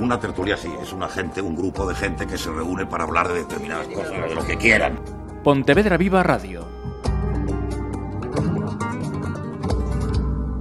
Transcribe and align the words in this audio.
Una 0.00 0.18
tertulia 0.18 0.56
sí, 0.56 0.72
es 0.80 0.94
una 0.94 1.08
gente, 1.08 1.42
un 1.42 1.54
grupo 1.54 1.86
de 1.86 1.94
gente 1.94 2.26
que 2.26 2.38
se 2.38 2.50
reúne 2.50 2.86
para 2.86 3.04
hablar 3.04 3.28
de 3.28 3.34
determinadas 3.34 3.86
cosas, 3.88 4.12
de 4.12 4.34
lo 4.34 4.42
que 4.46 4.56
quieran. 4.56 4.98
Pontevedra 5.44 5.98
Viva 5.98 6.22
Radio. 6.22 6.66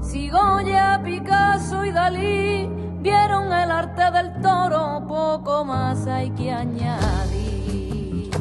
Si 0.02 0.30
Goya, 0.30 1.02
Picasso 1.06 1.86
y 1.86 1.92
Dalí 1.92 2.70
vieron 3.00 3.46
el 3.54 3.72
arte 3.72 4.12
del 4.12 4.42
toro, 4.42 5.06
poco 5.08 5.64
más 5.64 6.06
hay 6.06 6.32
que 6.32 6.52
añadir. 6.52 8.32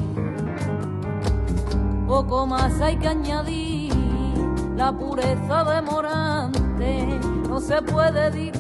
Poco 2.08 2.44
más 2.44 2.80
hay 2.80 2.96
que 2.96 3.06
añadir. 3.06 3.94
La 4.76 4.92
pureza 4.92 5.62
de 5.62 5.82
Morante 5.82 7.20
no 7.48 7.60
se 7.60 7.80
puede 7.82 8.32
discutir. 8.32 8.57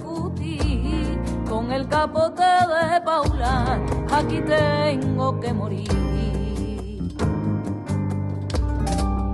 Con 1.68 1.76
el 1.76 1.86
capote 1.86 2.42
de 2.42 3.00
Paula, 3.02 3.78
aquí 4.10 4.40
tengo 4.40 5.38
que 5.38 5.52
morir. 5.52 5.90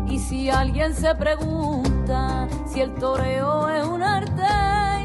Y 0.09 0.19
si 0.19 0.51
alguien 0.51 0.97
se 0.97 1.15
pregunta 1.15 2.48
si 2.66 2.80
el 2.80 2.93
toreo 2.97 3.69
es 3.69 3.87
un 3.87 4.02
arte 4.02 4.43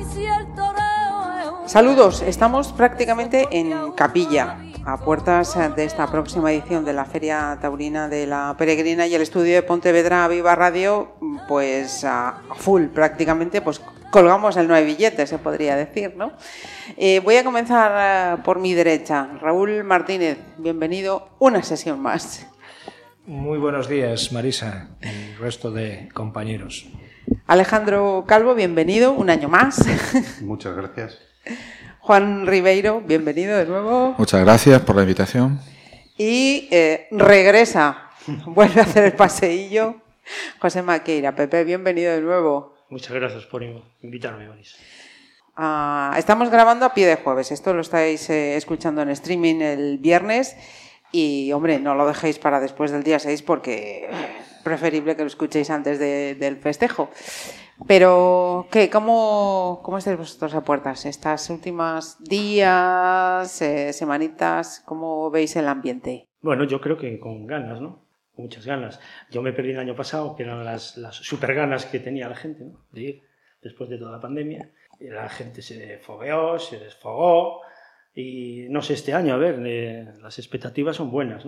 y 0.01 0.05
si 0.05 0.25
el 0.25 0.47
toreo 0.55 1.39
es 1.39 1.47
un 1.61 1.69
Saludos, 1.69 2.23
estamos 2.23 2.73
prácticamente 2.73 3.47
en 3.51 3.91
Capilla, 3.91 4.57
a 4.83 4.97
puertas 4.97 5.55
de 5.75 5.85
esta 5.85 6.07
próxima 6.07 6.51
edición 6.51 6.83
de 6.83 6.93
la 6.93 7.05
Feria 7.05 7.59
Taurina 7.61 8.09
de 8.09 8.25
la 8.25 8.55
Peregrina 8.57 9.05
y 9.05 9.13
el 9.13 9.21
estudio 9.21 9.53
de 9.53 9.61
Pontevedra 9.61 10.27
Viva 10.27 10.55
Radio, 10.55 11.09
pues 11.47 12.03
a 12.03 12.41
full 12.55 12.85
prácticamente, 12.85 13.61
pues 13.61 13.79
colgamos 14.09 14.57
el 14.57 14.67
no 14.67 14.73
hay 14.73 14.85
billetes, 14.85 15.29
se 15.29 15.37
podría 15.37 15.75
decir, 15.75 16.15
¿no? 16.15 16.33
Eh, 16.97 17.19
voy 17.19 17.37
a 17.37 17.43
comenzar 17.43 18.37
eh, 18.37 18.41
por 18.43 18.59
mi 18.59 18.73
derecha. 18.73 19.29
Raúl 19.41 19.83
Martínez, 19.83 20.37
bienvenido 20.57 21.29
una 21.39 21.63
sesión 21.63 21.99
más. 22.01 22.47
Muy 23.25 23.59
buenos 23.59 23.87
días, 23.87 24.31
Marisa, 24.31 24.89
y 25.01 25.07
el 25.07 25.37
resto 25.37 25.71
de 25.71 26.09
compañeros. 26.13 26.87
Alejandro 27.45 28.25
Calvo, 28.27 28.55
bienvenido 28.55 29.13
un 29.13 29.29
año 29.29 29.49
más. 29.49 29.85
Muchas 30.41 30.75
gracias. 30.75 31.19
Juan 31.99 32.47
Ribeiro, 32.47 33.01
bienvenido 33.01 33.57
de 33.57 33.65
nuevo. 33.65 34.15
Muchas 34.17 34.41
gracias 34.41 34.81
por 34.81 34.95
la 34.95 35.03
invitación. 35.03 35.59
Y 36.17 36.67
eh, 36.71 37.07
regresa, 37.11 38.09
vuelve 38.45 38.81
a 38.81 38.83
hacer 38.83 39.05
el 39.05 39.13
paseillo. 39.13 39.95
José 40.59 40.81
Maqueira, 40.81 41.35
Pepe, 41.35 41.63
bienvenido 41.63 42.13
de 42.13 42.21
nuevo. 42.21 42.78
Muchas 42.89 43.13
gracias 43.13 43.45
por 43.45 43.63
invitarme, 44.01 44.47
Marisa. 44.47 44.77
Ah, 45.55 46.15
estamos 46.17 46.49
grabando 46.49 46.85
a 46.85 46.93
pie 46.93 47.05
de 47.07 47.17
jueves. 47.17 47.51
Esto 47.51 47.73
lo 47.73 47.81
estáis 47.81 48.29
eh, 48.29 48.55
escuchando 48.55 49.01
en 49.01 49.09
streaming 49.09 49.61
el 49.61 49.97
viernes. 49.97 50.55
Y, 51.11 51.51
hombre, 51.53 51.79
no 51.79 51.95
lo 51.95 52.07
dejéis 52.07 52.39
para 52.39 52.59
después 52.59 52.91
del 52.91 53.03
día 53.03 53.19
6 53.19 53.41
porque 53.41 54.07
es 54.09 54.61
preferible 54.63 55.15
que 55.15 55.23
lo 55.23 55.27
escuchéis 55.27 55.69
antes 55.69 55.99
de- 55.99 56.35
del 56.35 56.57
festejo. 56.57 57.09
Pero, 57.87 58.67
¿qué? 58.71 58.89
¿Cómo, 58.89 59.79
cómo 59.83 59.97
estáis 59.97 60.17
vosotros 60.17 60.53
a 60.53 60.61
puertas? 60.61 61.05
Estas 61.05 61.49
últimas 61.49 62.21
días, 62.23 63.61
eh, 63.61 63.93
semanitas, 63.93 64.81
¿cómo 64.85 65.29
veis 65.31 65.55
el 65.55 65.67
ambiente? 65.67 66.27
Bueno, 66.41 66.63
yo 66.65 66.79
creo 66.81 66.97
que 66.97 67.19
con 67.19 67.47
ganas, 67.47 67.81
¿no? 67.81 67.99
Con 68.39 68.45
muchas 68.45 68.65
ganas. 68.65 69.01
Yo 69.29 69.41
me 69.41 69.51
perdí 69.51 69.71
el 69.71 69.79
año 69.79 69.97
pasado, 69.97 70.33
que 70.33 70.43
eran 70.43 70.63
las, 70.63 70.95
las 70.95 71.13
super 71.13 71.53
ganas 71.53 71.85
que 71.85 71.99
tenía 71.99 72.29
la 72.29 72.37
gente, 72.37 72.63
¿no? 72.63 72.85
De 72.89 73.01
ir 73.01 73.23
después 73.61 73.89
de 73.89 73.97
toda 73.97 74.13
la 74.13 74.21
pandemia. 74.21 74.69
Y 74.97 75.09
la 75.09 75.27
gente 75.27 75.61
se 75.61 75.97
fogueó, 75.97 76.57
se 76.57 76.79
desfogó. 76.79 77.61
Y 78.15 78.67
no 78.69 78.81
sé, 78.81 78.93
este 78.93 79.13
año, 79.13 79.33
a 79.33 79.37
ver, 79.37 79.61
eh, 79.65 80.13
las 80.21 80.39
expectativas 80.39 80.95
son 80.95 81.11
buenas. 81.11 81.45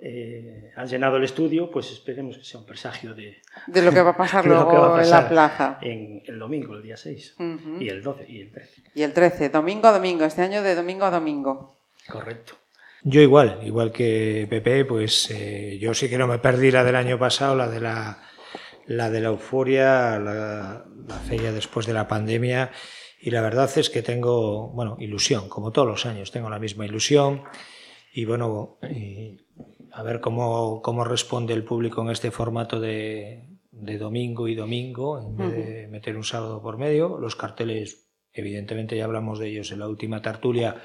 Eh, 0.00 0.70
han 0.76 0.86
llenado 0.86 1.16
el 1.16 1.24
estudio, 1.24 1.72
pues 1.72 1.90
esperemos 1.90 2.38
que 2.38 2.44
sea 2.44 2.60
un 2.60 2.66
presagio 2.66 3.12
de, 3.12 3.42
De 3.66 3.82
lo 3.82 3.90
que 3.90 4.00
va 4.00 4.10
a 4.10 4.16
pasar 4.16 4.46
luego 4.46 4.70
que 4.70 4.76
va 4.76 5.00
a 5.00 5.02
en 5.02 5.10
la 5.10 5.28
plaza. 5.28 5.78
En 5.82 6.22
el 6.24 6.38
domingo, 6.38 6.74
el 6.76 6.84
día 6.84 6.96
6. 6.96 7.34
Ujú. 7.40 7.80
Y 7.80 7.88
el 7.88 8.00
12 8.00 8.26
y 8.28 8.42
el 8.42 8.52
13. 8.52 8.82
Y 8.94 9.02
el 9.02 9.12
13, 9.12 9.48
domingo 9.48 9.88
a 9.88 9.92
domingo, 9.92 10.24
este 10.24 10.42
año 10.42 10.62
de 10.62 10.76
domingo 10.76 11.04
a 11.04 11.10
domingo. 11.10 11.76
Correcto. 12.08 12.54
Yo 13.08 13.20
igual, 13.20 13.60
igual 13.62 13.92
que 13.92 14.48
Pepe, 14.50 14.84
pues 14.84 15.30
eh, 15.30 15.78
yo 15.80 15.94
sí 15.94 16.08
que 16.08 16.18
no 16.18 16.26
me 16.26 16.40
perdí 16.40 16.72
la 16.72 16.82
del 16.82 16.96
año 16.96 17.20
pasado, 17.20 17.54
la 17.54 17.68
de 17.68 17.80
la, 17.80 18.20
la 18.86 19.10
de 19.10 19.20
la 19.20 19.28
euforia, 19.28 20.18
la, 20.18 20.84
la 21.06 21.14
feria 21.14 21.52
después 21.52 21.86
de 21.86 21.92
la 21.92 22.08
pandemia. 22.08 22.72
Y 23.20 23.30
la 23.30 23.42
verdad 23.42 23.70
es 23.78 23.90
que 23.90 24.02
tengo, 24.02 24.70
bueno, 24.70 24.96
ilusión, 24.98 25.48
como 25.48 25.70
todos 25.70 25.86
los 25.86 26.04
años, 26.04 26.32
tengo 26.32 26.50
la 26.50 26.58
misma 26.58 26.84
ilusión. 26.84 27.44
Y 28.12 28.24
bueno, 28.24 28.78
y 28.82 29.38
a 29.92 30.02
ver 30.02 30.20
cómo, 30.20 30.82
cómo 30.82 31.04
responde 31.04 31.54
el 31.54 31.62
público 31.62 32.02
en 32.02 32.10
este 32.10 32.32
formato 32.32 32.80
de, 32.80 33.44
de 33.70 33.98
domingo 33.98 34.48
y 34.48 34.56
domingo, 34.56 35.20
en 35.20 35.36
vez 35.36 35.54
de 35.54 35.86
meter 35.86 36.16
un 36.16 36.24
sábado 36.24 36.60
por 36.60 36.76
medio. 36.76 37.18
Los 37.18 37.36
carteles, 37.36 38.10
evidentemente 38.32 38.96
ya 38.96 39.04
hablamos 39.04 39.38
de 39.38 39.46
ellos 39.46 39.70
en 39.70 39.78
la 39.78 39.86
última 39.86 40.20
tertulia, 40.22 40.82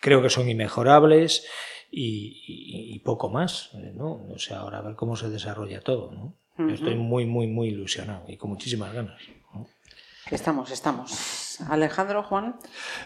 creo 0.00 0.22
que 0.22 0.30
son 0.30 0.48
inmejorables 0.48 1.44
y, 1.90 2.42
y- 2.46 2.94
y 2.94 2.98
poco 3.00 3.28
más, 3.30 3.70
eh, 3.74 3.92
¿no? 3.94 4.26
O 4.34 4.38
sea, 4.38 4.58
ahora 4.60 4.78
a 4.78 4.82
ver 4.82 4.94
cómo 4.96 5.16
se 5.16 5.28
desarrolla 5.30 5.80
todo, 5.80 6.12
¿no? 6.12 6.34
Yo 6.58 6.74
estoy 6.74 6.96
muy, 6.96 7.24
muy, 7.24 7.46
muy 7.46 7.68
ilusionado 7.68 8.24
y 8.28 8.36
con 8.36 8.50
muchísimas 8.50 8.92
ganas. 8.92 9.20
¿no? 9.54 9.66
Estamos, 10.30 10.70
estamos. 10.72 11.56
Alejandro, 11.68 12.22
Juan. 12.24 12.56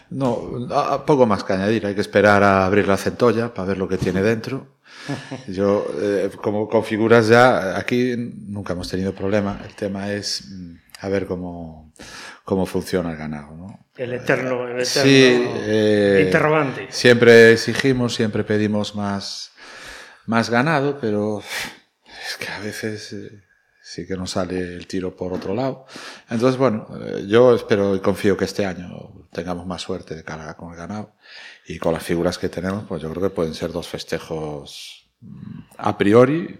No, 0.09 0.67
a- 0.71 0.95
a 0.95 1.05
poco 1.05 1.25
más 1.25 1.43
que 1.43 1.53
añadir. 1.53 1.85
Hay 1.85 1.93
que 1.95 2.01
esperar 2.01 2.41
a 2.43 2.65
abrir 2.65 2.87
la 2.87 2.97
centolla 2.97 3.53
para 3.53 3.67
ver 3.69 3.77
lo 3.77 3.87
que 3.87 3.97
tiene 3.97 4.21
dentro. 4.23 4.67
Yo, 5.47 5.85
eh, 6.01 6.29
como 6.41 6.67
con 6.67 6.83
figuras 6.83 7.27
ya, 7.27 7.77
aquí 7.77 8.15
nunca 8.17 8.73
hemos 8.73 8.89
tenido 8.89 9.13
problema. 9.13 9.59
El 9.63 9.75
tema 9.75 10.11
es 10.11 10.49
mm, 10.49 10.75
a 11.01 11.09
ver 11.09 11.25
cómo, 11.27 11.91
cómo 12.43 12.65
funciona 12.65 13.11
el 13.11 13.17
ganado, 13.17 13.55
¿no? 13.55 13.85
El 13.95 14.13
eterno, 14.13 14.67
el 14.67 14.81
eterno 14.81 14.85
Sí, 14.85 15.45
eh, 15.65 16.23
interrogante. 16.25 16.87
Siempre 16.89 17.53
exigimos, 17.53 18.15
siempre 18.15 18.43
pedimos 18.43 18.95
más, 18.95 19.51
más 20.25 20.49
ganado, 20.49 20.99
pero 20.99 21.39
es 21.39 22.37
que 22.37 22.47
a 22.49 22.59
veces 22.59 23.13
eh, 23.13 23.43
sí 23.81 24.07
que 24.07 24.17
nos 24.17 24.31
sale 24.31 24.59
el 24.59 24.87
tiro 24.87 25.15
por 25.15 25.31
otro 25.31 25.53
lado. 25.53 25.85
Entonces, 26.29 26.57
bueno, 26.57 26.87
eh, 27.01 27.25
yo 27.27 27.55
espero 27.55 27.95
y 27.95 27.99
confío 27.99 28.35
que 28.35 28.45
este 28.45 28.65
año 28.65 29.27
tengamos 29.31 29.65
más 29.65 29.81
suerte 29.81 30.15
de 30.15 30.23
cara 30.23 30.55
con 30.55 30.71
el 30.71 30.77
ganado 30.77 31.15
y 31.67 31.77
con 31.77 31.93
las 31.93 32.03
figuras 32.03 32.37
que 32.37 32.49
tenemos, 32.49 32.85
pues 32.87 33.01
yo 33.01 33.09
creo 33.11 33.23
que 33.23 33.35
pueden 33.35 33.53
ser 33.53 33.71
dos 33.71 33.87
festejos 33.87 35.11
mm, 35.21 35.59
a 35.77 35.97
priori 35.97 36.59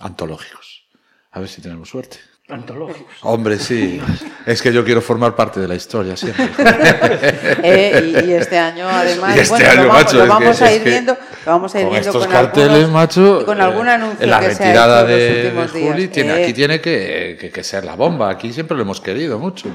antológicos. 0.00 0.88
A 1.30 1.40
ver 1.40 1.48
si 1.48 1.62
tenemos 1.62 1.88
suerte. 1.88 2.18
Antológicos. 2.52 3.12
Hombre, 3.22 3.58
sí. 3.58 4.00
Es 4.46 4.60
que 4.60 4.72
yo 4.72 4.84
quiero 4.84 5.00
formar 5.00 5.34
parte 5.34 5.60
de 5.60 5.68
la 5.68 5.74
historia 5.74 6.16
siempre. 6.16 6.48
Eh, 7.64 8.22
y, 8.26 8.30
y 8.30 8.32
este 8.34 8.58
año, 8.58 8.88
además, 8.88 9.36
Y 9.36 9.40
este 9.40 9.50
bueno, 9.54 9.70
año, 9.70 9.82
lo 9.82 9.88
vamos, 9.88 10.04
macho, 10.04 10.16
lo 10.16 10.22
es 10.22 10.28
que- 10.28 10.28
vamos 10.44 10.62
a 10.62 10.72
ir 10.72 10.82
viendo, 10.84 11.12
lo 11.46 11.52
vamos 11.52 11.74
a 11.74 11.78
ir 11.78 11.84
con 11.84 11.92
viendo 11.92 12.08
estos 12.10 12.24
con 12.26 12.32
carteles, 12.32 12.70
algunos- 12.70 12.90
macho, 12.92 13.42
con 13.46 13.60
algún 13.60 13.88
eh, 13.88 13.90
anuncio 13.92 14.26
la 14.26 14.40
que 14.40 14.46
se 14.46 14.62
ha 14.62 14.66
retirada 14.66 15.00
hecho 15.02 15.10
en 15.12 15.18
de, 15.18 15.26
los 15.26 15.42
de 15.44 15.48
últimos 15.60 15.72
días. 15.74 15.92
Juli 15.92 16.08
tiene, 16.08 16.32
Eh, 16.38 16.42
aquí 16.44 16.52
tiene 16.52 16.80
que, 16.80 17.36
que- 17.40 17.50
que 17.50 17.64
ser 17.64 17.84
la 17.84 17.94
bomba. 17.96 18.30
Aquí 18.30 18.52
siempre 18.52 18.76
lo 18.76 18.82
hemos 18.82 19.00
querido 19.00 19.38
mucho. 19.38 19.68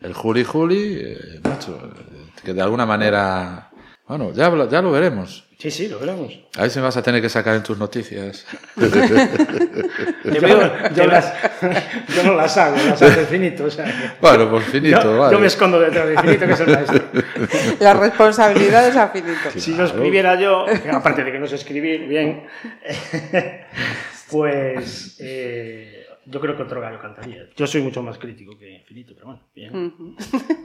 El 0.00 0.12
Juli 0.14 0.44
Juli, 0.44 0.98
eh, 1.00 1.40
macho, 1.42 1.78
que 2.44 2.52
de 2.52 2.60
alguna 2.62 2.84
manera, 2.86 3.68
bueno, 4.06 4.32
ya, 4.32 4.48
lo- 4.50 4.68
ya 4.68 4.82
lo 4.82 4.90
veremos. 4.90 5.44
Sí, 5.58 5.70
sí, 5.70 5.86
lo 5.88 5.98
veremos. 6.00 6.32
A 6.56 6.62
ver 6.62 6.70
si 6.70 6.78
me 6.80 6.84
vas 6.86 6.96
a 6.96 7.02
tener 7.02 7.22
que 7.22 7.28
sacar 7.28 7.54
en 7.54 7.62
tus 7.62 7.78
noticias. 7.78 8.44
Yo, 8.76 10.40
yo 10.94 11.06
las- 11.06 11.32
yo 12.14 12.22
no 12.24 12.34
las 12.34 12.56
hago, 12.56 12.76
las 12.76 13.00
hace 13.00 13.24
Finito. 13.26 13.64
O 13.64 13.70
sea, 13.70 13.84
que- 13.84 13.92
bueno, 14.20 14.50
pues 14.50 14.64
finito, 14.66 15.00
yo, 15.02 15.18
vale. 15.18 15.32
yo 15.34 15.40
me 15.40 15.46
escondo 15.46 15.78
detrás 15.78 16.08
de 16.08 16.18
Finito, 16.18 16.46
que 16.46 16.52
es 16.52 16.60
el 16.60 16.66
maestro. 16.74 17.00
La 17.80 17.94
responsabilidad 17.94 18.88
es 18.88 18.96
a 18.96 19.08
finito. 19.08 19.50
Si 19.56 19.76
yo 19.76 19.84
escribiera 19.84 20.34
yo, 20.40 20.66
aparte 20.92 21.22
de 21.24 21.30
que 21.32 21.38
no 21.38 21.46
sé 21.46 21.54
escribir 21.56 22.06
bien, 22.08 22.44
pues 24.30 25.16
eh, 25.20 26.06
yo 26.26 26.40
creo 26.40 26.56
que 26.56 26.62
otro 26.62 26.80
gallo 26.80 26.98
cantaría. 27.00 27.46
Yo 27.56 27.66
soy 27.66 27.82
mucho 27.82 28.02
más 28.02 28.18
crítico 28.18 28.56
que 28.58 28.82
Finito, 28.86 29.12
pero 29.14 29.26
bueno, 29.26 29.42
bien. 29.54 30.16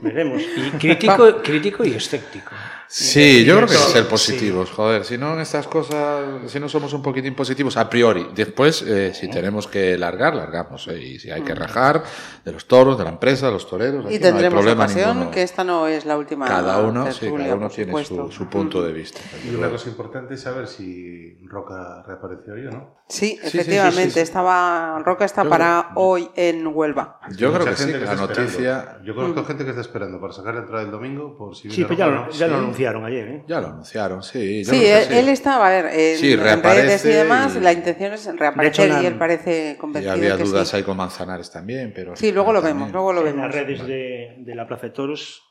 Veremos. 0.02 0.42
Y 0.42 0.70
crítico, 0.78 1.36
crítico 1.42 1.84
y 1.84 1.94
escéptico. 1.94 2.50
Sí, 2.90 3.44
yo 3.44 3.56
creo 3.56 3.68
que 3.68 3.74
que 3.74 3.78
ser 3.78 4.04
sí. 4.04 4.08
positivos, 4.10 4.70
joder. 4.70 5.04
Si 5.04 5.18
no, 5.18 5.34
en 5.34 5.40
estas 5.40 5.68
cosas, 5.68 6.24
si 6.46 6.58
no 6.58 6.68
somos 6.70 6.92
un 6.94 7.02
poquitín 7.02 7.34
positivos 7.34 7.76
a 7.76 7.88
priori. 7.90 8.28
Después, 8.34 8.80
eh, 8.82 9.12
si 9.14 9.28
tenemos 9.28 9.66
que 9.68 9.98
largar, 9.98 10.34
largamos. 10.34 10.88
eh, 10.88 10.98
y 10.98 11.18
si 11.18 11.30
hay 11.30 11.42
que 11.42 11.54
rajar 11.54 12.02
de 12.44 12.52
los 12.52 12.66
toros, 12.66 12.96
de 12.96 13.04
la 13.04 13.10
empresa, 13.10 13.46
de 13.46 13.52
los 13.52 13.68
toreros, 13.68 14.10
Y 14.10 14.14
no 14.14 14.20
tendremos 14.20 14.54
problema 14.60 14.84
ocasión, 14.84 15.30
que 15.30 15.42
esta 15.42 15.64
no 15.64 15.86
es 15.86 16.06
la 16.06 16.16
última 16.16 16.46
Cada 16.46 16.80
uno, 16.80 17.12
sí, 17.12 17.30
cada 17.30 17.54
uno 17.54 17.68
tiene 17.68 18.04
su, 18.04 18.32
su 18.32 18.46
punto 18.46 18.82
de 18.82 18.92
vista. 18.92 19.20
Y 19.44 19.54
una 19.54 19.68
cosa 19.68 19.88
importante 19.90 20.34
es 20.34 20.40
saber 20.40 20.66
si 20.66 21.38
Roca 21.46 22.02
reapareció 22.06 22.54
hoy 22.54 22.66
o 22.66 22.70
no. 22.70 22.98
Sí, 23.08 23.38
sí, 23.42 23.50
sí, 23.50 23.58
efectivamente, 23.58 24.10
sí. 24.12 24.20
estaba 24.20 24.98
Roca 25.04 25.24
está 25.24 25.42
Creo 25.42 25.50
para 25.50 25.90
hoy 25.94 26.28
en 26.36 26.66
Huelva. 26.66 27.20
Yo 27.36 27.52
creo 27.52 27.64
que 27.66 27.74
sí, 27.76 27.86
que 27.86 27.92
la 27.92 27.98
está 27.98 28.12
esperando. 28.14 28.42
noticia 28.42 28.98
Yo 29.04 29.14
conozco 29.14 29.44
gente 29.44 29.64
que 29.64 29.70
está 29.70 29.80
esperando 29.82 30.20
para 30.20 30.32
sacar 30.32 30.54
la 30.54 30.60
entrada 30.60 30.82
el 30.84 30.90
domingo 30.90 31.36
por 31.36 31.56
si 31.56 31.70
Sí, 31.70 31.84
pero 31.84 31.94
ya, 31.94 32.06
Roca, 32.06 32.16
lo, 32.16 32.26
¿no? 32.26 32.32
ya 32.32 32.46
lo 32.48 32.58
Sí. 32.58 32.77
Anunciaron 32.86 33.04
ayer, 33.04 33.28
¿eh? 33.28 33.44
ya 33.48 33.60
lo 33.60 33.66
anunciaron, 33.68 34.22
sí. 34.22 34.64
Sí, 34.64 34.70
creo 34.70 34.80
que 34.80 35.02
él, 35.02 35.12
él 35.24 35.28
está, 35.28 35.64
a 35.64 35.68
ver, 35.70 35.86
en, 35.86 36.18
Sí, 36.18 36.32
en 36.32 36.40
reaparece 36.40 36.86
redes 36.86 37.04
y 37.04 37.08
demás, 37.08 37.56
y- 37.56 37.60
la 37.60 37.72
intención 37.72 38.12
es 38.12 38.26
reaparecer 38.36 38.86
hecho, 38.90 39.02
y 39.02 39.06
él 39.06 39.14
parece 39.18 39.72
Y 39.72 39.78
convencido 39.78 40.12
había 40.12 40.36
que 40.36 40.42
dudas 40.44 40.68
sí. 40.68 40.76
ahí 40.76 40.82
con 40.82 40.96
Manzanares 40.96 41.50
también, 41.50 41.92
pero... 41.94 42.14
Sí, 42.16 42.32
luego 42.32 42.52
lo 42.52 42.60
también. 42.60 42.76
vemos, 42.78 42.92
luego 42.92 43.12
lo 43.12 43.20
en 43.20 43.26
vemos. 43.26 43.42
las 43.46 43.54
redes 43.54 43.86
de, 43.86 44.34
de 44.38 44.54
la 44.54 44.66
Plaza 44.66 44.86
de 44.86 44.90
Toros 44.92 45.42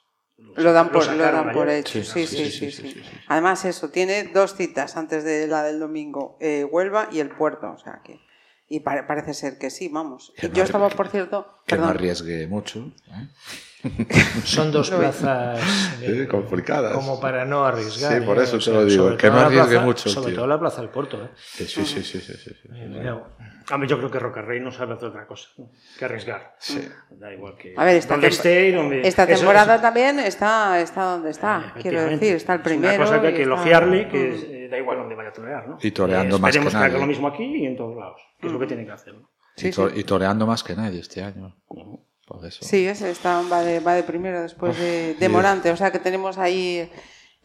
Lo 0.55 0.71
dan 0.73 0.89
por, 0.91 1.05
lo 1.11 1.23
dan 1.23 1.51
por 1.51 1.69
hecho. 1.69 2.03
Sí, 2.03 2.25
Sí 2.27 2.27
sí 2.27 2.51
sí, 2.51 2.71
sí, 2.71 3.01
Además, 3.27 3.65
eso, 3.65 3.89
tiene 3.89 4.23
dos 4.25 4.55
citas 4.55 4.95
antes 4.95 5.23
de 5.23 5.47
la 5.47 5.63
del 5.63 5.79
domingo, 5.79 6.37
eh, 6.39 6.63
Huelva 6.63 7.09
y 7.11 7.19
el 7.19 7.29
puerto. 7.29 7.71
O 7.71 7.77
sea 7.79 8.01
que. 8.03 8.19
Y 8.69 8.81
pare- 8.81 9.03
parece 9.03 9.33
ser 9.33 9.57
que 9.57 9.69
sí, 9.71 9.87
vamos. 9.87 10.33
Que 10.37 10.49
Yo 10.49 10.57
no 10.57 10.63
estaba, 10.63 10.89
por 10.89 11.07
cierto. 11.07 11.47
Que 11.65 11.75
no 11.77 11.83
Perdón. 11.83 11.89
arriesgue 11.97 12.45
mucho. 12.47 12.91
¿eh? 13.07 13.27
Son 14.43 14.71
dos 14.71 14.89
plazas 14.97 15.59
eh, 16.01 16.27
complicadas. 16.29 16.93
como 16.93 17.19
para 17.19 17.45
no 17.45 17.63
arriesgar. 17.65 18.19
Sí, 18.19 18.25
por 18.25 18.37
¿eh? 18.39 18.43
eso 18.43 18.57
O 18.57 18.59
te 18.59 18.71
lo 18.71 18.85
digo, 18.85 19.03
sobre 19.03 19.17
que 19.17 19.27
todo 19.27 19.35
no 19.35 19.41
la 19.41 19.45
arriesgue 19.47 19.69
plaza- 19.71 19.85
mucho 19.85 20.09
Sobre 20.09 20.27
tío. 20.27 20.35
todo 20.35 20.47
la 20.47 20.59
plaza 20.59 20.81
del 20.81 20.89
Porto. 20.89 21.23
¿eh? 21.23 21.29
Sí, 21.35 21.65
sí, 21.65 21.85
sí, 21.85 22.03
sí, 22.03 22.19
sí, 22.21 22.35
sí. 22.37 22.53
Cuidado. 22.67 23.27
Hombre, 23.69 23.89
yo 23.89 23.97
creo 23.97 24.09
que 24.09 24.19
Rocarrey 24.19 24.59
no 24.61 24.71
sabe 24.71 24.93
hacer 24.93 25.09
otra 25.09 25.27
cosa 25.27 25.49
que 25.99 26.05
arriesgar. 26.05 26.55
Sí. 26.57 26.87
Da 27.11 27.33
igual 27.33 27.57
que 27.57 27.73
A 27.77 27.83
ver, 27.83 27.97
esta, 27.97 28.13
donde 28.13 28.27
esté 28.29 28.67
y 28.69 28.71
donde... 28.71 29.05
esta 29.07 29.27
temporada 29.27 29.73
eso- 29.75 29.81
también 29.81 30.19
está, 30.19 30.79
está 30.79 31.03
donde 31.03 31.31
está. 31.31 31.59
Quiero 31.73 31.99
efectivamente. 31.99 32.25
decir, 32.25 32.35
está 32.37 32.53
el 32.53 32.59
Es 32.59 32.63
primero. 32.63 32.95
una 32.95 33.03
cosa 33.05 33.21
que 33.21 33.27
hay 33.27 33.33
que 33.33 33.41
está- 33.43 33.53
elogiarle, 33.53 34.07
que 34.09 34.17
Mm. 34.17 34.33
es, 34.33 34.43
eh, 34.43 34.67
da 34.71 34.77
igual 34.77 34.97
donde 34.99 35.15
vaya 35.15 35.29
a 35.29 35.33
torear, 35.33 35.67
¿no? 35.67 35.77
Y 35.81 35.91
toreando 35.91 36.37
Eh, 36.37 36.39
más 36.39 36.51
que 36.51 36.57
Esperemos 36.59 36.81
que 36.81 36.85
haga 36.91 36.99
lo 36.99 37.07
mismo 37.07 37.27
aquí 37.27 37.43
y 37.43 37.65
en 37.65 37.75
todos 37.75 37.95
lados, 37.97 38.21
que 38.39 38.47
es 38.47 38.53
lo 38.53 38.59
que 38.59 38.67
tiene 38.67 38.85
que 38.85 38.91
hacer. 38.91 39.13
¿no? 39.15 39.29
Sí, 39.57 39.67
y, 39.67 39.71
to- 39.71 39.89
sí. 39.89 39.99
y 39.99 40.03
toreando 40.05 40.47
más 40.47 40.63
que 40.63 40.73
nadie 40.75 40.99
este 41.01 41.21
año. 41.21 41.53
Por 42.27 42.45
eso. 42.45 42.59
Sí, 42.63 42.85
ese 42.85 43.09
está, 43.09 43.41
va, 43.43 43.61
de, 43.61 43.79
va 43.79 43.93
de 43.93 44.03
primero 44.03 44.41
después 44.41 44.77
de, 44.77 45.15
de 45.15 45.29
Morante. 45.29 45.71
O 45.71 45.77
sea 45.77 45.91
que 45.91 45.99
tenemos 45.99 46.37
ahí 46.37 46.91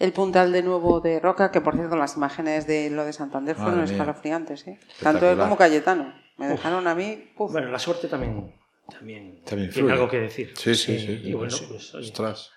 el 0.00 0.12
puntal 0.12 0.50
de 0.50 0.62
nuevo 0.64 1.00
de 1.00 1.20
Roca, 1.20 1.52
que 1.52 1.60
por 1.60 1.76
cierto 1.76 1.94
las 1.94 2.16
imágenes 2.16 2.66
de 2.66 2.90
lo 2.90 3.04
de 3.04 3.12
Santander 3.12 3.54
fueron 3.54 3.78
Madre 3.78 3.92
escalofriantes. 3.92 4.66
¿eh? 4.66 4.80
Tanto 5.00 5.30
él 5.30 5.38
como 5.38 5.56
Cayetano. 5.56 6.12
Me 6.36 6.48
dejaron 6.48 6.88
a 6.88 6.94
mí. 6.96 7.32
puf. 7.36 7.52
Bueno, 7.52 7.70
la 7.70 7.78
suerte 7.78 8.08
también, 8.08 8.52
también, 8.90 9.44
También 9.44 9.70
tiene 9.70 9.92
algo 9.92 10.08
que 10.08 10.18
decir. 10.18 10.52
Sí, 10.56 10.74
sí, 10.74 10.98
sí. 10.98 11.20
Y 11.24 11.32
bueno, 11.34 11.52
sí. 11.52 11.64
pues, 11.68 11.94
oye, 11.94 12.06
Ostras. 12.08 12.50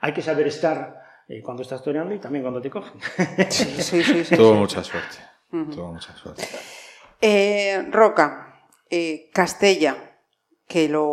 hay 0.00 0.12
que 0.12 0.22
saber 0.22 0.46
estar 0.46 1.02
eh, 1.26 1.42
cuando 1.42 1.62
estás 1.62 1.82
toreando 1.82 2.14
y 2.14 2.20
también 2.20 2.44
cuando 2.44 2.60
te 2.60 2.70
cogen. 2.70 2.92
Sí, 3.50 3.64
sí, 3.82 4.04
sí. 4.04 4.24
sí, 4.24 4.36
Tuvo 4.36 4.52
sí. 4.52 4.58
mucha 4.60 4.84
suerte. 4.84 5.16
Tuvo 5.50 5.92
mucha 5.94 6.16
suerte. 6.16 6.44
Eh, 7.20 7.88
Roca, 7.90 8.66
eh, 8.88 9.30
Castella, 9.32 9.96
que 10.68 10.88
lo 10.88 11.04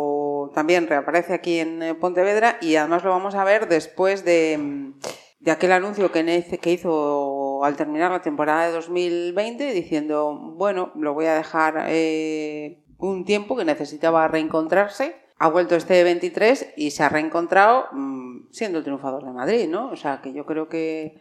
también 0.54 0.86
reaparece 0.86 1.34
aquí 1.34 1.58
en 1.58 1.82
eh, 1.82 1.94
Pontevedra 1.94 2.58
y 2.60 2.76
además 2.76 3.04
lo 3.04 3.10
vamos 3.10 3.34
a 3.34 3.44
ver 3.44 3.68
después 3.68 4.24
de, 4.24 4.58
mm, 4.58 4.94
de 5.40 5.50
aquel 5.50 5.72
anuncio 5.72 6.12
que, 6.12 6.58
que 6.60 6.72
hizo 6.72 7.64
al 7.64 7.76
terminar 7.76 8.10
la 8.10 8.22
temporada 8.22 8.66
de 8.66 8.72
2020 8.72 9.72
diciendo, 9.72 10.34
bueno, 10.56 10.92
lo 10.94 11.14
voy 11.14 11.26
a 11.26 11.34
dejar 11.34 11.86
eh, 11.88 12.82
un 12.98 13.24
tiempo 13.24 13.56
que 13.56 13.64
necesitaba 13.64 14.28
reencontrarse. 14.28 15.16
Ha 15.38 15.48
vuelto 15.48 15.74
este 15.74 16.04
23 16.04 16.74
y 16.76 16.90
se 16.90 17.02
ha 17.02 17.08
reencontrado 17.08 17.86
mm, 17.92 18.50
siendo 18.50 18.78
el 18.78 18.84
triunfador 18.84 19.24
de 19.24 19.32
Madrid, 19.32 19.68
¿no? 19.68 19.90
O 19.90 19.96
sea 19.96 20.20
que 20.20 20.34
yo 20.34 20.44
creo 20.44 20.68
que, 20.68 21.18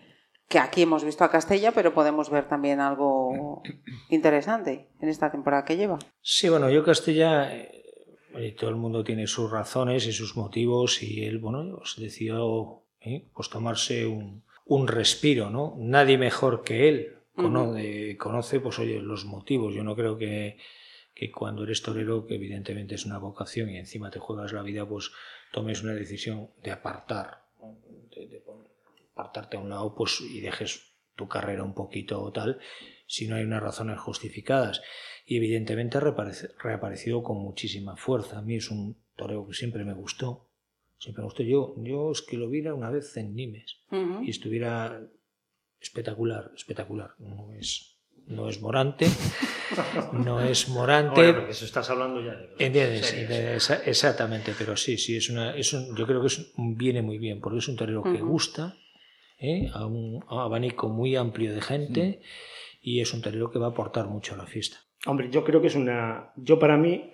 que 0.49 0.59
aquí 0.59 0.81
hemos 0.81 1.05
visto 1.05 1.23
a 1.23 1.31
Castella, 1.31 1.71
pero 1.71 1.93
podemos 1.93 2.29
ver 2.29 2.47
también 2.47 2.81
algo 2.81 3.61
interesante 4.09 4.89
en 4.99 5.07
esta 5.07 5.31
temporada 5.31 5.63
que 5.63 5.77
lleva. 5.77 5.99
Sí, 6.21 6.49
bueno, 6.49 6.69
yo 6.69 6.83
Castilla, 6.83 7.49
eh, 8.35 8.51
todo 8.57 8.69
el 8.69 8.75
mundo 8.75 9.03
tiene 9.03 9.27
sus 9.27 9.49
razones 9.51 10.05
y 10.07 10.11
sus 10.13 10.35
motivos 10.35 11.01
y 11.03 11.23
él, 11.25 11.39
bueno, 11.39 11.77
pues 11.77 11.95
decidió 11.97 12.83
eh, 13.01 13.25
pues 13.33 13.49
tomarse 13.49 14.05
un, 14.05 14.43
un 14.65 14.87
respiro, 14.87 15.49
¿no? 15.49 15.75
Nadie 15.77 16.17
mejor 16.17 16.63
que 16.63 16.89
él 16.89 17.15
cono- 17.35 17.75
eh, 17.77 18.17
conoce, 18.17 18.59
pues 18.59 18.77
oye, 18.79 18.99
los 19.01 19.25
motivos. 19.25 19.73
Yo 19.73 19.83
no 19.83 19.95
creo 19.95 20.17
que, 20.17 20.57
que 21.15 21.31
cuando 21.31 21.63
eres 21.63 21.81
torero, 21.81 22.25
que 22.27 22.35
evidentemente 22.35 22.95
es 22.95 23.05
una 23.05 23.17
vocación 23.17 23.69
y 23.69 23.77
encima 23.77 24.11
te 24.11 24.19
juegas 24.19 24.53
la 24.53 24.61
vida, 24.61 24.85
pues 24.87 25.11
tomes 25.51 25.81
una 25.83 25.93
decisión 25.93 26.49
de 26.63 26.71
apartar, 26.71 27.45
de, 28.15 28.27
de 28.27 28.43
apartarte 29.13 29.57
a 29.57 29.59
un 29.59 29.69
lado, 29.69 29.95
pues 29.95 30.21
y 30.21 30.39
dejes 30.41 30.93
tu 31.15 31.27
carrera 31.27 31.63
un 31.63 31.73
poquito 31.73 32.21
o 32.21 32.31
tal, 32.31 32.59
si 33.07 33.27
no 33.27 33.35
hay 33.35 33.43
unas 33.43 33.61
razones 33.63 33.99
justificadas 33.99 34.81
y 35.29 35.37
evidentemente 35.37 35.97
ha 35.97 36.01
reaparecido 36.01 37.21
con 37.21 37.37
muchísima 37.37 37.95
fuerza. 37.95 38.39
A 38.39 38.41
mí 38.41 38.55
es 38.55 38.71
un 38.71 38.97
toreo 39.15 39.45
que 39.47 39.53
siempre 39.53 39.83
me 39.85 39.93
gustó. 39.93 40.49
Siempre 40.97 41.21
me 41.21 41.25
gustó. 41.25 41.43
Yo, 41.43 41.75
yo 41.77 42.11
es 42.11 42.21
que 42.23 42.35
lo 42.37 42.49
viera 42.49 42.73
una 42.73 42.89
vez 42.89 43.15
en 43.17 43.35
Nimes 43.35 43.77
y 44.25 44.29
estuviera 44.31 44.99
espectacular, 45.79 46.51
espectacular. 46.55 47.11
No 47.19 47.51
es, 47.53 47.95
no 48.27 48.49
es 48.49 48.59
Morante, 48.59 49.07
no 50.13 50.41
es 50.41 50.67
Morante. 50.69 51.13
Bueno, 51.21 51.35
porque 51.35 51.51
eso 51.51 51.65
estás 51.65 51.89
hablando 51.89 52.21
ya 52.21 52.35
de... 52.35 52.49
¿Entiendes? 52.65 53.05
series. 53.05 53.69
Exactamente, 53.85 54.53
pero 54.57 54.75
sí, 54.75 54.97
sí, 54.97 55.15
es 55.17 55.29
una, 55.29 55.55
es 55.55 55.71
un- 55.73 55.95
yo 55.95 56.05
creo 56.07 56.21
que 56.21 56.27
es, 56.27 56.51
viene 56.57 57.01
muy 57.01 57.17
bien, 57.17 57.39
porque 57.39 57.59
es 57.59 57.67
un 57.67 57.75
torero 57.75 58.01
que 58.03 58.19
gusta, 58.21 58.75
¿eh? 59.37 59.69
a 59.73 59.85
un 59.85 60.23
a 60.27 60.35
un 60.35 60.41
abanico 60.41 60.89
muy 60.89 61.15
amplio 61.15 61.53
de 61.53 61.61
gente 61.61 62.21
y 62.81 62.99
es 63.01 63.13
un 63.13 63.21
torero 63.21 63.51
que 63.51 63.59
va 63.59 63.67
a 63.67 63.69
aportar 63.69 64.07
mucho 64.07 64.33
a 64.33 64.37
la 64.37 64.47
fiesta. 64.47 64.77
Hombre, 65.05 65.29
yo 65.29 65.43
creo 65.43 65.61
que 65.61 65.67
es 65.67 65.75
una... 65.75 66.31
Yo 66.35 66.59
para 66.59 66.77
mí 66.77 67.13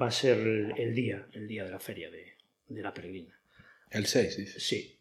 va 0.00 0.06
a 0.06 0.10
ser 0.10 0.38
el, 0.38 0.74
el 0.76 0.94
día, 0.94 1.26
el 1.32 1.46
día 1.46 1.64
de 1.64 1.70
la 1.70 1.78
feria 1.78 2.10
de, 2.10 2.36
de 2.68 2.82
la 2.82 2.92
peregrina. 2.92 3.38
El 3.90 4.06
6, 4.06 4.36
dices. 4.38 4.62
Sí. 4.66 4.98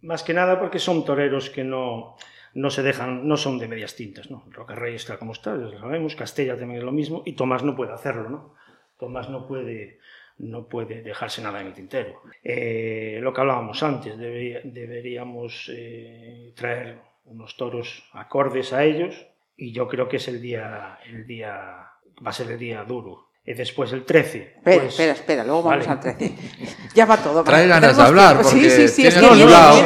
Más 0.00 0.22
que 0.24 0.34
nada 0.34 0.58
porque 0.58 0.78
son 0.80 1.04
toreros 1.04 1.50
que 1.50 1.62
no, 1.62 2.16
no 2.54 2.70
se 2.70 2.82
dejan, 2.82 3.28
no 3.28 3.36
son 3.36 3.58
de 3.58 3.68
medias 3.68 3.94
tintas, 3.94 4.30
¿no? 4.30 4.44
Rocarrey 4.50 4.96
está 4.96 5.18
como 5.18 5.32
está, 5.32 5.52
ya 5.52 5.58
lo 5.66 5.78
sabemos, 5.78 6.16
Castella 6.16 6.56
también 6.58 6.78
es 6.78 6.84
lo 6.84 6.90
mismo, 6.92 7.22
y 7.24 7.34
Tomás 7.34 7.62
no 7.62 7.76
puede 7.76 7.92
hacerlo, 7.92 8.28
¿no? 8.28 8.54
Tomás 8.98 9.30
no 9.30 9.46
puede, 9.46 10.00
no 10.38 10.68
puede 10.68 11.02
dejarse 11.02 11.40
nada 11.42 11.60
en 11.60 11.68
el 11.68 11.74
tintero. 11.74 12.20
Eh, 12.42 13.20
lo 13.22 13.32
que 13.32 13.40
hablábamos 13.42 13.80
antes, 13.84 14.18
debería- 14.18 14.60
deberíamos 14.64 15.70
eh, 15.72 16.52
traer 16.56 16.98
unos 17.24 17.56
toros 17.56 18.04
acordes 18.12 18.72
a 18.72 18.84
ellos, 18.84 19.26
y 19.56 19.72
yo 19.72 19.88
creo 19.88 20.08
que 20.08 20.16
es 20.16 20.28
el 20.28 20.40
día, 20.40 20.98
el 21.04 21.26
día, 21.26 21.90
va 22.24 22.30
a 22.30 22.32
ser 22.32 22.50
el 22.50 22.58
día 22.58 22.84
duro. 22.84 23.31
Y 23.44 23.54
después 23.54 23.92
el 23.92 24.04
13. 24.04 24.38
Espera, 24.38 24.76
pues- 24.82 24.92
espera, 24.92 25.12
espera, 25.12 25.42
luego 25.44 25.64
vamos 25.64 25.84
Vale. 25.84 25.98
al 25.98 26.16
13. 26.16 26.34
Ya 26.94 27.06
va 27.06 27.16
todo. 27.16 27.42
Trae 27.42 27.66
va. 27.66 27.80
ganas 27.80 27.96
de 27.96 28.02
hablar 28.02 28.34
tiempo. 28.34 28.50
porque 28.50 28.70
sí, 28.70 28.76
sí, 28.82 28.88
sí, 28.88 28.94
tiene, 29.02 29.08
es 29.08 29.14
que 29.16 29.24
acumulado, 29.26 29.76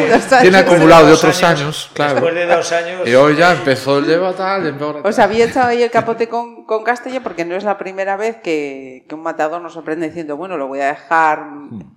tiene 0.43 0.59
acumulado 0.59 1.07
de 1.07 1.13
otros 1.13 1.43
años, 1.45 1.61
años, 1.61 1.91
claro. 1.95 2.15
Después 2.15 2.35
de 2.35 2.47
dos 2.47 2.73
años. 2.73 3.09
Y 3.09 3.15
hoy 3.15 3.37
ya 3.37 3.53
empezó 3.53 3.99
el 3.99 4.07
lleva 4.07 4.33
tal, 4.35 5.03
Os 5.05 5.19
había 5.21 5.45
echado 5.47 5.69
ahí 5.69 5.83
el 5.83 5.91
capote 5.91 6.29
con, 6.29 6.65
con 6.67 6.83
Castella 6.83 7.23
porque 7.23 7.45
no 7.45 7.55
es 7.55 7.63
la 7.65 7.79
primera 7.79 8.17
vez 8.17 8.37
que, 8.43 9.05
que 9.09 9.15
un 9.15 9.23
matador 9.23 9.63
nos 9.63 9.73
sorprende 9.73 10.09
diciendo, 10.09 10.37
bueno, 10.37 10.57
lo 10.57 10.67
voy 10.67 10.81
a 10.81 10.89
dejar 10.89 11.47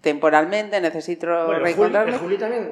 temporalmente, 0.01 0.79
necesito 0.79 1.25
Bueno, 1.27 1.47
Juli, 1.47 1.63
reencontrarme. 1.63 2.17
Juli 2.19 2.37
también 2.37 2.71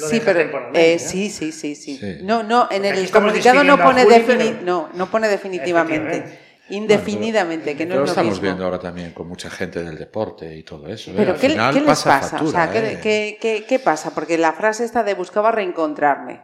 lo 0.00 0.08
Sí, 0.08 0.22
pero 0.24 0.40
eh, 0.40 0.94
¿eh? 0.94 0.98
sí, 0.98 1.28
sí, 1.28 1.52
sí, 1.52 1.74
sí, 1.74 1.98
Sí. 1.98 2.18
No, 2.22 2.42
no, 2.42 2.68
en 2.70 2.82
Porque 2.82 3.00
el 3.00 3.10
comunicado 3.10 3.62
no 3.62 3.78
pone 3.78 4.04
Juli, 4.04 4.24
pero- 4.26 4.62
no, 4.62 4.88
no 4.94 5.06
pone 5.10 5.28
definitivamente, 5.28 6.43
Indefinidamente, 6.70 7.76
que 7.76 7.84
no 7.86 7.94
lo 7.96 8.00
es 8.02 8.06
lo 8.06 8.12
estamos 8.12 8.30
mismo. 8.32 8.42
viendo 8.42 8.64
ahora 8.64 8.78
también 8.78 9.12
con 9.12 9.28
mucha 9.28 9.50
gente 9.50 9.82
del 9.82 9.98
deporte 9.98 10.56
y 10.56 10.62
todo 10.62 10.88
eso. 10.88 11.10
¿eh? 11.10 11.14
Pero 11.16 11.32
Al 11.32 11.38
¿qué, 11.38 11.48
final 11.50 11.74
qué 11.74 11.80
les 11.80 11.86
pasa 11.88 12.08
pasa? 12.20 12.30
factura, 12.38 12.48
o 12.48 12.52
sea, 12.52 12.72
¿qué, 12.72 12.92
¿eh? 12.92 13.00
qué- 13.02 13.38
qué- 13.40 13.64
qué 13.68 13.78
pasa? 13.78 14.14
Porque 14.14 14.38
la 14.38 14.52
frase 14.52 14.84
esta 14.84 15.02
de 15.02 15.14
buscaba 15.14 15.52
reencontrarme. 15.52 16.42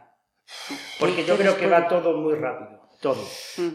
Porque 0.99 1.25
yo 1.25 1.35
¿Qué 1.37 1.43
creo 1.43 1.57
que 1.57 1.67
va 1.67 1.87
todo 1.87 2.17
muy 2.17 2.35
rápido, 2.35 2.81
todo, 3.01 3.23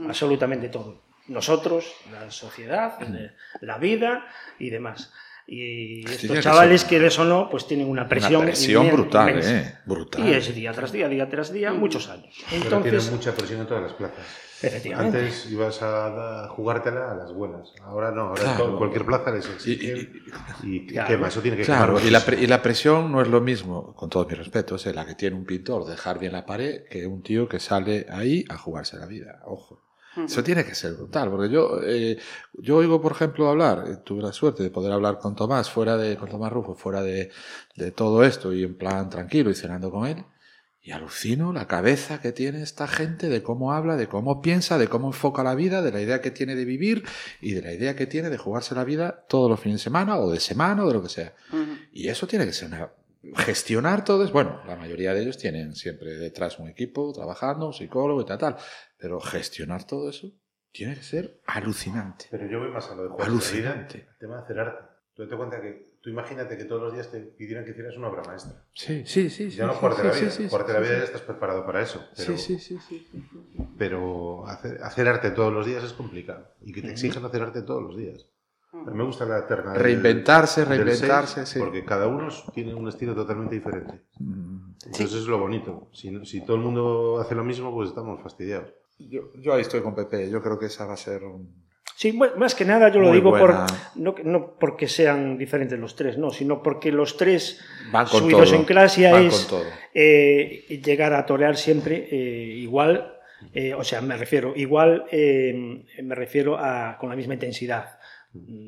absolutamente 0.09 0.69
todo. 0.69 1.03
Nosotros, 1.29 1.93
la 2.12 2.31
sociedad, 2.31 2.99
la 3.61 3.79
vida 3.79 4.26
y 4.61 4.71
demás. 4.71 5.12
Y 5.49 6.05
estos 6.05 6.31
que 6.37 6.41
chavales, 6.43 6.81
ser- 6.81 6.88
quieres 6.91 7.19
o 7.21 7.25
no, 7.25 7.49
pues 7.49 7.69
tienen 7.69 7.88
una 7.88 8.09
presión. 8.09 8.37
Una 8.43 8.47
presión 8.47 8.87
inmen- 8.87 8.93
brutal, 8.93 9.29
inmensa. 9.31 9.59
¿eh? 9.61 9.79
Brutal. 9.87 10.26
Y 10.29 10.33
es 10.33 10.53
día 10.55 10.73
tras 10.73 10.91
día, 10.91 11.09
día 11.09 11.29
tras 11.29 11.53
día, 11.53 11.73
muchos 11.73 12.09
años. 12.09 12.35
Pero 12.50 12.65
Entonces, 12.65 12.91
tienen 12.93 13.11
mucha 13.17 13.33
presión 13.33 13.61
en 13.61 13.67
todas 13.69 13.83
las 13.85 13.93
plazas. 13.93 14.26
efectivamente. 14.61 15.19
Antes 15.19 15.49
ibas 15.53 15.79
a, 15.83 16.49
jugártela 16.49 17.12
a 17.12 17.15
las 17.15 17.33
buenas. 17.33 17.73
Ahora 17.85 18.11
no, 18.11 18.23
ahora 18.23 18.43
Claro. 18.43 18.71
en 18.71 18.76
cualquier 18.76 19.05
plaza 19.05 19.31
les 19.31 19.47
Y- 19.47 19.53
exigen. 19.53 20.23
y- 20.65 20.76
Y, 20.76 20.87
Claro. 20.88 21.09
quema, 21.09 21.29
eso 21.29 21.41
tiene 21.41 21.57
que 21.57 21.62
Claro, 21.62 22.00
y 22.00 22.11
la, 22.11 22.25
y 22.41 22.47
la 22.49 22.61
presión 22.62 23.12
no 23.12 23.23
es 23.23 23.29
lo 23.29 23.41
mismo, 23.41 23.95
con 23.95 24.11
todos 24.11 24.26
mis 24.29 24.38
respetos, 24.38 24.85
eh, 24.87 24.95
la 24.95 25.07
que 25.07 25.15
tiene 25.15 25.37
un 25.37 25.45
pintor, 25.45 25.85
dejar 25.87 26.19
bien 26.19 26.33
la 26.33 26.45
pared, 26.45 26.83
que 26.91 27.07
un 27.07 27.23
tío 27.23 27.49
que 27.49 27.61
sale 27.61 28.07
ahí 28.11 28.45
a 28.49 28.57
jugarse 28.59 28.97
la 28.97 29.07
vida. 29.07 29.43
Ojo. 29.45 29.86
Eso 30.25 30.43
tiene 30.43 30.65
que 30.65 30.75
ser 30.75 30.95
brutal, 30.95 31.31
porque 31.31 31.51
yo, 31.51 31.81
eh, 31.83 32.19
yo 32.55 32.77
oigo, 32.77 33.01
por 33.01 33.13
ejemplo, 33.13 33.49
hablar, 33.49 33.85
eh, 33.87 33.97
tuve 34.05 34.23
la 34.23 34.33
suerte 34.33 34.63
de 34.63 34.71
poder 34.71 34.93
hablar 34.93 35.19
con 35.19 35.35
Tomás, 35.35 35.71
fuera 35.71 35.97
de, 35.97 36.17
con 36.17 36.29
Tomás 36.29 36.53
Rufo, 36.53 36.75
fuera 36.75 37.03
de, 37.03 37.31
de 37.77 37.91
todo 37.91 38.25
esto, 38.25 38.53
y 38.53 38.63
en 38.63 38.77
plan 38.77 39.11
tranquilo 39.11 39.51
y 39.51 39.55
cenando 39.55 39.91
con 39.91 40.07
él, 40.07 40.25
y 40.87 40.93
alucino 40.93 41.53
la 41.53 41.67
cabeza 41.67 42.21
que 42.21 42.31
tiene 42.31 42.63
esta 42.63 42.87
gente 42.87 43.29
de 43.29 43.43
cómo 43.43 43.73
habla, 43.73 43.97
de 43.97 44.07
cómo 44.07 44.41
piensa, 44.41 44.79
de 44.79 44.87
cómo 44.87 45.09
enfoca 45.09 45.43
la 45.43 45.57
vida, 45.57 45.83
de 45.83 45.91
la 45.91 46.01
idea 46.01 46.21
que 46.21 46.31
tiene 46.31 46.55
de 46.55 46.65
vivir 46.65 47.03
y 47.41 47.55
de 47.55 47.63
la 47.63 47.73
idea 47.73 47.97
que 47.97 48.07
tiene 48.07 48.31
de 48.31 48.39
jugarse 48.39 48.73
la 48.77 48.85
vida 48.85 49.25
todos 49.29 49.51
los 49.51 49.59
fines 49.59 49.81
de 49.81 49.83
semana 49.83 50.17
o 50.17 50.31
de 50.31 50.39
semana 50.39 50.85
o 50.85 50.87
de 50.87 50.95
lo 50.95 51.03
que 51.03 51.09
sea. 51.09 51.35
Y 51.93 52.07
eso 52.09 52.29
tiene 52.29 52.47
que 52.47 52.53
ser 52.53 52.69
una... 52.69 52.89
Gestionar 53.37 54.05
todo 54.05 54.25
es, 54.25 54.31
bueno, 54.33 54.61
la 54.67 54.77
mayoría 54.77 55.13
de 55.13 55.23
ellos 55.23 55.37
tienen 55.39 55.75
siempre 55.75 56.13
detrás 56.15 56.59
un 56.59 56.69
equipo 56.69 57.13
trabajando, 57.13 57.67
un 57.67 57.73
psicólogo 57.73 58.21
y 58.21 58.25
tal, 58.25 58.39
tal, 58.39 58.57
pero 58.99 59.21
gestionar 59.21 59.85
todo 59.85 60.09
eso 60.09 60.33
tiene 60.71 60.95
que 60.95 61.03
ser 61.03 61.41
alucinante. 61.47 62.27
Pero 62.31 62.47
yo 62.47 62.61
voy 62.61 62.71
más 62.71 62.89
a 62.91 62.95
lo 62.95 63.05
de 63.05 63.09
jugar 63.09 63.29
Alucinante. 63.29 64.07
El 64.13 64.19
tema 64.19 64.37
de 64.37 64.43
hacer 64.43 64.59
arte. 64.61 64.85
Tú 65.15 65.23
date 65.25 65.37
cuenta 65.37 65.61
que, 65.63 65.97
tú 66.03 66.11
imagínate 66.11 66.59
que 66.59 66.67
todos 66.67 66.83
los 66.83 66.93
días 66.93 67.11
te 67.11 67.21
pidieran 67.21 67.65
que 67.65 67.71
hicieras 67.71 67.97
una 67.97 68.09
obra 68.09 68.23
maestra. 68.27 68.63
Sí, 68.75 69.03
sí, 69.07 69.31
sí. 69.31 69.49
ya 69.49 69.67
no 69.67 69.73
sí, 69.73 69.79
jugarte 69.81 70.03
sí, 70.03 70.25
la 70.25 70.31
vida. 70.37 70.49
jugarte 70.51 70.73
la 70.75 70.81
vida 70.81 70.99
ya 70.99 71.05
estás 71.05 71.23
preparado 71.23 71.65
para 71.65 71.81
eso. 71.83 72.07
Pero, 72.15 72.37
Sí, 72.37 72.59
sí, 72.59 72.79
sí, 72.79 72.79
sí. 72.87 73.09
pero 73.79 74.47
hacer, 74.47 74.83
hacer 74.83 75.09
arte 75.09 75.31
todos 75.31 75.53
los 75.53 75.67
días 75.67 75.83
es 75.83 75.95
complicado. 75.95 76.55
Y 76.61 76.73
que 76.73 76.83
te 76.83 76.91
exijan 76.91 77.25
hacer 77.25 77.43
arte 77.43 77.63
todos 77.63 77.83
los 77.83 77.97
días. 77.97 78.27
A 78.73 78.91
mí 78.91 78.97
me 78.97 79.05
gusta 79.05 79.25
la 79.25 79.39
eterna. 79.39 79.73
del- 79.73 79.83
Reinventarse, 79.83 80.61
del 80.65 80.69
reinventarse, 80.85 81.35
seis, 81.47 81.49
sí. 81.49 81.59
Porque 81.59 81.85
cada 81.85 82.07
uno 82.09 82.29
tiene 82.53 82.75
un 82.75 82.89
estilo 82.89 83.15
totalmente 83.15 83.55
diferente. 83.55 84.03
Mm. 84.19 84.73
Entonces 84.87 85.15
es 85.15 85.27
lo 85.27 85.39
bonito. 85.39 85.89
Si, 85.93 86.25
si 86.27 86.45
todo 86.45 86.57
el 86.57 86.63
mundo 86.63 87.19
hace 87.21 87.35
lo 87.35 87.43
mismo, 87.45 87.73
pues 87.75 87.89
estamos 87.89 88.21
fastidiados. 88.23 88.73
Yo, 88.99 89.33
yo 89.41 89.55
ahí 89.55 89.63
estoy 89.63 89.81
con 89.83 89.95
Pepe, 89.95 90.31
yo 90.31 90.43
creo 90.43 90.59
que 90.59 90.67
esa 90.67 90.87
va 90.87 90.95
a 90.95 90.97
ser 90.99 91.25
un... 91.25 91.65
Sí, 91.97 92.13
más 92.13 92.55
que 92.55 92.65
nada 92.67 92.91
yo 92.91 93.01
lo 93.01 93.09
Muy 93.09 93.17
digo 93.19 93.31
por, 93.31 93.55
no, 93.95 94.15
no 94.25 94.59
porque 94.59 94.87
sean 94.87 95.39
diferentes 95.39 95.79
los 95.79 95.97
tres, 95.97 96.19
no, 96.19 96.31
sino 96.31 96.63
porque 96.63 96.93
los 96.93 97.17
tres, 97.17 97.59
Van 97.91 98.07
con 98.07 98.21
su 98.21 98.29
todo. 98.29 98.43
idiosincrasia 98.43 99.13
Van 99.13 99.23
es 99.27 99.47
con 99.47 99.61
todo. 99.61 99.71
eh, 99.95 100.81
llegar 100.85 101.15
a 101.15 101.25
torear 101.25 101.57
siempre 101.57 102.07
eh, 102.11 102.55
igual, 102.59 103.15
eh, 103.55 103.73
o 103.73 103.83
sea, 103.83 104.03
me 104.03 104.15
refiero, 104.19 104.53
igual, 104.57 105.07
eh, 105.11 105.85
me 106.03 106.15
refiero 106.15 106.59
a 106.59 106.99
con 106.99 107.09
la 107.09 107.17
misma 107.17 107.33
intensidad, 107.35 107.99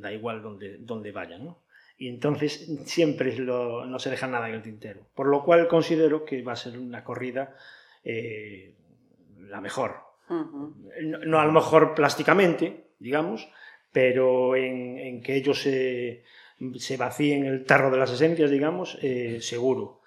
da 0.00 0.12
igual 0.12 0.42
donde, 0.42 0.78
donde 0.78 1.12
vayan, 1.12 1.44
¿no? 1.44 1.58
Y 1.96 2.08
entonces 2.08 2.70
siempre 2.87 3.37
lo- 3.37 3.84
no 3.84 3.98
se 3.98 4.10
deja 4.10 4.26
nada 4.28 4.48
en 4.48 4.54
el 4.54 4.62
tintero. 4.62 5.00
Por 5.14 5.26
lo 5.26 5.42
cual 5.42 5.66
considero 5.66 6.25
que 6.25 6.42
va 6.42 6.52
a 6.52 6.56
ser 6.56 6.78
una 6.78 7.02
corrida 7.02 7.56
eh, 8.04 8.75
la 9.40 9.60
mejor. 9.60 9.96
No, 11.02 11.18
no 11.25 11.40
a 11.40 11.44
lo 11.46 11.52
mejor 11.52 11.94
plásticamente, 11.94 12.90
digamos, 12.98 13.48
pero 13.92 14.54
en, 14.54 14.98
en 14.98 15.22
que 15.22 15.34
ellos 15.37 15.60
se, 15.60 16.22
se 16.76 16.96
vacíen 16.96 17.44
el 17.46 17.64
tarro 17.64 17.90
de 17.90 17.98
las 17.98 18.12
esencias, 18.12 18.50
digamos, 18.50 18.98
eh, 19.02 19.38
seguro. 19.40 19.98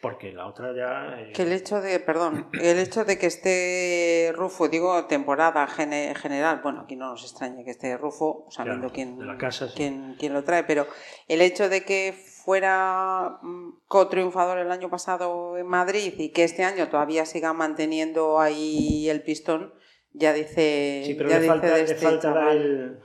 Porque 0.00 0.32
la 0.32 0.46
otra 0.46 0.74
ya... 0.74 1.20
eh, 1.20 1.32
Que 1.32 1.42
el 1.42 1.52
hecho 1.52 1.80
de, 1.80 2.00
perdón, 2.00 2.48
el 2.54 2.78
hecho 2.78 3.04
de 3.04 3.18
que 3.18 3.26
esté 3.26 4.32
Rufo, 4.34 4.68
digo 4.68 5.04
temporada 5.06 5.66
gene- 5.68 6.14
general, 6.14 6.60
bueno, 6.62 6.80
aquí 6.82 6.96
no 6.96 7.10
nos 7.10 7.22
extraña 7.22 7.62
que 7.64 7.70
esté 7.70 7.96
Rufo, 7.96 8.46
sabiendo 8.50 8.88
Claro, 8.88 8.94
quién, 8.94 9.18
de 9.18 9.26
la 9.26 9.36
casa, 9.38 9.68
sí. 9.68 9.74
quién, 9.76 10.16
quién 10.18 10.32
lo 10.32 10.42
trae, 10.42 10.64
pero 10.64 10.86
el 11.28 11.40
hecho 11.40 11.68
de 11.68 11.84
que 11.84 12.12
fuera 12.14 13.38
mm, 13.42 13.80
co-triunfador 13.86 14.58
el 14.58 14.72
año 14.72 14.88
pasado 14.90 15.56
en 15.58 15.66
Madrid 15.66 16.14
y 16.18 16.30
que 16.30 16.44
este 16.44 16.64
año 16.64 16.88
todavía 16.88 17.24
siga 17.26 17.52
manteniendo 17.52 18.40
ahí 18.40 19.08
el 19.08 19.22
pistón, 19.22 19.74
ya 20.12 20.32
dice, 20.32 21.02
sí, 21.06 21.14
pero 21.14 21.28
ya 21.28 21.36
le 21.36 21.42
dice 21.42 21.48
falta, 21.52 21.66
le 21.76 21.82
este 21.82 21.94
falta 21.94 22.52
el, 22.52 22.98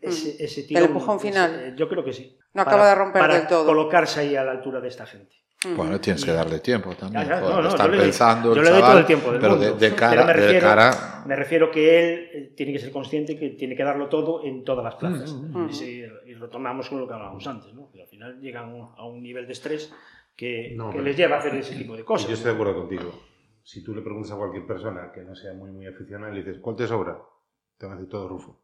ese, 0.00 0.30
Mm. 0.30 0.44
ese 0.44 0.66
El 0.70 0.84
empujón 0.86 1.20
final. 1.20 1.54
eh, 1.60 1.74
yo 1.76 1.88
creo 1.88 2.04
que 2.04 2.12
sí. 2.12 2.36
No 2.52 2.62
acaba 2.62 2.88
de 2.88 2.94
romper 2.96 3.30
del 3.30 3.46
todo. 3.46 3.64
colocarse 3.66 4.20
ahí 4.20 4.34
a 4.34 4.42
la 4.44 4.50
altura 4.52 4.80
de 4.80 4.88
esta 4.88 5.06
gente. 5.06 5.36
Bueno, 5.76 6.00
tienes 6.00 6.24
que 6.24 6.32
darle 6.32 6.60
tiempo 6.60 6.94
también. 6.94 7.22
Ya, 7.28 7.34
ya, 7.34 7.40
no, 7.40 7.60
no, 7.60 7.68
están 7.68 7.88
yo 7.90 7.96
le 7.96 8.02
pensando 8.02 8.54
yo 8.54 8.62
le 8.62 8.70
doy 8.70 8.80
todo 8.80 8.98
el 8.98 9.04
tiempo 9.06 9.30
del 9.30 9.40
pero 9.42 9.52
mundo. 9.56 9.66
de, 9.66 9.72
de 9.72 9.78
Pero 9.90 9.96
cara, 9.96 10.24
me 10.24 10.32
de 10.32 10.32
refiero- 10.32 10.66
cara... 10.66 11.22
Me 11.26 11.36
refiero 11.36 11.70
que 11.70 11.98
él 12.00 12.28
eh, 12.32 12.54
tiene 12.56 12.72
que 12.72 12.78
ser 12.78 12.90
consciente 12.90 13.38
que 13.38 13.50
tiene 13.50 13.76
que 13.76 13.84
darlo 13.84 14.08
todo 14.08 14.42
en 14.42 14.64
todas 14.64 14.82
las 14.82 14.94
plazas. 14.94 15.30
mm. 15.34 15.68
Y, 15.68 15.72
si- 15.74 16.00
y 16.26 16.34
retomamos 16.34 16.88
con 16.88 16.98
lo 17.00 17.06
que 17.06 17.12
hablábamos 17.12 17.46
antes, 17.46 17.74
¿no? 17.74 17.90
Que 17.90 18.00
al 18.00 18.08
final 18.08 18.40
llegan 18.40 18.74
a 18.96 19.04
un 19.06 19.22
nivel 19.22 19.46
de 19.46 19.52
estrés 19.52 19.92
que, 20.34 20.72
No, 20.74 20.86
que 20.88 20.92
pero- 20.92 21.04
les 21.04 21.16
lleva 21.18 21.36
a 21.36 21.38
hacer 21.40 21.54
ese 21.56 21.76
tipo 21.76 21.94
de 21.94 22.00
Y 22.00 22.04
cosas. 22.04 22.26
yo 22.28 22.34
estoy 22.34 22.52
de 22.52 22.54
acuerdo 22.54 22.74
contigo. 22.80 23.12
Si 23.62 23.84
tú 23.84 23.94
le 23.94 24.00
preguntas 24.00 24.32
a 24.32 24.36
cualquier 24.36 24.66
persona 24.66 25.12
que 25.12 25.20
no 25.20 25.34
sea 25.36 25.52
muy, 25.52 25.70
muy 25.70 25.86
aficionada 25.86 26.32
y 26.32 26.36
le 26.36 26.42
dices, 26.42 26.58
¿cuál 26.62 26.74
te 26.76 26.86
sobra? 26.86 27.18
Te 27.76 27.84
va 27.86 27.92
a 27.92 27.96
decir 27.96 28.08
todo 28.10 28.26
Rufo. 28.28 28.58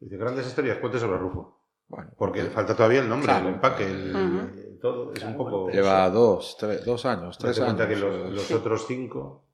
Dice, 0.00 0.16
grandes 0.16 0.48
historias, 0.48 0.78
¿cuál 0.78 0.90
te 0.90 0.98
sobra 0.98 1.16
Rufo? 1.16 1.60
Bueno, 1.86 2.10
Porque 2.16 2.42
le 2.42 2.50
falta 2.50 2.74
todavía 2.74 3.00
el 3.00 3.08
nombre, 3.08 3.26
Claro. 3.28 3.48
el 3.48 3.54
empaque, 3.54 3.84
el, 3.84 4.10
Ujú. 4.10 4.38
eh, 4.58 4.61
todo. 4.82 5.12
Es 5.14 5.20
Claro, 5.20 5.32
un 5.32 5.38
poco. 5.38 5.60
bueno, 5.62 5.74
lleva 5.74 6.10
dos, 6.10 6.56
tres, 6.58 6.84
dos 6.84 7.06
años, 7.06 7.38
tres 7.38 7.56
Date 7.56 7.70
años. 7.70 7.76
cuenta 7.76 7.94
que 7.94 8.00
los, 8.00 8.14
eh, 8.14 8.30
los 8.34 8.50
otros 8.50 8.84
cinco, 8.86 9.44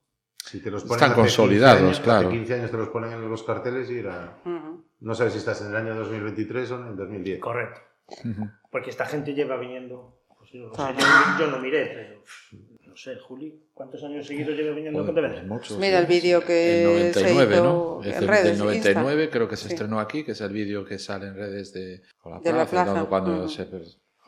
si 0.45 0.61
te 0.61 0.69
los 0.71 0.83
ponen 0.83 0.95
Están 0.95 1.11
hace 1.11 1.21
15 1.21 1.37
consolidados, 1.37 1.81
años, 1.83 1.99
claro. 2.01 2.27
Hace 2.27 2.37
15 2.37 2.53
años 2.55 2.71
te 2.71 2.77
los 2.77 2.89
ponen 2.89 3.11
en 3.13 3.29
los 3.29 3.43
carteles 3.43 3.89
y 3.91 3.99
era. 3.99 4.37
No 4.99 5.15
sabes 5.15 5.31
si 5.33 5.39
estás 5.39 5.61
en 5.61 5.67
el 5.67 5.75
año 5.77 5.95
2023 5.95 6.71
o 6.71 6.75
en 6.81 6.87
el 6.87 6.95
2010. 6.97 7.39
Correcto. 7.39 7.79
ujú. 8.25 8.49
Porque 8.71 8.89
esta 8.89 9.05
gente 9.05 9.33
lleva 9.33 9.55
viniendo. 9.57 10.17
Pues 10.37 10.51
yo, 10.51 10.67
no 10.67 10.69
sé, 10.71 10.75
Claro. 10.75 10.97
yo, 10.97 11.45
yo 11.45 11.51
no 11.51 11.59
miré, 11.59 11.85
pero. 11.93 12.23
No 12.87 12.95
sé, 12.97 13.17
Juli, 13.19 13.67
¿cuántos 13.73 14.03
años 14.03 14.25
seguidos 14.25 14.55
lleva 14.57 14.73
viniendo 14.75 15.05
Pontevedra? 15.05 15.35
pues 15.35 15.47
muchos, 15.47 15.77
Mira 15.77 15.99
el 15.99 16.07
sí. 16.07 16.13
vídeo 16.13 16.43
que 16.43 17.07
El 17.09 17.13
se 17.13 17.19
99, 17.21 17.53
hizo 17.55 17.63
¿no? 17.63 18.03
en 18.03 18.13
el 18.13 18.27
redes, 18.27 18.43
del 18.43 18.51
Insta. 18.53 18.63
99 18.65 19.29
creo 19.29 19.47
que 19.47 19.55
se 19.57 19.67
Sí. 19.67 19.73
estrenó 19.75 19.99
aquí, 19.99 20.23
que 20.23 20.31
es 20.31 20.41
el 20.41 20.51
vídeo 20.51 20.83
que 20.83 20.97
sale 20.97 21.27
en 21.27 21.35
redes 21.35 21.71
de 21.71 22.01
con 22.17 22.31
la 22.33 22.39
De 22.39 22.45
la 22.51 22.65
plaza, 22.65 22.71
plaza, 22.71 22.91
cuando, 22.91 23.09
cuando 23.09 23.37
ujú. 23.43 23.49
se 23.49 23.65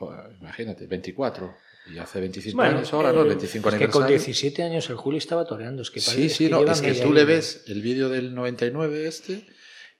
joder, 0.07 0.35
imagínate, 0.39 0.87
24 0.87 1.53
y 1.93 1.97
hace 1.97 2.19
25 2.19 2.55
Bueno, 2.55 2.77
años 2.77 2.93
ahora, 2.93 3.11
¿no? 3.11 3.19
eh, 3.19 3.23
El 3.23 3.27
25 3.29 3.69
Es 3.69 3.75
que 3.75 3.87
con 3.87 4.03
aniversario. 4.03 4.17
17 4.17 4.63
años 4.63 4.89
el 4.89 4.95
Juli 4.95 5.17
estaba 5.17 5.45
toreando. 5.45 5.81
Es 5.81 5.91
que 5.91 5.99
Sí, 5.99 6.11
parece 6.11 6.35
sí, 6.35 6.49
no, 6.49 6.63
es 6.63 6.81
que 6.81 6.93
tú 6.93 7.13
le 7.13 7.25
ves 7.25 7.63
el 7.67 7.81
vídeo 7.81 8.09
del 8.09 8.33
99 8.35 9.07
este 9.07 9.45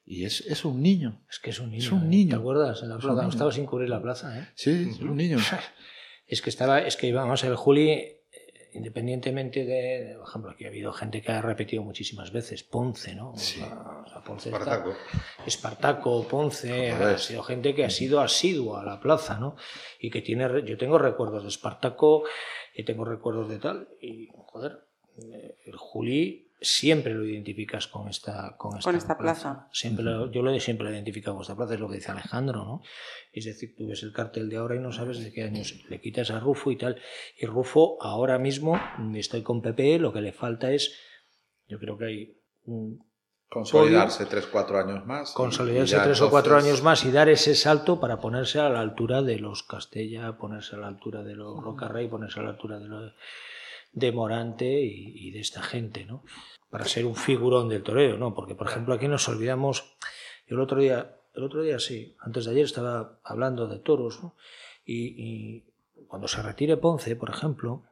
y 0.05 0.25
es, 0.25 0.41
es 0.41 0.65
un 0.65 0.81
niño. 0.81 1.23
Es 1.29 1.39
que 1.39 1.51
es 1.51 1.59
un 1.59 1.69
niño. 1.71 1.83
Es 1.83 1.91
un 1.91 2.03
¿eh? 2.03 2.07
niño. 2.07 2.29
¿Te 2.31 2.35
acuerdas? 2.39 2.81
En 2.83 2.89
la 2.89 2.97
plaza. 2.97 3.27
Estaba 3.27 3.51
sin 3.51 3.65
cubrir 3.65 3.89
la 3.89 4.01
plaza, 4.01 4.37
¿eh? 4.39 4.47
Sí, 4.55 4.89
es 4.91 4.99
un 4.99 5.15
niño. 5.17 5.37
Es 6.27 6.41
que 6.41 6.49
estaba, 6.49 6.79
es 6.79 6.95
que 6.95 7.11
vamos, 7.11 7.43
el 7.43 7.57
Juli, 7.57 8.20
independientemente 8.73 9.65
de, 9.65 10.15
por 10.17 10.27
ejemplo, 10.27 10.51
aquí 10.51 10.65
ha 10.65 10.69
habido 10.69 10.93
gente 10.93 11.21
que 11.21 11.31
ha 11.31 11.41
repetido 11.41 11.83
muchísimas 11.83 12.31
veces, 12.31 12.63
Ponce, 12.63 13.15
¿no? 13.15 13.33
Sí. 13.35 13.61
O 13.61 14.07
sea, 14.07 14.21
Ponce 14.25 14.49
está- 14.49 14.59
Espartaco. 14.59 14.95
Espartaco, 15.45 16.27
Ponce, 16.27 16.91
ha 16.91 17.17
sido 17.17 17.43
gente 17.43 17.73
que 17.75 17.85
ha 17.85 17.89
sido 17.89 18.21
asidua 18.21 18.81
a 18.81 18.85
la 18.85 18.99
plaza, 18.99 19.39
¿no? 19.39 19.55
Y 19.99 20.09
que 20.09 20.21
tiene, 20.21 20.47
yo 20.65 20.77
tengo 20.77 20.97
recuerdos 20.97 21.43
de 21.43 21.49
Espartaco 21.49 22.23
y 22.75 22.83
tengo 22.83 23.03
recuerdos 23.05 23.49
de 23.49 23.59
tal, 23.59 23.89
y 24.01 24.29
joder, 24.33 24.79
eh, 25.17 25.57
el 25.65 25.75
Juli 25.75 26.50
siempre 26.61 27.13
lo 27.15 27.25
identificas 27.25 27.87
con 27.87 28.07
esta, 28.07 28.55
con 28.57 28.77
esta, 28.77 28.87
Con 28.89 28.95
esta 28.95 29.17
plaza. 29.17 29.67
Siempre 29.73 30.03
lo- 30.05 30.31
yo 30.31 30.43
lo 30.43 30.51
he 30.51 30.59
siempre 30.59 30.83
lo 30.85 30.91
he 30.91 30.93
identificado 30.93 31.35
con 31.35 31.41
esta 31.41 31.55
plaza, 31.55 31.73
es 31.73 31.79
lo 31.79 31.89
que 31.89 31.95
dice 31.95 32.11
Alejandro, 32.11 32.63
¿no? 32.63 32.81
Es 33.33 33.45
decir, 33.45 33.75
tú 33.75 33.87
ves 33.87 34.03
el 34.03 34.13
cartel 34.13 34.47
de 34.49 34.57
ahora 34.57 34.75
y 34.75 34.79
no 34.79 34.91
sabes 34.91 35.23
de 35.23 35.31
qué 35.33 35.43
años 35.43 35.83
le 35.89 35.99
quitas 35.99 36.29
a 36.29 36.39
Rufo 36.39 36.71
y 36.71 36.77
tal. 36.77 37.01
Y 37.39 37.45
Rufo 37.47 37.97
ahora 38.01 38.37
mismo, 38.37 38.79
estoy 39.15 39.41
con 39.41 39.61
Pepe, 39.61 39.97
lo 39.97 40.13
que 40.13 40.21
le 40.21 40.33
falta 40.33 40.71
es, 40.71 40.93
yo 41.67 41.79
creo 41.79 41.97
que 41.97 42.05
hay 42.05 42.37
un 42.65 43.03
Consolidarse 43.49 44.25
3, 44.27 44.45
4 44.45 44.79
años 44.79 45.05
más. 45.05 45.33
consolidarse 45.33 45.99
tres 45.99 46.21
o 46.21 46.29
cuatro 46.29 46.55
años 46.55 46.81
más 46.83 47.03
y 47.03 47.11
dar 47.11 47.27
ese 47.27 47.53
salto 47.53 47.99
para 47.99 48.21
ponerse 48.21 48.61
a 48.61 48.69
la 48.69 48.79
altura 48.79 49.21
de 49.23 49.39
los 49.39 49.63
Castella, 49.63 50.37
ponerse 50.37 50.77
a 50.77 50.79
la 50.79 50.87
altura 50.87 51.21
de 51.21 51.35
los 51.35 51.61
Rocarrey, 51.61 52.07
ponerse 52.07 52.39
a 52.39 52.43
la 52.43 52.51
altura 52.51 52.79
de, 52.79 52.87
los 52.87 53.13
de 53.93 54.11
Morante 54.11 54.81
y, 54.81 55.31
de 55.31 55.39
esta 55.39 55.61
gente, 55.61 56.05
¿no? 56.05 56.23
Para 56.69 56.85
ser 56.85 57.05
un 57.05 57.15
figurón 57.15 57.69
del 57.69 57.83
toreo, 57.83 58.17
¿no? 58.17 58.33
Porque, 58.33 58.55
por 58.55 58.67
ejemplo, 58.67 58.93
aquí 58.93 59.07
nos 59.07 59.27
olvidamos, 59.27 59.97
yo 60.47 60.55
el 60.55 60.61
otro 60.61 60.79
día, 60.79 61.17
el 61.33 61.43
otro 61.43 61.61
día 61.61 61.79
sí, 61.79 62.15
antes 62.19 62.45
de 62.45 62.51
ayer 62.51 62.65
estaba 62.65 63.19
hablando 63.23 63.67
de 63.67 63.79
toros, 63.79 64.23
¿no? 64.23 64.35
Y, 64.85 65.15
y 65.17 65.65
cuando 66.07 66.27
se 66.27 66.41
retire 66.41 66.77
Ponce, 66.77 67.15
por 67.15 67.29
ejemplo, 67.29 67.83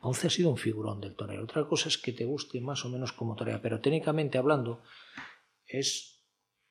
Ponce 0.00 0.26
ha 0.26 0.30
sido 0.30 0.50
un 0.50 0.56
figurón 0.56 1.00
del 1.00 1.16
toreo. 1.16 1.42
Otra 1.42 1.66
cosa 1.66 1.88
es 1.88 1.98
que 1.98 2.12
te 2.12 2.24
guste 2.24 2.60
más 2.60 2.84
o 2.84 2.88
menos 2.88 3.12
como 3.12 3.34
torea, 3.34 3.60
pero 3.62 3.80
técnicamente 3.80 4.38
hablando, 4.38 4.82
es 5.66 6.22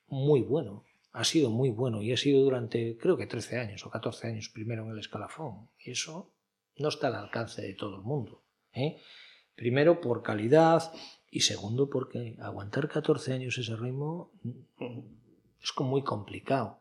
muy 0.08 0.42
bueno. 0.42 0.84
Ha 1.12 1.24
sido 1.24 1.50
muy 1.50 1.70
bueno 1.70 2.01
y 2.01 2.12
ha 2.12 2.18
sido 2.18 2.42
durante, 2.42 2.98
creo 2.98 3.18
que 3.18 3.25
13 3.25 3.60
años 3.60 3.86
o 3.86 3.89
14 3.89 4.27
años 4.27 4.50
primero 4.50 4.84
en 4.84 4.92
el 4.92 5.00
escalafón. 5.00 5.70
Y 5.80 5.92
eso 5.92 6.34
no 6.77 6.89
está 6.89 7.08
al 7.08 7.15
alcance 7.15 7.62
de 7.62 7.74
todo 7.74 7.96
el 7.96 8.01
mundo. 8.01 8.44
¿Eh? 8.75 8.98
Primero 9.55 10.01
por 10.01 10.22
calidad 10.22 10.91
y 11.32 11.41
segundo 11.41 11.89
porque 11.89 12.36
aguantar 12.39 12.88
14 12.88 13.34
años 13.34 13.58
ese 13.58 13.75
ritmo 13.75 14.32
mm, 14.44 15.00
es 15.62 15.72
muy 15.79 16.03
complicado. 16.03 16.79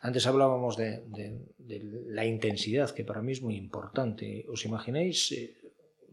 Antes 0.00 0.26
hablábamos 0.26 0.76
de 0.76 1.04
la 2.08 2.24
intensidad, 2.24 2.90
que 2.90 3.04
para 3.04 3.22
mí 3.22 3.32
es 3.32 3.42
muy 3.42 3.56
importante. 3.56 4.44
¿Os 4.48 4.64
imagináis? 4.64 5.30
eh, 5.32 5.62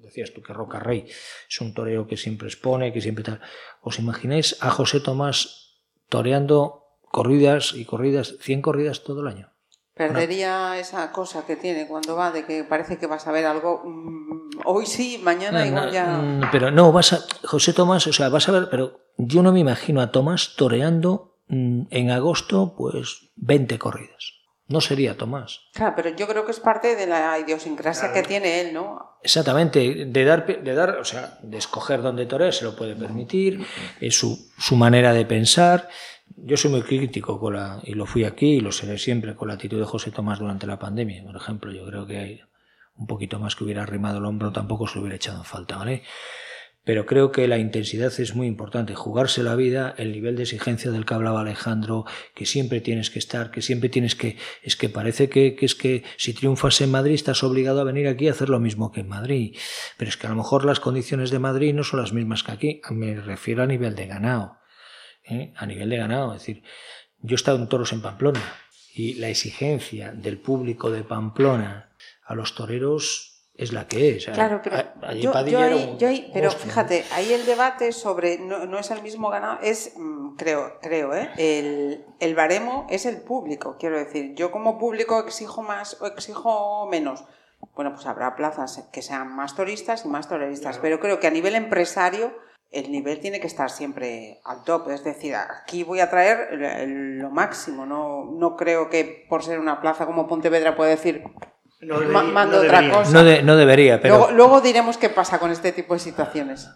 decías 0.01 0.33
tú 0.33 0.41
que 0.41 0.53
Roca 0.53 0.79
Rey 0.79 1.05
es 1.49 1.61
un 1.61 1.73
toreo 1.73 2.07
que 2.07 2.17
siempre 2.17 2.47
expone, 2.47 2.93
que 2.93 3.01
siempre 3.01 3.23
tal. 3.23 3.41
¿Os 3.81 3.99
imagináis 3.99 4.57
a 4.61 4.69
José 4.69 4.99
Tomás 4.99 5.81
toreando 6.07 6.85
corridas 7.01 7.73
y 7.75 7.85
corridas, 7.85 8.35
100 8.39 8.61
corridas 8.61 9.03
todo 9.03 9.21
el 9.21 9.27
año? 9.27 9.51
Perdería 9.99 10.79
esa 10.79 11.11
cosa 11.11 11.45
que 11.45 11.57
tiene 11.57 11.85
cuando 11.85 12.15
va 12.15 12.31
de 12.31 12.45
que 12.45 12.63
parece 12.63 12.97
que 12.97 13.05
vas 13.05 13.27
a 13.27 13.33
ver 13.33 13.45
algo 13.45 13.83
mm, 13.83 14.61
hoy 14.63 14.85
sí, 14.85 15.19
mañana 15.21 15.59
No, 15.59 15.65
igual 15.65 15.85
no, 15.87 15.91
ya. 15.91 16.05
mm, 16.05 16.41
Pero 16.53 16.71
no, 16.71 16.93
vas 16.93 17.11
a. 17.11 17.19
José 17.45 17.73
Tomás, 17.73 18.07
o 18.07 18.13
sea, 18.13 18.29
vas 18.29 18.47
a 18.47 18.53
ver, 18.53 18.69
pero 18.71 19.01
yo 19.17 19.43
no 19.43 19.51
me 19.51 19.59
imagino 19.59 19.99
a 19.99 20.09
Tomás 20.09 20.53
toreando 20.55 21.35
mm, 21.49 21.81
en 21.89 22.11
agosto, 22.11 22.75
pues 22.77 23.31
20 23.35 23.77
corridas. 23.77 24.35
No 24.69 24.79
sería 24.79 25.17
Tomás. 25.17 25.59
Claro, 25.73 25.93
pero 25.97 26.09
yo 26.15 26.27
creo 26.27 26.45
que 26.45 26.51
es 26.51 26.61
parte 26.61 26.95
de 26.95 27.05
la 27.05 27.37
idiosincrasia 27.37 28.13
que 28.13 28.23
tiene 28.23 28.61
él, 28.61 28.73
¿no? 28.73 29.17
Exactamente, 29.21 30.05
de 30.05 30.23
dar, 30.23 30.45
de 30.45 30.73
dar, 30.75 30.91
o 30.97 31.03
sea, 31.03 31.39
de 31.41 31.57
escoger 31.57 32.01
dónde 32.01 32.25
torear 32.25 32.53
se 32.53 32.63
lo 32.63 32.73
puede 32.77 32.95
permitir, 32.95 33.65
es 33.99 34.15
su, 34.17 34.49
su 34.57 34.77
manera 34.77 35.11
de 35.11 35.25
pensar. 35.25 35.89
Yo 36.35 36.57
soy 36.57 36.71
muy 36.71 36.81
crítico 36.81 37.39
con 37.39 37.55
la, 37.55 37.81
y 37.83 37.93
lo 37.93 38.05
fui 38.05 38.23
aquí 38.23 38.55
y 38.55 38.59
lo 38.59 38.71
seré 38.71 38.97
siempre 38.97 39.35
con 39.35 39.47
la 39.47 39.55
actitud 39.55 39.79
de 39.79 39.85
José 39.85 40.11
Tomás 40.11 40.39
durante 40.39 40.67
la 40.67 40.79
pandemia. 40.79 41.23
Por 41.23 41.35
ejemplo, 41.35 41.71
yo 41.71 41.85
creo 41.85 42.05
que 42.05 42.17
hay 42.17 42.41
un 42.95 43.07
poquito 43.07 43.39
más 43.39 43.55
que 43.55 43.63
hubiera 43.63 43.83
arrimado 43.83 44.19
el 44.19 44.25
hombro, 44.25 44.51
tampoco 44.51 44.87
se 44.87 44.95
lo 44.95 45.01
hubiera 45.01 45.15
echado 45.15 45.39
en 45.39 45.45
falta, 45.45 45.77
¿vale? 45.77 46.03
Pero 46.83 47.05
creo 47.05 47.31
que 47.31 47.47
la 47.47 47.59
intensidad 47.59 48.11
es 48.19 48.35
muy 48.35 48.47
importante, 48.47 48.95
jugarse 48.95 49.43
la 49.43 49.55
vida, 49.55 49.93
el 49.97 50.11
nivel 50.11 50.35
de 50.35 50.43
exigencia 50.43 50.91
del 50.91 51.05
que 51.05 51.13
hablaba 51.13 51.41
Alejandro, 51.41 52.05
que 52.33 52.45
siempre 52.45 52.81
tienes 52.81 53.09
que 53.11 53.19
estar, 53.19 53.51
que 53.51 53.61
siempre 53.61 53.89
tienes 53.89 54.15
que... 54.15 54.37
Es 54.63 54.75
que 54.75 54.89
parece 54.89 55.29
que, 55.29 55.55
es 55.59 55.75
que 55.75 56.03
si 56.17 56.33
triunfas 56.33 56.81
en 56.81 56.89
Madrid 56.89 57.13
estás 57.13 57.43
obligado 57.43 57.81
a 57.81 57.83
venir 57.83 58.07
aquí 58.07 58.27
a 58.27 58.31
hacer 58.31 58.49
lo 58.49 58.59
mismo 58.59 58.91
que 58.91 59.01
en 59.01 59.09
Madrid. 59.09 59.55
Pero 59.97 60.09
es 60.09 60.17
que 60.17 60.27
a 60.27 60.31
lo 60.31 60.37
mejor 60.37 60.65
las 60.65 60.79
condiciones 60.79 61.31
de 61.31 61.39
Madrid 61.39 61.75
no 61.75 61.83
son 61.83 61.99
las 61.99 62.13
mismas 62.13 62.43
que 62.43 62.51
aquí. 62.53 62.81
Me 62.89 63.21
refiero 63.21 63.61
a 63.61 63.67
nivel 63.67 63.95
de 63.95 64.07
ganado. 64.07 64.58
¿Eh? 65.29 65.53
A 65.57 65.65
nivel 65.65 65.89
de 65.89 65.97
ganado. 65.97 66.33
Es 66.33 66.41
decir, 66.41 66.63
yo 67.21 67.33
he 67.33 67.35
estado 67.35 67.57
en 67.57 67.67
toros 67.67 67.91
en 67.93 68.01
Pamplona 68.01 68.41
y 68.93 69.15
la 69.15 69.29
exigencia 69.29 70.11
del 70.11 70.39
público 70.39 70.89
de 70.91 71.03
Pamplona 71.03 71.91
a 72.25 72.35
los 72.35 72.55
toreros 72.55 73.25
es 73.53 73.73
la 73.73 73.87
que 73.87 74.15
es. 74.15 74.25
Claro, 74.27 74.61
pero, 74.63 74.77
A- 74.77 75.13
yo, 75.13 75.33
yo 75.47 75.59
ahí- 75.59 75.89
un 75.91 75.97
yo 75.99 76.07
ahí- 76.07 76.29
pero 76.33 76.49
fíjate, 76.49 77.03
ahí 77.11 77.33
el 77.33 77.45
debate 77.45 77.91
sobre 77.91 78.37
no, 78.39 78.65
no 78.65 78.79
es 78.79 78.89
el 78.89 79.01
mismo 79.01 79.29
ganado, 79.29 79.59
es, 79.61 79.93
mm, 79.97 80.35
creo, 80.37 80.79
creo, 80.81 81.13
¿eh? 81.13 81.29
el, 81.37 82.05
el 82.21 82.35
baremo 82.35 82.87
es 82.89 83.05
el 83.05 83.21
público, 83.21 83.75
quiero 83.77 83.97
decir. 83.97 84.33
Yo 84.35 84.51
como 84.51 84.77
público 84.79 85.19
exijo 85.19 85.61
más 85.61 85.97
o 86.01 86.07
exijo 86.07 86.87
menos. 86.89 87.25
Bueno, 87.75 87.91
pues 87.93 88.05
habrá 88.05 88.37
plazas 88.37 88.87
que 88.93 89.01
sean 89.01 89.35
más 89.35 89.53
turistas 89.57 90.05
y 90.05 90.07
más 90.07 90.29
toreristas, 90.29 90.77
pero 90.77 91.01
creo 91.01 91.19
que 91.19 91.27
a 91.27 91.31
nivel 91.31 91.55
empresario 91.55 92.33
el 92.71 92.91
nivel 92.91 93.19
tiene 93.19 93.39
que 93.39 93.47
estar 93.47 93.69
siempre 93.69 94.39
al 94.45 94.63
top. 94.63 94.89
Es 94.91 95.03
decir, 95.03 95.33
aquí 95.35 95.83
voy 95.83 95.99
a 96.01 96.09
traer 96.09 96.49
lo 96.87 97.29
máximo. 97.31 97.85
No, 97.85 98.25
no 98.37 98.55
creo 98.55 98.89
que 98.89 99.25
por 99.29 99.43
ser 99.43 99.59
una 99.59 99.81
plaza 99.81 100.05
como 100.05 100.27
Pontevedra 100.27 100.75
pueda 100.75 100.91
decir 100.91 101.23
No 101.81 101.95
"Ma- 101.95 101.99
debería- 102.01 102.21
mando 102.33 102.57
no 102.57 102.63
otra 102.63 102.77
debería. 102.81 102.97
cosa. 102.99 103.11
No, 103.13 103.23
de- 103.23 103.41
no 103.43 103.55
debería, 103.55 104.01
pero... 104.01 104.17
Luego, 104.17 104.31
luego 104.33 104.61
diremos 104.61 104.97
qué 104.97 105.09
pasa 105.09 105.39
con 105.39 105.49
este 105.51 105.71
tipo 105.71 105.93
de 105.93 105.99
situaciones. 105.99 106.69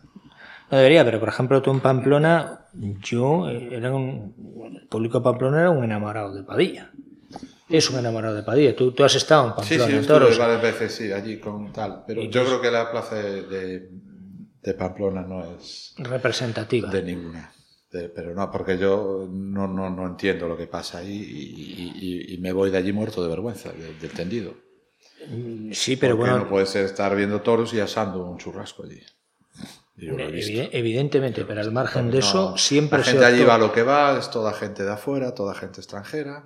No 0.71 0.77
debería, 0.77 1.03
pero 1.05 1.19
por 1.19 1.29
ejemplo 1.29 1.61
tú 1.61 1.69
en 1.71 1.81
Pamplona, 1.81 2.65
yo 3.01 3.47
eh, 3.49 3.69
era 3.73 3.93
un, 3.93 4.33
el 4.81 4.87
público 4.87 5.19
de 5.19 5.23
Pamplona 5.25 5.59
era 5.59 5.69
un 5.69 5.83
enamorado 5.83 6.33
de 6.33 6.43
Padilla. 6.43 6.89
Es 7.69 7.89
un 7.91 7.99
enamorado 7.99 8.33
de 8.35 8.43
Padilla. 8.43 8.75
Tú, 8.75 8.91
tú 8.93 9.03
has 9.03 9.13
estado 9.15 9.55
en 9.59 9.63
Sí, 9.63 9.77
Pamplona, 9.77 9.85
sí, 9.91 9.97
en 9.97 10.07
toros. 10.07 10.37
varias 10.39 10.61
veces, 10.61 10.95
sí, 10.95 11.11
allí 11.11 11.39
con 11.39 11.71
tal. 11.71 12.03
Pero 12.07 12.23
yo 12.23 12.43
creo 12.45 12.61
que 12.61 12.71
la 12.71 12.89
plaza 12.91 13.15
de, 13.15 13.43
de, 13.43 13.89
de 14.63 14.73
Pamplona 14.73 15.21
no 15.21 15.43
es 15.55 15.93
Representativa. 15.97 16.89
de 16.89 17.03
ninguna. 17.03 17.53
De- 17.91 18.09
pero 18.09 18.33
no, 18.33 18.49
porque 18.49 18.77
yo 18.77 19.27
no, 19.29 19.67
no, 19.67 19.89
no 19.89 20.07
entiendo 20.07 20.47
lo 20.47 20.57
que 20.57 20.67
pasa 20.67 20.99
ahí 20.99 21.11
y, 21.13 21.81
y- 21.81 21.93
y- 22.31 22.33
y 22.33 22.37
me 22.39 22.51
voy 22.51 22.71
de 22.71 22.77
allí 22.77 22.91
muerto 22.93 23.21
de 23.21 23.29
vergüenza, 23.29 23.71
de- 23.71 23.93
del 23.95 24.11
tendido. 24.11 24.55
Sí, 25.71 25.95
pero 25.95 26.15
Porque 26.17 26.31
bueno, 26.31 26.43
no 26.45 26.49
puedes 26.49 26.75
estar 26.75 27.15
viendo 27.15 27.41
toros 27.41 27.73
y 27.73 27.79
asando 27.79 28.25
un 28.25 28.37
churrasco 28.37 28.83
allí. 28.83 28.99
Evidentemente, 29.97 31.45
pero 31.45 31.61
al 31.61 31.71
margen 31.71 32.07
de 32.09 32.19
No, 32.19 32.25
eso, 32.25 32.57
siempre 32.57 32.99
la 32.99 33.05
se 33.05 33.11
gente 33.11 33.25
allí 33.25 33.41
optó- 33.41 33.47
va 33.51 33.57
lo 33.57 33.71
que 33.71 33.83
va, 33.83 34.17
es 34.17 34.29
toda 34.31 34.53
gente 34.53 34.83
de 34.83 34.91
afuera, 34.91 35.33
toda 35.35 35.53
gente 35.53 35.79
extranjera. 35.79 36.43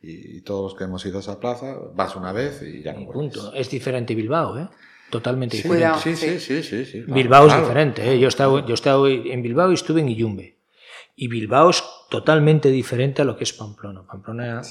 Y, 0.00 0.36
y 0.38 0.40
todos 0.42 0.72
los 0.72 0.78
que 0.78 0.84
hemos 0.84 1.04
ido 1.06 1.16
a 1.18 1.20
esa 1.20 1.40
plaza, 1.40 1.74
vas 1.94 2.14
una 2.16 2.32
vez 2.32 2.62
y 2.62 2.82
ya 2.82 2.92
no 2.92 3.04
vuelves. 3.06 3.34
punto. 3.36 3.52
Es 3.54 3.68
diferente 3.70 4.14
Bilbao, 4.14 4.56
¿eh? 4.58 4.68
Totalmente 5.10 5.56
Sí, 5.56 5.62
diferente. 5.62 5.84
Cuidado. 5.86 6.00
sí, 6.02 6.16
sí, 6.16 6.38
sí. 6.38 6.62
sí, 6.62 6.62
sí, 6.62 6.84
sí, 6.84 7.02
claro, 7.04 7.14
Bilbao 7.14 7.42
es 7.46 7.52
claro. 7.52 7.62
diferente. 7.68 8.12
¿eh? 8.12 8.18
Yo, 8.18 8.26
he 8.26 8.28
estado, 8.28 8.58
yo 8.60 8.70
he 8.70 8.74
estado 8.74 9.08
en 9.08 9.42
Bilbao 9.42 9.70
y 9.70 9.74
estuve 9.74 10.00
en 10.00 10.08
Iyumbe. 10.10 10.56
Y 11.16 11.28
Bilbao 11.28 11.70
es 11.70 11.82
totalmente 12.10 12.70
diferente 12.70 13.22
a 13.22 13.24
lo 13.24 13.36
que 13.36 13.44
es 13.44 13.52
Pamplona. 13.52 14.02
Pamplona 14.06 14.62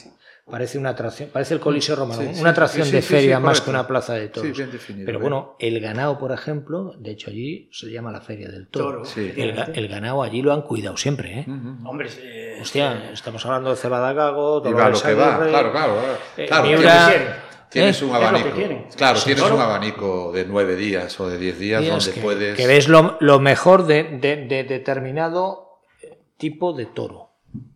parece 0.49 0.77
una 0.77 0.89
atracción, 0.91 1.29
parece 1.33 1.55
el 1.55 1.59
Coliseo 1.59 1.97
Romano, 1.97 2.21
Sí, 2.21 2.29
sí, 2.35 2.39
una 2.39 2.51
atracción 2.51 2.85
sí, 2.85 2.93
de 2.93 3.01
sí, 3.01 3.07
feria 3.09 3.35
sí, 3.37 3.43
más 3.43 3.59
que 3.59 3.69
una 3.69 3.85
plaza 3.85 4.13
de 4.13 4.27
Sí, 4.27 4.31
toros. 4.33 4.57
bien 4.57 4.71
definido, 4.71 5.05
Pero 5.05 5.19
bien. 5.19 5.29
bueno, 5.29 5.55
el 5.59 5.77
ganado, 5.81 6.17
por 6.17 6.31
ejemplo, 6.31 6.93
de 6.99 7.11
hecho 7.11 7.29
allí 7.31 7.67
se 7.73 7.87
llama 7.91 8.13
la 8.13 8.21
Feria 8.21 8.47
del 8.47 8.67
Toro. 8.69 8.85
Toro, 8.99 9.05
Sí. 9.05 9.33
El, 9.35 9.57
el 9.73 9.87
ganado 9.89 10.23
allí 10.23 10.41
lo 10.41 10.53
han 10.53 10.61
cuidado 10.61 10.95
siempre. 10.95 11.39
¿eh? 11.39 11.45
Ujú. 11.49 11.89
Hombre, 11.89 12.07
eh, 12.21 12.59
Hostia, 12.61 13.11
estamos 13.11 13.45
hablando 13.45 13.71
de 13.71 13.75
Cebada 13.75 14.13
Gago, 14.13 14.61
Dolores 14.61 15.01
claro, 15.01 15.51
claro. 15.51 16.01
eh, 16.37 16.45
claro 16.47 16.63
Miura, 16.65 17.43
tienes, 17.69 18.01
¿eh? 18.01 18.05
un 18.05 18.11
Es 18.15 18.15
lo 18.15 18.19
que 18.19 18.25
abanico. 18.63 18.87
Claro, 18.95 19.19
tienes 19.23 19.43
un 19.43 19.59
abanico 19.61 20.31
de 20.31 20.45
nueve 20.45 20.75
días 20.75 21.19
o 21.19 21.29
de 21.29 21.37
diez 21.37 21.57
días 21.59 21.81
días 21.81 22.05
donde 22.05 22.11
que, 22.13 22.21
puedes. 22.21 22.57
que 22.57 22.67
ves 22.67 22.87
lo, 22.87 23.17
lo 23.19 23.39
mejor 23.39 23.85
de, 23.85 24.03
de- 24.03 24.45
de 24.47 24.63
determinado 24.63 25.79
tipo 26.37 26.73
de 26.73 26.85
toro. 26.85 27.29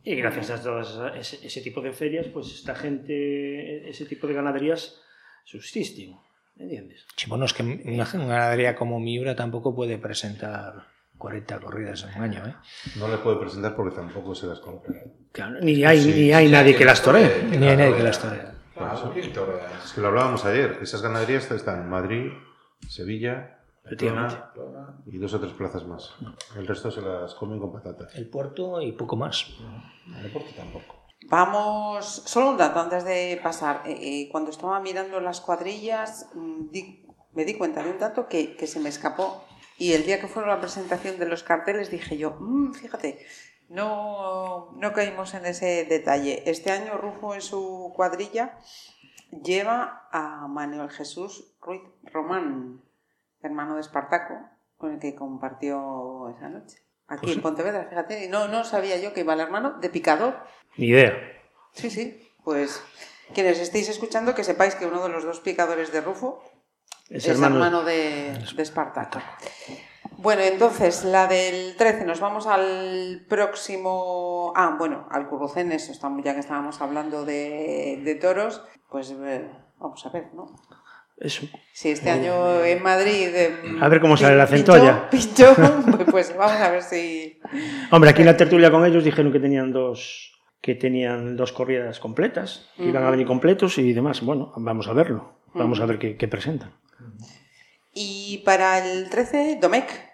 Y 0.03 0.15
gracias 0.15 0.49
a 0.51 0.61
todas 0.61 0.89
esa- 0.89 1.15
ese, 1.17 1.45
ese 1.47 1.61
tipo 1.61 1.81
de 1.81 1.91
ferias, 1.93 2.27
pues 2.27 2.47
esta 2.47 2.75
gente, 2.75 3.89
ese 3.89 4.05
tipo 4.05 4.27
de 4.27 4.33
ganaderías 4.33 4.99
subsisten. 5.45 6.15
¿Entiendes? 6.57 7.05
Sí, 7.15 7.25
bueno, 7.27 7.45
es 7.45 7.53
que 7.53 7.63
una, 7.63 8.05
ganadería 8.05 8.75
como 8.75 8.99
Miura 8.99 9.35
tampoco 9.35 9.73
puede 9.73 9.97
presentar 9.97 10.85
40 11.17 11.59
corridas 11.59 12.03
en 12.03 12.17
un 12.17 12.23
año. 12.23 12.45
¿eh? 12.45 12.53
No 12.97 13.07
le 13.07 13.17
puede 13.17 13.37
presentar 13.37 13.75
porque 13.75 13.95
tampoco 13.95 14.35
se 14.35 14.45
las 14.47 14.59
compra. 14.59 14.93
Claro, 15.31 15.59
ni 15.61 15.83
hay, 15.83 15.99
Sí, 16.01 16.13
ni 16.13 16.33
hay 16.33 16.47
sí, 16.47 16.51
nadie 16.51 16.75
que 16.75 16.85
las 16.85 17.01
toree. 17.01 17.43
Ni 17.49 17.67
hay 17.67 17.77
nadie 17.77 17.95
que 17.95 18.03
las 18.03 18.19
toree. 18.19 18.41
Claro, 18.89 19.11
¿quién 19.13 19.33
torea? 19.33 19.71
Es 19.83 19.93
que 19.93 20.01
lo 20.01 20.07
hablábamos 20.09 20.45
ayer. 20.45 20.79
Esas 20.81 21.01
ganaderías 21.01 21.49
están 21.51 21.81
en 21.81 21.89
Madrid, 21.89 22.31
Sevilla. 22.87 23.57
Pamplona 23.83 24.97
y 25.07 25.17
dos 25.17 25.33
o 25.33 25.39
tres 25.39 25.53
plazas 25.53 25.85
más. 25.85 26.13
El 26.55 26.67
resto 26.67 26.91
se 26.91 27.01
las 27.01 27.33
comen 27.35 27.59
con 27.59 27.71
patatas. 27.73 28.13
El 28.15 28.29
puerto 28.29 28.79
y 28.81 28.91
poco 28.91 29.15
más. 29.15 29.47
El 30.17 30.23
deporte 30.23 30.53
tampoco. 30.55 31.07
Vamos, 31.29 32.05
solo 32.25 32.51
un 32.51 32.57
dato 32.57 32.79
antes 32.79 33.03
de 33.05 33.39
pasar. 33.41 33.81
Eh, 33.85 33.97
eh, 33.99 34.29
cuando 34.31 34.51
estaba 34.51 34.79
mirando 34.79 35.19
las 35.19 35.41
cuadrillas, 35.41 36.29
mm, 36.35 36.69
di- 36.71 37.05
me 37.33 37.43
di 37.45 37.55
cuenta 37.55 37.81
de 37.83 37.89
un 37.91 37.99
dato 37.99 38.27
que, 38.27 38.55
que 38.55 38.67
se 38.67 38.79
me 38.79 38.89
escapó. 38.89 39.45
Y 39.77 39.93
el 39.93 40.05
día 40.05 40.19
que 40.21 40.27
fueron 40.27 40.49
la 40.51 40.59
presentación 40.59 41.17
de 41.17 41.25
los 41.27 41.41
carteles 41.43 41.89
dije 41.89 42.17
yo, 42.17 42.37
"Mm, 42.39 42.73
fíjate, 42.73 43.25
no, 43.71 44.71
no 44.73 44.93
caímos 44.93 45.33
en 45.33 45.45
ese 45.45 45.85
detalle. 45.85 46.43
Este 46.49 46.71
año 46.71 46.97
Rufo 46.97 47.33
en 47.33 47.41
su 47.41 47.91
cuadrilla 47.95 48.57
lleva 49.43 50.07
a 50.11 50.47
Manuel 50.47 50.89
Jesús 50.89 51.55
Ruiz 51.61 51.81
Román, 52.03 52.81
hermano 53.41 53.75
de 53.75 53.81
Espartaco, 53.81 54.35
con 54.77 54.93
el 54.93 54.99
que 54.99 55.15
compartió 55.15 56.29
esa 56.35 56.49
noche. 56.49 56.77
Aquí 57.07 57.31
en 57.31 57.41
Pontevedra, 57.41 57.87
fíjate, 57.89 58.27
no, 58.29 58.47
no 58.47 58.63
sabía 58.63 58.97
yo 58.97 59.13
que 59.13 59.21
iba 59.21 59.33
el 59.33 59.39
hermano 59.41 59.79
de 59.79 59.89
picador. 59.89 60.37
Ni 60.77 60.87
idea. 60.87 61.13
Sí, 61.73 61.89
sí, 61.89 62.29
pues 62.43 62.83
quienes 63.33 63.59
estéis 63.59 63.87
escuchando 63.89 64.35
que 64.35 64.43
sepáis 64.43 64.75
que 64.75 64.85
uno 64.85 65.01
de 65.03 65.09
los 65.09 65.23
dos 65.23 65.39
picadores 65.39 65.91
de 65.91 66.01
Rufo 66.01 66.41
Es, 67.09 67.23
es, 67.25 67.29
hermano. 67.29 67.55
hermano, 67.55 67.83
de, 67.83 68.37
de 68.55 68.63
Espartaco. 68.63 69.19
Bueno, 70.21 70.43
entonces, 70.43 71.03
la 71.03 71.25
del 71.27 71.75
13, 71.75 72.05
nos 72.05 72.19
vamos 72.19 72.45
al 72.45 73.25
próximo... 73.27 74.53
Ah, 74.55 74.75
bueno, 74.77 75.07
al 75.09 75.27
Currucenes, 75.27 75.89
estamos, 75.89 76.23
ya 76.23 76.33
que 76.35 76.41
estábamos 76.41 76.79
hablando 76.79 77.25
de, 77.25 78.01
de 78.03 78.15
toros, 78.15 78.61
pues 78.89 79.11
eh, 79.19 79.49
vamos 79.79 80.05
a 80.05 80.09
ver, 80.09 80.25
¿no? 80.35 80.45
Eso. 81.17 81.47
Si 81.73 81.89
este 81.89 82.11
año 82.11 82.63
en 82.63 82.83
Madrid... 82.83 83.29
eh, 83.33 83.57
A 83.81 83.87
ver 83.89 83.99
cómo 83.99 84.15
sale 84.15 84.35
la 84.35 84.45
centolla. 84.47 85.09
Pinchó, 85.09 85.55
pues 86.11 86.35
vamos 86.37 86.59
a 86.61 86.69
ver 86.69 86.83
si... 86.83 87.39
Hombre, 87.91 88.11
aquí 88.11 88.21
en 88.21 88.27
la 88.27 88.37
tertulia 88.37 88.69
con 88.69 88.85
ellos 88.85 89.03
dijeron 89.03 89.31
que 89.31 89.39
tenían 89.39 89.71
dos 89.71 90.27
que 90.61 90.75
tenían 90.75 91.35
dos 91.35 91.51
corridas 91.53 91.99
completas, 91.99 92.69
que 92.77 92.83
iban 92.85 93.03
a 93.03 93.09
venir 93.09 93.25
completos 93.25 93.79
y 93.79 93.93
demás. 93.93 94.21
Bueno, 94.21 94.53
vamos 94.57 94.87
a 94.87 94.93
verlo. 94.93 95.33
Vamos 95.55 95.79
a 95.79 95.87
ver 95.87 95.97
qué, 95.97 96.15
qué 96.17 96.27
presentan. 96.27 96.75
Y 97.95 98.43
para 98.45 98.77
el 98.77 99.09
13, 99.09 99.57
Domecq. 99.59 100.10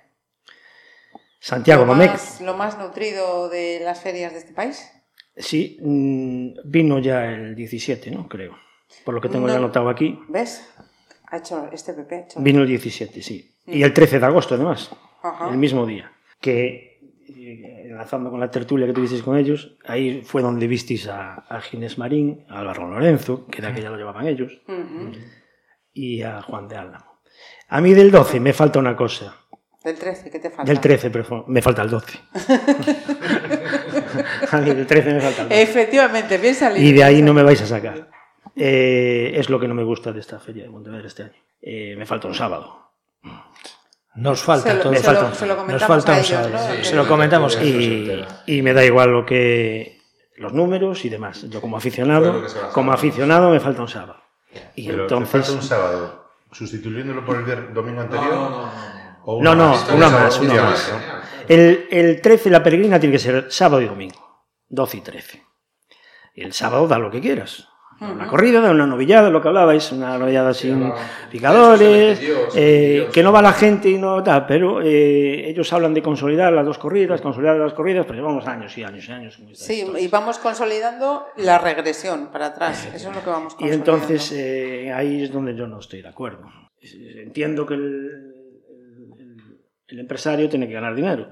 Santiago 1.39 1.85
lo 1.85 1.93
Domecq. 1.93 2.11
más, 2.11 2.41
lo 2.41 2.53
más 2.55 2.77
nutrido 2.77 3.49
de 3.49 3.79
las 3.83 4.01
ferias 4.01 4.33
de 4.33 4.39
este 4.39 4.53
país. 4.53 4.91
Sí, 5.35 5.77
mm, 5.81 6.59
vino 6.65 6.99
ya 6.99 7.25
el 7.25 7.55
17, 7.55 8.09
¿no? 8.11 8.27
Creo. 8.27 8.57
Por 9.05 9.13
lo 9.13 9.21
que 9.21 9.29
tengo 9.29 9.45
No. 9.47 9.53
ya 9.53 9.59
anotado 9.59 9.89
aquí. 9.89 10.19
¿Ves? 10.29 10.67
Ha 11.29 11.37
hecho 11.37 11.69
este 11.71 11.93
PP. 11.93 12.15
ha 12.15 12.19
hecho- 12.21 12.39
Vino 12.41 12.61
el 12.61 12.67
17, 12.67 13.21
sí. 13.21 13.53
Y 13.65 13.83
el 13.83 13.93
13 13.93 14.19
de 14.19 14.25
agosto, 14.25 14.55
además. 14.55 14.89
Ajá. 15.21 15.49
El 15.49 15.57
mismo 15.57 15.85
día. 15.85 16.11
Que 16.41 16.87
eh, 17.29 17.83
enlazando 17.89 18.31
con 18.31 18.39
la 18.39 18.49
tertulia 18.49 18.87
que 18.87 18.93
tuvisteis 18.93 19.21
con 19.21 19.37
ellos, 19.37 19.77
ahí 19.85 20.21
fue 20.23 20.41
donde 20.41 20.65
visteis 20.67 21.07
a, 21.07 21.33
a 21.35 21.59
Ginés 21.61 21.97
Marín, 21.97 22.45
a 22.49 22.59
Álvaro 22.59 22.87
Lorenzo, 22.89 23.45
que 23.47 23.59
era 23.59 23.73
que 23.75 23.81
ya 23.81 23.89
lo 23.89 23.97
llevaban 23.97 24.27
ellos, 24.27 24.61
Ujú. 24.67 25.11
y 25.93 26.21
a 26.21 26.41
Juan 26.41 26.67
de 26.69 26.77
Álamo. 26.77 27.19
A 27.67 27.81
mí 27.81 27.93
del 27.93 28.11
12 28.11 28.39
me 28.39 28.53
falta 28.53 28.79
una 28.79 28.95
cosa. 28.95 29.35
Del 29.87 29.97
13, 29.97 30.29
¿qué 30.29 30.39
te 30.39 30.49
falta? 30.49 30.69
Del 30.69 30.81
13, 30.81 31.09
pero 31.09 31.45
me 31.47 31.61
falta 31.61 31.81
el 31.81 31.89
12. 31.89 32.19
a 34.51 34.57
mí 34.57 34.69
del 34.73 34.85
13 34.85 35.13
me 35.13 35.21
falta 35.21 35.43
el 35.43 35.49
12. 35.49 35.61
Efectivamente, 35.61 36.37
bien 36.37 36.55
salido. 36.55 36.85
Y 36.85 36.91
de 36.91 37.03
ahí 37.05 37.21
no 37.21 37.33
me 37.33 37.41
vais 37.43 37.61
a 37.61 37.65
sacar. 37.65 38.09
Eh, 38.53 39.31
es 39.35 39.49
lo 39.49 39.57
que 39.59 39.67
no 39.69 39.73
me 39.73 39.83
gusta 39.83 40.11
de 40.11 40.19
esta 40.19 40.39
feria 40.39 40.63
de 40.65 40.69
Pontevedra 40.69 41.07
este 41.07 41.23
año. 41.23 41.31
Eh, 41.61 41.95
me 41.97 42.05
falta 42.05 42.27
un 42.27 42.35
sábado. 42.35 42.89
Nos 44.15 44.41
falta 44.41 44.71
Se 44.71 44.75
lo- 44.77 44.83
todo. 44.83 44.93
se 44.95 44.99
Nos 44.99 45.07
lo- 45.07 45.13
falta- 45.21 45.35
se 45.35 45.45
lo 45.45 45.53
nos 45.55 45.63
comentamos 45.63 45.87
falta 46.05 46.11
a 46.11 46.15
un 46.15 46.19
ellos, 46.19 46.29
sábado. 46.29 46.51
¿no? 46.67 46.71
Sí, 46.73 46.77
Que- 46.79 46.83
Se 46.83 46.95
lo 46.95 47.07
comentamos. 47.07 47.57
Y, 47.61 48.25
y 48.47 48.61
me 48.61 48.73
da 48.73 48.83
igual 48.83 49.11
lo 49.11 49.25
que 49.25 50.01
los 50.35 50.51
números 50.53 51.05
y 51.05 51.09
demás. 51.09 51.43
Yo 51.49 51.61
como 51.61 51.77
aficionado, 51.77 52.43
como 52.73 52.91
aficionado 52.91 53.49
me 53.51 53.59
falta 53.61 53.81
un 53.83 53.87
sábado. 53.87 54.17
Y 54.75 54.87
Pero 54.87 55.07
te 55.07 55.13
entonces 55.15 55.29
falta 55.31 55.51
un 55.53 55.61
sábado, 55.61 56.29
sustituyéndolo 56.51 57.23
por 57.25 57.37
el 57.37 57.73
domingo 57.73 58.01
anterior. 58.01 58.33
No, 58.33 58.49
no, 58.49 58.61
no, 58.65 58.96
o 59.29 59.43
No, 59.43 59.53
no, 59.55 59.69
más. 59.71 59.89
una 59.91 60.07
Un 60.07 60.13
más, 60.13 60.39
una 60.39 60.53
un 60.53 60.59
más. 60.59 60.91
el, 61.49 61.87
el 61.91 62.21
13 62.21 62.49
la 62.49 62.63
peregrina 62.63 62.97
tiene 62.99 63.11
que 63.13 63.19
ser 63.19 63.45
sábado 63.49 63.81
y 63.81 63.85
domingo, 63.87 64.47
12 64.69 64.97
y 64.97 65.01
13. 65.01 65.43
Y 66.35 66.43
el 66.43 66.53
sábado 66.53 66.87
da 66.87 66.97
lo 66.97 67.11
que 67.11 67.19
quieras. 67.19 67.67
Da 67.99 68.11
Una 68.11 68.27
corrida, 68.27 68.61
da 68.61 68.69
una 68.71 68.85
novillada, 68.85 69.29
lo 69.31 69.41
que 69.41 69.47
hablabais, 69.47 69.91
una 69.91 70.19
novillada 70.19 70.53
sin 70.53 70.93
picadores, 71.31 72.19
eh, 72.55 73.09
que 73.11 73.23
no 73.23 73.31
va 73.31 73.41
la 73.41 73.53
gente 73.53 73.89
y 73.89 73.97
no 73.97 74.21
tal, 74.23 74.45
pero 74.45 74.81
eh, 74.83 75.49
ellos 75.49 75.73
hablan 75.73 75.93
de 75.95 76.03
consolidar 76.03 76.53
las 76.53 76.63
dos 76.63 76.77
corridas, 76.77 77.21
consolidar 77.21 77.55
las 77.57 77.73
corridas, 77.73 78.05
pero 78.05 78.19
llevamos 78.19 78.45
años 78.47 78.77
y 78.77 78.83
años 78.83 79.09
y 79.09 79.11
años. 79.11 79.39
Sí, 79.55 79.83
y 79.99 80.07
vamos 80.09 80.37
consolidando 80.37 81.25
la 81.37 81.57
regresión 81.57 82.27
para 82.31 82.45
atrás. 82.47 82.87
Eso 82.93 83.09
es 83.09 83.15
lo 83.15 83.23
que 83.23 83.29
vamos 83.31 83.53
Y 83.53 83.57
consolidando. 83.57 83.93
entonces 83.95 84.31
eh, 84.31 84.93
ahí 84.93 85.23
es 85.23 85.31
donde 85.33 85.55
yo 85.55 85.65
no 85.67 85.79
estoy 85.79 86.01
de 86.03 86.09
acuerdo. 86.09 86.45
Entiendo 86.79 87.65
que 87.65 87.73
el, 87.73 88.26
el- 89.87 89.99
empresario 89.99 90.49
tiene 90.49 90.67
que 90.67 90.73
ganar 90.73 90.95
dinero 90.95 91.29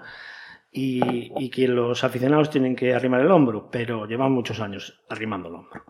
y, 0.71 1.31
y 1.37 1.49
que 1.49 1.67
los 1.67 2.03
aficionados 2.03 2.49
tienen 2.49 2.75
que 2.75 2.93
arrimar 2.93 3.21
el 3.21 3.31
hombro, 3.31 3.69
pero 3.71 4.05
llevan 4.07 4.31
muchos 4.33 4.59
años 4.59 5.03
arrimando 5.09 5.47
el 5.49 5.55
hombro. 5.55 5.83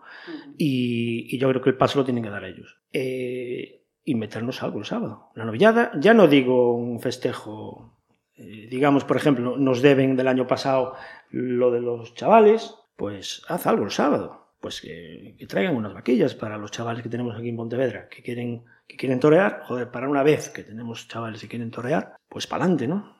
Y, 0.56 1.26
y 1.34 1.38
yo 1.38 1.48
creo 1.48 1.60
que 1.62 1.70
el 1.70 1.76
paso 1.76 1.98
lo 1.98 2.04
tienen 2.04 2.22
que 2.22 2.30
dar 2.30 2.44
ellos. 2.44 2.78
Eh, 2.92 3.82
y 4.04 4.14
meternos 4.14 4.62
algo 4.62 4.78
el 4.78 4.84
sábado. 4.84 5.30
La 5.34 5.44
novillada, 5.44 5.90
ya 5.98 6.14
no 6.14 6.28
digo 6.28 6.76
un 6.76 7.00
festejo, 7.00 7.98
eh, 8.36 8.68
digamos, 8.70 9.04
por 9.04 9.16
ejemplo, 9.16 9.56
nos 9.56 9.82
deben 9.82 10.14
del 10.14 10.28
año 10.28 10.46
pasado 10.46 10.94
lo 11.30 11.72
de 11.72 11.80
los 11.80 12.14
chavales, 12.14 12.76
pues 12.96 13.42
haz 13.48 13.66
algo 13.66 13.84
el 13.84 13.90
sábado. 13.90 14.44
Pues 14.60 14.80
que, 14.80 15.34
que 15.38 15.46
traigan 15.46 15.74
unas 15.76 15.94
vaquillas 15.94 16.34
para 16.36 16.56
los 16.58 16.70
chavales 16.70 17.02
que 17.02 17.08
tenemos 17.08 17.36
aquí 17.36 17.48
en 17.48 17.56
Pontevedra, 17.56 18.08
que 18.08 18.22
quieren, 18.22 18.64
que 18.86 18.96
quieren 18.96 19.20
torear. 19.20 19.62
Joder, 19.66 19.90
para 19.90 20.08
una 20.08 20.22
vez 20.22 20.48
que 20.50 20.62
tenemos 20.62 21.08
chavales 21.08 21.40
que 21.40 21.48
quieren 21.48 21.70
torear, 21.70 22.16
pues 22.28 22.46
para 22.46 22.64
adelante, 22.64 22.86
¿no? 22.88 23.16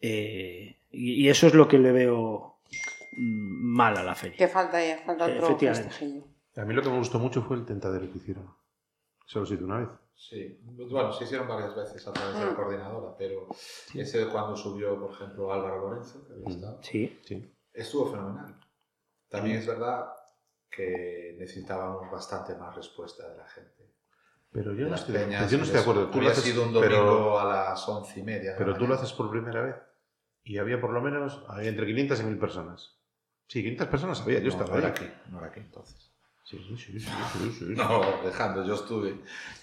Eh, 0.00 0.76
y, 0.90 1.24
y 1.24 1.28
eso 1.28 1.46
es 1.46 1.54
lo 1.54 1.66
que 1.68 1.78
le 1.78 1.92
veo 1.92 2.60
mm, 3.16 3.76
mal 3.76 3.96
a 3.96 4.02
la 4.04 4.14
feria. 4.14 4.36
Que 4.38 4.48
falta 4.48 4.76
ahí, 4.78 4.94
falta 5.04 5.24
otro 5.26 5.38
Efectivamente. 5.46 5.88
festejillo. 5.90 6.24
A 6.56 6.64
mí 6.64 6.74
lo 6.74 6.82
que 6.82 6.88
me 6.90 6.98
gustó 6.98 7.18
mucho 7.18 7.42
fue 7.42 7.56
el 7.56 7.64
tentadero 7.64 8.10
que 8.10 8.18
hicieron. 8.18 8.48
Solo 9.26 9.46
se 9.46 9.54
hizo 9.54 9.64
una 9.64 9.78
vez. 9.78 9.88
Sí, 10.16 10.58
bueno, 10.64 11.12
se 11.12 11.24
hicieron 11.24 11.46
varias 11.46 11.76
veces 11.76 12.04
a 12.08 12.12
través 12.12 12.34
de 12.38 12.44
la 12.46 12.50
Mm. 12.50 12.56
coordinadora, 12.56 13.14
pero 13.16 13.46
ese 13.94 14.26
cuando 14.28 14.56
subió, 14.56 14.98
por 14.98 15.12
ejemplo, 15.12 15.52
Álvaro 15.52 15.88
Lorenzo, 15.88 16.26
que 16.26 16.32
había 16.32 16.48
estado, 16.48 16.82
Sí. 16.82 17.20
Sí. 17.24 17.54
estuvo 17.72 18.10
fenomenal. 18.10 18.56
También 19.28 19.58
es 19.58 19.66
verdad 19.66 20.06
que 20.70 21.36
necesitábamos 21.38 22.10
bastante 22.10 22.56
más 22.56 22.74
respuesta 22.74 23.28
de 23.30 23.36
la 23.36 23.46
gente. 23.48 23.77
Pero 24.50 24.74
yo 24.74 24.88
no 24.88 24.94
estoy, 24.94 25.14
peñas 25.14 25.50
yo 25.50 25.58
no 25.58 25.64
estoy 25.64 25.76
de 25.76 25.82
acuerdo. 25.82 26.06
Tú 26.08 26.12
lo 26.14 26.18
Había 26.20 26.30
haces, 26.32 26.44
sido 26.44 26.62
un 26.64 26.72
domingo 26.72 26.88
pero, 26.88 27.38
a 27.40 27.44
las 27.44 27.88
once 27.88 28.18
y 28.20 28.22
media. 28.22 28.54
pero 28.56 28.76
tú 28.76 28.86
lo 28.86 28.94
haces 28.94 29.12
por 29.12 29.30
primera 29.30 29.62
vez. 29.62 29.76
Y 30.44 30.56
había 30.58 30.80
por 30.80 30.90
lo 30.90 31.00
menos 31.02 31.44
había 31.48 31.68
entre 31.68 31.86
500 31.86 32.20
y 32.20 32.22
1000 32.24 32.38
personas. 32.38 32.96
Sí, 33.46 33.60
500 33.62 33.86
personas 33.88 34.20
había. 34.22 34.38
Yo 34.40 34.44
No, 34.46 34.50
estaba 34.50 34.70
no 34.70 34.78
era 34.78 34.88
ahí. 34.88 34.92
aquí, 34.92 35.10
no 35.30 35.38
era 35.38 35.46
aquí 35.48 35.60
entonces. 35.60 36.07
Sí, 36.48 36.56
sí, 36.66 36.76
sí, 36.78 37.00
sí, 37.00 37.08
sí, 37.34 37.50
sí. 37.58 37.64
No, 37.76 38.00
dejando, 38.24 38.64
yo 38.64 38.74
estuve. 38.74 39.20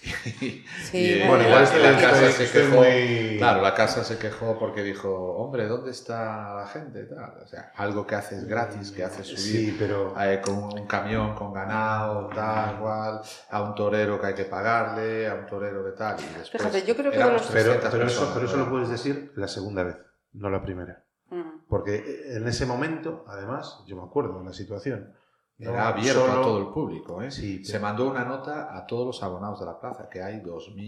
Sí, 0.84 0.98
Y, 0.98 1.26
bueno, 1.26 1.42
igual 1.48 1.62
la, 1.82 2.00
casa 2.00 2.26
estoy- 2.28 2.32
se 2.32 2.44
estoy 2.44 2.62
quejó. 2.62 2.76
muy- 2.76 3.36
Claro, 3.38 3.60
la 3.62 3.74
casa 3.74 4.04
se 4.04 4.18
quejó 4.18 4.56
porque 4.56 4.82
dijo, 4.84 5.10
hombre, 5.36 5.66
¿dónde 5.66 5.90
está 5.90 6.54
la 6.54 6.66
gente? 6.68 7.02
Tal. 7.04 7.38
O 7.42 7.46
sea, 7.48 7.72
algo 7.76 8.06
que 8.06 8.14
haces 8.14 8.44
gratis, 8.46 8.92
que 8.92 9.02
haces 9.02 9.26
subir 9.26 9.40
Sí, 9.40 9.76
pero 9.76 10.14
eh, 10.20 10.40
con 10.44 10.54
un 10.54 10.86
camión 10.86 11.34
con 11.34 11.52
ganado, 11.52 12.28
tal, 12.28 12.78
cual, 12.78 13.20
a 13.50 13.62
un 13.62 13.74
torero 13.74 14.20
que 14.20 14.26
hay 14.28 14.34
que 14.34 14.44
pagarle, 14.44 15.26
a 15.28 15.34
un 15.34 15.46
torero 15.46 15.84
que 15.84 15.90
tal. 15.92 16.16
Y 16.20 16.38
después 16.38 16.50
Fíjate, 16.62 16.86
yo 16.86 16.94
creo 16.96 17.10
que 17.10 17.18
de 17.18 17.24
los- 17.32 17.42
Pero, 17.48 17.72
300 17.72 17.90
pero, 17.90 18.06
eso, 18.06 18.20
personas, 18.20 18.34
pero 18.34 18.46
eso 18.46 18.56
lo 18.58 18.70
puedes 18.70 18.88
decir 18.90 19.32
la 19.34 19.48
segunda 19.48 19.82
vez, 19.82 19.96
no 20.34 20.50
la 20.50 20.62
primera. 20.62 21.02
Mm. 21.30 21.66
Porque 21.68 22.22
en 22.36 22.46
ese 22.46 22.64
momento, 22.64 23.24
además, 23.26 23.82
yo 23.88 23.96
me 23.96 24.04
acuerdo 24.04 24.38
de 24.38 24.44
la 24.44 24.52
situación. 24.52 25.12
No 25.58 25.70
Era 25.70 25.88
abierto 25.88 26.20
solo- 26.26 26.32
a 26.32 26.42
todo 26.42 26.58
el 26.58 26.66
público. 26.68 27.22
¿eh? 27.22 27.30
Sí, 27.30 27.64
Se 27.64 27.78
mandó 27.78 28.08
una 28.10 28.24
nota 28.24 28.76
a 28.76 28.86
todos 28.86 29.06
los 29.06 29.22
abonados 29.22 29.60
de 29.60 29.66
la 29.66 29.78
plaza, 29.80 30.08
que 30.08 30.22
hay 30.22 30.42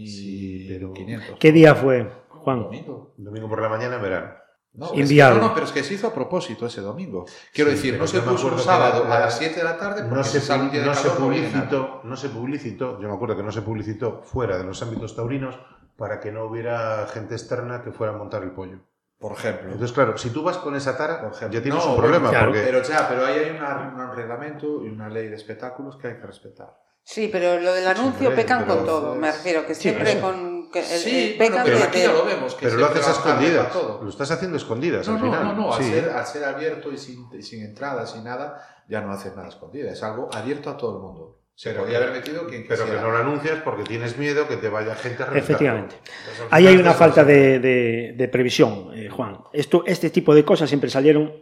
Sí, 0.05 0.65
pero- 0.69 0.89
2.500. 0.89 1.37
¿Qué 1.39 1.51
día 1.51 1.73
fue, 1.75 2.09
Juan? 2.29 2.63
Domingo. 2.63 3.13
Domingo 3.17 3.49
por 3.49 3.61
la 3.61 3.69
mañana 3.69 3.95
en 3.95 4.01
verano. 4.01 4.29
No, 4.73 4.93
es 4.93 4.99
Enviado. 4.99 5.35
que- 5.35 5.41
no, 5.41 5.47
no, 5.47 5.53
pero 5.55 5.65
es 5.65 5.71
que 5.71 5.83
se 5.83 5.95
hizo 5.95 6.07
a 6.07 6.13
propósito 6.13 6.67
ese 6.67 6.81
domingo. 6.81 7.25
Quiero 7.51 7.71
Sí, 7.71 7.75
decir, 7.77 7.97
no 7.99 8.05
se 8.05 8.21
puso 8.21 8.47
un 8.49 8.59
sábado 8.59 9.03
la- 9.09 9.17
a 9.17 9.19
las 9.21 9.37
7 9.37 9.55
de 9.57 9.63
la 9.63 9.77
tarde 9.77 10.03
porque 10.03 10.15
No 10.15 10.23
se, 10.23 10.37
no 10.37 10.43
se 10.43 10.47
calor 10.47 10.65
no 10.67 10.91
nadie. 10.93 11.15
publicitó, 11.17 12.01
no 12.03 12.15
se 12.15 12.29
publicitó, 12.29 13.01
yo 13.01 13.07
me 13.09 13.13
acuerdo 13.15 13.35
que 13.35 13.43
no 13.43 13.51
se 13.51 13.63
publicitó 13.63 14.21
fuera 14.21 14.57
de 14.59 14.63
los 14.63 14.81
ámbitos 14.83 15.15
taurinos 15.15 15.57
para 15.97 16.19
que 16.19 16.31
no 16.31 16.45
hubiera 16.45 17.07
gente 17.07 17.33
externa 17.33 17.81
que 17.81 17.91
fuera 17.91 18.13
a 18.13 18.17
montar 18.17 18.43
el 18.43 18.51
pollo. 18.51 18.77
Por 19.19 19.33
ejemplo. 19.33 19.65
Entonces, 19.73 19.91
claro, 19.93 20.17
si 20.17 20.29
tú 20.29 20.43
vas 20.43 20.57
con 20.57 20.75
esa 20.77 20.95
tara, 20.97 21.19
Por 21.21 21.33
ejemplo. 21.33 21.59
ya 21.59 21.61
tienes 21.63 21.83
No, 21.85 21.91
un 21.91 21.97
problema. 21.97 22.29
claro, 22.29 22.47
porque 22.51 22.61
Pero 22.63 22.81
ya, 22.83 23.07
pero 23.09 23.25
ahí 23.25 23.37
hay 23.39 23.49
una- 23.51 23.93
un 24.09 24.15
reglamento 24.15 24.83
y 24.85 24.89
una 24.89 25.09
ley 25.09 25.27
de 25.27 25.35
espectáculos 25.35 25.97
que 25.97 26.07
hay 26.07 26.15
que 26.17 26.25
respetar. 26.25 26.73
Sí, 27.03 27.27
pero 27.31 27.59
lo 27.59 27.73
del 27.73 27.85
anuncio 27.87 28.29
hombre, 28.29 28.43
pecan 28.43 28.65
con 28.65 28.85
todo. 28.85 29.15
Me 29.15 29.31
refiero 29.31 29.65
que 29.65 29.75
siempre 29.75 30.11
eso. 30.13 30.21
con. 30.21 30.59
Que 30.71 30.79
el, 30.81 30.85
sí, 30.85 31.31
el 31.31 31.37
bueno, 31.37 31.51
pecan 31.51 31.65
pero 31.65 31.77
de- 31.79 31.83
aquí 31.83 31.99
ya 31.99 32.13
lo 32.13 32.25
vemos. 32.25 32.53
Que 32.53 32.65
pero 32.67 32.77
lo 32.77 32.87
siempre 32.87 33.01
haces 33.01 33.15
a 33.25 33.27
escondidas. 33.27 33.73
todo. 33.73 34.03
Lo 34.03 34.09
estás 34.09 34.29
haciendo 34.31 34.55
a 34.55 34.59
escondidas 34.59 35.07
No, 35.07 35.15
al 35.15 35.19
no, 35.19 35.25
final. 35.25 35.43
no, 35.47 35.53
no, 35.53 35.73
al, 35.73 35.83
Sí. 35.83 35.89
ser, 35.91 36.09
al 36.11 36.25
ser 36.27 36.43
abierto 36.45 36.91
y 36.91 36.97
sin, 36.99 37.27
y 37.33 37.41
sin 37.41 37.63
entradas 37.65 38.15
y 38.15 38.21
nada, 38.21 38.61
ya 38.87 39.01
no 39.01 39.11
haces 39.11 39.35
nada 39.35 39.47
escondida. 39.49 39.89
Es 39.91 40.03
algo 40.03 40.29
abierto 40.31 40.69
a 40.69 40.77
todo 40.77 40.95
el 40.97 41.01
mundo. 41.01 41.38
Se 41.59 41.73
que- 41.73 41.79
haber 41.97 42.11
metido 42.13 42.47
quien 42.47 42.65
Pero 42.65 42.85
que 42.85 42.93
no 42.93 43.11
lo 43.11 43.17
anuncias 43.17 43.59
porque 43.65 43.83
tienes 43.83 44.17
miedo 44.17 44.47
que 44.47 44.55
te 44.55 44.69
vaya 44.69 44.95
gente 44.95 45.23
a 45.23 45.25
reventar. 45.25 45.43
Efectivamente. 45.43 45.95
Entonces, 45.97 46.47
Ahí 46.51 46.67
hay 46.67 46.77
una 46.77 46.93
falta 46.93 47.25
de, 47.25 47.59
de- 47.59 48.13
de 48.15 48.27
previsión, 48.29 48.91
eh, 48.95 49.09
Juan. 49.09 49.39
Esto, 49.51 49.83
este 49.85 50.09
tipo 50.09 50.33
de 50.33 50.45
cosas 50.45 50.69
siempre 50.69 50.89
salieron 50.89 51.33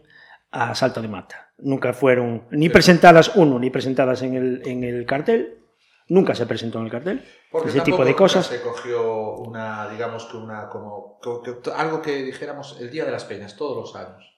a 0.50 0.74
salto 0.74 1.04
de 1.04 1.08
mata. 1.08 1.52
Nunca 1.60 1.94
fueron 1.94 2.48
ni 2.50 2.68
presentadas, 2.68 3.36
uno, 3.36 3.60
ni 3.60 3.70
presentadas 3.70 4.24
en 4.24 4.34
el, 4.34 4.62
en 4.66 4.84
el 4.84 5.06
cartel. 5.06 5.60
Nunca 6.08 6.34
se 6.34 6.48
presentó 6.48 6.80
en 6.80 6.86
el 6.86 6.92
cartel. 6.92 7.24
Porque 7.52 7.70
ese 7.70 7.82
tipo 7.82 8.04
de 8.04 8.16
cosas. 8.16 8.48
Se 8.48 8.62
cogió 8.62 9.34
una, 9.36 9.88
digamos 9.88 10.26
que 10.26 10.38
una, 10.38 10.68
como, 10.68 11.20
que- 11.44 11.72
algo 11.76 12.02
que 12.02 12.24
dijéramos 12.24 12.78
el 12.82 12.90
Día 12.90 13.06
de 13.06 13.12
las 13.12 13.26
Peñas, 13.26 13.56
todos 13.56 13.78
los 13.78 13.96
años. 13.96 14.34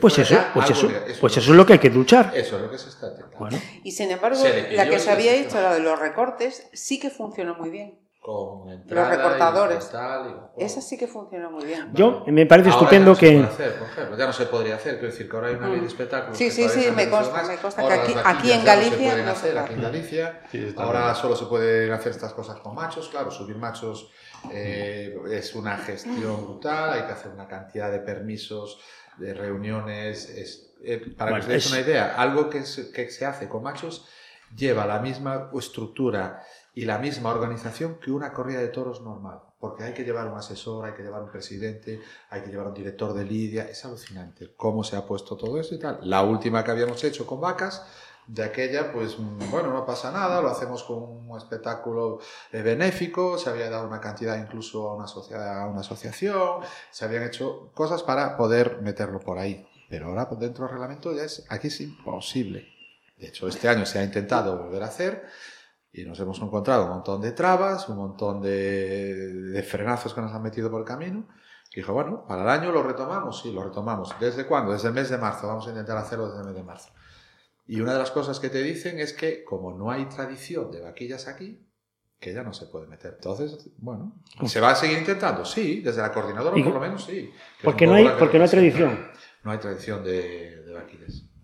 Pues 0.00 0.14
fuera 0.14 0.22
eso, 0.30 0.40
pues 0.54 0.70
eso, 0.70 0.88
pues 1.20 1.36
eso 1.36 1.50
es 1.50 1.56
lo 1.56 1.66
que 1.66 1.72
hay 1.72 1.78
que 1.80 1.90
luchar. 1.90 2.30
Eso 2.34 2.56
es 2.56 2.62
lo 2.62 2.70
que 2.70 2.78
se 2.78 2.90
está 2.90 3.08
intentando. 3.08 3.38
Bueno, 3.38 3.58
Y 3.82 3.90
sin 3.90 4.10
embargo, 4.10 4.36
Se 4.36 4.70
la 4.72 4.84
que 4.88 4.98
se 4.98 5.06
se 5.06 5.10
había 5.10 5.34
hecho, 5.34 5.60
la 5.60 5.74
de 5.74 5.80
los 5.80 5.98
recortes, 5.98 6.68
sí 6.72 7.00
que 7.00 7.10
funcionó 7.10 7.54
muy 7.56 7.70
bien. 7.70 7.98
Con 8.22 8.68
entrada 8.68 9.08
recortadores. 9.16 9.86
y 9.88 9.92
tal, 9.92 10.20
y- 10.28 10.32
bueno. 10.34 10.50
Esa 10.58 10.82
sí 10.82 10.98
que 10.98 11.06
funcionó 11.08 11.50
muy 11.50 11.64
bien. 11.64 11.88
yo 11.94 12.22
me 12.26 12.44
parece 12.44 12.68
Ahora 12.68 12.82
estupendo 12.82 13.14
ya 13.14 13.16
no 13.16 13.16
se 13.16 13.26
que... 13.26 13.32
puede 13.32 13.46
hacer, 13.48 13.78
por 13.78 13.88
ejemplo, 13.88 14.18
ya 14.18 14.26
no 14.26 14.32
se 14.34 14.46
podría 14.46 14.74
hacer, 14.76 14.92
quiero 14.98 15.06
decir 15.10 15.28
que 15.30 15.36
ahora 15.36 15.48
hay 15.48 15.54
una 15.54 15.68
ley 15.70 15.80
de 15.80 15.86
espectáculos. 15.86 16.36
Sí, 16.36 16.50
sí, 16.50 16.68
sí, 16.68 16.82
se 16.82 16.92
me 16.92 17.08
consta, 17.08 17.42
me 17.44 17.56
consta 17.56 17.82
que 17.88 18.14
aquí- 18.22 18.52
en 18.52 18.62
Galicia 18.64 19.14
se 19.14 19.22
no 19.22 19.24
se 19.24 19.30
hacer, 19.30 19.58
aquí 19.58 19.72
en 19.72 19.82
Galicia. 19.82 20.42
Sí, 20.52 20.74
ahora 20.76 21.04
bien. 21.06 21.14
solo 21.16 21.34
se 21.34 21.46
pueden 21.46 21.90
hacer 21.92 22.12
estas 22.12 22.34
cosas 22.34 22.58
con 22.60 22.74
machos, 22.74 23.08
claro, 23.08 23.30
subir 23.30 23.56
machos 23.56 24.10
eh, 24.52 25.16
es 25.32 25.54
una 25.54 25.76
gestión 25.78 26.44
brutal, 26.44 26.92
hay 26.92 27.02
que 27.06 27.12
hacer 27.12 27.32
una 27.32 27.48
cantidad 27.48 27.90
de 27.90 28.00
permisos, 28.00 28.80
de 29.18 29.34
reuniones. 29.34 30.28
es- 30.30 30.66
eh, 30.82 31.12
para 31.16 31.32
Bueno, 31.32 31.46
que 31.46 31.56
os 31.56 31.62
deis 31.64 31.70
una 31.70 31.80
idea, 31.80 32.14
algo 32.16 32.48
que 32.48 32.64
se, 32.64 32.90
que 32.90 33.10
se 33.10 33.26
hace 33.26 33.48
con 33.48 33.62
machos 33.62 34.06
lleva 34.56 34.86
la 34.86 34.98
misma 34.98 35.50
estructura 35.56 36.42
y 36.74 36.84
la 36.86 36.98
misma 36.98 37.30
organización 37.30 37.98
que 38.00 38.10
una 38.10 38.32
corrida 38.32 38.60
de 38.60 38.68
toros 38.68 39.02
normal, 39.02 39.40
porque 39.58 39.84
hay 39.84 39.92
que 39.92 40.04
llevar 40.04 40.26
un 40.26 40.38
asesor, 40.38 40.86
hay 40.86 40.92
que 40.94 41.02
llevar 41.02 41.22
un 41.22 41.30
presidente, 41.30 42.00
hay 42.30 42.42
que 42.42 42.48
llevar 42.50 42.68
un 42.68 42.74
director 42.74 43.12
de 43.12 43.24
lidia, 43.24 43.64
es 43.68 43.84
alucinante 43.84 44.54
cómo 44.56 44.82
se 44.82 44.96
ha 44.96 45.04
puesto 45.06 45.36
todo 45.36 45.60
eso 45.60 45.74
y 45.74 45.78
tal. 45.78 45.98
La 46.02 46.22
última 46.22 46.64
que 46.64 46.70
habíamos 46.70 47.02
hecho 47.04 47.26
con 47.26 47.40
vacas 47.40 47.84
de 48.32 48.44
aquella, 48.44 48.92
pues 48.92 49.16
bueno, 49.18 49.72
no 49.72 49.84
pasa 49.84 50.12
nada, 50.12 50.40
lo 50.40 50.48
hacemos 50.48 50.84
con 50.84 51.02
un 51.02 51.36
espectáculo 51.36 52.20
eh, 52.52 52.62
benéfico, 52.62 53.36
se 53.36 53.50
había 53.50 53.68
dado 53.68 53.88
una 53.88 54.00
cantidad 54.00 54.38
incluso 54.40 54.88
a 54.88 54.94
una, 54.94 55.04
a 55.04 55.66
una 55.66 55.80
asociación, 55.80 56.60
se 56.92 57.04
habían 57.04 57.24
hecho 57.24 57.72
cosas 57.74 58.04
para 58.04 58.36
poder 58.36 58.82
meterlo 58.82 59.18
por 59.18 59.38
ahí. 59.38 59.66
Pero 59.88 60.06
ahora 60.06 60.28
pues, 60.28 60.40
dentro 60.40 60.64
del 60.64 60.74
reglamento 60.74 61.12
ya 61.12 61.24
es, 61.24 61.44
aquí 61.48 61.66
es 61.66 61.80
imposible. 61.80 62.68
De 63.18 63.26
hecho, 63.26 63.48
este 63.48 63.68
año 63.68 63.84
se 63.84 63.98
ha 63.98 64.04
intentado 64.04 64.56
volver 64.56 64.84
a 64.84 64.86
hacer 64.86 65.26
y 65.92 66.04
nos 66.04 66.20
hemos 66.20 66.40
encontrado 66.40 66.84
un 66.84 66.90
montón 66.90 67.20
de 67.20 67.32
trabas, 67.32 67.88
un 67.88 67.96
montón 67.96 68.40
de, 68.40 69.32
de 69.32 69.62
frenazos 69.64 70.14
que 70.14 70.20
nos 70.20 70.32
han 70.32 70.42
metido 70.42 70.70
por 70.70 70.80
el 70.80 70.86
camino. 70.86 71.26
Y 71.72 71.80
dijo, 71.80 71.92
bueno, 71.92 72.24
para 72.28 72.42
el 72.42 72.48
año 72.48 72.70
lo 72.70 72.84
retomamos, 72.84 73.40
sí, 73.42 73.52
lo 73.52 73.64
retomamos. 73.64 74.14
¿Desde 74.20 74.46
cuándo? 74.46 74.72
Desde 74.72 74.88
el 74.88 74.94
mes 74.94 75.10
de 75.10 75.18
marzo, 75.18 75.48
vamos 75.48 75.66
a 75.66 75.70
intentar 75.70 75.96
hacerlo 75.96 76.28
desde 76.28 76.40
el 76.40 76.46
mes 76.46 76.54
de 76.54 76.62
marzo. 76.62 76.90
Y 77.72 77.80
una 77.80 77.92
de 77.92 78.00
las 78.00 78.10
cosas 78.10 78.40
que 78.40 78.48
te 78.50 78.60
dicen 78.64 78.98
es 78.98 79.12
que 79.12 79.44
como 79.44 79.70
no 79.78 79.92
hay 79.92 80.06
tradición 80.06 80.72
de 80.72 80.80
vaquillas 80.80 81.28
aquí, 81.28 81.64
que 82.18 82.34
ya 82.34 82.42
no 82.42 82.52
se 82.52 82.66
puede 82.66 82.88
meter. 82.88 83.12
Entonces, 83.14 83.70
bueno, 83.78 84.20
¿se 84.44 84.58
va 84.60 84.72
a 84.72 84.74
seguir 84.74 84.98
intentando? 84.98 85.44
Sí, 85.44 85.80
desde 85.80 86.02
la 86.02 86.12
coordinadora 86.12 86.58
¿Y- 86.58 86.64
por 86.64 86.74
lo 86.74 86.80
menos 86.80 87.04
sí. 87.04 87.30
Que 87.58 87.64
Porque 87.64 87.86
no 87.86 87.94
hay- 87.94 88.08
porque 88.18 88.38
no 88.38 88.44
hay 88.44 88.50
tradición. 88.50 89.08
No 89.44 89.52
hay 89.52 89.58
tradición 89.58 90.02
de. 90.02 90.59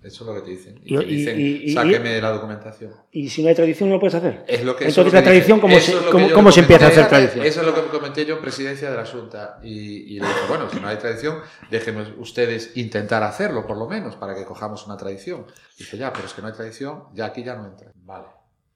Eso 0.06 0.22
es 0.24 0.28
lo 0.28 0.34
que 0.34 0.40
te 0.42 0.50
dicen. 0.50 0.80
Y, 0.84 0.94
Y- 0.94 0.98
te 0.98 1.04
dicen, 1.04 1.40
y- 1.40 1.72
sáqueme 1.72 2.20
la 2.20 2.30
documentación. 2.30 2.92
Y 3.10 3.28
si 3.28 3.42
no 3.42 3.48
hay 3.48 3.54
tradición, 3.54 3.88
no 3.88 3.96
lo 3.96 4.00
puedes 4.00 4.14
hacer. 4.14 4.44
Es 4.46 4.64
lo 4.64 4.76
que, 4.76 4.86
eso 4.86 5.00
Entonces, 5.02 5.06
es 5.06 5.12
lo 5.12 5.12
la 5.12 5.18
que 5.20 5.24
tradición. 5.24 5.60
¿cómo 5.60 5.80
se, 5.80 5.92
cómo, 6.10 6.30
cómo 6.32 6.52
se 6.52 6.60
empieza 6.60 6.84
a 6.86 6.88
hacer 6.88 7.08
tradición? 7.08 7.44
Eso 7.44 7.60
es 7.60 7.66
lo 7.66 7.74
que 7.74 7.80
comenté 7.88 8.24
yo 8.24 8.36
en 8.36 8.42
presidencia 8.42 8.90
de 8.90 8.96
la 8.96 9.04
Junta. 9.04 9.58
Y, 9.62 9.70
y 10.14 10.20
le 10.20 10.26
dije, 10.26 10.40
bueno, 10.48 10.70
si 10.70 10.78
no 10.80 10.88
hay 10.88 10.96
tradición, 10.96 11.38
déjenme 11.70 12.14
ustedes 12.18 12.76
intentar 12.76 13.22
hacerlo, 13.24 13.66
por 13.66 13.76
lo 13.76 13.88
menos, 13.88 14.16
para 14.16 14.34
que 14.34 14.44
cojamos 14.44 14.86
una 14.86 14.96
tradición. 14.96 15.46
Dice, 15.78 15.98
ya, 15.98 16.12
pero 16.12 16.26
es 16.26 16.32
que 16.34 16.40
no 16.42 16.48
hay 16.48 16.54
tradición, 16.54 17.04
ya 17.14 17.26
aquí 17.26 17.42
ya 17.42 17.56
no 17.56 17.66
entra. 17.66 17.90
Vale, 18.04 18.26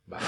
vale. 0.06 0.24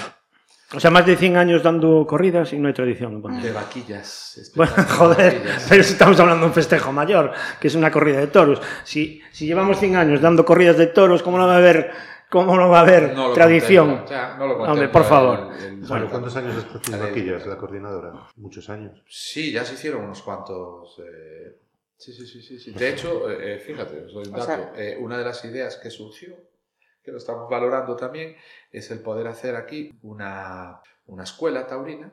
O 0.75 0.79
sea, 0.79 0.89
más 0.91 1.05
de 1.05 1.15
100 1.15 1.37
años 1.37 1.61
dando 1.63 2.05
corridas 2.07 2.51
y 2.53 2.57
no 2.59 2.67
hay 2.67 2.73
tradición. 2.73 3.21
bueno. 3.21 3.41
De 3.41 3.51
vaquillas. 3.51 4.51
Bueno, 4.55 4.71
espectáculo 4.71 5.09
de 5.09 5.15
joder, 5.15 5.33
vaquillas. 5.35 5.65
pero 5.69 5.83
si 5.83 5.93
estamos 5.93 6.19
hablando 6.19 6.41
de 6.41 6.47
un 6.47 6.53
festejo 6.53 6.91
mayor, 6.91 7.31
que 7.59 7.67
es 7.67 7.75
una 7.75 7.91
corrida 7.91 8.19
de 8.19 8.27
toros. 8.27 8.61
Si, 8.83 9.21
si 9.31 9.45
llevamos 9.45 9.77
100 9.79 9.95
años 9.95 10.21
dando 10.21 10.43
corridas 10.45 10.77
de 10.77 10.87
toros, 10.87 11.21
¿cómo 11.21 11.37
no 11.37 11.45
va 11.47 11.55
a 11.55 11.57
haber, 11.57 11.91
cómo 12.29 12.55
no 12.57 12.69
va 12.69 12.79
a 12.79 12.81
haber 12.81 13.13
No 13.13 13.27
lo 13.29 13.33
tradición? 13.33 13.87
contempla, 13.89 14.31
ya, 14.31 14.37
no 14.37 14.47
lo 14.47 14.63
Hombre, 14.63 14.89
por 14.89 15.03
favor. 15.03 15.53
el- 15.59 15.65
el- 15.65 15.75
Bueno, 15.87 16.07
¿cuántos 16.09 16.35
años 16.37 16.55
está 16.57 16.77
haciendo 16.79 16.97
La 16.97 17.11
ley. 17.11 17.13
vaquillas 17.21 17.45
la 17.47 17.57
coordinadora? 17.57 18.11
Muchos 18.37 18.69
años. 18.69 19.03
Sí, 19.07 19.51
ya 19.51 19.63
se 19.65 19.75
hicieron 19.75 20.03
unos 20.05 20.21
cuantos. 20.23 20.97
eh, 20.99 21.57
Sí, 21.95 22.11
sí, 22.11 22.25
sí, 22.27 22.41
sí, 22.41 22.59
sí. 22.59 22.71
De 22.73 22.89
hecho, 22.89 23.29
eh, 23.29 23.55
eh, 23.55 23.59
fíjate, 23.59 24.05
os 24.05 24.13
doy 24.13 24.25
un 24.27 24.33
O 24.35 24.37
dato. 24.37 24.45
sea- 24.45 24.73
Eh, 24.75 24.97
una 24.99 25.17
de 25.17 25.23
las 25.23 25.45
ideas 25.45 25.77
que 25.77 25.89
surgió, 25.89 26.35
que 27.01 27.11
lo 27.11 27.17
estamos 27.17 27.49
valorando 27.49 27.95
también, 27.95 28.35
es 28.73 28.91
el 28.91 28.99
poder 28.99 29.27
hacer 29.27 29.55
aquí 29.55 29.97
una, 30.01 30.81
una 31.07 31.23
escuela 31.23 31.65
taurina 31.67 32.11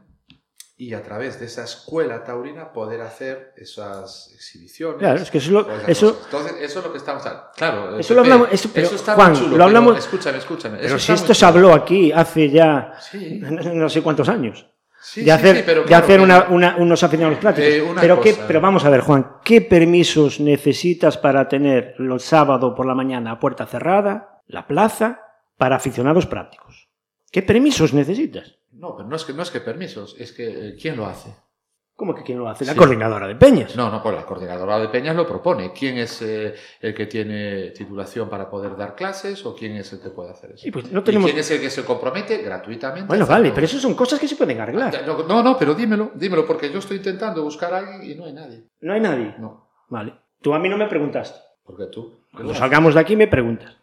y 0.76 0.94
a 0.94 1.02
través 1.02 1.38
de 1.38 1.44
esa 1.46 1.64
escuela 1.64 2.24
taurina 2.24 2.72
poder 2.72 3.00
hacer 3.02 3.52
esas 3.56 4.30
exhibiciones. 4.34 4.98
Claro, 4.98 5.20
es 5.20 5.30
que 5.30 5.38
eso 5.38 5.46
es 5.48 5.52
lo- 5.52 5.70
esas 5.70 5.88
eso-. 5.88 6.20
Entonces, 6.24 6.54
eso 6.60 6.78
es 6.78 6.84
lo 6.86 6.92
que 6.92 6.98
estamos 6.98 7.22
Claro, 7.56 7.98
Eso 7.98 8.14
lo 8.14 8.22
Pepe, 8.22 8.32
hablamos- 8.32 8.48
eso- 8.52 8.70
pero, 8.72 8.86
está 8.96 9.14
Juan, 9.14 9.30
muy 9.32 9.36
chulo. 9.38 9.48
lo 9.50 9.54
pero 9.56 9.64
hablamos- 9.64 9.98
escúchame, 9.98 10.38
escúchame. 10.38 10.76
Pero 10.76 10.96
eso 10.96 10.98
si 10.98 11.12
esto 11.12 11.34
se 11.34 11.44
habló 11.44 11.74
aquí 11.74 12.12
hace 12.12 12.48
ya 12.50 12.94
Sí. 13.10 13.40
no 13.40 13.88
sé 13.90 14.00
cuántos 14.02 14.28
años. 14.30 14.66
Sí, 15.02 15.22
de 15.24 15.32
hacer, 15.32 15.56
sí, 15.56 15.62
pero 15.64 15.80
de 15.80 15.86
claro, 15.86 16.04
hacer 16.04 16.20
una- 16.20 16.46
una- 16.50 16.76
unos 16.76 17.02
aficionados 17.02 17.38
prácticos. 17.40 17.70
Eh, 17.72 17.94
pero, 18.00 18.20
qué- 18.20 18.32
cosa. 18.34 18.46
pero 18.46 18.60
vamos 18.60 18.84
a 18.84 18.90
ver, 18.90 19.00
Juan, 19.00 19.36
¿qué 19.44 19.62
permisos 19.62 20.40
necesitas 20.40 21.16
para 21.18 21.48
tener 21.48 21.94
los 21.98 22.22
sábados 22.22 22.74
por 22.76 22.84
la 22.86 22.94
mañana 22.94 23.32
a 23.32 23.38
puerta 23.40 23.66
cerrada, 23.66 24.42
la 24.46 24.66
plaza, 24.66 25.22
para 25.60 25.76
aficionados 25.76 26.26
prácticos? 26.26 26.88
¿Qué 27.30 27.42
permisos 27.42 27.92
necesitas? 27.92 28.56
No, 28.72 28.96
pero 28.96 29.08
no 29.08 29.14
es 29.14 29.24
que, 29.24 29.32
no 29.34 29.42
es 29.42 29.50
que 29.50 29.60
permisos, 29.60 30.16
es 30.18 30.32
que 30.32 30.70
eh, 30.70 30.76
¿quién 30.80 30.96
lo 30.96 31.06
hace? 31.06 31.30
¿Cómo 31.94 32.14
que 32.14 32.22
quién 32.22 32.38
lo 32.38 32.48
hace? 32.48 32.64
La 32.64 32.72
Sí. 32.72 32.78
coordinadora 32.78 33.28
de 33.28 33.34
Peñas. 33.36 33.76
No, 33.76 33.90
no, 33.90 34.02
pues 34.02 34.14
la 34.16 34.24
coordinadora 34.24 34.78
de 34.78 34.88
Peñas 34.88 35.14
lo 35.14 35.26
propone. 35.26 35.70
¿Quién 35.78 35.98
es 35.98 36.22
eh, 36.22 36.54
el 36.80 36.94
que 36.94 37.04
tiene 37.04 37.72
titulación 37.72 38.30
para 38.30 38.48
poder 38.48 38.74
dar 38.74 38.94
clases 38.96 39.44
o 39.44 39.54
quién 39.54 39.76
es 39.76 39.92
el 39.92 40.00
que 40.00 40.08
puede 40.08 40.30
hacer 40.30 40.52
eso? 40.52 40.62
Sí, 40.62 40.70
pues 40.70 40.90
no 40.90 41.00
¿Y 41.00 41.04
tenemos- 41.04 41.26
quién 41.26 41.38
es 41.40 41.50
el 41.50 41.60
que 41.60 41.68
se 41.68 41.84
compromete 41.84 42.38
gratuitamente? 42.38 43.06
Bueno, 43.06 43.26
vale, 43.26 43.52
pero 43.54 43.66
eso 43.66 43.78
son 43.78 43.92
cosas 43.94 44.18
que 44.18 44.26
se 44.26 44.36
pueden 44.36 44.58
arreglar. 44.62 44.94
No, 45.06 45.24
No, 45.24 45.42
no, 45.42 45.58
pero 45.58 45.74
dímelo, 45.74 46.12
dímelo, 46.14 46.46
porque 46.46 46.72
yo 46.72 46.78
estoy 46.78 46.96
intentando 46.96 47.42
buscar 47.44 47.74
a 47.74 47.78
alguien 47.78 48.02
y 48.10 48.14
no 48.14 48.24
hay 48.24 48.32
nadie. 48.32 48.64
No 48.80 48.94
hay 48.94 49.00
nadie. 49.00 49.34
No, 49.38 49.68
Vale. 49.90 50.14
Tú 50.40 50.54
a 50.54 50.58
mí 50.58 50.70
no 50.70 50.78
me 50.78 50.86
preguntaste. 50.86 51.38
porque 51.64 51.84
tú. 51.92 52.24
Cuando 52.32 52.54
salgamos 52.54 52.94
de 52.94 53.00
aquí 53.00 53.14
me 53.14 53.28
preguntas. 53.28 53.76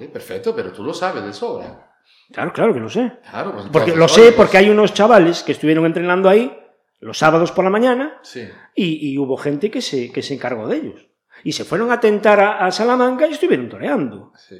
Vale, 0.00 0.12
perfecto, 0.12 0.54
pero 0.56 0.72
tú 0.72 0.82
lo 0.82 0.92
sabes 0.94 1.24
de 1.24 1.32
sobra. 1.32 1.86
Claro, 2.32 2.52
claro 2.52 2.72
que 2.74 2.80
lo 2.80 2.88
sé. 2.88 3.18
Claro, 3.30 3.52
pues 3.52 3.66
Porque 3.72 3.94
lo 3.94 4.08
sé 4.08 4.22
pues- 4.22 4.34
porque 4.34 4.58
hay 4.58 4.70
unos 4.70 4.94
chavales 4.94 5.42
que 5.42 5.52
estuvieron 5.52 5.84
entrenando 5.86 6.28
ahí 6.28 6.56
los 7.00 7.18
sábados 7.18 7.50
por 7.52 7.64
la 7.64 7.70
mañana 7.70 8.18
Sí. 8.22 8.48
y, 8.74 9.10
y 9.12 9.18
hubo 9.18 9.36
gente 9.36 9.70
que 9.70 9.80
se, 9.82 10.10
que 10.12 10.22
se 10.22 10.34
encargó 10.34 10.66
de 10.68 10.76
ellos. 10.76 11.06
Y 11.44 11.52
se 11.52 11.64
fueron 11.64 11.90
a 11.90 12.00
tentar 12.00 12.38
a, 12.40 12.66
a 12.66 12.70
Salamanca 12.70 13.26
y 13.26 13.32
estuvieron 13.32 13.68
toreando. 13.68 14.32
Sí. 14.36 14.56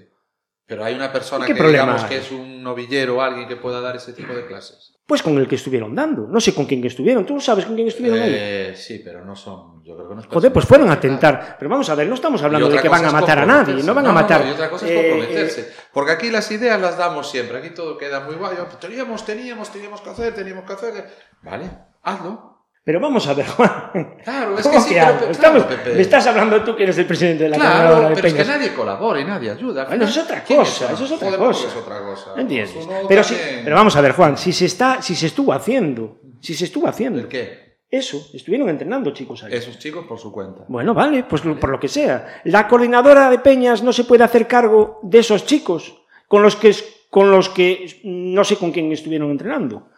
Pero 0.66 0.84
hay 0.84 0.94
una 0.94 1.12
persona 1.12 1.44
¿Qué 1.46 1.52
que 1.54 1.58
problema 1.58 1.82
digamos 1.84 2.04
hay? 2.04 2.08
que 2.10 2.16
es 2.18 2.30
un 2.30 2.62
novillero 2.62 3.16
o 3.18 3.20
alguien 3.20 3.48
que 3.48 3.56
pueda 3.56 3.80
dar 3.80 3.96
ese 3.96 4.12
tipo 4.12 4.32
de 4.32 4.46
clases. 4.46 4.96
Pues 5.10 5.24
con 5.24 5.36
el 5.38 5.48
que 5.48 5.56
estuvieron 5.56 5.92
dando. 5.92 6.28
No 6.28 6.40
sé 6.40 6.54
con 6.54 6.66
quién 6.66 6.86
estuvieron. 6.86 7.26
¿Tú 7.26 7.40
sabes 7.40 7.66
con 7.66 7.74
quién 7.74 7.88
estuvieron 7.88 8.20
ahí? 8.20 8.32
Eh, 8.32 8.74
sí, 8.76 9.02
pero 9.04 9.24
no 9.24 9.34
son. 9.34 9.82
Yo 9.82 9.96
creo 9.96 10.08
que 10.08 10.14
no 10.14 10.20
es 10.20 10.28
Joder, 10.28 10.52
pues 10.52 10.64
fueron 10.64 10.88
a 10.88 11.00
tentar. 11.00 11.56
Pero 11.58 11.68
vamos 11.68 11.90
a 11.90 11.96
ver, 11.96 12.06
no 12.06 12.14
estamos 12.14 12.40
hablando 12.44 12.68
de 12.68 12.78
que 12.78 12.88
van 12.88 13.04
a 13.04 13.10
matar 13.10 13.40
a 13.40 13.44
nadie. 13.44 13.82
No 13.82 13.92
van 13.92 14.06
a 14.06 14.12
matar. 14.12 14.46
y 14.46 14.50
otra 14.50 14.70
cosa 14.70 14.86
es 14.86 14.92
eh, 14.92 14.94
comprometerse. 14.94 15.72
Porque 15.92 16.12
aquí 16.12 16.30
las 16.30 16.48
ideas 16.52 16.80
las 16.80 16.96
damos 16.96 17.28
siempre. 17.28 17.58
Aquí 17.58 17.70
todo 17.70 17.98
queda 17.98 18.20
muy 18.20 18.36
guay. 18.36 18.56
Teníamos, 18.80 19.26
teníamos, 19.26 19.72
teníamos 19.72 20.00
que 20.00 20.10
hacer, 20.10 20.32
teníamos 20.32 20.64
que 20.64 20.74
hacer. 20.74 21.10
Vale, 21.42 21.68
hazlo. 22.04 22.49
Pero 22.90 22.98
vamos 22.98 23.24
a 23.28 23.34
ver, 23.34 23.46
Juan. 23.56 24.16
Claro, 24.24 24.58
es 24.58 24.66
¿Cómo 24.66 24.74
que 24.74 24.80
sí, 24.90 24.94
pero- 24.98 25.30
Estamos- 25.30 25.62
Pepe. 25.62 25.94
me 25.94 26.00
estás 26.00 26.26
hablando 26.26 26.60
tú 26.64 26.74
que 26.74 26.82
eres 26.82 26.98
el 26.98 27.06
presidente 27.06 27.44
de 27.44 27.50
la 27.50 27.56
Claro, 27.56 27.70
coordinadora 27.70 28.08
de 28.08 28.14
pero 28.16 28.26
es 28.26 28.34
que 28.34 28.40
Peñas. 28.42 28.58
nadie 28.58 28.74
colabora 28.74 29.20
y 29.20 29.24
nadie 29.24 29.50
ayuda. 29.52 29.84
Bueno, 29.84 30.04
eso 30.06 30.18
es 30.18 30.24
otra 30.26 30.42
¿quién 30.42 30.58
cosa, 30.58 30.92
eso 30.92 31.04
es 31.04 31.12
otra 31.12 31.26
Joder, 31.28 31.38
¿cómo 31.38 31.50
cosa. 31.52 31.62
que 31.62 31.68
es 31.70 31.76
otra 31.76 32.00
cosa. 32.00 32.30
¿Entiendes? 32.36 32.70
Pues 32.74 32.88
Pero, 33.08 33.22
sí, 33.22 33.36
pero 33.62 33.76
vamos 33.76 33.94
a 33.94 34.00
ver, 34.00 34.10
Juan, 34.10 34.36
si 34.36 34.52
se 34.52 34.64
está, 34.64 35.00
si 35.00 35.14
se 35.14 35.26
estuvo 35.28 35.52
haciendo, 35.52 36.18
si 36.40 36.52
se 36.54 36.64
estuvo 36.64 36.88
haciendo, 36.88 37.20
¿El 37.20 37.28
qué? 37.28 37.76
eso, 37.88 38.26
estuvieron 38.34 38.68
entrenando 38.68 39.12
chicos 39.12 39.44
ahí. 39.44 39.52
Esos 39.54 39.78
chicos 39.78 40.04
por 40.08 40.18
su 40.18 40.32
cuenta. 40.32 40.64
Bueno, 40.66 40.92
vale, 40.92 41.22
pues 41.22 41.42
por 41.42 41.68
lo 41.70 41.78
que 41.78 41.86
sea. 41.86 42.40
La 42.42 42.66
coordinadora 42.66 43.30
de 43.30 43.38
Peñas 43.38 43.84
no 43.84 43.92
se 43.92 44.02
puede 44.02 44.24
hacer 44.24 44.48
cargo 44.48 44.98
de 45.04 45.20
esos 45.20 45.46
chicos 45.46 45.94
con 46.26 46.42
los 46.42 46.56
que 46.56 46.74
con 47.08 47.30
los 47.30 47.48
que 47.48 48.00
no 48.02 48.42
sé 48.42 48.56
con 48.56 48.72
quién 48.72 48.90
estuvieron 48.90 49.30
entrenando. 49.30 49.88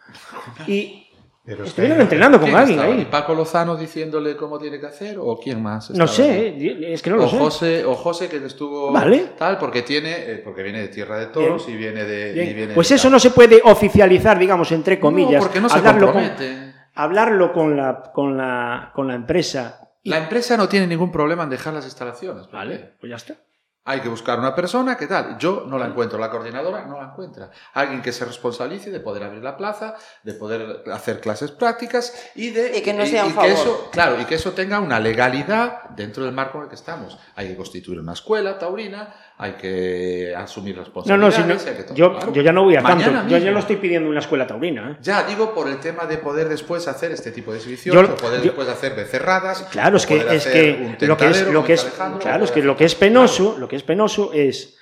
Y 0.67 1.02
Pero 1.45 1.65
estuvieron 1.65 1.99
entrenando 1.99 2.39
con 2.39 2.47
¿Quién 2.47 2.57
alguien 2.59 2.79
ahí. 2.79 3.05
Paco 3.11 3.33
Lozano 3.35 3.75
diciéndole 3.75 4.37
cómo 4.37 4.57
tiene 4.57 4.79
que 4.79 4.85
hacer? 4.85 5.17
¿O 5.19 5.37
quién 5.37 5.61
más? 5.61 5.89
No 5.91 6.07
sé, 6.07 6.55
es 6.93 7.01
que 7.01 7.09
no 7.09 7.17
lo 7.17 7.25
o 7.25 7.29
sé. 7.29 7.37
José, 7.37 7.85
o 7.85 7.95
José 7.95 8.29
que 8.29 8.37
estuvo 8.37 8.93
Vale. 8.93 9.31
tal, 9.37 9.57
porque 9.57 9.81
tiene, 9.81 10.11
eh, 10.11 10.41
porque 10.41 10.63
viene 10.63 10.79
de 10.79 10.87
Tierra 10.87 11.17
de 11.19 11.25
Toros 11.27 11.67
y 11.67 11.75
viene 11.75 12.05
de. 12.05 12.31
Bien, 12.31 12.49
y 12.49 12.53
viene 12.53 12.73
Pues 12.73 12.87
de 12.87 12.95
eso 12.95 13.03
tal. 13.03 13.11
no 13.13 13.19
se 13.19 13.31
puede 13.31 13.61
oficializar, 13.65 14.39
digamos, 14.39 14.71
entre 14.71 15.01
comillas. 15.01 15.33
No, 15.33 15.39
porque 15.39 15.59
no 15.59 15.67
se 15.67 15.79
hablarlo, 15.79 16.13
con, 16.13 16.21
compromete. 16.23 16.73
hablarlo 16.95 17.51
con 17.51 17.75
la, 17.75 18.11
con 18.13 18.37
la, 18.37 18.91
con 18.95 19.07
la 19.09 19.15
empresa. 19.15 19.89
La 20.03 20.19
empresa 20.19 20.55
no 20.55 20.69
tiene 20.69 20.87
ningún 20.87 21.11
problema 21.11 21.43
en 21.43 21.49
dejar 21.49 21.73
las 21.73 21.83
instalaciones. 21.83 22.47
¿por 22.47 22.53
Vale, 22.55 22.93
pues 23.01 23.09
ya 23.09 23.15
está. 23.17 23.35
Hay 23.85 23.99
que 23.99 24.07
buscar 24.07 24.39
una 24.39 24.55
persona 24.55 24.95
que 24.95 25.07
tal. 25.07 25.37
Yo 25.37 25.65
no 25.67 25.77
la 25.77 25.87
encuentro, 25.87 26.17
la 26.17 26.29
coordinadora 26.29 26.85
no 26.85 26.97
la 27.01 27.09
encuentra. 27.09 27.51
Alguien 27.73 28.01
que 28.01 28.13
se 28.13 28.23
responsabilice 28.23 28.91
de 28.91 29.01
poder 29.01 29.23
abrir 29.23 29.43
la 29.43 29.57
plaza, 29.57 29.95
de 30.23 30.33
poder 30.33 30.83
hacer 30.93 31.19
clases 31.19 31.51
prácticas 31.51 32.13
y 32.33 32.51
de 32.51 32.77
Y 32.77 32.81
que 32.81 32.93
no 32.93 33.05
sea 33.05 33.25
un 33.25 33.31
que 33.31 33.35
favor. 33.35 33.51
eso, 33.51 33.89
claro, 33.91 34.21
y 34.21 34.25
que 34.25 34.35
eso 34.35 34.53
tenga 34.53 34.79
una 34.79 35.01
legalidad 35.01 35.89
dentro 35.89 36.23
del 36.23 36.33
marco 36.33 36.59
en 36.59 36.63
el 36.63 36.69
que 36.69 36.75
estamos. 36.75 37.19
Hay 37.35 37.49
que 37.49 37.57
constituir 37.57 37.99
una 37.99 38.13
escuela 38.13 38.57
taurina, 38.57 39.13
hay 39.43 39.53
que 39.53 40.33
asumir 40.35 40.75
No, 40.77 40.83
responsabilidades. 40.83 41.37
no, 41.39 41.59
si 41.59 41.69
no- 41.69 41.83
todo, 41.85 41.95
yo, 41.95 42.11
claro. 42.13 42.33
yo 42.33 42.41
ya 42.41 42.51
no 42.53 42.63
voy 42.63 42.75
a 42.77 42.81
Mañana 42.81 43.11
tanto. 43.19 43.29
Yo 43.29 43.37
ya 43.39 43.51
no 43.51 43.59
estoy 43.59 43.75
pidiendo 43.75 44.09
una 44.09 44.19
escuela 44.19 44.47
taurina. 44.47 44.91
¿eh? 44.91 44.97
Ya, 45.01 45.23
digo 45.23 45.53
por 45.53 45.67
el 45.67 45.79
tema 45.81 46.05
de 46.05 46.17
poder 46.17 46.47
después 46.47 46.87
hacer 46.87 47.11
este 47.11 47.31
tipo 47.31 47.51
de 47.51 47.57
exhibiciones, 47.57 48.09
o 48.09 48.15
poder 48.15 48.39
yo- 48.39 48.45
después 48.45 48.69
hacer 48.69 48.95
becerradas. 48.95 49.63
Claro, 49.71 49.97
es 49.97 50.05
que, 50.05 50.15
es 50.35 50.45
que 50.47 50.95
lo 51.01 51.17
que 51.17 51.27
es, 51.29 51.47
lo 51.47 51.63
que 51.65 51.73
es, 51.73 51.83
claro, 52.21 52.45
es 52.45 52.51
que 52.51 52.61
lo 52.63 52.77
que 52.77 52.85
es 52.85 52.95
penoso, 52.95 53.57
lo 53.59 53.67
que 53.67 53.75
es 53.75 53.83
penoso 53.83 54.31
es 54.33 54.77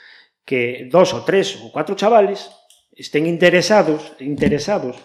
que 0.45 0.87
dos 0.91 1.13
o 1.15 1.23
tres 1.23 1.57
o 1.63 1.71
cuatro 1.71 1.95
chavales 1.95 2.51
estén 2.95 3.25
interesados, 3.25 4.13
interesados 4.19 4.97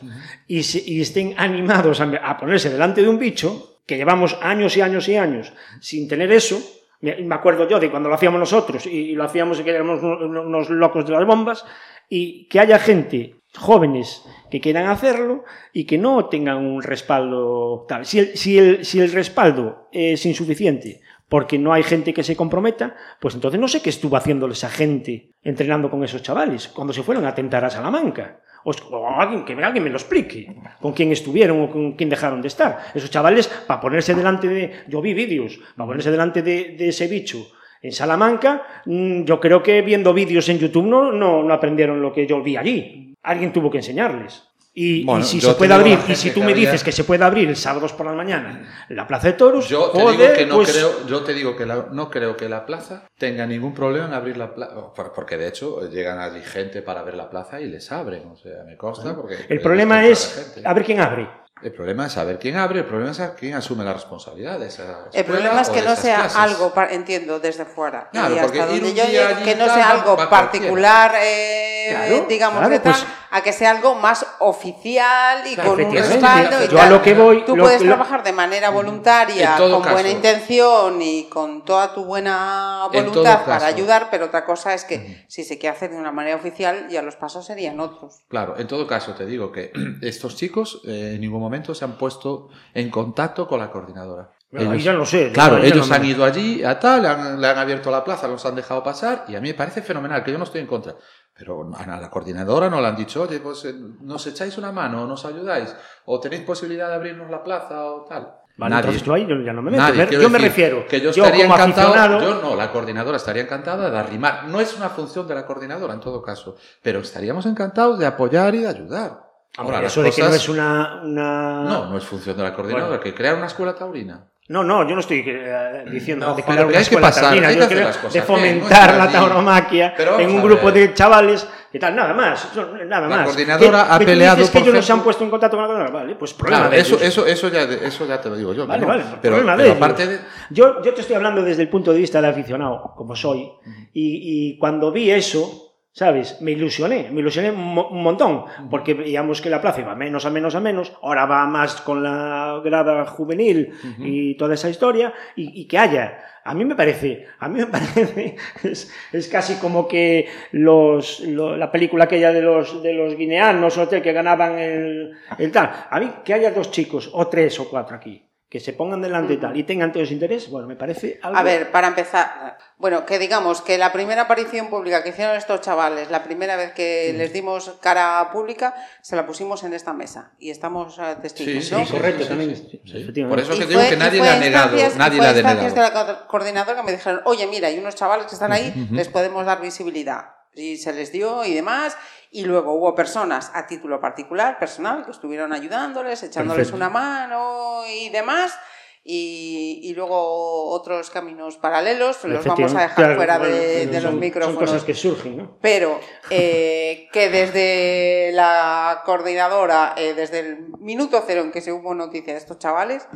y, 0.47 0.63
se- 0.65 0.83
y 0.85 1.01
estén 1.01 1.35
animados 1.39 2.01
a, 2.03 2.05
a 2.05 2.37
ponerse 2.37 2.69
delante 2.69 3.01
de 3.01 3.09
un 3.09 3.19
bicho 3.19 3.81
que 3.87 3.97
llevamos 3.97 4.37
años 4.43 4.77
y 4.77 4.81
años 4.83 5.09
y 5.09 5.17
años 5.17 5.53
sin 5.81 6.09
tener 6.09 6.31
eso. 6.33 6.61
Me 7.01 7.35
acuerdo 7.35 7.69
yo 7.69 7.79
de 7.79 7.91
cuando 7.91 8.09
lo 8.09 8.15
hacíamos 8.15 8.41
nosotros 8.41 8.87
y, 8.87 9.15
lo 9.15 9.25
hacíamos 9.25 9.61
que 9.61 9.71
éramos 9.71 10.03
unos 10.03 10.71
locos 10.71 11.07
de 11.07 11.13
las 11.13 11.27
bombas 11.27 11.65
y 12.09 12.47
que 12.49 12.61
haya 12.61 12.79
gente 12.79 13.37
jóvenes 13.57 14.25
que 14.51 14.61
quieran 14.61 14.87
hacerlo 14.87 15.45
y 15.73 15.85
que 15.85 15.99
no 15.99 16.27
tengan 16.27 16.59
un 16.59 16.83
respaldo 16.83 17.85
tal. 17.89 18.07
Si 18.07 18.19
el, 18.19 18.37
si 18.37 18.59
el, 18.59 18.85
si 18.85 19.01
el 19.01 19.13
respaldo 19.13 19.89
es 19.93 20.25
insuficiente 20.27 21.01
porque 21.29 21.59
no 21.59 21.73
hay 21.73 21.83
gente 21.83 22.15
que 22.15 22.23
se 22.23 22.37
comprometa, 22.37 22.95
pues 23.21 23.35
entonces 23.35 23.61
no 23.61 23.69
sé 23.69 23.83
qué 23.83 23.91
estuvo 23.91 24.17
haciendo 24.17 24.47
esa 24.47 24.71
gente 24.71 25.31
entrenando 25.43 25.91
con 25.91 26.05
esos 26.05 26.23
chavales 26.23 26.69
cuando 26.69 26.93
se 26.93 27.03
fueron 27.03 27.27
a 27.27 27.35
tentar 27.35 27.65
a 27.65 27.71
Salamanca. 27.71 28.41
O, 28.67 28.73
o 28.91 29.21
alguien, 29.23 29.45
que 29.45 29.55
alguien 29.55 29.85
me 29.85 29.91
lo 29.91 29.97
explique, 29.97 30.51
con 30.83 30.93
quién 30.93 31.13
estuvieron 31.13 31.63
o 31.63 31.71
con 31.71 31.93
quién 31.93 32.11
dejaron 32.11 32.43
de 32.43 32.49
estar. 32.49 32.91
Esos 32.99 33.11
chavales, 33.15 33.47
para 33.47 33.81
ponerse 33.81 34.13
delante 34.13 34.49
de... 34.49 34.73
Yo 34.89 35.01
vi 35.01 35.15
vídeos, 35.15 35.61
para 35.77 35.87
ponerse 35.87 36.11
delante 36.11 36.43
de, 36.43 36.75
de 36.75 36.89
ese 36.89 37.07
bicho 37.07 37.47
en 37.81 37.93
Salamanca, 37.93 38.83
mm, 38.87 39.23
yo 39.23 39.39
creo 39.39 39.63
que 39.63 39.83
viendo 39.83 40.13
vídeos 40.13 40.49
en 40.49 40.59
YouTube 40.59 40.87
no, 40.87 41.13
no, 41.13 41.45
no 41.45 41.55
aprendieron 41.55 42.03
lo 42.03 42.13
que 42.13 42.27
yo 42.27 42.43
vi 42.43 42.57
allí. 42.57 43.15
Alguien 43.23 43.53
tuvo 43.53 43.71
que 43.71 43.79
enseñarles. 43.79 44.46
Y, 44.79 45.07
si 45.23 45.41
se 45.41 45.55
puede 45.55 45.73
abrir, 45.73 45.99
y 46.07 46.15
si 46.15 46.33
tú 46.33 46.43
me 46.43 46.53
dices 46.53 46.85
que 46.85 46.93
se 46.93 47.03
puede 47.05 47.25
abrir 47.25 47.49
el 47.49 47.57
sábados 47.57 47.95
por 47.95 48.05
la 48.05 48.13
mañana 48.13 48.85
la 48.91 49.07
Plaza 49.09 49.29
de 49.29 49.33
Toros, 49.33 49.67
Yo 49.71 49.91
te 49.91 50.03
joder, 50.03 50.19
digo 50.19 50.33
que 50.35 50.47
no 50.47 50.55
pues, 50.57 50.71
creo, 50.71 51.07
yo 51.07 51.23
te 51.23 51.33
digo 51.33 51.57
que 51.57 51.65
la- 51.65 51.89
no 51.93 52.11
creo 52.11 52.37
que 52.37 52.47
la 52.47 52.67
plaza 52.67 53.05
tenga 53.17 53.47
ningún 53.47 53.73
problema 53.73 54.05
en 54.07 54.13
abrir 54.13 54.37
la 54.37 54.55
plaza, 54.55 54.75
porque 55.15 55.39
de 55.39 55.49
hecho 55.49 55.89
llegan 55.89 56.19
allí 56.19 56.43
gente 56.43 56.83
para 56.83 57.03
ver 57.03 57.15
la 57.15 57.31
plaza 57.31 57.59
y 57.59 57.69
les 57.69 57.91
abren, 57.91 58.27
o 58.27 58.37
sea, 58.37 58.65
me 58.67 58.77
consta 58.77 59.17
porque 59.17 59.37
El 59.49 59.63
problema 59.63 60.05
es 60.05 60.61
a 60.63 60.71
a 60.71 60.75
ver 60.75 60.85
quién 60.85 61.01
abre. 61.01 61.27
El 61.63 61.73
problema 61.73 62.05
es 62.07 62.13
saber 62.13 62.39
quién 62.39 62.57
abre, 62.57 62.81
el 62.81 62.85
problema 62.85 63.13
es 63.13 63.17
saber 63.17 63.35
quién 63.35 63.55
asume 63.55 63.83
la 63.83 63.95
responsabilidad 63.95 64.59
de 64.59 64.67
esa 64.67 65.07
El 65.11 65.25
problema 65.25 65.63
es 65.63 65.71
que 65.71 65.81
no 65.81 65.97
sea 65.97 66.17
clases. 66.17 66.37
algo, 66.37 66.71
entiendo, 66.91 67.41
desde 67.41 67.65
fuera. 67.65 68.11
Claro, 68.13 68.35
y 68.35 68.39
hasta 68.39 68.67
donde 68.67 68.93
yo 68.95 69.05
llego, 69.07 69.43
que 69.43 69.55
no 69.57 69.65
tal, 69.65 69.75
sea 69.75 69.91
algo 69.91 70.17
particular, 70.29 71.15
eh, 71.19 71.87
Claro, 71.89 72.27
digamos, 72.29 72.59
claro, 72.59 72.73
de 72.75 72.81
tal, 72.81 72.93
pues- 72.93 73.07
a 73.31 73.43
que 73.43 73.53
sea 73.53 73.71
algo 73.71 73.95
más 73.95 74.27
oficial 74.41 75.47
y 75.47 75.57
con 75.57 75.81
un 75.81 75.93
respaldo 75.95 76.65
y 76.65 76.69
Yo 76.69 76.79
a 76.79 76.83
tal. 76.83 76.91
lo 76.91 77.03
que 77.03 77.15
voy- 77.15 77.45
Tú 77.45 77.57
lo- 77.57 77.65
puedes 77.65 77.81
lo- 77.83 77.89
trabajar 77.89 78.23
de 78.23 78.33
manera 78.33 78.71
voluntaria, 78.71 79.53
En 79.53 79.57
todo 79.57 79.81
con 79.83 79.93
buena 79.93 80.09
intención 80.11 81.01
y 81.03 81.25
con 81.29 81.65
toda 81.65 81.93
tu 81.95 82.05
buena 82.05 82.87
voluntad 82.93 83.45
para 83.47 83.67
ayudar, 83.67 84.09
pero 84.11 84.27
otra 84.27 84.45
cosa 84.45 84.75
es 84.75 84.85
que 84.85 85.25
si 85.29 85.43
se 85.45 85.59
quiere 85.59 85.75
hacer 85.77 85.91
de 85.91 85.97
una 85.97 86.13
manera 86.13 86.37
oficial, 86.37 86.89
ya 86.91 87.03
los 87.03 87.17
pasos 87.17 87.47
serían 87.47 87.79
otros. 87.81 88.25
Claro, 88.29 88.57
en 88.59 88.67
todo 88.67 88.87
caso 88.87 89.15
te 89.15 89.25
digo 89.27 89.53
que 89.53 89.73
estos 90.03 90.37
chicos 90.37 90.83
eh, 90.87 91.13
en 91.15 91.21
ningún 91.21 91.41
momento 91.41 91.46
se 91.75 91.85
han 91.85 91.93
puesto 91.99 92.49
en 92.75 92.91
contacto 92.91 93.47
con 93.47 93.59
la 93.61 93.71
coordinadora. 93.71 94.31
Bueno, 94.51 94.71
ahí 94.71 94.81
ya 94.81 94.93
no 94.93 95.05
sé, 95.05 95.33
Claro, 95.33 95.59
yo 95.59 95.65
ellos 95.65 95.87
no 95.89 95.91
me- 95.91 95.97
han 95.97 96.05
ido 96.05 96.25
allí 96.25 96.63
a 96.63 96.79
tal, 96.79 97.03
le 97.03 97.09
han, 97.09 97.41
le 97.41 97.47
han 97.49 97.59
abierto 97.59 97.91
la 97.91 98.05
plaza, 98.05 98.29
los 98.29 98.45
han 98.47 98.55
dejado 98.55 98.83
pasar 98.83 99.25
y 99.29 99.35
a 99.35 99.41
mí 99.41 99.49
me 99.49 99.55
parece 99.55 99.83
fenomenal, 99.83 100.23
que 100.23 100.31
yo 100.33 100.39
no 100.39 100.45
estoy 100.45 100.61
en 100.61 100.67
contra. 100.69 100.95
Pero 101.39 101.69
a 101.77 101.87
la 102.01 102.09
coordinadora 102.11 102.71
no 102.71 102.81
le 102.81 102.87
han 102.87 102.97
dicho, 102.97 103.23
oye, 103.23 103.41
pues 103.41 103.65
eh, 103.67 103.75
nos 104.01 104.27
echáis 104.27 104.57
una 104.57 104.73
mano, 104.73 105.03
o 105.03 105.07
nos 105.07 105.25
ayudáis, 105.27 105.75
o 106.07 106.19
tenéis 106.21 106.43
posibilidad 106.45 106.89
de 106.89 106.95
abrirnos 106.95 107.29
la 107.31 107.43
plaza 107.43 107.85
o 107.85 108.05
tal. 108.09 108.33
Vale, 108.59 108.71
Nadie. 108.71 108.85
entonces 108.87 109.03
yo 109.03 109.13
ahí 109.13 109.27
yo 109.29 109.35
ya 109.45 109.53
no 109.53 109.61
me 109.61 109.71
meto. 109.73 109.83
Nadie, 109.83 110.07
Me- 110.07 110.13
yo 110.13 110.31
me 110.31 110.39
decir 110.39 110.41
refiero. 110.41 110.87
que 110.89 110.99
yo 111.03 111.11
estaría 111.11 111.43
como 111.47 111.57
encantado, 111.57 112.21
yo 112.23 112.41
no, 112.41 112.57
la 112.57 112.73
coordinadora 112.73 113.19
estaría 113.19 113.43
encantada 113.43 113.91
de 113.91 113.99
arrimar. 113.99 114.45
No 114.47 114.61
es 114.61 114.75
una 114.75 114.89
función 114.89 115.29
de 115.29 115.35
la 115.35 115.45
coordinadora 115.45 115.93
en 115.93 116.01
todo 116.01 116.23
caso, 116.23 116.57
pero 116.83 117.01
estaríamos 117.01 117.45
encantados 117.45 117.99
de 117.99 118.07
apoyar 118.07 118.55
y 118.55 118.61
de 118.61 118.69
ayudar. 118.69 119.26
Ahora, 119.59 119.87
eso 119.87 120.03
de 120.03 120.11
que 120.11 120.23
no 120.23 120.29
es 120.35 120.49
una, 120.49 121.01
una- 121.03 121.63
No, 121.65 121.87
no 121.91 121.99
es 121.99 122.05
función 122.05 122.37
de 122.37 122.43
la 122.43 122.53
coordinadora, 122.55 122.89
Bueno. 122.89 123.03
que 123.03 123.15
crear 123.15 123.35
una 123.37 123.47
escuela 123.47 123.75
taurina. 123.75 124.29
No, 124.49 124.63
no, 124.63 124.87
yo 124.89 124.95
no 124.95 125.01
estoy 125.01 125.25
eh, 125.27 125.85
diciendo 125.91 126.25
No, 126.27 126.35
de 126.35 126.43
crear 126.45 126.59
que 126.59 126.65
una 126.67 126.71
hay 126.71 126.77
que 126.77 126.83
escuela 126.83 127.07
pasar, 127.09 127.25
taurina, 127.25 127.51
yo 127.53 127.67
creo 127.67 127.85
las 127.85 127.97
cosas 127.97 128.13
de 128.13 128.21
no 128.21 128.27
fomentar 128.27 128.91
estar 128.91 128.95
la 128.97 129.11
tauromaquia 129.11 129.95
en 130.21 130.31
un 130.31 130.41
grupo 130.43 130.71
de 130.71 130.95
chavales 130.95 131.49
y 131.73 131.79
tal, 131.81 131.97
nada 131.97 132.15
más, 132.15 132.49
nada 132.87 133.09
La 133.09 133.17
más. 133.17 133.25
coordinadora 133.27 133.85
Que- 133.87 133.93
ha 133.93 133.99
tú 133.99 134.05
peleado, 134.05 134.37
dices 134.37 134.51
que 134.53 134.59
por 134.61 134.63
ellos 134.69 134.75
no 134.77 134.83
se 134.83 134.93
han 134.93 135.01
puesto 135.03 135.25
en 135.25 135.31
contacto 135.31 135.57
con 135.57 135.63
la 135.65 135.67
coordinadora, 135.69 136.01
vale, 136.05 136.15
pues 136.15 136.33
problema 136.35 136.61
Claro, 136.61 136.75
de 136.77 136.81
eso, 136.81 136.95
ellos. 136.95 137.03
eso, 137.09 137.27
eso, 137.27 137.49
ya, 137.49 137.63
eso 137.63 138.07
ya 138.07 138.21
te 138.21 138.29
lo 138.29 138.37
digo 138.37 138.55
yo. 138.55 138.69
Vale, 138.69 138.83
no. 138.83 138.87
vale, 138.87 139.05
pero, 139.21 139.35
problema 139.35 139.53
de 139.57 139.57
pero 139.57 139.67
ellos. 139.75 139.77
aparte 139.83 140.07
de... 140.07 140.19
Yo, 140.51 140.81
yo 140.81 140.95
te 140.95 141.01
estoy 141.01 141.17
hablando 141.17 141.43
desde 141.43 141.63
el 141.63 141.69
punto 141.69 141.93
de 141.93 141.99
vista 141.99 142.21
del 142.21 142.31
aficionado, 142.31 142.93
como 142.97 143.17
soy, 143.17 143.51
y, 143.95 144.53
y 144.53 144.59
cuando 144.59 144.93
vi 144.93 145.11
eso, 145.11 145.66
¿sabes? 145.97 146.43
Me 146.43 146.51
ilusioné, 146.53 147.09
me 147.11 147.21
ilusioné 147.21 147.51
un, 147.51 147.75
mo- 147.75 147.89
un 147.89 148.03
montón, 148.03 148.45
porque 148.71 148.93
veíamos 148.93 149.41
que 149.41 149.49
la 149.49 149.63
plaza 149.63 149.81
iba 149.81 149.95
menos 149.95 150.27
a 150.27 150.31
menos 150.31 150.55
a 150.55 150.61
menos, 150.61 150.93
ahora 151.03 151.25
va 151.25 151.47
más 151.47 151.81
con 151.81 152.03
la 152.03 152.61
grada 152.63 153.07
juvenil 153.07 153.73
y 154.01 154.35
toda 154.37 154.55
esa 154.55 154.69
historia, 154.69 155.15
y, 155.37 155.59
y 155.63 155.67
que 155.67 155.79
haya. 155.79 156.19
A 156.45 156.55
mí 156.55 156.65
me 156.67 156.77
parece, 156.77 157.25
a 157.41 157.49
mí 157.49 157.61
me 157.61 157.67
parece, 157.77 158.37
es, 158.63 158.93
es 159.11 159.29
casi 159.29 159.55
como 159.55 159.89
que 159.89 160.29
los, 160.53 161.21
lo- 161.21 161.57
la 161.57 161.73
película 161.73 162.05
aquella 162.05 162.31
de 162.31 162.43
los, 162.43 162.83
de 162.83 162.93
los 162.93 163.17
guineanos 163.17 163.79
o 163.79 163.89
que 163.89 164.13
ganaban 164.13 164.59
el, 164.59 165.13
el 165.39 165.51
tal. 165.51 165.71
A 165.91 165.99
mí 165.99 166.11
que 166.25 166.35
haya 166.35 166.51
dos 166.51 166.71
chicos, 166.71 167.09
o 167.15 167.27
tres 167.29 167.59
o 167.59 167.71
cuatro 167.71 167.97
aquí, 167.97 168.23
que 168.49 168.61
se 168.61 168.73
pongan 168.73 169.03
delante 169.03 169.33
y 169.35 169.39
tal, 169.39 169.57
y 169.57 169.65
tengan 169.65 169.93
todos 169.93 170.13
interés, 170.13 170.49
bueno, 170.51 170.69
me 170.69 170.77
parece 170.77 171.19
algo... 171.21 171.37
A 171.37 171.43
ver, 171.43 171.73
para 171.73 171.89
empezar, 171.89 172.57
bueno, 172.79 173.05
que 173.05 173.19
digamos 173.19 173.61
que 173.61 173.77
la 173.77 173.93
primera 173.93 174.23
aparición 174.23 174.69
pública 174.69 175.03
que 175.03 175.09
hicieron 175.09 175.35
estos 175.37 175.63
chavales, 175.63 176.11
la 176.13 176.23
primera 176.23 176.55
vez 176.55 176.73
que 176.73 177.11
Mm. 177.13 177.19
les 177.19 177.33
dimos 177.33 177.75
cara 177.81 178.29
pública, 178.33 178.73
se 179.03 179.17
la 179.17 179.27
pusimos 179.27 179.65
en 179.65 179.75
esta 179.75 179.93
mesa 179.93 180.31
y 180.39 180.51
estamos 180.51 180.97
eh, 180.99 181.17
testigos, 181.21 181.65
Sí, 181.65 181.75
¿no? 181.75 181.85
sí, 181.85 181.93
correcto, 181.93 182.23
sí, 182.23 182.29
también, 182.29 182.55
sí, 182.55 182.69
sí, 182.71 182.81
sí. 182.85 183.03
efectivamente. 183.03 183.29
Por 183.29 183.41
eso 183.41 183.61
que 183.61 183.67
digo 183.67 183.81
fue- 183.81 183.89
que 183.91 183.97
nadie 183.97 184.21
le 184.23 184.29
ha 184.29 184.39
negado, 184.39 184.77
nadie 184.97 185.21
le 185.21 185.27
ha 185.27 185.33
denegado. 185.33 185.69
de 185.75 185.81
la 185.81 185.93
co- 185.93 186.27
coordinadora 186.29 186.77
que 186.81 186.87
me 186.87 186.93
dijeron, 186.93 187.23
oye, 187.25 187.49
mira, 187.49 187.67
hay 187.67 187.79
unos 187.81 187.97
chavales 187.97 188.27
que 188.27 188.35
están 188.35 188.53
ahí, 188.53 188.73
les 188.93 189.09
podemos 189.09 189.45
dar 189.45 189.61
visibilidad. 189.61 190.27
Y 190.55 190.79
se 190.79 190.93
les 190.95 191.13
dio 191.13 191.45
y 191.45 191.53
demás. 191.53 191.97
Y 192.37 192.45
luego 192.45 192.75
hubo 192.75 192.95
personas 192.95 193.51
a 193.55 193.67
título 193.67 193.99
particular, 193.99 194.59
personal, 194.59 195.07
que 195.07 195.11
estuvieron 195.11 195.55
ayudándoles, 195.55 196.23
echándoles 196.23 196.67
Perfecto. 196.67 196.77
una 196.77 196.91
mano 196.91 197.81
y 197.89 198.11
demás. 198.11 198.55
Y, 199.03 199.81
y 199.85 199.95
luego 199.95 200.69
otros 200.69 201.09
caminos 201.09 201.57
paralelos, 201.57 202.23
los 202.25 202.45
vamos 202.45 202.75
a 202.75 202.83
dejar 202.83 202.95
Claro, 202.95 203.17
fuera 203.17 203.39
bueno, 203.39 203.55
de, 203.55 204.01
los 204.03 204.13
micrófonos. 204.13 204.59
Son 204.59 204.67
cosas 204.67 204.85
que 204.85 204.93
surgen, 204.93 205.39
¿no? 205.39 205.57
Pero 205.63 205.99
eh, 206.29 207.09
que 207.11 207.31
desde 207.31 208.33
la 208.35 209.01
coordinadora, 209.07 209.95
eh, 209.97 210.13
desde 210.13 210.41
el 210.41 210.69
minuto 210.79 211.25
cero 211.27 211.41
en 211.41 211.53
que 211.53 211.63
se 211.63 211.73
hubo 211.73 211.95
noticia 211.95 212.35
de 212.35 212.39
estos 212.39 212.59
chavales, 212.59 213.09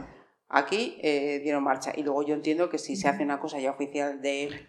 aquí 0.49 0.99
eh, 1.03 1.41
dieron 1.43 1.63
marcha. 1.63 1.93
Y 1.95 2.05
luego 2.05 2.23
yo 2.23 2.33
entiendo 2.33 2.71
que 2.71 2.79
si 2.79 2.97
se 2.97 3.07
hace 3.07 3.23
una 3.23 3.39
cosa 3.39 3.59
ya 3.59 3.71
oficial 3.71 4.23
de... 4.23 4.67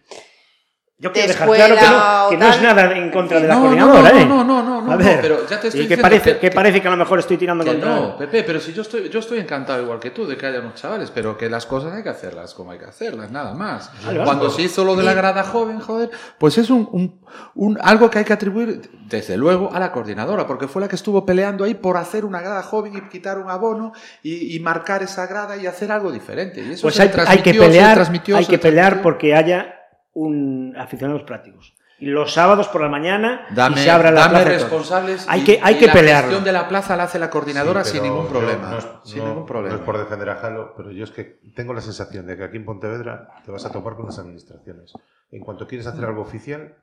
Yo 1.02 1.12
quiero 1.12 1.28
de 1.30 1.34
dejar 1.34 1.50
claro 1.50 1.76
que 1.76 1.82
no, 1.82 2.30
que 2.30 2.38
no 2.38 2.54
es 2.54 2.62
nada 2.62 2.96
en 2.96 3.10
contra 3.10 3.40
de 3.40 3.48
la 3.48 3.56
No, 3.56 3.60
no, 3.62 3.66
coordinadora, 3.66 4.12
no, 4.12 4.20
¿eh? 4.20 4.26
no, 4.28 4.44
no, 4.44 4.62
no, 4.64 4.82
no, 4.84 4.92
a 4.92 4.96
ver, 4.98 5.16
no, 5.16 5.22
pero 5.24 5.48
ya 5.50 5.60
te 5.60 5.68
estoy 5.70 5.82
y 5.82 5.88
que 5.88 5.96
diciendo 5.96 6.02
parece 6.04 6.24
que- 6.34 6.40
que, 6.40 6.50
que- 6.52 6.56
parece 6.56 6.80
que 6.82 6.88
a 6.88 6.92
lo 6.92 6.98
mejor 6.98 7.18
estoy 7.18 7.38
tirando 7.38 7.64
Que 7.64 7.72
contra... 7.72 7.96
no, 7.96 8.18
Pepe, 8.18 8.44
pero 8.44 8.60
si 8.60 8.72
yo 8.72 8.84
estoy, 8.84 9.10
yo 9.10 9.20
estoy 9.20 9.40
encantado 9.40 9.82
igual 9.82 10.00
que 10.00 10.12
tú 10.12 10.28
de 10.28 10.38
que 10.38 10.46
haya 10.46 10.60
unos 10.60 10.76
chavales, 10.76 11.10
pero 11.10 11.36
que 11.40 11.50
las 11.50 11.66
cosas 11.66 11.94
hay 11.94 12.04
que 12.04 12.10
hacerlas 12.10 12.54
como 12.54 12.70
hay 12.70 12.78
que 12.78 12.86
hacerlas, 12.86 13.32
nada 13.32 13.56
más. 13.56 13.90
Vale. 14.06 14.24
Cuando 14.24 14.52
se 14.52 14.62
hizo 14.62 14.86
lo 14.86 14.96
de 14.96 15.02
la 15.02 15.16
grada 15.16 15.44
joven, 15.44 15.80
joder, 15.80 16.12
pues 16.38 16.60
es 16.60 16.70
un, 16.70 16.88
un- 16.92 17.20
un- 17.56 17.80
algo 17.82 18.12
que 18.12 18.20
hay 18.20 18.26
que 18.26 18.34
atribuir, 18.34 18.88
desde 19.08 19.38
luego, 19.38 19.72
a 19.74 19.80
la 19.80 19.92
coordinadora, 19.92 20.46
porque 20.46 20.68
fue 20.68 20.84
la 20.84 20.88
que 20.88 20.96
estuvo 20.98 21.26
peleando 21.26 21.64
ahí 21.64 21.74
por 21.74 21.98
hacer 21.98 22.26
una 22.26 22.42
grada 22.42 22.62
joven 22.62 22.96
y 22.96 23.02
quitar 23.10 23.40
un 23.40 23.50
abono 23.50 23.92
y, 24.22 24.56
y 24.56 24.60
marcar 24.60 25.02
esa 25.02 25.26
grada 25.26 25.58
y 25.58 25.66
hacer 25.66 25.92
algo 25.92 26.12
diferente. 26.12 26.62
Y 26.62 26.74
eso 26.74 26.84
Pues 26.84 26.94
se 26.94 27.02
hay, 27.02 27.08
hay 27.08 27.12
que 27.40 27.54
transmitió, 27.54 27.54
se 27.64 27.68
pelear, 27.70 27.96
transmitió, 27.96 28.38
hay 28.38 28.46
que 28.46 28.60
pelear 28.60 28.86
transmitió. 28.90 29.04
porque 29.04 29.34
haya 29.36 29.78
un 30.14 30.76
aficionados 30.78 31.24
prácticos. 31.24 31.74
Y 32.00 32.08
los 32.08 32.34
sábados 32.34 32.68
por 32.70 32.82
la 32.82 32.90
mañana 32.90 33.46
Dame, 33.54 33.80
y 33.80 33.84
se 33.84 33.92
abra 33.92 34.10
la 34.10 34.22
dame 34.22 34.32
plaza 34.32 34.50
de 34.50 34.56
responsables. 34.56 35.26
Hay 35.30 35.42
y- 35.42 35.44
que, 35.44 35.60
hay 35.62 35.76
y 35.76 35.78
que 35.78 35.86
la 35.88 35.94
pelearlo. 35.94 36.30
gestión 36.30 36.44
de 36.44 36.52
la 36.52 36.68
plaza 36.68 36.96
la 36.98 37.04
hace 37.04 37.20
la 37.20 37.30
coordinadora 37.30 37.84
Sí, 37.84 37.92
sin 37.94 38.04
ningún 38.04 38.28
problema. 38.28 38.72
no 38.72 38.78
es- 38.80 38.88
sin 39.04 39.20
no- 39.20 39.28
ningún 39.30 39.46
problema. 39.46 39.76
No 39.76 39.82
es 39.82 39.86
por 39.86 39.98
defender 40.00 40.30
a 40.32 40.36
Jalo, 40.38 40.74
pero 40.76 40.90
yo 40.92 41.04
es 41.04 41.12
que 41.12 41.40
tengo 41.56 41.76
la 41.76 41.82
sensación 41.82 42.26
de 42.26 42.36
que 42.38 42.44
aquí 42.44 42.58
en 42.58 42.66
Pontevedra 42.66 43.28
te 43.46 43.52
vas 43.52 43.64
a 43.66 43.72
topar 43.72 43.96
con 43.96 44.08
las 44.08 44.18
administraciones. 44.18 44.94
En 45.30 45.42
cuanto 45.44 45.68
quieres 45.68 45.86
hacer 45.86 46.04
algo 46.04 46.22
oficial, 46.24 46.74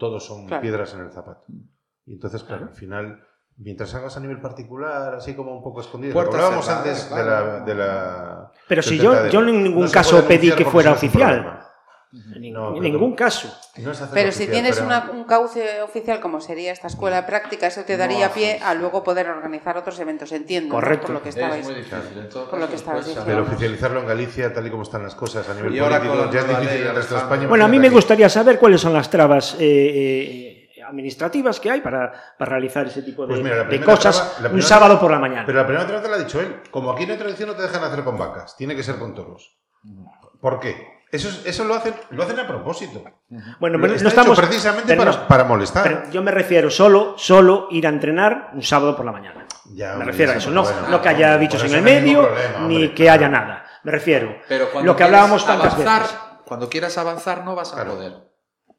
todos 0.00 0.26
son 0.26 0.46
Claro. 0.48 0.60
piedras 0.60 0.92
en 0.94 1.02
el 1.02 1.12
zapato. 1.12 1.44
Y 2.06 2.12
entonces, 2.14 2.42
claro, 2.42 2.64
al 2.64 2.74
final, 2.74 3.22
mientras 3.56 3.94
hagas 3.94 4.16
a 4.16 4.20
nivel 4.20 4.40
particular, 4.40 5.14
así 5.14 5.34
como 5.34 5.56
un 5.56 5.62
poco 5.62 5.82
escondido, 5.82 6.18
hablábamos 6.18 6.68
antes 6.68 7.04
de 7.08 7.14
claro. 7.14 7.30
la, 7.58 7.60
de 7.64 7.74
la- 7.76 8.50
Pero 8.66 8.82
si 8.82 8.98
yo, 8.98 9.28
yo 9.28 9.40
en 9.40 9.62
ningún 9.62 9.84
No 9.84 9.90
caso 9.92 10.24
pedí 10.26 10.50
que 10.50 10.64
fuera 10.64 10.90
oficial. 10.90 11.60
No, 12.14 12.68
en 12.68 12.74
pero- 12.74 12.80
ningún 12.82 13.14
caso. 13.16 13.52
No 13.78 13.90
es 13.90 13.98
Pero 14.12 14.30
si 14.30 14.46
tienes 14.46 14.76
pero- 14.76 14.86
una- 14.86 15.10
un 15.10 15.24
cauce 15.24 15.82
oficial 15.82 16.20
como 16.20 16.40
sería 16.40 16.70
esta 16.72 16.86
escuela 16.86 17.16
de 17.16 17.22
práctica, 17.24 17.66
eso 17.66 17.82
te 17.82 17.96
daría 17.96 18.28
No, 18.28 18.34
pie 18.34 18.60
a 18.62 18.72
luego 18.74 19.02
poder 19.02 19.28
organizar 19.28 19.76
otros 19.76 19.98
eventos, 19.98 20.30
entiendo. 20.30 20.72
Correcto. 20.74 21.06
Por 21.06 21.14
lo 21.16 21.22
que 21.22 21.30
Es 21.30 21.36
estabais. 21.36 21.64
muy 21.64 21.74
difícil. 21.74 21.98
en 22.18 22.28
todo 22.28 22.48
por 22.48 22.60
lo 22.60 22.66
que 22.66 22.72
después 22.72 22.98
diciendo. 22.98 23.24
Pero 23.26 23.42
oficializarlo 23.42 24.00
en 24.00 24.06
Galicia, 24.06 24.52
tal 24.54 24.66
y 24.66 24.70
como 24.70 24.84
están 24.84 25.02
las 25.02 25.14
cosas 25.16 25.48
a 25.48 25.54
nivel 25.54 25.74
Y 25.74 25.80
político, 25.80 26.30
ya 26.30 26.40
es 26.40 26.48
difícil 26.48 26.66
ley, 26.70 26.80
en 26.82 26.86
el 26.88 26.94
resto 26.96 27.14
de. 27.16 27.20
España. 27.22 27.48
Bueno, 27.48 27.64
a 27.64 27.68
mí 27.68 27.78
me 27.80 27.90
gustaría 27.90 28.28
saber 28.28 28.58
cuáles 28.60 28.80
son 28.80 28.92
las 28.92 29.10
trabas 29.10 29.56
eh, 29.58 30.68
eh, 30.76 30.82
administrativas 30.86 31.58
que 31.58 31.70
hay 31.70 31.80
para, 31.80 32.12
para 32.38 32.50
realizar 32.52 32.86
ese 32.86 33.02
tipo 33.02 33.22
de, 33.26 33.28
Pues 33.34 33.42
mira, 33.42 33.64
de 33.64 33.80
cosas 33.80 34.36
traba- 34.38 34.54
un 34.54 34.62
sábado 34.62 35.00
por 35.00 35.10
la 35.10 35.18
mañana. 35.18 35.44
Pero 35.46 35.58
la 35.58 35.66
primera 35.66 35.84
traba 35.86 36.00
te 36.02 36.08
la 36.08 36.16
ha 36.16 36.18
dicho 36.20 36.40
él. 36.40 36.60
Como 36.70 36.92
aquí 36.92 37.06
no 37.06 37.12
hay 37.14 37.18
tradición, 37.18 37.48
no 37.48 37.56
te 37.56 37.62
dejan 37.62 37.82
hacer 37.82 38.04
con 38.04 38.16
vacas. 38.16 38.56
Tiene 38.56 38.76
que 38.76 38.82
ser 38.84 38.98
con 39.00 39.14
toros. 39.14 39.56
¿Por 40.40 40.60
qué? 40.60 40.93
Eso, 41.14 41.28
es- 41.28 41.46
eso 41.46 41.64
lo, 41.64 41.74
hacen, 41.74 41.94
lo 42.10 42.22
hacen 42.24 42.38
a 42.40 42.46
propósito. 42.46 43.02
bueno, 43.60 43.78
pero 43.80 43.94
está 43.94 44.04
no 44.04 44.08
hecho 44.08 44.08
estamos 44.08 44.38
precisamente 44.40 44.96
pero 44.96 45.04
para, 45.12 45.28
para 45.28 45.44
molestar. 45.44 45.82
pero 45.82 46.10
yo 46.10 46.22
me 46.22 46.30
refiero 46.30 46.70
solo, 46.70 47.14
solo 47.16 47.68
ir 47.70 47.86
a 47.86 47.90
entrenar 47.90 48.50
un 48.52 48.62
sábado 48.62 48.96
por 48.96 49.04
la 49.06 49.12
mañana. 49.12 49.46
Ya, 49.66 49.94
me 49.94 50.04
refiero 50.04 50.32
a 50.32 50.36
eso, 50.36 50.50
no, 50.50 50.64
no 50.90 51.00
que 51.00 51.08
haya 51.08 51.36
bichos 51.36 51.62
en 51.64 51.74
el 51.74 51.82
medio 51.82 52.22
problema, 52.22 52.66
ni 52.66 52.88
que 52.88 53.04
claro. 53.04 53.12
haya 53.20 53.28
nada. 53.28 53.64
Me 53.84 53.92
refiero. 53.92 54.36
Pero 54.48 54.70
cuando 54.70 54.90
lo 54.92 54.96
que 54.96 55.04
hablábamos 55.04 55.46
tantas 55.46 55.74
avanzar, 55.74 56.02
veces. 56.02 56.16
Cuando 56.46 56.68
quieras 56.68 56.98
avanzar 56.98 57.44
no 57.44 57.54
vas 57.54 57.72
a 57.74 57.84
poder. 57.84 58.12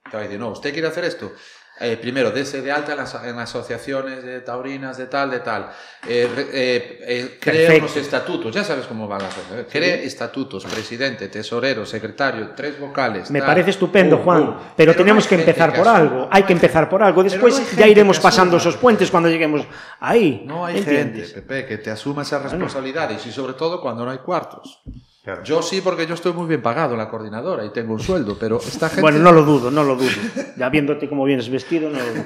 Te 0.09 0.17
va 0.17 0.19
a 0.19 0.23
decir, 0.23 0.39
no, 0.39 0.49
usted 0.49 0.73
quiere 0.73 0.88
hacer 0.88 1.05
esto. 1.05 1.31
Eh, 1.78 1.97
primero, 1.97 2.32
dese 2.32 2.61
de 2.61 2.71
alta 2.71 2.93
en 2.93 2.97
las, 2.99 3.13
en 3.23 3.38
asociaciones 3.38 4.23
de 4.23 4.39
taurinas, 4.39 4.97
de 4.97 5.07
tal, 5.07 5.30
de 5.30 5.39
tal. 5.41 5.63
Eh, 6.07 6.30
eh, 6.53 6.99
eh, 7.05 7.38
Perfecto. 7.43 7.86
unos 7.86 7.97
estatutos, 7.97 8.55
ya 8.55 8.63
sabes 8.63 8.86
cómo 8.86 9.09
van 9.09 9.21
las 9.23 9.34
cosas. 9.34 9.51
¿eh? 9.59 9.65
Cree 9.69 10.05
estatutos, 10.05 10.63
presidente, 10.65 11.28
tesorero, 11.28 11.86
secretario, 11.86 12.51
tres 12.55 12.80
vocales. 12.80 13.30
Me 13.30 13.39
tal. 13.39 13.47
parece 13.47 13.71
estupendo, 13.71 14.15
Pum, 14.17 14.23
Juan, 14.26 14.45
pum. 14.45 14.55
pero, 14.78 14.93
no 14.93 14.97
tenemos 14.97 15.26
hay 15.26 15.30
que 15.30 15.36
empezar 15.36 15.71
por 15.71 15.82
asuma. 15.88 15.97
algo. 15.97 16.28
Hay 16.32 16.43
que 16.43 16.53
empezar 16.53 16.88
por 16.89 17.03
algo. 17.03 17.23
Después 17.23 17.59
no 17.59 17.78
ya 17.78 17.88
iremos 17.88 18.17
que 18.19 18.23
pasando 18.23 18.55
esos 18.55 18.78
puentes 18.78 19.11
cuando 19.11 19.28
lleguemos 19.28 19.65
ahí. 19.99 20.43
No 20.47 20.65
hay 20.65 20.78
¿entiendes? 20.78 21.34
gente, 21.34 21.41
Pepe, 21.41 21.65
que 21.67 21.78
te 21.80 21.91
asuma 21.91 22.21
esas 22.21 22.41
responsabilidades 22.41 23.26
y 23.26 23.32
sobre 23.34 23.53
todo 23.53 23.82
cuando 23.82 24.05
no 24.05 24.11
hay 24.11 24.19
cuartos. 24.19 24.82
Claro. 25.26 25.43
Yo 25.43 25.63
sí, 25.63 25.82
porque 25.82 26.05
yo 26.05 26.13
estoy 26.13 26.34
muy 26.34 26.45
bien 26.45 26.61
pagado 26.61 26.93
en 26.93 26.99
la 26.99 27.09
coordinadora 27.09 27.65
y 27.65 27.69
tengo 27.71 27.93
un 27.93 27.99
sueldo, 27.99 28.38
pero 28.39 28.59
esta 28.59 28.89
gente... 28.89 29.01
Bueno, 29.01 29.17
no 29.17 29.32
lo 29.32 29.41
dudo, 29.41 29.71
no 29.71 29.84
lo 29.84 29.95
dudo. 29.95 30.11
Ya 30.55 30.69
viéndote 30.69 31.09
cómo 31.09 31.23
vienes 31.26 31.49
vestido, 31.49 31.89
no 31.89 31.97
lo 31.97 32.05
dudo. 32.05 32.26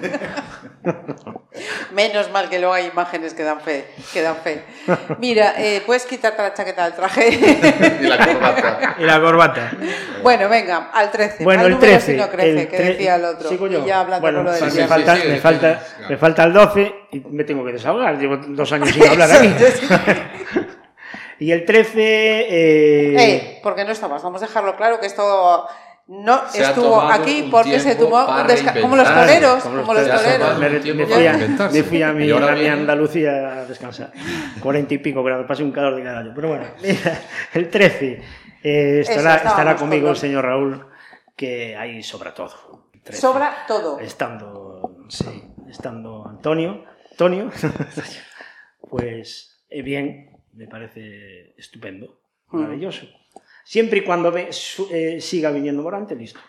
Menos 1.94 2.30
mal 2.32 2.50
que 2.50 2.60
luego 2.60 2.74
hay 2.74 2.88
imágenes 2.88 3.34
que 3.34 3.44
dan 3.44 3.62
fe. 3.62 3.86
Que 4.12 4.22
dan 4.22 4.36
fe. 4.36 4.66
Mira, 5.18 5.54
eh, 5.58 5.82
puedes 5.86 6.06
quitarte 6.06 6.42
la 6.42 6.54
chaqueta 6.54 6.84
del 6.84 6.94
traje. 6.94 7.30
y 8.02 8.06
la 8.06 8.18
corbata. 8.18 8.96
Y 9.00 9.04
la 9.06 9.22
corbata. 9.22 9.72
bueno, 10.22 10.50
venga, 10.50 10.90
al 10.94 11.10
13. 11.10 11.46
Bueno, 11.46 11.62
al 11.62 11.68
el 11.68 11.74
número 11.76 11.92
13. 11.94 12.12
si 12.12 12.18
no 12.18 12.30
crece, 12.30 12.62
el 12.64 12.68
que 12.68 12.78
decía 12.78 13.16
el 13.16 13.24
otro. 13.24 13.48
Sigo 13.48 13.68
yo. 13.68 13.82
Y 13.82 13.88
ya 13.88 14.02
hablando 14.02 14.22
bueno, 14.22 14.44
lo 14.44 14.52
del 14.52 14.60
sí, 14.60 14.66
me, 14.78 14.84
sí, 14.84 14.88
falta, 14.90 15.16
sí, 15.16 15.28
me, 15.28 15.36
sí, 15.36 15.40
falta, 15.40 15.80
sí. 15.80 16.04
me 16.10 16.18
falta 16.18 16.44
el 16.44 16.52
12 16.52 16.96
y 17.14 17.20
me 17.30 17.46
tengo 17.46 17.64
que 17.64 17.72
desahogar. 17.72 18.18
Llevo 18.18 18.36
dos 18.38 18.70
años 18.74 18.90
sin 18.90 19.08
hablar 19.08 19.32
aquí. 19.32 20.68
Y 21.40 21.52
el 21.52 21.66
13. 21.66 21.92
Eh, 22.02 23.16
Eh, 23.18 23.60
porque 23.64 23.86
no 23.86 23.92
estabas, 23.92 24.22
vamos 24.24 24.42
a 24.44 24.48
dejarlo 24.48 24.76
claro 24.76 25.00
que 25.00 25.08
esto 25.08 25.68
no 26.10 26.42
Se 26.50 26.64
estuvo 26.64 27.00
aquí 27.02 27.48
porque 27.52 27.80
se 27.80 27.96
tomó 27.96 28.26
un 28.26 28.48
descanso. 28.48 28.82
Como 28.82 28.96
los 28.96 29.08
toreros, 29.08 29.64
Como 29.64 29.76
los 29.76 29.86
como 29.86 29.94
los 30.00 30.08
toreros. 30.08 30.58
me, 30.58 31.06
fui 31.06 31.28
a, 31.28 31.34
inventarse. 31.34 31.78
me 31.78 31.84
fui 31.84 32.02
a 32.02 32.14
mi, 32.14 32.26
Y 32.26 32.32
ahora 32.32 32.54
a 32.54 32.56
mi 32.56 32.66
Andalucía 32.68 33.60
a 33.60 33.66
descansar. 33.66 34.12
Cuarenta 34.60 34.96
y 34.96 34.98
pico 34.98 35.24
grados, 35.24 35.46
pasé 35.48 35.64
un 35.64 35.72
calor 35.72 35.96
de 35.96 36.04
carajo. 36.04 36.32
Pero 36.34 36.48
bueno, 36.48 36.66
mira, 36.82 37.22
el 37.54 37.70
13. 37.70 38.24
eh, 38.64 39.00
estará, 39.02 39.36
estará 39.36 39.76
con 39.76 39.88
conmigo 39.88 40.10
el 40.10 40.18
señor 40.18 40.46
Raúl, 40.46 40.88
que 41.36 41.76
ahí 41.78 42.02
sobra 42.02 42.34
todo. 42.34 42.90
13. 43.04 43.22
Sobra 43.22 43.66
todo. 43.68 44.00
Estando, 44.00 44.98
sí, 45.10 45.44
estando 45.70 46.28
Antonio, 46.28 46.86
Antonio, 47.12 47.52
pues 48.90 49.64
eh, 49.70 49.84
bien, 49.84 50.39
me 50.60 50.68
parece 50.68 51.54
estupendo, 51.58 52.20
maravilloso. 52.50 53.08
Siempre 53.64 54.00
y 54.00 54.04
cuando 54.04 54.32
ve- 54.32 54.52
su- 54.52 54.90
eh, 54.92 55.22
siga 55.22 55.52
viniendo 55.52 55.84
Morante, 55.84 56.16
listo. 56.16 56.40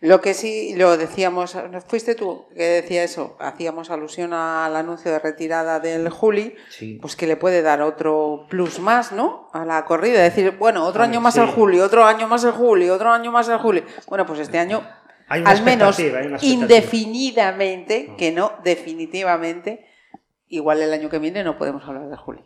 Lo 0.00 0.20
que 0.20 0.34
sí, 0.34 0.74
lo 0.76 0.96
decíamos, 0.96 1.54
¿no 1.70 1.80
fuiste 1.80 2.14
tú 2.16 2.46
que 2.54 2.62
decía 2.64 3.04
eso, 3.04 3.36
hacíamos 3.38 3.90
alusión 3.90 4.32
al 4.32 4.74
anuncio 4.74 5.10
de 5.12 5.18
retirada 5.20 5.78
del 5.80 6.10
Juli, 6.10 6.54
Sí. 6.68 6.98
pues 7.00 7.14
que 7.14 7.26
le 7.28 7.36
puede 7.36 7.62
dar 7.62 7.80
otro 7.80 8.46
plus 8.50 8.80
más, 8.80 9.12
¿no? 9.12 9.48
A 9.52 9.64
la 9.64 9.84
corrida, 9.84 10.20
decir, 10.20 10.50
bueno, 10.58 10.84
otro 10.84 11.04
año 11.04 11.20
más 11.20 11.34
sí. 11.34 11.40
el 11.40 11.46
Juli, 11.46 11.78
otro 11.80 12.04
año 12.04 12.26
más 12.28 12.42
el 12.44 12.50
Juli, 12.52 12.90
otro 12.90 13.10
año 13.10 13.30
más 13.32 13.48
el 13.48 13.58
Juli. 13.58 13.84
Bueno, 14.08 14.26
pues 14.26 14.40
este 14.40 14.58
año, 14.58 14.82
al 15.28 15.62
menos 15.62 15.96
indefinidamente, 16.42 18.14
que 18.18 18.32
no 18.32 18.52
definitivamente, 18.64 19.86
igual 20.48 20.82
el 20.82 20.92
año 20.92 21.08
que 21.08 21.18
viene 21.20 21.44
no 21.44 21.56
podemos 21.56 21.84
hablar 21.84 22.08
de 22.08 22.16
Juli. 22.16 22.42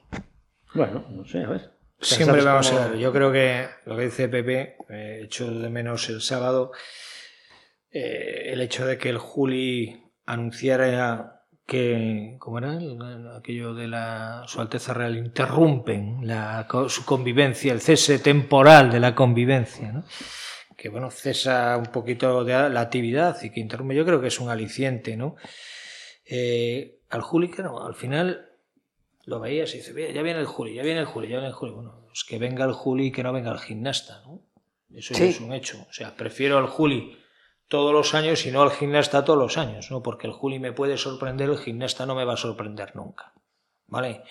Bueno, 0.75 1.05
no 1.11 1.25
sé, 1.25 1.43
a 1.45 1.49
ver. 1.49 1.71
Siempre 2.01 2.27
¿Sabes 2.27 2.45
vamos 2.45 2.73
a 2.73 2.89
ver. 2.89 2.99
Yo 2.99 3.13
creo 3.13 3.31
que 3.33 3.67
lo 3.87 3.97
que 3.97 4.05
dice 4.05 4.29
Pepe, 4.29 4.77
eh, 4.89 5.21
echo 5.25 5.51
de 5.51 5.69
menos 5.69 6.09
el 6.09 6.21
sábado, 6.23 6.73
eh, 7.91 8.51
el 8.53 8.61
hecho 8.61 8.87
de 8.87 8.97
que 8.99 9.11
el 9.11 9.19
Juli 9.19 10.03
anunciara 10.27 11.43
que, 11.67 12.37
¿cómo 12.39 12.59
era? 12.59 12.75
El- 12.77 13.29
Aquello 13.37 13.75
de 13.75 13.89
la 13.89 14.45
Su 14.47 14.61
Alteza 14.61 14.95
Real 14.95 15.17
interrumpen 15.17 16.27
la, 16.27 16.67
su 16.89 17.05
convivencia, 17.05 17.73
el 17.73 17.81
cese 17.81 18.19
temporal 18.19 18.91
de 18.91 19.01
la 19.01 19.15
convivencia, 19.15 19.93
¿no? 19.93 20.05
que 20.77 20.89
bueno, 20.89 21.11
cesa 21.11 21.77
un 21.77 21.87
poquito 21.93 22.43
de 22.43 22.71
la 22.71 22.81
actividad 22.81 23.37
y 23.43 23.51
que 23.51 23.61
interrumpe, 23.61 23.95
yo 23.95 24.07
creo 24.07 24.21
que 24.21 24.29
es 24.29 24.41
un 24.41 24.49
aliciente, 24.49 25.15
¿no? 25.15 25.37
Eh, 26.25 27.01
al 27.11 27.21
Juli, 27.21 27.51
que 27.51 27.63
no, 27.63 27.85
al 27.87 27.95
final 27.95 28.50
lo 29.25 29.41
veías 29.41 29.75
y 29.75 29.79
dices, 29.79 29.95
"Mira, 29.95 30.11
ya 30.11 30.23
viene 30.23 30.41
el 30.41 30.47
Juli, 30.47 30.75
ya 30.75 30.83
viene 30.83 31.01
el 31.01 31.07
Juli, 31.07 31.29
ya 31.29 31.37
viene 31.37 31.49
el 31.49 31.53
Juli. 31.55 31.73
Bueno, 31.73 32.05
pues 32.07 32.25
que 32.25 32.39
venga 32.39 32.65
el 32.65 32.73
Juli 32.73 33.07
y 33.07 33.13
que 33.13 33.23
no 33.23 33.33
venga 33.33 33.53
el 33.53 33.59
gimnasta, 33.59 34.23
¿no? 34.27 34.41
Eso 34.95 35.15
Sí. 35.15 35.25
es 35.25 35.41
un 35.41 35.53
hecho. 35.53 35.87
O 35.89 35.93
sea, 35.93 36.17
prefiero 36.17 36.59
al 36.59 36.67
Juli 36.67 37.17
todos 37.69 37.93
los 37.93 38.15
años 38.15 38.45
y 38.47 38.51
no 38.51 38.63
al 38.63 38.71
gimnasta 38.73 39.25
todos 39.25 39.39
los 39.39 39.57
años, 39.57 39.91
¿no? 39.91 40.03
Porque 40.03 40.27
el 40.27 40.33
Juli 40.33 40.59
me 40.59 40.73
puede 40.73 40.97
sorprender, 40.97 41.49
el 41.51 41.59
gimnasta 41.59 42.07
no 42.07 42.15
me 42.17 42.25
va 42.25 42.33
a 42.35 42.37
sorprender 42.37 42.97
nunca, 42.97 43.33
¿vale? 43.87 44.23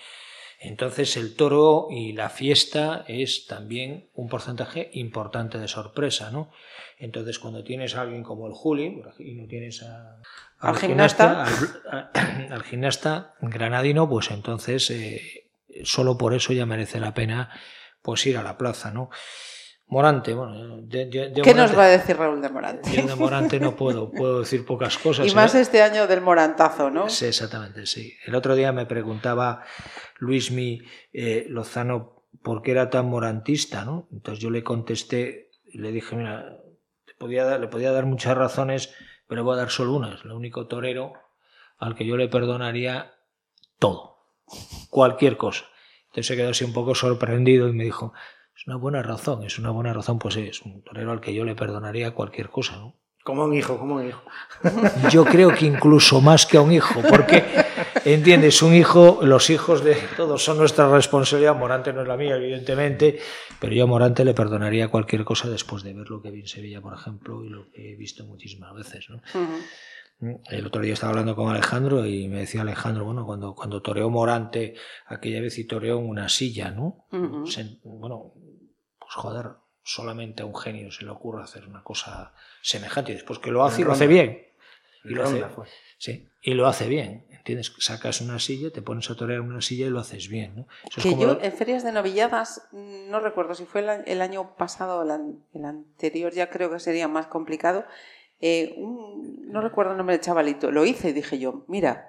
Entonces 0.62 1.16
el 1.16 1.34
toro 1.36 1.86
y 1.90 2.12
la 2.12 2.28
fiesta 2.28 3.02
es 3.08 3.46
también 3.46 4.10
un 4.12 4.28
porcentaje 4.28 4.90
importante 4.92 5.56
de 5.58 5.68
sorpresa, 5.68 6.30
¿no? 6.30 6.50
Entonces 6.98 7.38
cuando 7.38 7.64
tienes 7.64 7.96
a 7.96 8.02
alguien 8.02 8.22
como 8.22 8.46
el 8.46 8.52
Juli 8.52 9.00
y 9.20 9.34
no 9.36 9.46
tienes 9.48 9.82
a, 9.82 10.20
Al 10.60 10.76
gimnasta. 10.76 11.44
al, 12.50 12.62
gimnasta 12.64 13.34
granadino, 13.40 14.08
pues 14.08 14.30
entonces 14.30 14.90
eh, 14.90 15.50
solo 15.84 16.18
por 16.18 16.34
eso 16.34 16.52
ya 16.52 16.66
merece 16.66 17.00
la 17.00 17.14
pena 17.14 17.50
pues 18.02 18.26
ir 18.26 18.36
a 18.36 18.42
la 18.42 18.56
plaza, 18.58 18.90
¿no? 18.90 19.10
Morante, 19.86 20.34
bueno, 20.34 20.86
¿Qué 20.88 21.08
Morante- 21.10 21.54
nos 21.54 21.76
va 21.76 21.84
a 21.84 21.88
decir 21.88 22.16
Raúl 22.16 22.40
de 22.40 22.48
Morante? 22.48 22.90
yo 22.94 23.06
de 23.06 23.14
Morante 23.16 23.58
no 23.58 23.74
puedo, 23.74 24.10
puedo 24.12 24.40
decir 24.40 24.64
pocas 24.64 24.96
cosas. 25.02 25.26
Y 25.26 25.30
¿eh? 25.30 25.34
más 25.34 25.54
este 25.56 25.82
año 25.82 26.06
del 26.06 26.20
Morantazo, 26.20 26.90
¿no? 26.90 27.08
Sí, 27.08 27.26
exactamente, 27.26 27.86
sí. 27.86 28.14
El 28.24 28.36
otro 28.36 28.54
día 28.54 28.70
me 28.72 28.86
preguntaba 28.86 29.64
Luismi 30.18 30.80
eh, 31.12 31.46
Lozano 31.48 32.22
por 32.42 32.62
qué 32.62 32.70
era 32.70 32.88
tan 32.88 33.06
morantista, 33.06 33.84
¿no? 33.84 34.08
Entonces 34.12 34.40
yo 34.42 34.50
le 34.50 34.62
contesté, 34.62 35.50
le 35.72 35.90
dije, 35.90 36.14
mira, 36.14 36.56
te 37.04 37.14
podía 37.14 37.44
dar- 37.44 37.58
le 37.60 37.66
podía 37.66 37.90
dar 37.90 38.06
muchas 38.06 38.36
razones, 38.36 38.94
pero 39.30 39.44
voy 39.44 39.54
a 39.54 39.58
dar 39.58 39.70
solo 39.70 39.92
una. 39.92 40.14
Es 40.14 40.24
el 40.24 40.32
único 40.32 40.66
torero 40.66 41.12
al 41.78 41.94
que 41.94 42.04
yo 42.04 42.16
le 42.16 42.26
perdonaría 42.26 43.14
todo, 43.78 44.26
cualquier 44.90 45.36
cosa. 45.36 45.66
Entonces 46.08 46.26
se 46.26 46.36
quedó 46.36 46.50
así 46.50 46.64
un 46.64 46.72
poco 46.72 46.96
sorprendido 46.96 47.68
y 47.68 47.72
me 47.72 47.84
dijo, 47.84 48.12
es 48.56 48.66
una 48.66 48.74
buena 48.74 49.04
razón, 49.04 49.44
es 49.44 49.56
una 49.60 49.70
buena 49.70 49.92
razón, 49.92 50.18
pues 50.18 50.34
es 50.34 50.62
un 50.62 50.82
torero 50.82 51.12
al 51.12 51.20
que 51.20 51.32
yo 51.32 51.44
le 51.44 51.54
perdonaría 51.54 52.10
cualquier 52.10 52.50
cosa, 52.50 52.76
¿no? 52.76 52.96
Como 53.22 53.44
un 53.44 53.54
hijo, 53.54 53.78
como 53.78 53.96
un 53.96 54.08
hijo. 54.08 54.20
Yo 55.10 55.24
creo 55.24 55.54
que 55.54 55.66
incluso 55.66 56.20
más 56.20 56.44
que 56.44 56.56
a 56.56 56.62
un 56.62 56.72
hijo, 56.72 57.00
porque, 57.08 57.44
entiendes, 58.04 58.62
un 58.62 58.74
hijo, 58.74 59.20
los 59.22 59.50
hijos 59.50 59.84
de 59.84 59.96
todos 60.16 60.42
son 60.44 60.58
nuestra 60.58 60.88
responsabilidad, 60.90 61.54
Morante 61.56 61.92
no 61.92 62.02
es 62.02 62.08
la 62.08 62.16
mía, 62.16 62.36
evidentemente, 62.36 63.18
pero 63.60 63.72
yo 63.72 63.84
a 63.84 63.86
Morante 63.86 64.24
le 64.24 64.34
perdonaría 64.34 64.88
cualquier 64.88 65.24
cosa 65.24 65.48
después 65.48 65.82
de 65.82 65.92
ver 65.94 66.08
lo 66.10 66.20
que 66.22 66.30
vi 66.30 66.40
en 66.40 66.46
Sevilla, 66.48 66.80
por 66.80 66.94
ejemplo, 66.94 67.44
y 67.44 67.48
lo 67.48 67.70
que 67.70 67.92
he 67.92 67.96
visto 67.96 68.24
muchísimas 68.24 68.74
veces. 68.74 69.06
¿no? 69.10 69.20
El 70.50 70.66
otro 70.66 70.82
día 70.82 70.92
estaba 70.92 71.10
hablando 71.10 71.34
con 71.34 71.48
Alejandro 71.50 72.04
y 72.06 72.28
me 72.28 72.40
decía 72.40 72.60
Alejandro, 72.62 73.04
bueno, 73.06 73.24
cuando, 73.24 73.54
cuando 73.54 73.80
toreó 73.80 74.10
Morante 74.10 74.74
aquella 75.06 75.40
vez 75.40 75.58
y 75.58 75.64
toreó 75.64 75.98
en 75.98 76.08
una 76.08 76.28
silla, 76.28 76.70
¿no? 76.70 77.06
Se- 77.46 77.78
bueno, 77.84 78.34
pues 78.98 79.14
joder, 79.14 79.46
solamente 79.82 80.42
a 80.42 80.46
un 80.46 80.54
genio 80.54 80.90
se 80.92 81.04
le 81.04 81.10
ocurre 81.10 81.42
hacer 81.42 81.66
una 81.66 81.82
cosa 81.82 82.34
semejante 82.60 83.12
y 83.12 83.14
después 83.14 83.38
que 83.38 83.50
lo 83.50 83.64
hace 83.64 83.80
y 83.80 83.84
lo 83.84 83.92
hace 83.92 84.06
bien. 84.06 84.46
Y 85.04 85.14
lo 85.14 85.22
hace, 85.24 85.32
Ronda 85.40 85.48
fue. 85.48 85.66
sí, 85.96 86.28
y 86.42 86.52
lo 86.52 86.66
hace 86.66 86.86
bien, 86.86 87.24
¿entiendes? 87.40 87.72
Sacas 87.78 88.20
una 88.20 88.38
silla, 88.38 88.70
te 88.70 88.80
pones 88.82 89.10
a 89.10 89.16
torear 89.16 89.40
una 89.40 89.60
silla 89.60 89.86
y 89.86 89.90
lo 89.90 89.98
haces 90.00 90.28
bien, 90.28 90.54
¿no? 90.56 90.66
Eso 90.88 91.00
es 91.00 91.02
Que 91.02 91.10
como 91.10 91.22
yo 91.22 91.34
lo- 91.34 91.42
en 91.42 91.52
ferias 91.52 91.82
de 91.84 91.92
novilladas, 91.92 92.68
mm, 92.72 93.10
no 93.10 93.20
recuerdo 93.20 93.54
si 93.54 93.64
fue 93.66 93.80
el, 94.06 94.20
año 94.22 94.54
pasado 94.56 95.00
o 95.00 95.02
el, 95.02 95.10
an- 95.10 95.44
el 95.54 95.64
anterior, 95.64 96.32
ya 96.32 96.48
creo 96.50 96.70
que 96.70 96.78
sería 96.78 97.08
más 97.08 97.26
complicado. 97.26 97.84
eh, 98.42 98.72
un- 98.78 99.50
no 99.52 99.60
recuerdo 99.60 99.90
el 99.92 99.98
nombre 99.98 100.16
del 100.16 100.24
chavalito, 100.24 100.70
lo 100.70 100.86
hice 100.86 101.10
y 101.10 101.12
dije 101.12 101.38
yo, 101.38 101.64
mira, 101.68 102.06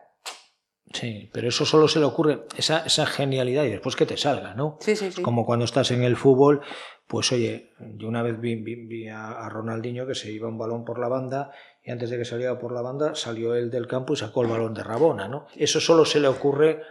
Sí, 0.93 1.29
pero 1.33 1.47
eso 1.47 1.65
solo 1.65 1.87
se 1.87 1.99
le 1.99 2.05
ocurre, 2.05 2.43
esa, 2.57 2.85
esa 2.85 3.05
genialidad 3.05 3.63
y 3.63 3.69
después 3.69 3.95
que 3.95 4.05
te 4.05 4.17
salga, 4.17 4.53
¿no? 4.53 4.77
sí, 4.81 4.95
sí, 4.95 5.11
sí. 5.11 5.21
Como 5.21 5.45
cuando 5.45 5.63
estás 5.65 5.91
en 5.91 6.03
el 6.03 6.17
fútbol, 6.17 6.61
pues 7.07 7.31
oye, 7.31 7.71
yo 7.97 8.07
una 8.09 8.21
vez 8.23 8.39
vi, 8.41 8.55
vi- 8.55 8.85
vi 8.87 9.07
a 9.09 9.47
Ronaldinho 9.49 10.05
que 10.07 10.15
se 10.15 10.31
iba 10.31 10.47
un 10.49 10.57
balón 10.57 10.83
por 10.85 10.99
la 10.99 11.07
banda 11.07 11.51
y 11.83 11.91
antes 11.91 12.09
de 12.09 12.17
que 12.17 12.25
saliera 12.25 12.59
por 12.59 12.71
la 12.71 12.81
banda 12.81 13.15
salió 13.15 13.55
él 13.55 13.71
del 13.71 13.87
campo 13.87 14.13
y 14.13 14.17
sacó 14.17 14.43
el 14.43 14.49
balón 14.49 14.73
de 14.73 14.83
Rabona, 14.83 15.27
¿no? 15.27 15.47
Eso 15.55 15.79
solo 15.79 16.05
se 16.05 16.19
le 16.19 16.27
ocurre, 16.27 16.83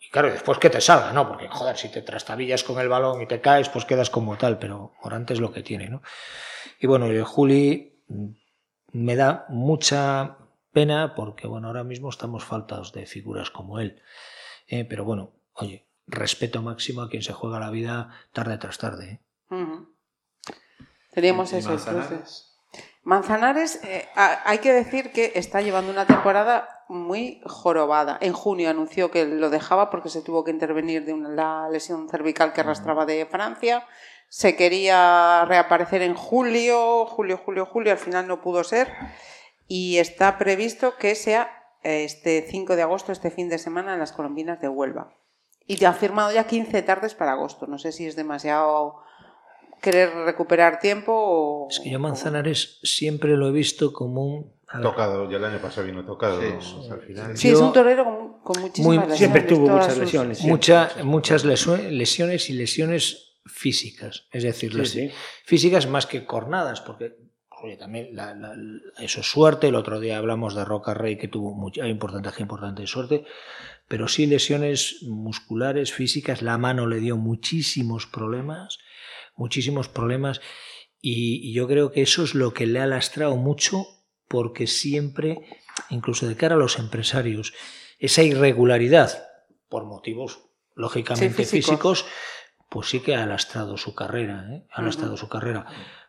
y 0.00 0.10
claro, 0.10 0.30
después 0.30 0.58
que 0.58 0.70
te 0.70 0.80
salga, 0.80 1.12
¿no? 1.12 1.28
Porque 1.28 1.48
joder, 1.48 1.76
si 1.76 1.90
te 1.90 2.02
trastabillas 2.02 2.64
con 2.64 2.78
el 2.80 2.88
balón 2.88 3.22
y 3.22 3.26
te 3.26 3.40
caes, 3.40 3.68
pues 3.68 3.84
quedas 3.84 4.10
como 4.10 4.36
tal, 4.36 4.58
pero 4.58 4.92
Morante 5.02 5.32
es 5.32 5.40
lo 5.40 5.52
que 5.52 5.62
tiene, 5.62 5.88
¿no? 5.88 6.02
Y 6.80 6.86
bueno, 6.86 7.06
el 7.06 7.22
Juli 7.22 8.02
mm, 8.08 8.28
me 8.92 9.16
da 9.16 9.46
mucha 9.48 10.38
pena 10.72 11.14
porque, 11.14 11.46
bueno, 11.46 11.68
ahora 11.68 11.84
mismo 11.84 12.08
estamos 12.08 12.44
faltados 12.44 12.92
de 12.92 13.06
figuras 13.06 13.50
como 13.50 13.78
él. 13.78 14.02
Eh, 14.66 14.84
pero 14.84 15.04
bueno, 15.04 15.32
oye, 15.54 15.86
respeto 16.06 16.62
máximo 16.62 17.02
a 17.02 17.08
quien 17.08 17.22
se 17.22 17.32
juega 17.32 17.60
la 17.60 17.70
vida 17.70 18.10
tarde 18.32 18.58
tras 18.58 18.78
tarde. 18.78 19.20
¿eh? 19.50 19.54
Ujú. 19.54 19.94
Teníamos 21.12 21.52
¿Y 21.52 21.56
eso. 21.56 21.72
Entonces. 21.72 22.51
Manzanares, 23.04 23.80
eh, 23.84 24.06
ha- 24.14 24.40
hay 24.48 24.58
que 24.58 24.72
decir 24.72 25.12
que 25.12 25.32
está 25.34 25.60
llevando 25.60 25.90
una 25.90 26.06
temporada 26.06 26.84
muy 26.88 27.40
jorobada. 27.46 28.18
En 28.20 28.32
junio 28.32 28.70
anunció 28.70 29.10
que 29.10 29.24
lo 29.24 29.50
dejaba 29.50 29.90
porque 29.90 30.08
se 30.08 30.22
tuvo 30.22 30.44
que 30.44 30.50
intervenir 30.52 31.04
de 31.04 31.12
una, 31.12 31.28
la 31.30 31.68
lesión 31.70 32.08
cervical 32.08 32.52
que 32.52 32.60
arrastraba 32.60 33.04
de 33.06 33.26
Francia. 33.26 33.84
Se 34.28 34.54
quería 34.56 35.44
reaparecer 35.46 36.02
en 36.02 36.14
julio, 36.14 37.06
julio, 37.06 37.38
julio, 37.44 37.66
julio, 37.66 37.92
al 37.92 37.98
final 37.98 38.28
no 38.28 38.40
pudo 38.40 38.62
ser. 38.62 38.92
Y 39.66 39.98
está 39.98 40.38
previsto 40.38 40.96
que 40.96 41.14
sea 41.14 41.50
eh, 41.82 42.04
este 42.04 42.46
5 42.48 42.76
de 42.76 42.82
agosto, 42.82 43.10
este 43.10 43.30
fin 43.30 43.48
de 43.48 43.58
semana, 43.58 43.94
en 43.94 43.98
las 43.98 44.12
Colombinas 44.12 44.60
de 44.60 44.68
Huelva. 44.68 45.12
Y 45.66 45.76
te 45.76 45.86
ha 45.86 45.92
firmado 45.92 46.30
ya 46.32 46.44
15 46.46 46.82
tardes 46.82 47.14
para 47.14 47.32
agosto. 47.32 47.66
No 47.66 47.78
sé 47.78 47.90
si 47.92 48.06
es 48.06 48.14
demasiado 48.16 49.00
querer 49.82 50.10
recuperar 50.24 50.78
tiempo 50.78 51.12
o... 51.14 51.68
Es 51.70 51.80
que 51.80 51.90
yo 51.90 51.98
Manzanares 51.98 52.78
siempre 52.82 53.36
lo 53.36 53.48
he 53.48 53.52
visto 53.52 53.92
como 53.92 54.24
un... 54.24 54.52
ver, 54.72 54.82
Tocado, 54.82 55.30
ya 55.30 55.36
el 55.36 55.44
año 55.44 55.58
pasado 55.60 55.86
vino 55.86 56.04
tocado. 56.06 56.40
Sí, 56.40 56.48
¿no? 56.54 56.60
sí. 56.62 56.74
O 56.78 56.82
sea, 56.84 56.94
al 56.94 57.00
final. 57.02 57.36
Sí, 57.36 57.48
Yo- 57.50 57.54
es 57.56 57.60
un 57.60 57.72
torero 57.74 58.04
con, 58.04 58.40
con 58.42 58.62
muchísimas 58.62 58.86
Muy- 58.86 58.96
lesiones. 58.96 59.18
Siempre 59.18 59.42
tuvo 59.42 59.68
muchas 59.68 59.92
sus- 59.92 59.98
lesiones. 59.98 60.40
mucha, 60.42 60.90
muchas 61.04 61.44
lesiones 61.44 62.48
y 62.48 62.52
lesiones 62.54 63.34
físicas, 63.44 64.28
es 64.30 64.44
decir, 64.44 64.86
Sí, 64.86 65.10
físicas 65.44 65.86
más 65.88 66.06
que 66.06 66.24
cornadas, 66.24 66.80
porque 66.80 67.16
oye, 67.64 67.76
también 67.76 68.10
la- 68.12 68.34
la- 68.34 68.54
eso 68.98 69.20
es 69.20 69.26
suerte. 69.26 69.68
El 69.68 69.74
otro 69.74 69.98
día 70.00 70.16
hablamos 70.18 70.54
de 70.54 70.64
Roca 70.64 70.94
Rey 70.94 71.18
que 71.18 71.26
tuvo 71.28 71.52
mucha, 71.54 71.82
hay 71.84 71.90
un 71.92 71.98
porcentaje 71.98 72.40
importante 72.42 72.82
de 72.82 72.86
suerte, 72.88 73.24
pero 73.88 74.06
sí 74.08 74.26
lesiones 74.26 75.02
musculares, 75.02 75.92
físicas. 75.92 76.40
La 76.40 76.56
mano 76.56 76.86
le 76.86 77.00
dio 77.00 77.16
muchísimos 77.16 78.06
problemas, 78.06 78.78
muchísimos 79.34 79.88
problemas, 79.88 80.40
y, 81.00 81.48
y 81.48 81.52
yo 81.52 81.66
creo 81.66 81.90
que 81.92 82.02
eso 82.02 82.22
es 82.24 82.34
lo 82.34 82.52
que 82.54 82.66
le 82.66 82.80
ha 82.80 82.86
lastrado 82.86 83.36
mucho, 83.36 83.84
porque 84.28 84.66
siempre, 84.66 85.40
incluso 85.90 86.26
de 86.28 86.36
cara 86.36 86.54
a 86.54 86.58
los 86.58 86.78
empresarios, 86.78 87.52
esa 87.98 88.22
irregularidad, 88.22 89.28
por 89.68 89.84
motivos 89.84 90.40
lógicamente 90.74 91.44
Sí, 91.44 91.56
físicos. 91.60 92.02
físicos, 92.02 92.06
pues 92.70 92.88
sí 92.88 93.00
que 93.00 93.14
ha 93.14 93.26
lastrado 93.26 93.76
su 93.76 93.94
carrera, 93.94 94.46
¿eh? 94.50 94.66
ha 94.72 94.80
lastrado 94.82 95.16
su 95.16 95.28
carrera. 95.28 95.66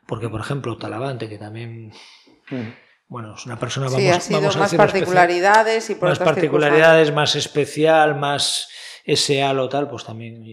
Porque, 0.08 0.30
por 0.30 0.40
ejemplo, 0.42 0.78
Talavante, 0.78 1.28
que 1.30 1.38
también, 1.38 1.92
Mm. 2.50 2.72
bueno, 3.08 3.36
es 3.36 3.46
una 3.46 3.58
persona, 3.60 3.88
Sí, 3.90 3.96
vamos, 3.96 4.18
ha 4.18 4.20
sido 4.20 4.40
vamos 4.42 4.56
a 4.56 4.60
más 4.60 4.74
especial, 4.74 4.88
particularidades 4.90 5.90
y 5.90 5.96
por 5.96 6.10
más 6.10 6.20
particularidades, 6.20 7.14
más 7.14 7.36
especial, 7.36 8.16
más 8.16 8.70
ese 9.06 9.42
halo 9.44 9.68
tal, 9.70 9.90
pues 9.90 10.04
también 10.06 10.44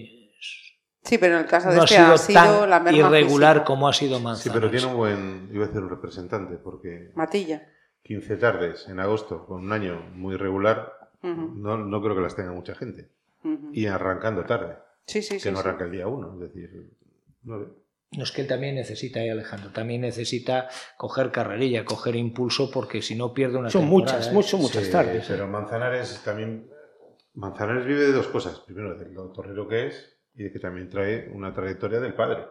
Sí, 1.10 1.18
pero 1.18 1.34
en 1.34 1.40
el 1.42 1.46
caso 1.46 1.68
de 1.70 1.76
no 1.76 1.82
ha 1.82 1.84
este 1.84 1.96
sido, 1.96 2.12
ha 2.12 2.18
sido 2.18 2.66
la 2.66 2.76
tan 2.82 2.84
merma 2.94 3.08
irregular 3.18 3.56
física. 3.56 3.64
como 3.66 3.88
ha 3.88 3.92
sido 3.92 4.18
Sí, 4.18 4.22
Manzanares. 4.24 4.60
pero 4.60 4.70
tiene 4.70 4.86
un 4.86 4.96
buen, 4.96 5.50
iba 5.52 5.64
a 5.64 5.66
decir 5.66 5.82
un 5.82 5.90
representante, 5.90 6.56
porque 6.56 7.10
Matilla. 7.14 7.66
15 8.04 8.36
tardes 8.36 8.88
en 8.88 9.00
agosto 9.00 9.44
con 9.46 9.62
un 9.64 9.72
año 9.72 10.00
muy 10.14 10.36
regular, 10.36 10.92
no, 11.22 11.76
no 11.76 12.00
creo 12.02 12.14
que 12.14 12.22
las 12.22 12.34
tenga 12.36 12.52
mucha 12.52 12.74
gente. 12.74 13.10
Y 13.72 13.86
arrancando 13.86 14.44
tarde, 14.44 14.76
Sí, 15.06 15.20
sí, 15.22 15.34
que 15.34 15.40
sí. 15.40 15.50
no 15.50 15.56
sí. 15.56 15.60
arranca 15.68 15.84
el 15.84 15.90
día 15.92 16.06
uno, 16.06 16.32
es 16.34 16.40
decir, 16.52 16.90
no. 17.42 17.58
No 18.12 18.24
es 18.24 18.32
que 18.32 18.42
él 18.42 18.48
también 18.48 18.74
necesita, 18.74 19.20
eh, 19.20 19.30
Alejandro, 19.30 19.70
también 19.70 20.00
necesita 20.00 20.68
coger 20.96 21.30
carrerilla, 21.30 21.84
coger 21.84 22.16
impulso, 22.16 22.70
porque 22.70 23.02
si 23.02 23.14
no 23.14 23.32
pierde 23.34 23.56
una 23.58 23.70
Son 23.70 23.82
temporada, 23.82 24.12
muchas, 24.18 24.28
¿eh? 24.28 24.32
mu- 24.34 24.42
son 24.42 24.60
muchas 24.62 24.84
Sí, 24.84 24.90
tardes. 24.92 25.26
Pero 25.28 25.46
Manzanares 25.46 26.20
también. 26.24 26.68
Manzanares 27.34 27.86
vive 27.86 28.00
de 28.00 28.12
dos 28.12 28.26
cosas. 28.26 28.58
Primero, 28.60 28.96
de 28.96 29.08
lo 29.10 29.30
torrero 29.30 29.68
que 29.68 29.86
es 29.86 30.16
y 30.34 30.44
de 30.44 30.52
que 30.52 30.58
también 30.58 30.88
trae 30.88 31.28
una 31.32 31.52
trayectoria 31.52 32.00
del 32.00 32.14
padre. 32.14 32.44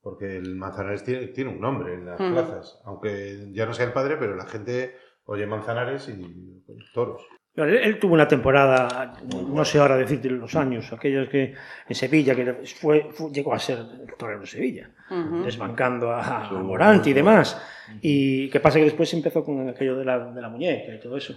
Porque 0.00 0.36
el 0.36 0.54
Manzanares 0.54 1.02
tiene, 1.02 1.26
tiene 1.28 1.50
un 1.50 1.60
nombre 1.60 1.94
en 1.94 2.06
las 2.06 2.20
Ujú. 2.20 2.30
plazas. 2.30 2.80
Aunque 2.84 3.48
ya 3.52 3.66
no 3.66 3.74
sea 3.74 3.86
el 3.86 3.92
padre, 3.92 4.16
pero 4.18 4.36
la 4.36 4.46
gente 4.46 4.94
oye 5.24 5.46
Manzanares 5.46 6.08
y 6.08 6.62
pues, 6.66 6.78
toros. 6.92 7.22
Él, 7.56 7.70
él 7.74 7.98
tuvo 7.98 8.12
una 8.14 8.28
temporada, 8.28 9.14
no 9.48 9.64
sé 9.64 9.78
ahora 9.78 9.96
decirte 9.96 10.28
los 10.28 10.54
años, 10.54 10.92
aquellos 10.92 11.28
que 11.30 11.54
en 11.88 11.94
Sevilla, 11.94 12.34
que 12.36 12.52
fue, 12.78 13.08
fue- 13.10 13.32
llegó 13.32 13.54
a 13.54 13.58
ser 13.58 13.78
el 13.78 14.14
torero 14.16 14.40
de 14.40 14.46
Sevilla, 14.46 14.90
Ujú. 15.10 15.42
desbancando 15.42 16.10
a, 16.12 16.48
a 16.48 16.52
Morante 16.52 17.10
y 17.10 17.12
demás. 17.14 17.60
Y 18.02 18.50
qué 18.50 18.60
pasa 18.60 18.78
que 18.78 18.84
después 18.84 19.12
empezó 19.14 19.42
con 19.42 19.66
aquello 19.70 19.96
de 19.96 20.04
la, 20.04 20.18
de 20.32 20.40
la 20.40 20.48
muñeca 20.50 20.94
y 20.94 21.00
todo 21.00 21.16
eso. 21.16 21.34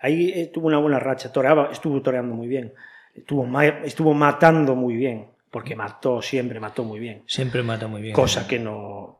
Ahí 0.00 0.30
eh, 0.32 0.46
tuvo 0.54 0.68
una 0.68 0.78
buena 0.78 1.00
racha, 1.00 1.32
toreaba, 1.32 1.70
estuvo 1.72 2.00
toreando 2.02 2.34
muy 2.36 2.46
bien, 2.46 2.72
estuvo, 3.18 3.44
ma- 3.44 3.66
estuvo 3.66 4.14
matando 4.14 4.74
muy 4.74 4.96
bien, 4.96 5.26
porque 5.50 5.74
mató, 5.76 6.20
siempre 6.22 6.60
mató 6.60 6.84
muy 6.84 6.98
bien, 6.98 7.22
Siempre 7.26 7.62
mata 7.62 7.86
muy 7.86 8.02
bien. 8.02 8.14
cosa 8.14 8.46
que 8.48 8.58
no 8.58 9.16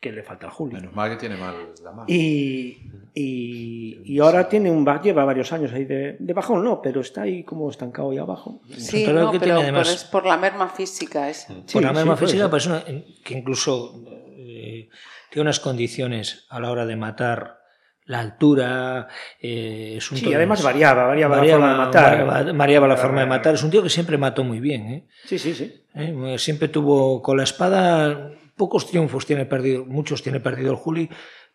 que 0.00 0.10
le 0.10 0.24
falta 0.24 0.46
al 0.46 0.52
Julio. 0.52 0.78
Menos 0.80 0.94
mal 0.96 1.10
que 1.10 1.16
tiene 1.16 1.36
mal 1.36 1.54
la 1.84 1.92
mano. 1.92 2.06
Y, 2.08 2.90
y, 3.14 4.02
y 4.04 4.18
ahora 4.18 4.48
tiene 4.48 4.68
un 4.68 4.84
lleva 5.00 5.24
varios 5.24 5.52
años 5.52 5.72
ahí 5.72 5.84
de, 5.84 6.16
de 6.18 6.32
bajón, 6.32 6.64
no, 6.64 6.82
pero 6.82 7.02
está 7.02 7.22
ahí 7.22 7.44
como 7.44 7.70
estancado 7.70 8.10
ahí 8.10 8.18
abajo. 8.18 8.62
Sí, 8.76 9.04
no, 9.06 9.30
que 9.30 9.38
pero, 9.38 9.54
tiene 9.58 9.62
además- 9.62 9.86
pero 9.86 9.94
es 9.94 10.04
por 10.04 10.26
la 10.26 10.36
merma 10.36 10.68
física 10.68 11.30
esa. 11.30 11.54
Sí, 11.66 11.74
por 11.74 11.82
la 11.82 11.90
sí, 11.90 11.94
misma 11.94 12.16
puede 12.16 12.26
física, 12.26 12.50
pues 12.50 12.66
una- 12.66 12.84
que 13.24 13.34
incluso 13.38 14.02
eh, 14.36 14.88
tiene 15.30 15.42
unas 15.42 15.60
condiciones 15.60 16.46
a 16.48 16.58
la 16.58 16.72
hora 16.72 16.84
de 16.84 16.96
matar 16.96 17.60
la 18.06 18.20
altura. 18.20 19.08
eh, 19.40 19.94
es 19.98 20.10
un 20.10 20.18
Sí, 20.18 20.32
además 20.34 20.62
variaba, 20.62 21.04
variaba, 21.06 21.36
la 21.36 21.40
variaba- 21.40 21.60
forma 21.60 21.72
de 21.72 21.78
matar. 21.86 22.26
variaba- 22.26 22.52
variaba 22.52 22.88
la 22.88 22.96
forma 22.96 23.20
de 23.20 23.26
matar. 23.26 23.54
Es 23.54 23.62
un 23.62 23.70
tío 23.70 23.82
que 23.82 23.90
siempre 23.90 24.18
mató 24.18 24.44
muy 24.44 24.60
bien. 24.60 24.86
¿eh? 24.86 25.08
Sí, 25.24 25.38
sí, 25.38 25.54
sí. 25.54 25.84
¿Eh? 25.94 26.36
Siempre 26.38 26.68
tuvo 26.68 27.22
con 27.22 27.36
la 27.36 27.44
espada 27.44 28.30
pocos 28.56 28.86
triunfos 28.88 29.26
tiene 29.26 29.46
perdido, 29.46 29.84
muchos 29.86 30.22
tiene 30.22 30.38
perdido 30.40 30.70
el 30.72 30.76
Juli, 30.76 31.08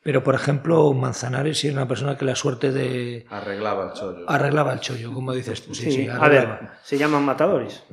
pero 0.04 0.24
por 0.24 0.36
ejemplo 0.36 0.94
Manzanares 0.94 1.60
sí 1.60 1.68
era 1.68 1.78
una 1.78 1.88
persona 1.88 2.18
que 2.18 2.26
la 2.26 2.36
suerte 2.36 2.72
de 2.72 3.26
Arreglaba 3.30 3.88
el 3.88 3.94
chollo. 3.94 4.30
arreglaba 4.30 4.74
el 4.74 4.80
chollo, 4.80 5.14
como 5.14 5.34
dices 5.34 5.64
tú. 5.64 5.74
Sí, 5.76 5.84
Sí, 5.86 5.92
sí, 5.92 6.08
a 6.10 6.28
ver, 6.28 6.60
se 6.84 6.98
llaman 6.98 7.24
matadores. 7.24 7.84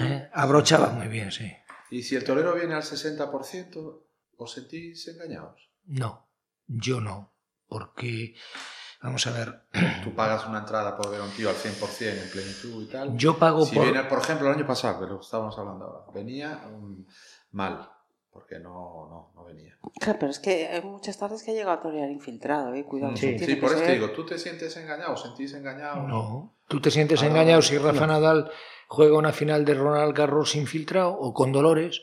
¿Eh? 0.00 0.28
Abrochaba 0.32 0.90
muy 0.90 1.08
bien, 1.08 1.30
sí. 1.32 1.50
Y 1.90 2.02
si 2.02 2.16
el 2.16 2.24
torero 2.24 2.54
viene 2.54 2.74
al 2.74 2.82
60%, 2.82 4.04
¿os 4.36 4.52
sentís 4.52 5.08
engañados? 5.08 5.70
No, 5.86 6.28
yo 6.66 7.00
no, 7.00 7.32
porque 7.70 8.34
vamos 9.02 9.26
a 9.26 9.30
ver, 9.30 9.62
Tú 10.04 10.14
pagas 10.14 10.46
una 10.46 10.58
entrada 10.58 10.94
por 10.96 11.10
ver 11.10 11.20
a 11.20 11.24
un 11.24 11.30
tío 11.30 11.48
al 11.48 11.56
100% 11.56 12.22
en 12.22 12.30
plenitud 12.30 12.82
y 12.82 12.86
tal. 12.86 13.16
yo 13.16 13.38
pago 13.38 13.64
Si 13.64 13.74
por 13.74 13.84
viene, 13.84 14.04
por 14.04 14.18
ejemplo, 14.18 14.48
el 14.48 14.56
año 14.56 14.66
pasado, 14.66 15.00
que 15.00 15.06
lo 15.06 15.20
estábamos 15.20 15.56
hablando 15.58 15.86
ahora, 15.86 16.12
venía 16.12 16.50
mm, 16.70 17.04
mal, 17.52 17.88
porque 18.30 18.58
no, 18.58 18.70
no, 19.08 19.32
no 19.34 19.44
venía. 19.44 19.78
Claro, 19.98 20.18
pero 20.18 20.30
es 20.30 20.38
que 20.38 20.68
hay 20.68 20.82
muchas 20.82 21.16
tardes 21.18 21.42
que 21.42 21.52
ha 21.52 21.54
llegado 21.54 21.78
a 21.78 21.80
torear 21.80 22.10
infiltrado, 22.10 22.74
eh. 22.74 22.84
Cuidado, 22.84 23.16
Sí, 23.16 23.38
Sí, 23.38 23.56
por 23.56 23.72
eso 23.72 23.80
te 23.82 23.92
digo, 23.92 24.10
¿tú 24.10 24.26
te 24.26 24.38
sientes 24.38 24.76
engañado? 24.76 25.14
¿Os 25.14 25.22
sentís 25.22 25.54
engañado? 25.54 26.02
No. 26.06 26.54
¿Tú 26.68 26.80
te 26.80 26.90
sientes 26.90 27.22
Ah, 27.22 27.26
engañado 27.26 27.62
si 27.62 27.78
Rafa 27.78 28.06
no. 28.06 28.12
Nadal 28.14 28.50
juega 28.86 29.16
una 29.16 29.32
final 29.32 29.64
de 29.64 29.74
Ronald 29.74 30.14
Garros 30.16 30.54
infiltrado 30.56 31.12
o 31.12 31.32
con 31.32 31.52
Dolores? 31.52 32.02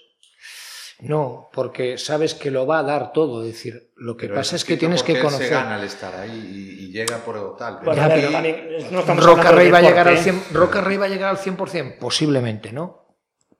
No, 0.99 1.49
porque 1.53 1.97
sabes 1.97 2.33
que 2.33 2.49
lo 2.49 2.65
va 2.65 2.79
a 2.79 2.83
dar 2.83 3.13
todo. 3.13 3.41
Es 3.43 3.53
decir, 3.53 3.91
lo 3.97 4.17
que 4.17 4.25
Pero 4.27 4.39
pasa 4.39 4.55
es 4.55 4.65
que 4.65 4.77
tienes 4.77 5.03
que 5.03 5.19
conocer. 5.19 5.47
se 5.47 5.53
gana 5.53 5.77
el 5.77 5.83
estar 5.83 6.15
ahí 6.15 6.31
y, 6.79 6.85
y 6.85 6.91
llega 6.91 7.17
por 7.17 7.35
el 7.37 7.43
tal. 7.57 7.79
Ya, 7.95 8.07
pero- 8.07 8.31
también, 8.31 8.67
no 8.91 8.99
estamos 8.99 9.23
Roca 9.23 9.41
hablando 9.49 9.57
Rey, 9.57 9.65
de 9.67 9.71
va 9.71 9.77
a 9.77 9.81
llegar 9.81 10.07
al 10.07 10.15
deporte, 10.15 10.29
¿eh? 10.31 10.41
100, 10.43 10.55
Roca 10.55 10.81
Rey 10.81 10.97
va 10.97 11.05
a 11.05 11.09
llegar 11.09 11.29
al 11.29 11.37
100%, 11.37 11.97
posiblemente, 11.99 12.71
¿no? 12.71 13.05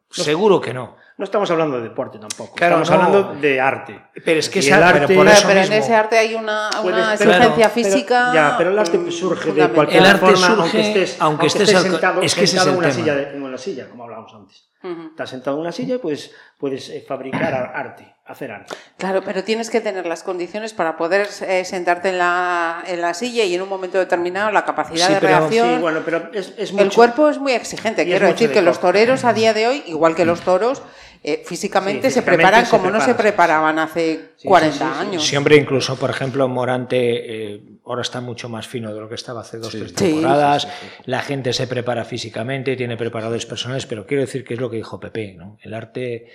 Seguro 0.10 0.60
que 0.62 0.74
no. 0.74 0.96
No 1.18 1.24
estamos 1.26 1.50
hablando 1.52 1.78
de 1.78 1.84
deporte 1.90 2.18
tampoco. 2.20 2.56
Claro, 2.56 2.82
estamos 2.82 3.10
no. 3.10 3.18
hablando 3.18 3.42
de 3.42 3.60
arte. 3.60 4.02
Pero 4.24 4.40
es 4.40 4.50
que 4.50 4.60
esa- 4.60 4.78
el 4.78 4.94
pero 4.94 5.04
arte- 5.06 5.16
por 5.16 5.28
eso 5.28 5.48
pero 5.48 5.60
en 5.62 5.74
ese 5.74 5.94
arte 5.96 6.18
hay 6.18 6.34
una, 6.36 6.70
una 6.84 7.16
pero- 7.18 7.32
exigencia 7.32 7.56
pero- 7.56 7.70
física. 7.70 8.32
ya, 8.34 8.56
pero 8.58 8.70
el 8.72 8.80
arte 8.80 9.12
surge 9.12 9.52
de 9.52 9.70
cualquier 9.70 10.02
El 10.02 10.06
arte 10.08 10.20
forma, 10.26 10.48
surge, 10.48 10.62
aunque 10.62 10.80
estés, 10.82 11.18
aunque 11.20 11.48
estés 11.48 11.76
al- 11.76 11.84
sentado, 11.84 12.22
es 12.22 12.36
que 12.36 12.48
sentado 12.48 12.70
es 12.70 12.74
en 12.76 12.80
una 12.80 12.92
silla, 12.92 13.16
de- 13.16 13.30
en 13.36 13.44
una 13.44 13.58
silla, 13.58 13.90
como 13.90 14.04
hablábamos 14.06 14.34
antes. 14.34 14.67
Estás 14.82 15.32
sentado 15.32 15.58
en 15.58 15.62
una 15.62 15.72
silla 15.72 15.96
y 15.96 15.98
puedes, 15.98 16.32
puedes 16.60 16.90
eh, 16.90 17.04
fabricar 17.06 17.54
ar- 17.54 17.72
arte, 17.76 18.14
hacer 18.26 18.52
arte. 18.52 18.76
Claro, 18.98 19.22
pero 19.24 19.44
tienes 19.44 19.70
que 19.70 19.82
tener 19.82 20.06
las 20.06 20.22
condiciones 20.24 20.74
para 20.74 20.96
poder 20.98 21.28
eh, 21.48 21.66
sentarte 21.66 22.10
en 22.10 22.20
la, 22.20 22.84
en 22.88 23.02
la 23.02 23.14
silla 23.16 23.44
y 23.44 23.56
en 23.56 23.62
un 23.64 23.70
momento 23.70 23.98
determinado 23.98 24.52
la 24.52 24.64
capacidad 24.66 25.08
Sí, 25.08 25.14
de 25.16 25.20
pero- 25.20 25.40
reacción. 25.40 25.76
Sí, 25.76 25.82
bueno, 25.82 26.02
pero 26.06 26.30
es, 26.34 26.54
es 26.58 26.72
El 26.74 26.92
cuerpo 26.94 27.28
es 27.30 27.40
muy 27.40 27.54
exigente. 27.54 28.06
Quiero 28.06 28.28
decir 28.28 28.50
de 28.50 28.54
que 28.54 28.62
los 28.62 28.80
toreros 28.80 29.26
a 29.26 29.34
día 29.34 29.54
de 29.54 29.68
hoy, 29.68 29.84
igual 29.88 30.16
que 30.16 30.26
los 30.26 30.42
toros, 30.42 30.82
eh, 31.24 31.44
físicamente 31.46 32.10
Sí, 32.10 32.16
se 32.16 32.22
preparan 32.22 32.66
se 32.66 32.72
como 32.78 32.92
no 32.92 33.02
se 33.02 33.16
preparaban 33.16 33.80
hace 33.80 34.30
sí, 34.38 34.48
40 34.48 34.78
sí, 34.78 34.80
sí. 34.80 35.00
años. 35.02 35.26
Sí, 35.26 35.36
hombre, 35.36 35.56
incluso, 35.56 35.98
por 35.98 36.12
ejemplo, 36.12 36.48
Morante 36.48 37.56
eh, 37.56 37.62
ahora 37.88 38.02
está 38.02 38.22
mucho 38.22 38.50
más 38.50 38.68
fino 38.68 38.94
de 38.94 39.00
lo 39.00 39.08
que 39.10 39.16
estaba 39.16 39.42
hace 39.42 39.58
dos 39.58 39.72
Sí, 39.72 39.80
tres 39.80 39.94
temporadas. 39.94 40.64
sí, 40.64 40.70
sí, 40.70 40.88
sí. 40.98 41.04
La 41.06 41.22
gente 41.22 41.54
se 41.54 41.68
prepara 41.68 42.04
físicamente, 42.06 42.76
tiene 42.76 42.98
preparadores 42.98 43.46
personales, 43.46 43.86
pero 43.86 44.06
quiero 44.06 44.22
decir 44.22 44.44
que 44.44 44.56
es 44.56 44.60
lo 44.60 44.70
que 44.70 44.78
dijo 44.78 45.00
Pepe, 45.00 45.34
¿no? 45.34 45.58
El 45.62 45.74
arte 45.74 46.28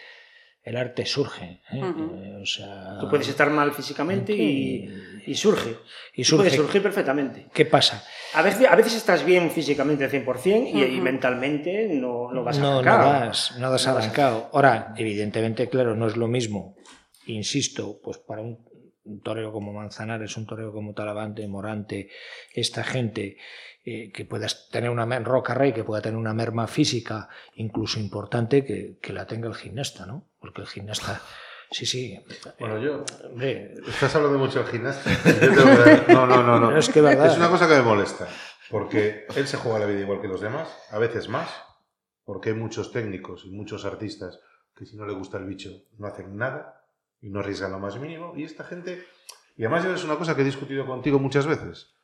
el 0.64 0.76
arte 0.76 1.05
surge. 1.05 1.61
¿eh? 1.72 1.80
Eh, 1.82 2.38
o 2.40 2.46
sea, 2.46 2.96
Tú 3.00 3.09
puedes 3.11 3.26
estar 3.26 3.50
mal 3.50 3.72
físicamente 3.72 4.32
y, 4.32 4.88
y 5.26 5.34
surge. 5.34 5.76
Y 6.14 6.22
Tú 6.22 6.36
Puede 6.36 6.50
surge. 6.50 6.62
surgir 6.62 6.82
perfectamente. 6.82 7.48
¿Qué 7.53 7.66
pasa? 7.66 8.05
A 8.34 8.42
veces, 8.42 8.68
a 8.70 8.76
veces 8.76 8.94
estás 8.94 9.24
bien 9.24 9.50
físicamente 9.50 10.05
al 10.05 10.11
100% 10.12 10.70
y, 10.72 10.84
y 10.84 11.00
mentalmente 11.00 11.88
no, 11.88 12.30
no 12.32 12.44
vas 12.44 12.59
no, 12.61 12.80
no 12.80 12.92
arrancado. 12.92 13.11
das, 13.26 13.59
no 13.59 13.70
das 13.72 13.86
arrancado. 13.88 14.50
Ahora, 14.53 14.94
evidentemente, 14.96 15.68
claro, 15.68 15.96
no 15.96 16.07
es 16.07 16.16
lo 16.16 16.28
mismo, 16.28 16.76
insisto, 17.26 17.98
pues 18.00 18.18
para 18.18 18.42
un, 18.42 18.59
un 19.05 19.20
torero 19.20 19.53
como 19.53 19.72
Manzanares, 19.72 20.36
un 20.36 20.46
torero 20.46 20.72
como 20.72 20.94
Talavante, 20.94 21.46
Morante, 21.48 22.11
esta 22.55 22.84
gente 22.84 23.36
eh, 23.84 24.12
que 24.12 24.24
pueda 24.24 24.46
tener 24.70 24.90
una 24.90 25.07
mer- 25.07 25.24
Roca 25.24 25.55
Rey, 25.55 25.72
que 25.72 25.82
pueda 25.84 26.00
tener 26.03 26.16
una 26.18 26.32
merma 26.34 26.66
física 26.68 27.28
incluso 27.57 27.98
importante, 27.98 28.64
que, 28.64 28.98
que 29.03 29.12
la 29.12 29.26
tenga 29.26 29.48
el 29.48 29.55
gimnasta, 29.55 30.07
¿no? 30.07 30.28
Porque 30.40 30.61
el 30.61 30.68
gimnasta, 30.68 31.20
sí, 31.70 31.84
sí. 31.86 32.18
Bueno, 32.61 32.78
yo. 32.78 33.05
Hombre, 33.28 33.74
Estás 33.88 34.14
hablando 34.14 34.38
mucho 34.38 34.61
del 34.61 34.68
gimnasta. 34.68 35.11
Yo 35.24 35.38
tengo 35.55 35.84
que- 36.07 36.12
No, 36.12 36.26
no, 36.26 36.42
no, 36.42 36.61
no. 36.61 36.76
Es 36.78 36.88
que 36.88 37.00
verdad. 37.00 37.26
Es 37.26 37.36
una 37.36 37.48
cosa 37.48 37.66
que 37.68 37.74
me 37.74 37.82
molesta. 37.82 38.28
Porque 38.70 39.26
él 39.36 39.46
se 39.46 39.57
juega 39.59 39.80
la 39.80 39.86
vida 39.86 40.00
igual 40.00 40.20
que 40.20 40.28
los 40.28 40.40
demás, 40.40 40.68
a 40.90 40.98
veces 40.98 41.28
más. 41.28 41.50
Porque 42.24 42.50
hay 42.50 42.55
muchos 42.55 42.92
técnicos 42.92 43.44
y 43.44 43.50
muchos 43.50 43.84
artistas 43.84 44.38
que 44.76 44.86
si 44.86 44.96
no 44.96 45.05
le 45.07 45.12
gusta 45.12 45.36
el 45.38 45.44
bicho 45.44 45.70
no 45.98 46.07
hacen 46.07 46.36
nada 46.36 46.82
y 47.22 47.30
no 47.30 47.40
arriesgan 47.40 47.72
lo 47.72 47.78
más 47.78 47.98
mínimo. 47.98 48.34
Y 48.36 48.44
esta 48.44 48.64
gente. 48.64 49.04
Y 49.56 49.64
además 49.64 49.84
es 49.84 50.04
una 50.04 50.16
cosa 50.16 50.34
que 50.34 50.42
he 50.42 50.44
discutido 50.44 50.84
contigo 50.84 51.18
muchas 51.18 51.46
veces. 51.46 51.94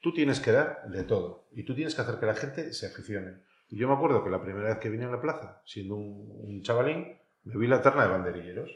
Tú 0.00 0.12
tienes 0.12 0.38
que 0.38 0.52
dar 0.52 0.82
de 0.88 1.02
todo 1.02 1.48
y 1.52 1.64
tú 1.64 1.74
tienes 1.74 1.94
que 1.94 2.02
hacer 2.02 2.20
que 2.20 2.26
la 2.26 2.34
gente 2.34 2.72
se 2.72 2.86
aficione. 2.86 3.38
Y 3.68 3.76
yo 3.78 3.88
me 3.88 3.94
acuerdo 3.94 4.22
que 4.22 4.30
la 4.30 4.40
primera 4.40 4.68
vez 4.68 4.78
que 4.78 4.88
vine 4.88 5.06
a 5.06 5.10
la 5.10 5.20
plaza, 5.20 5.60
siendo 5.64 5.96
un, 5.96 6.30
un 6.44 6.62
chavalín, 6.62 7.18
me 7.44 7.58
vi 7.58 7.66
la 7.66 7.82
terna 7.82 8.04
de 8.04 8.10
banderilleros. 8.10 8.70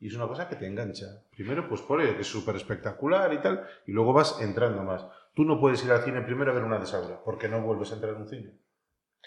Y 0.00 0.06
es 0.06 0.14
una 0.14 0.28
cosa 0.28 0.48
que 0.48 0.54
te 0.54 0.66
engancha. 0.66 1.06
Primero, 1.30 1.68
pues 1.68 1.80
por 1.80 2.00
ello, 2.00 2.14
que 2.14 2.22
es 2.22 2.28
súper 2.28 2.54
espectacular 2.54 3.32
y 3.32 3.38
tal, 3.38 3.66
y 3.86 3.92
luego 3.92 4.12
vas 4.12 4.40
entrando 4.40 4.84
más. 4.84 5.04
Tú 5.34 5.44
no 5.44 5.58
puedes 5.60 5.84
ir 5.84 5.90
al 5.90 6.04
cine 6.04 6.22
primero 6.22 6.52
a 6.52 6.54
ver 6.54 6.62
una 6.62 6.78
de 6.78 6.86
Saura, 6.86 7.20
porque 7.24 7.48
no 7.48 7.60
vuelves 7.62 7.90
a 7.90 7.94
entrar 7.94 8.14
en 8.14 8.22
un 8.22 8.28
cine. 8.28 8.52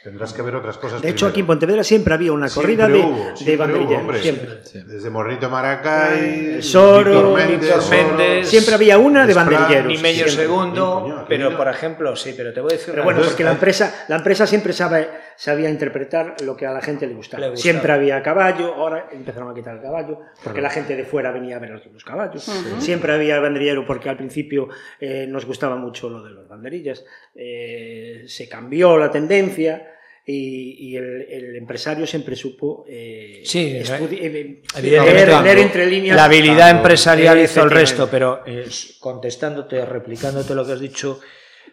Tendrás 0.04 0.34
que 0.34 0.42
ver 0.42 0.56
otras 0.56 0.80
cosas 0.80 1.00
De 1.00 1.10
hecho, 1.10 1.28
aquí 1.28 1.42
en. 1.42 1.46
Pontevedra 1.46 1.84
siempre 1.84 2.16
había 2.16 2.32
una 2.32 2.48
Siempre 2.50 2.76
corrida 2.76 2.88
de, 2.88 3.06
hubo, 3.06 3.34
de 3.46 3.56
banderilleros. 3.56 4.18
siempre. 4.20 4.50
Desde 4.88 5.10
Morenito 5.12 5.48
Maracay, 5.48 6.56
El 6.56 6.64
Soro, 6.64 7.36
Víctor 7.36 7.36
Méndez, 7.36 7.62
Víctor 7.62 7.90
Méndez, 8.18 8.50
Siempre 8.50 8.74
había 8.74 8.98
una 8.98 9.28
de 9.28 9.34
banderilleros. 9.36 9.86
ni 9.86 9.98
medio 10.00 10.26
siempre. 10.26 10.32
segundo, 10.48 11.02
Coño, 11.04 11.26
pero 11.30 11.56
por 11.56 11.68
ejemplo, 11.68 12.16
sí, 12.16 12.34
pero 12.36 12.52
te 12.52 12.62
voy 12.62 12.72
a 12.72 12.78
decir 12.78 12.88
Pero 12.88 13.02
una 13.04 13.06
bueno, 13.06 13.20
cosa. 13.20 13.30
porque 13.30 13.44
la 13.44 13.52
empresa, 13.52 14.06
la 14.08 14.16
empresa 14.16 14.48
siempre 14.48 14.74
sabe, 14.74 15.08
sabía 15.36 15.70
interpretar 15.70 16.36
lo 16.42 16.58
que 16.58 16.66
a 16.66 16.72
la 16.72 16.82
gente 16.82 17.06
le 17.06 17.14
gustaba. 17.14 17.42
Le 17.42 17.50
gustaba. 17.52 17.62
Siempre 17.62 17.92
había 17.94 18.24
caballo, 18.24 18.74
ahora 18.74 19.08
empezaron 19.12 19.52
a 19.52 19.54
quitar 19.54 19.76
el 19.76 19.84
caballo, 19.84 20.18
porque 20.44 20.62
la 20.62 20.72
gente 20.72 20.96
de 20.96 21.04
fuera 21.06 21.32
venía 21.32 21.58
a 21.58 21.60
ver 21.60 21.70
los, 21.70 21.86
los 21.86 22.04
caballos. 22.04 22.42
Siempre 22.80 23.14
había 23.14 23.40
banderillero, 23.40 23.86
porque 23.86 24.10
al 24.10 24.18
principio 24.18 24.68
eh, 25.00 25.28
nos 25.30 25.46
gustaba 25.46 25.76
mucho 25.76 26.10
lo 26.10 26.24
de 26.24 26.32
los 26.32 26.48
banderillas. 26.48 27.06
Eh, 27.36 28.24
se 28.26 28.50
cambió 28.50 28.98
la 28.98 29.12
tendencia. 29.12 29.90
Y, 30.26 30.90
y 30.92 30.96
el, 30.98 31.22
el 31.30 31.56
empresario 31.56 32.06
siempre 32.06 32.36
supo 32.36 32.86
eh, 32.88 33.42
Sí, 33.44 33.74
estudi- 33.80 34.20
eh, 34.22 34.62
Evidentemente, 34.78 35.26
leer, 35.26 35.44
leer 35.44 35.58
entre 35.58 35.88
líneas 35.88 36.16
La 36.16 36.26
habilidad 36.26 36.56
Claro, 36.70 36.78
empresarial 36.78 37.40
hizo 37.40 37.64
el 37.64 37.72
resto, 37.72 38.08
pero 38.10 38.44
eh, 38.46 38.66
contestándote, 39.00 39.84
replicándote 39.84 40.54
lo 40.54 40.64
que 40.66 40.74
has 40.74 40.80
dicho 40.80 41.20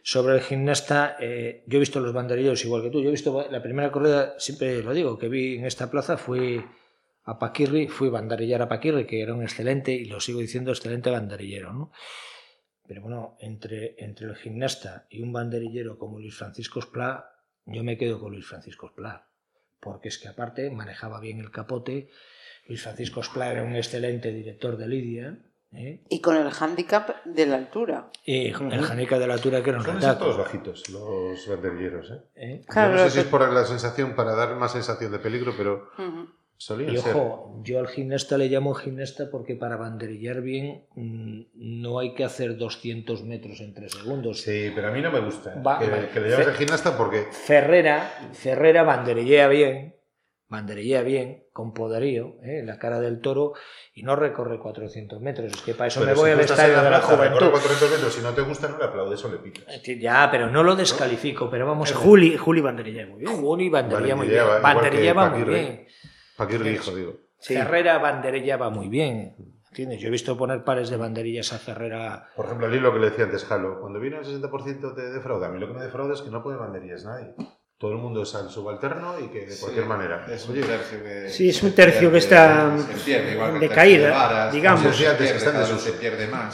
sobre 0.03 0.35
el 0.37 0.41
gimnasta, 0.41 1.17
eh, 1.21 1.63
yo 1.67 1.77
he 1.77 1.81
visto 1.81 2.01
los 2.01 2.15
banderilleros 2.15 2.65
igual 2.65 2.83
que 2.83 2.89
tú. 2.91 3.03
Yo 3.03 3.09
he 3.09 3.13
visto 3.13 3.47
la 3.51 3.63
primera 3.63 3.93
corrida, 3.93 4.35
siempre 4.39 4.83
lo 4.83 4.95
digo, 4.95 5.19
que 5.19 5.29
vi 5.29 5.57
en 5.59 5.67
esta 5.67 5.91
plaza 5.91 6.17
fui 6.17 6.65
a 7.25 7.39
Paquirri, 7.39 7.89
fui 7.89 8.09
banderillar 8.09 8.63
a 8.63 8.69
Paquirri, 8.69 9.05
que 9.07 9.21
era 9.21 9.35
un 9.35 9.43
excelente, 9.43 9.93
y 9.93 10.07
lo 10.07 10.21
sigo 10.21 10.41
diciendo, 10.41 10.71
excelente 10.71 11.11
banderillero, 11.11 11.75
¿no? 11.75 11.93
Pero 12.87 13.03
bueno, 13.03 13.37
entre, 13.41 13.97
entre 13.99 14.29
el 14.29 14.37
gimnasta 14.37 15.07
y 15.11 15.21
un 15.21 15.31
banderillero 15.35 15.99
como 15.99 16.19
Luis 16.19 16.35
Francisco 16.35 16.79
Esplá, 16.79 17.27
yo 17.69 17.85
me 17.85 17.97
quedo 17.97 18.21
con 18.21 18.33
Luis 18.33 18.47
Francisco 18.47 18.87
Esplá, 18.87 19.29
porque 19.81 20.09
es 20.09 20.19
que 20.19 20.29
aparte 20.29 20.71
manejaba 20.71 21.21
bien 21.21 21.41
el 21.41 21.51
capote, 21.51 22.11
Luis 22.67 22.83
Francisco 22.83 23.21
Esplá 23.21 23.53
era 23.53 23.63
un 23.63 23.77
excelente 23.77 24.33
director 24.33 24.77
de 24.77 24.89
Lidia, 24.89 25.39
¿eh? 25.73 26.03
Y 26.09 26.21
con 26.21 26.37
el 26.37 26.51
hándicap 26.51 27.25
de 27.25 27.47
la 27.47 27.57
altura. 27.57 28.11
y 28.25 28.47
el 28.49 28.55
Janica 28.55 29.19
de 29.19 29.27
la 29.27 29.35
Altura, 29.35 29.63
que 29.63 29.71
era 29.71 29.79
un 29.79 29.85
ser 29.85 29.95
todos 30.01 30.37
retaco. 30.37 30.37
bajitos, 30.39 30.89
los 30.91 31.47
banderilleros, 31.47 32.11
¿eh? 32.11 32.23
¿eh? 32.37 32.65
Claro, 32.67 32.97
Yo 32.97 33.03
no 33.03 33.05
sé 33.05 33.11
si 33.11 33.19
es 33.21 33.27
por 33.27 33.53
la 33.53 33.65
sensación, 33.65 34.15
para 34.15 34.35
dar 34.35 34.57
más 34.57 34.73
sensación 34.73 35.13
de 35.13 35.19
peligro, 35.19 35.55
pero. 35.57 35.91
Y 36.61 36.97
ser. 36.97 37.15
ojo, 37.15 37.61
yo 37.63 37.79
al 37.79 37.87
gimnasta 37.87 38.37
le 38.37 38.49
llamo 38.49 38.75
gimnasta 38.75 39.31
porque 39.31 39.55
para 39.55 39.77
banderillar 39.77 40.41
bien 40.43 40.85
mm, 40.97 41.43
no 41.55 42.01
hay 42.01 42.15
que 42.15 42.25
hacer 42.25 42.57
200 42.57 43.23
metros 43.23 43.61
en 43.61 43.75
3 43.75 43.93
segundos. 43.93 44.41
Sí, 44.43 44.73
pero 44.75 44.89
a 44.89 44.91
mí 44.91 45.01
no 45.01 45.13
me 45.13 45.21
gusta 45.21 45.55
Va- 45.65 45.79
que, 45.79 46.21
le 46.21 46.31
llames 46.31 46.47
de 46.47 46.55
gimnasta 46.55 46.97
porque 46.97 47.29
Ferrera, 47.31 48.11
Ferrera 48.33 48.83
banderillea 48.83 49.47
bien, 49.47 49.95
banderillea 50.49 51.03
bien, 51.03 51.45
con 51.53 51.75
poderío, 51.75 52.37
¿eh? 52.43 52.63
la 52.65 52.79
cara 52.79 53.01
del 53.01 53.21
toro, 53.21 53.53
y 53.95 54.03
no 54.03 54.17
recorre 54.17 54.59
400 54.59 55.21
metros. 55.21 55.53
Es 55.53 55.61
que 55.63 55.75
para 55.75 55.89
eso 55.89 56.01
Pero 56.01 56.11
me 56.11 56.15
si 56.17 56.21
voy 56.23 56.31
al 56.31 56.41
estadio 56.41 56.77
de 56.77 56.83
la 56.83 56.89
plaza, 56.89 57.13
recorre 57.17 57.29
juventud. 57.29 57.51
400 57.51 57.91
metros, 57.91 58.13
si 58.15 58.23
no 58.23 58.31
te 58.33 58.41
gusta, 58.43 58.69
no 58.69 58.79
le 58.79 58.85
aplaudes 58.85 59.25
o 59.25 59.31
le 59.31 59.39
pitas. 59.39 59.83
Ya, 60.01 60.29
pero 60.31 60.51
no 60.51 60.63
lo 60.63 60.75
descalifico, 60.75 61.51
pero 61.51 61.67
vamos. 61.67 61.93
Juli, 61.93 62.37
Juli 62.37 62.61
banderilla 62.61 63.07
muy 63.07 63.21
bien. 63.21 63.37
Juli 63.37 63.69
banderilla 63.69 64.17
muy 64.17 64.29
bien. 64.29 64.41
Que 64.45 64.61
Banderillaba 64.61 65.31
muy 65.31 65.45
bien. 65.45 65.88
Paquirri 66.39 66.71
hijo, 66.71 66.95
digo. 66.95 67.17
Sí. 67.41 67.55
Ferrera 67.55 67.99
banderillaba 67.99 68.71
muy 68.71 68.89
bien. 68.89 69.35
¿Entiendes? 69.71 70.01
Yo 70.01 70.09
he 70.09 70.11
visto 70.11 70.37
poner 70.37 70.63
pares 70.65 70.89
de 70.89 70.97
banderillas 70.97 71.53
a 71.53 71.59
Ferrera. 71.59 72.29
Por 72.37 72.47
ejemplo, 72.47 72.69
al 72.69 72.75
hilo 72.75 72.93
que 72.93 73.01
le 73.01 73.11
decía 73.11 73.25
antes 73.25 73.45
Jalo, 73.45 73.81
cuando 73.81 74.01
viene 74.01 74.19
el 74.19 74.25
60% 74.25 74.95
te 74.95 75.11
defrauda. 75.11 75.49
A 75.49 75.51
mí 75.51 75.59
lo 75.59 75.67
que 75.67 75.75
me 75.75 75.83
defrauda 75.83 76.15
es 76.15 76.23
que 76.23 76.31
no 76.31 76.43
pone 76.43 76.57
banderillas 76.57 77.05
nadie. 77.05 77.35
Todo 77.77 77.93
el 77.93 77.99
mundo 77.99 78.23
es 78.23 78.35
al 78.35 78.51
subalterno 78.51 79.21
y 79.21 79.29
que 79.29 79.47
de 79.47 79.57
cualquier 79.57 79.87
manera. 79.87 80.27
Es 80.33 80.49
un 80.49 80.61
tercio 80.61 81.03
que. 81.03 81.29
Sí, 81.29 81.49
es 81.49 81.63
un 81.63 81.73
tercio 81.73 82.11
que 82.11 82.19
está 82.19 82.75
el 82.75 83.61
de 83.61 83.69
caída, 83.69 84.51
digamos. 84.51 84.85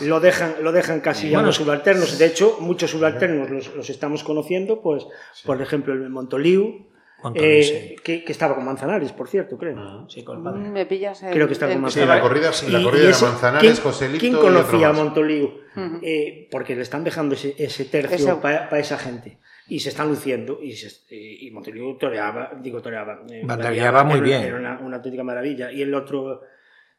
Lo 0.00 0.20
dejan, 0.20 0.56
lo 0.60 0.72
dejan 0.72 1.00
casi 1.00 1.30
ya 1.30 1.38
Bueno, 1.38 1.46
los 1.46 1.56
subalternos. 1.56 2.18
De 2.18 2.26
hecho, 2.26 2.58
muchos 2.60 2.90
subalternos 2.90 3.48
los, 3.48 3.74
los 3.74 3.88
estamos 3.88 4.24
conociendo, 4.24 4.82
pues, 4.82 5.06
por 5.44 5.62
ejemplo, 5.62 5.94
el 5.94 6.10
Montoliu, 6.10 6.62
Montoliu, 6.62 6.93
eh, 7.34 7.62
sí. 7.62 7.96
que, 8.02 8.24
que 8.24 8.32
estaba 8.32 8.54
con 8.54 8.64
Manzanares, 8.64 9.12
por 9.12 9.28
cierto, 9.28 9.56
creo. 9.56 10.08
Sí, 10.08 10.22
con 10.24 10.38
el 10.38 10.42
padre. 10.44 10.60
Me 10.68 10.86
pillas 10.86 11.22
en, 11.22 11.32
Creo 11.32 11.46
que 11.46 11.52
está 11.54 11.66
en- 11.70 11.80
con 11.80 11.90
Sí, 11.90 12.00
Manzanares. 12.00 12.22
la 12.22 12.28
corrida, 12.28 12.50
Y- 12.66 12.70
la 12.72 12.80
y 12.80 12.84
corrida 12.84 13.06
de 13.06 13.12
Manzanares, 13.12 13.60
¿quién- 13.72 13.82
Joselito 13.84 14.20
¿Quién 14.20 14.32
y 14.32 14.36
otro 14.36 14.48
conocía 14.48 14.88
a. 14.88 14.92
Montoliu? 14.92 15.44
Ujú. 15.44 15.98
Eh, 16.02 16.48
porque 16.50 16.74
le 16.76 16.82
están 16.82 17.04
dejando 17.04 17.34
ese, 17.34 17.54
ese 17.58 17.84
tercio 17.86 18.16
Ese- 18.16 18.34
para 18.36 18.78
esa 18.78 18.98
gente. 18.98 19.38
Y 19.66 19.80
se 19.80 19.88
están 19.88 20.08
luciendo. 20.08 20.60
Y, 20.62 20.72
se, 20.72 20.88
y, 21.14 21.46
y 21.48 21.50
Montoliu 21.50 21.96
toreaba, 21.96 22.52
digo 22.60 22.82
toreaba. 22.82 23.22
eh, 23.30 23.42
muy 23.44 23.54
era- 23.54 24.20
bien. 24.20 24.42
Era 24.42 24.56
una, 24.56 24.78
una 24.80 24.96
auténtica 24.96 25.24
maravilla. 25.24 25.72
Y 25.72 25.80
el 25.82 25.94
otro, 25.94 26.42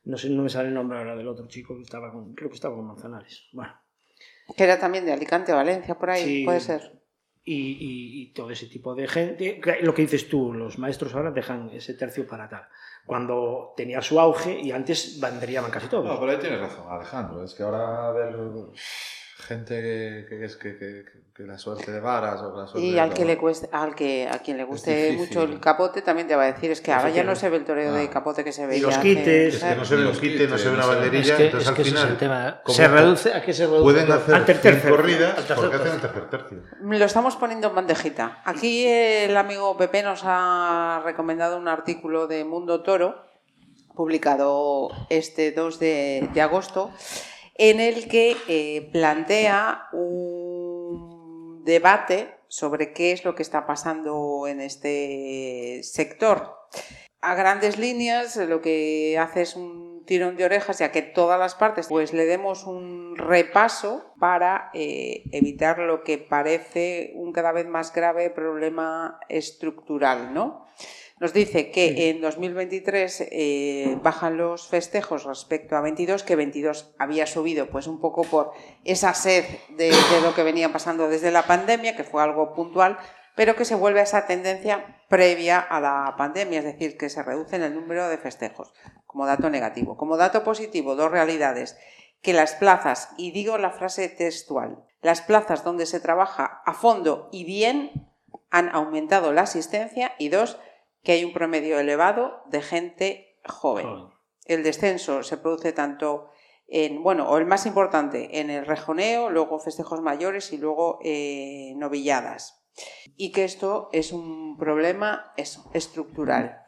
no 0.05 0.17
sé, 0.17 0.29
no 0.29 0.41
me 0.43 0.49
sale 0.49 0.69
el 0.69 0.73
nombre 0.73 0.97
ahora 0.97 1.15
del 1.15 1.27
otro 1.27 1.47
chico 1.47 1.75
que 1.75 1.83
estaba 1.83 2.11
con, 2.11 2.33
creo 2.33 2.49
que 2.49 2.55
estaba 2.55 2.75
con 2.75 2.87
Manzanares. 2.87 3.47
Bueno. 3.53 3.73
Que 4.57 4.63
era 4.63 4.79
también 4.79 5.05
de 5.05 5.11
Alicante 5.13 5.51
Valencia, 5.53 5.95
por 5.95 6.09
ahí, 6.09 6.23
Sí. 6.23 6.43
puede 6.45 6.59
ser. 6.59 6.91
Y, 7.45 8.33
todo 8.33 8.49
ese 8.49 8.67
tipo 8.67 8.95
de 8.95 9.07
gente. 9.07 9.61
Lo 9.81 9.93
que 9.93 10.01
dices 10.01 10.27
tú, 10.27 10.53
los 10.53 10.79
maestros 10.79 11.13
ahora 11.13 11.31
dejan 11.31 11.69
ese 11.71 11.93
tercio 11.93 12.27
para 12.27 12.49
tal. 12.49 12.67
Cuando 13.05 13.73
tenía 13.77 14.01
su 14.01 14.19
auge 14.19 14.59
y 14.59 14.71
antes 14.71 15.19
banderillaban 15.19 15.69
casi 15.69 15.87
todos. 15.87 16.05
No, 16.05 16.19
pero 16.19 16.31
ahí 16.31 16.39
tienes 16.39 16.59
razón, 16.59 16.85
Alejandro. 16.89 17.43
Es 17.43 17.53
que 17.53 17.63
ahora 17.63 18.11
ver 18.11 18.35
gente 19.45 19.81
que, 19.81 20.25
que, 20.27 20.45
es 20.45 20.55
que, 20.55 20.77
que, 20.77 21.05
que 21.35 21.43
la 21.43 21.57
suerte 21.57 21.91
de 21.91 21.99
varas 21.99 22.41
o 22.41 22.51
que 22.53 22.59
la 22.61 22.67
suerte 22.67 22.87
Y 22.87 22.93
de 22.93 22.99
al 22.99 23.13
que 23.13 23.25
le 23.25 23.37
cueste, 23.37 23.69
al 23.71 23.93
que 23.93 24.27
a 24.29 24.39
quien 24.39 24.57
le 24.57 24.63
guste 24.63 25.13
mucho 25.17 25.43
el 25.43 25.59
capote 25.59 26.01
también 26.01 26.27
te 26.27 26.35
va 26.35 26.43
a 26.43 26.51
decir 26.51 26.71
es 26.71 26.81
que 26.81 26.91
ahora 26.91 27.09
ya 27.11 27.23
no 27.23 27.35
se 27.35 27.49
ve 27.49 27.57
el 27.57 27.65
toreo 27.65 27.93
de 27.93 28.05
Ah. 28.05 28.09
capote 28.09 28.43
que 28.43 28.51
se 28.51 28.65
veía. 28.65 28.81
los 28.83 28.97
hace- 28.97 29.01
quites, 29.15 29.55
Es 29.55 29.63
que 29.63 29.75
no 29.75 29.85
se 29.85 29.95
ve 29.95 30.01
Ni 30.01 30.07
un 30.07 30.11
los 30.13 30.19
quite, 30.21 30.33
no 30.35 30.55
quites, 30.55 30.61
se 30.61 30.69
ve 30.69 30.75
una 30.75 30.85
banderilla, 30.85 31.31
Es 31.33 31.37
que, 31.37 31.45
entonces 31.45 31.69
es 31.69 31.75
que 31.75 31.81
al 31.81 31.87
ese 31.87 31.95
es 31.95 32.01
final 32.01 32.11
el 32.13 32.17
tema. 32.17 32.61
¿Se 32.65 32.87
reduce? 32.87 33.33
¿A 33.33 33.41
qué 33.41 33.53
se 33.53 33.65
reduce? 33.65 33.83
pueden 33.83 34.11
hacer 34.11 34.35
Al 34.35 34.45
tercer 34.45 34.61
100 34.61 34.73
tercio. 34.81 34.95
corridas 34.95 35.29
Al 35.37 35.45
tercer 35.45 35.55
porque 35.55 35.75
hacen 35.75 35.91
el 35.93 36.01
tercer 36.01 36.29
tercio. 36.29 36.57
Lo 36.81 37.05
estamos 37.05 37.35
poniendo 37.35 37.67
en 37.67 37.75
bandejita. 37.75 38.41
Aquí 38.45 38.85
el 38.87 39.35
amigo 39.37 39.77
Pepe 39.77 40.01
nos 40.03 40.21
ha 40.23 41.01
recomendado 41.05 41.57
un 41.57 41.67
artículo 41.67 42.27
de 42.27 42.43
Mundo 42.45 42.81
Toro, 42.81 43.23
publicado 43.95 44.89
este 45.09 45.51
2 45.51 45.79
de, 45.79 46.29
de 46.33 46.41
agosto, 46.41 46.91
en 47.55 47.79
el 47.79 48.07
que 48.07 48.35
eh, 48.47 48.89
plantea 48.91 49.87
un 49.93 51.63
debate 51.63 52.35
sobre 52.47 52.93
qué 52.93 53.11
es 53.11 53.25
lo 53.25 53.35
que 53.35 53.43
está 53.43 53.65
pasando 53.65 54.47
en 54.47 54.61
este 54.61 55.81
sector. 55.83 56.55
A 57.21 57.33
grandes 57.33 57.79
líneas, 57.79 58.35
lo 58.35 58.61
que 58.61 59.17
hace 59.17 59.41
es 59.41 59.55
un 59.55 60.05
tirón 60.05 60.37
de 60.37 60.45
orejas, 60.45 60.79
ya 60.79 60.91
que 60.91 61.01
todas 61.01 61.39
las 61.39 61.55
partes 61.55 61.87
pues 61.87 62.13
le 62.13 62.25
demos 62.25 62.65
un 62.65 63.15
repaso 63.17 64.13
para 64.19 64.69
eh, 64.73 65.23
evitar 65.31 65.79
lo 65.79 66.03
que 66.03 66.17
parece 66.17 67.13
un 67.15 67.33
cada 67.33 67.51
vez 67.51 67.65
más 67.65 67.91
grave 67.91 68.29
problema 68.29 69.19
estructural, 69.29 70.33
¿no? 70.33 70.67
Nos 71.19 71.31
dice 71.31 71.71
que 71.71 72.09
en 72.09 72.19
2023 72.19 73.29
eh, 73.31 73.97
bajan 74.03 74.35
los 74.35 74.67
festejos 74.67 75.23
respecto 75.23 75.77
a 75.77 75.81
22, 75.81 76.23
que 76.23 76.35
22 76.35 76.93
había 76.99 77.25
subido 77.25 77.69
pues 77.69 77.87
un 77.87 78.01
poco 78.01 78.23
por 78.23 78.51
esa 78.83 79.13
sed 79.13 79.45
de, 79.69 79.91
de 79.91 80.21
lo 80.21 80.35
que 80.35 80.43
venía 80.43 80.73
pasando 80.73 81.07
desde 81.07 81.31
la 81.31 81.47
pandemia, 81.47 81.95
que 81.95 82.03
fue 82.03 82.21
algo 82.21 82.53
puntual, 82.53 82.97
pero 83.35 83.55
que 83.55 83.63
se 83.63 83.75
vuelve 83.75 84.01
a 84.01 84.03
esa 84.03 84.27
tendencia 84.27 85.03
previa 85.07 85.59
a 85.59 85.79
la 85.79 86.15
pandemia, 86.17 86.59
es 86.59 86.65
decir, 86.65 86.97
que 86.97 87.09
se 87.09 87.23
reduce 87.23 87.55
en 87.55 87.63
el 87.63 87.75
número 87.75 88.09
de 88.09 88.17
festejos, 88.17 88.73
como 89.05 89.25
dato 89.25 89.49
negativo. 89.49 89.97
Como 89.97 90.17
dato 90.17 90.43
positivo, 90.43 90.95
dos 90.95 91.11
realidades, 91.11 91.77
que 92.21 92.33
las 92.33 92.53
plazas, 92.55 93.09
y 93.17 93.31
digo 93.31 93.57
la 93.57 93.71
frase 93.71 94.09
textual, 94.09 94.83
las 95.01 95.21
plazas 95.21 95.63
donde 95.63 95.85
se 95.85 95.99
trabaja 95.99 96.61
a 96.65 96.73
fondo 96.73 97.29
y 97.31 97.43
bien 97.43 98.09
han 98.49 98.69
aumentado 98.69 99.31
la 99.31 99.41
asistencia 99.41 100.13
y 100.17 100.29
dos, 100.29 100.57
que 101.05 101.13
hay 101.13 101.23
un 101.23 101.33
promedio 101.33 101.79
elevado 101.79 102.43
de 102.47 102.61
gente 102.61 103.39
joven. 103.45 103.85
Joven. 103.85 104.15
El 104.45 104.63
descenso 104.63 105.23
se 105.23 105.37
produce 105.37 105.71
tanto 105.71 106.29
en, 106.67 107.03
bueno, 107.03 107.29
o 107.29 107.37
el 107.37 107.45
más 107.45 107.65
importante, 107.65 108.39
en 108.39 108.49
el 108.49 108.65
rejoneo, 108.65 109.29
luego 109.29 109.59
festejos 109.59 110.01
mayores 110.01 110.51
y 110.51 110.57
luego 110.57 110.99
eh, 111.03 111.73
novilladas. 111.77 112.63
Y 113.15 113.31
que 113.31 113.45
esto 113.45 113.89
es 113.93 114.11
un 114.11 114.57
problema 114.57 115.31
eso, 115.37 115.69
estructural. 115.73 116.63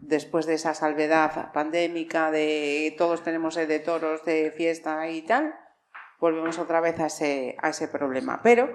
Después 0.00 0.44
de 0.44 0.54
esa 0.54 0.74
salvedad 0.74 1.50
pandémica 1.52 2.30
de 2.30 2.94
todos 2.98 3.22
tenemos 3.22 3.54
sed 3.54 3.66
de 3.66 3.80
toros, 3.80 4.24
de 4.24 4.52
fiesta 4.54 5.08
y 5.08 5.22
tal, 5.22 5.54
volvemos 6.20 6.58
otra 6.58 6.80
vez 6.80 7.00
a 7.00 7.06
ese, 7.06 7.56
a 7.60 7.70
ese 7.70 7.88
problema. 7.88 8.40
Pero 8.42 8.68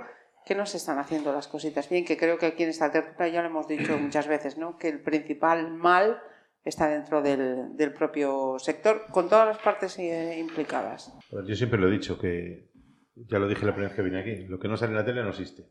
que 0.49 0.55
no 0.55 0.65
se 0.65 0.77
están 0.77 0.97
haciendo 0.97 1.31
las 1.31 1.47
cositas 1.47 1.87
bien, 1.89 2.03
que 2.05 2.17
creo 2.17 2.37
que 2.39 2.47
aquí 2.47 2.63
en 2.63 2.69
esta 2.69 2.91
tertulia 2.91 3.27
ya 3.31 3.41
lo 3.43 3.49
hemos 3.49 3.67
dicho 3.67 3.97
muchas 4.01 4.27
veces, 4.27 4.57
¿no? 4.57 4.77
que 4.77 4.89
el 4.89 4.99
principal 5.01 5.71
mal 5.71 6.19
está 6.65 6.89
dentro 6.89 7.21
del, 7.21 7.77
del 7.77 7.93
propio 7.93 8.57
sector, 8.57 9.05
con 9.11 9.29
todas 9.29 9.47
las 9.47 9.59
partes 9.59 9.97
eh, 9.99 10.37
implicadas. 10.39 11.13
Bueno, 11.31 11.47
Yo 11.47 11.55
siempre 11.55 11.79
lo 11.79 11.87
he 11.87 11.91
dicho, 11.91 12.17
que 12.19 12.69
ya 13.15 13.37
lo 13.39 13.47
dije 13.47 13.63
la 13.65 13.73
primera 13.73 13.89
vez 13.89 13.95
que 13.95 14.01
vine 14.01 14.19
aquí, 14.19 14.47
lo 14.47 14.59
que 14.59 14.67
no 14.67 14.75
sale 14.75 14.91
en 14.91 14.97
la 14.97 15.05
tele 15.05 15.21
no 15.23 15.29
existe. 15.29 15.69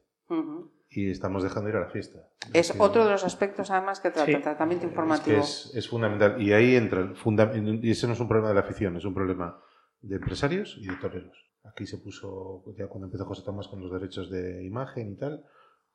Y 0.90 1.10
estamos 1.10 1.42
dejando 1.42 1.68
ir 1.70 1.76
a 1.76 1.80
la 1.80 1.90
fiesta. 1.90 2.20
Es 2.52 2.72
que- 2.72 2.78
otro 2.80 3.04
de 3.04 3.10
los 3.10 3.24
aspectos, 3.24 3.70
además, 3.70 3.98
que 4.00 4.10
trata 4.10 4.26
Sí. 4.26 4.32
el 4.32 4.42
tratamiento 4.42 4.84
Es 4.86 4.88
que 4.90 4.92
informativo. 4.94 5.38
es, 5.40 5.72
es 5.74 5.88
fundamental. 5.88 6.40
Y 6.40 6.52
ahí 6.52 6.76
entra, 6.76 7.00
el 7.00 7.14
funda- 7.16 7.50
y 7.54 7.90
ese 7.90 8.06
no 8.06 8.12
es 8.14 8.20
un 8.20 8.28
problema 8.28 8.48
de 8.50 8.54
la 8.54 8.60
afición, 8.60 8.96
es 8.96 9.04
un 9.04 9.14
problema 9.14 9.60
de 10.00 10.16
empresarios 10.16 10.78
y 10.80 10.86
de 10.86 10.96
toreros. 10.96 11.47
Aquí 11.64 11.86
se 11.86 11.98
puso, 11.98 12.64
ya 12.76 12.86
cuando 12.86 13.06
empezó 13.06 13.24
José 13.24 13.42
Tomás 13.42 13.68
con 13.68 13.80
los 13.80 13.92
derechos 13.92 14.30
de 14.30 14.64
imagen 14.64 15.12
y 15.12 15.16
tal, 15.16 15.44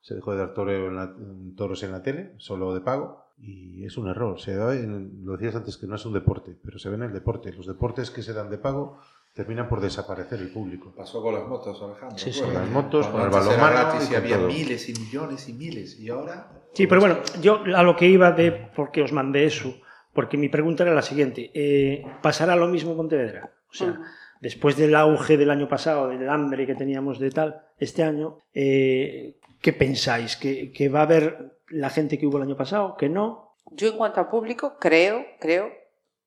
se 0.00 0.14
dejó 0.14 0.32
de 0.32 0.38
dar 0.38 0.54
toreo 0.54 0.88
en 0.88 0.96
la- 0.96 1.14
en 1.18 1.56
toros 1.56 1.82
en 1.82 1.92
la 1.92 2.02
tele, 2.02 2.34
solo 2.38 2.74
de 2.74 2.80
pago, 2.80 3.24
y 3.38 3.84
es 3.84 3.96
un 3.96 4.08
error. 4.08 4.40
Se 4.40 4.54
da 4.54 4.74
en- 4.74 5.24
lo 5.24 5.32
decías 5.32 5.56
antes 5.56 5.76
que 5.76 5.86
no 5.86 5.96
es 5.96 6.04
un 6.06 6.12
deporte, 6.12 6.56
pero 6.62 6.78
se 6.78 6.88
ve 6.90 6.96
en 6.96 7.02
el 7.04 7.12
deporte. 7.12 7.52
Los 7.52 7.66
deportes 7.66 8.10
que 8.10 8.22
se 8.22 8.32
dan 8.32 8.50
de 8.50 8.58
pago 8.58 8.98
terminan 9.32 9.68
por 9.68 9.80
desaparecer 9.80 10.38
el 10.40 10.50
público. 10.52 10.94
Pasó 10.96 11.20
con 11.22 11.34
las 11.34 11.46
motos, 11.48 11.82
Alejandro. 11.82 12.18
Sí, 12.18 12.32
sí. 12.32 12.40
Con 12.42 12.54
las 12.54 12.68
motos, 12.70 13.06
con 13.08 13.22
el 13.22 13.30
balonmano 13.30 13.70
gratis 13.72 14.10
y 14.10 14.14
había 14.14 14.36
todo. 14.36 14.46
miles 14.48 14.88
y 14.88 14.92
millones 15.00 15.48
y 15.48 15.52
miles. 15.54 15.98
Y 15.98 16.08
ahora. 16.10 16.52
Sí, 16.74 16.86
pero 16.86 17.00
bueno, 17.00 17.18
yo 17.40 17.62
a 17.74 17.82
lo 17.82 17.96
que 17.96 18.06
iba 18.06 18.30
de 18.30 18.52
por 18.76 18.90
qué 18.92 19.02
os 19.02 19.12
mandé 19.12 19.44
eso, 19.46 19.74
porque 20.12 20.36
mi 20.36 20.48
pregunta 20.48 20.84
era 20.84 20.94
la 20.94 21.02
siguiente: 21.02 21.50
eh, 21.54 22.04
¿pasará 22.22 22.54
lo 22.54 22.68
mismo 22.68 22.92
en 22.92 22.96
Pontevedra? 22.98 23.52
O 23.70 23.72
sea, 23.74 23.90
Ujú. 23.90 24.02
Después 24.40 24.76
del 24.76 24.94
auge 24.94 25.36
del 25.36 25.50
año 25.50 25.68
pasado, 25.68 26.08
del 26.08 26.28
hambre 26.28 26.66
que 26.66 26.74
teníamos 26.74 27.18
de 27.18 27.30
tal, 27.30 27.62
este 27.78 28.02
año, 28.02 28.38
eh, 28.52 29.38
¿qué 29.60 29.72
pensáis? 29.72 30.36
¿Que, 30.36 30.72
que 30.72 30.88
va 30.88 31.00
a 31.00 31.04
haber 31.04 31.58
la 31.68 31.90
gente 31.90 32.18
que 32.18 32.26
hubo 32.26 32.36
el 32.36 32.44
año 32.44 32.56
pasado? 32.56 32.96
¿Que 32.96 33.08
no? 33.08 33.54
Yo, 33.72 33.88
en 33.88 33.96
cuanto 33.96 34.20
a 34.20 34.30
público, 34.30 34.76
creo, 34.78 35.24
creo 35.40 35.70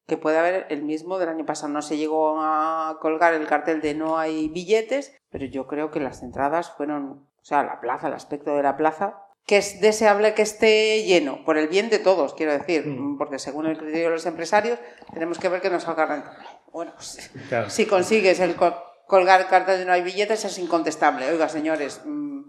que 0.07 0.17
puede 0.17 0.37
haber 0.37 0.65
el 0.69 0.83
mismo 0.83 1.19
del 1.19 1.29
año 1.29 1.45
pasado. 1.45 1.71
No 1.71 1.81
se 1.81 1.97
llegó 1.97 2.39
a 2.39 2.97
colgar 3.01 3.33
el 3.33 3.45
cartel 3.45 3.81
de 3.81 3.93
no 3.93 4.17
hay 4.17 4.47
billetes, 4.47 5.15
pero 5.29 5.45
yo 5.45 5.67
creo 5.67 5.91
que 5.91 5.99
las 5.99 6.23
entradas 6.23 6.71
fueron, 6.71 7.27
o 7.41 7.43
sea, 7.43 7.63
la 7.63 7.81
plaza, 7.81 8.07
el 8.07 8.13
aspecto 8.13 8.55
de 8.55 8.63
la 8.63 8.77
plaza, 8.77 9.26
que 9.47 9.57
es 9.57 9.81
deseable 9.81 10.33
que 10.35 10.41
esté 10.43 11.03
lleno, 11.03 11.43
por 11.45 11.57
el 11.57 11.67
bien 11.69 11.89
de 11.89 11.97
todos, 11.99 12.33
quiero 12.35 12.51
decir, 12.51 12.85
Mm. 12.85 13.17
porque 13.17 13.39
según 13.39 13.65
el 13.65 13.77
criterio 13.77 14.05
de 14.09 14.11
los 14.11 14.25
empresarios, 14.27 14.77
tenemos 15.13 15.39
que 15.39 15.49
ver 15.49 15.61
que 15.61 15.69
nos 15.69 15.83
salga 15.83 16.05
rentable. 16.05 16.45
Bueno, 16.71 16.91
pues, 16.95 17.31
Claro. 17.49 17.69
si 17.69 17.85
consigues 17.85 18.39
el 18.41 18.55
co- 18.55 18.75
colgar 19.07 19.39
el 19.41 19.47
cartel 19.47 19.79
de 19.79 19.85
no 19.85 19.93
hay 19.93 20.01
billetes, 20.03 20.43
es 20.45 20.59
incontestable. 20.59 21.31
Oiga, 21.31 21.47
señores, 21.49 22.01
mm, 22.05 22.41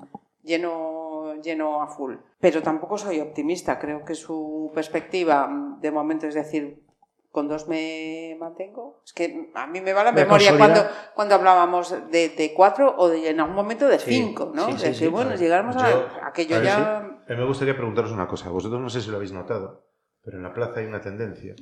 lleno, 0.43 1.35
lleno 1.41 1.83
a 1.83 1.87
full. 1.87 2.17
Pero 2.41 2.63
tampoco 2.63 2.99
soy 2.99 3.21
optimista. 3.21 3.79
Creo 3.79 4.05
que 4.05 4.15
su 4.17 4.71
perspectiva, 4.75 5.47
mm, 5.47 5.81
de 5.81 5.91
momento, 5.93 6.27
es 6.27 6.35
decir, 6.35 6.83
con 7.31 7.47
dos 7.49 7.69
me 7.69 8.37
mantengo. 8.41 9.01
Es 9.05 9.13
que 9.13 9.51
a 9.55 9.67
mí 9.67 9.81
me 9.81 9.93
va 9.93 10.03
la 10.05 10.11
a 10.11 10.13
memoria 10.13 10.57
cuando, 10.57 10.81
cuando 11.15 11.35
hablábamos 11.35 11.91
de, 12.11 12.31
de 12.31 12.55
cuatro 12.55 12.95
o 12.97 13.09
de, 13.09 13.29
en 13.31 13.41
algún 13.41 13.55
momento 13.57 13.87
de 13.87 13.99
Sí, 13.99 14.11
cinco, 14.13 14.51
¿no? 14.55 14.67
sí, 14.67 14.73
de 14.73 14.79
sí, 14.79 14.85
que, 14.87 14.95
sí. 14.95 15.07
bueno, 15.09 15.35
llegáramos 15.35 15.77
yo- 15.77 15.83
a 15.83 16.29
aquello 16.29 16.57
a 16.57 16.59
ver, 16.59 16.67
ya... 16.67 16.97
A 16.99 17.03
mí 17.29 17.37
me 17.37 17.45
gustaría 17.47 17.77
preguntaros 17.77 18.11
una 18.13 18.27
cosa. 18.27 18.49
Vosotros 18.51 18.81
no 18.81 18.89
sé 18.91 19.01
si 19.03 19.11
lo 19.11 19.17
habéis 19.17 19.33
notado, 19.33 19.85
pero 20.25 20.39
en 20.39 20.43
la 20.43 20.53
plaza 20.55 20.81
hay 20.81 20.87
una 20.87 21.01
tendencia 21.01 21.55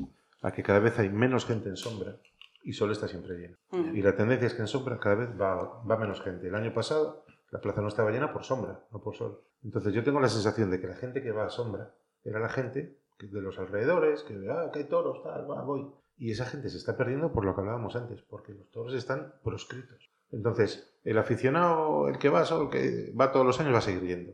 a 0.42 0.52
que 0.52 0.62
cada 0.62 0.78
vez 0.78 0.98
hay 0.98 1.08
menos 1.10 1.44
gente 1.46 1.68
en 1.68 1.76
sombra 1.76 2.16
y 2.62 2.72
solo 2.72 2.92
está 2.92 3.08
siempre 3.08 3.34
llena. 3.36 3.58
Ujú. 3.72 3.94
Y 3.94 4.02
la 4.02 4.14
tendencia 4.16 4.46
es 4.46 4.54
que 4.54 4.62
en 4.62 4.68
sombra 4.68 4.98
cada 4.98 5.16
vez 5.16 5.28
va, 5.40 5.82
va 5.82 5.96
menos 5.96 6.20
gente. 6.22 6.46
El 6.48 6.54
año 6.54 6.72
pasado 6.72 7.24
la 7.50 7.60
plaza 7.60 7.80
no 7.80 7.88
estaba 7.88 8.10
llena 8.10 8.32
por 8.32 8.44
sombra, 8.44 8.80
no 8.92 9.00
por 9.00 9.16
sol. 9.16 9.40
Entonces 9.64 9.92
yo 9.94 10.02
tengo 10.04 10.20
la 10.20 10.28
sensación 10.28 10.70
de 10.70 10.80
que 10.80 10.86
la 10.86 10.96
gente 10.96 11.22
que 11.22 11.32
va 11.32 11.46
a 11.46 11.50
sombra 11.50 11.92
era 12.24 12.38
la 12.40 12.48
gente 12.48 12.80
que- 12.82 13.05
de 13.20 13.40
los 13.40 13.58
alrededores, 13.58 14.22
que 14.22 14.36
ve, 14.36 14.50
ah, 14.50 14.70
que 14.72 14.80
hay 14.80 14.84
toros, 14.86 15.22
tal, 15.22 15.50
va, 15.50 15.62
voy. 15.62 15.86
Y 16.18 16.30
esa 16.30 16.46
gente 16.46 16.68
se 16.68 16.78
está 16.78 16.96
perdiendo 16.96 17.32
por 17.32 17.44
lo 17.44 17.54
que 17.54 17.60
hablábamos 17.60 17.96
antes, 17.96 18.22
porque 18.22 18.52
los 18.52 18.70
toros 18.70 18.94
están 18.94 19.34
proscritos. 19.42 20.10
Entonces, 20.32 20.98
el 21.04 21.18
aficionado, 21.18 22.08
el 22.08 22.18
que 22.18 22.28
va, 22.28 22.44
solo 22.44 22.64
el 22.64 22.70
que 22.70 23.12
va 23.18 23.32
todos 23.32 23.46
los 23.46 23.60
años, 23.60 23.74
va 23.74 23.78
a 23.78 23.82
seguir 23.82 24.02
yendo. 24.02 24.32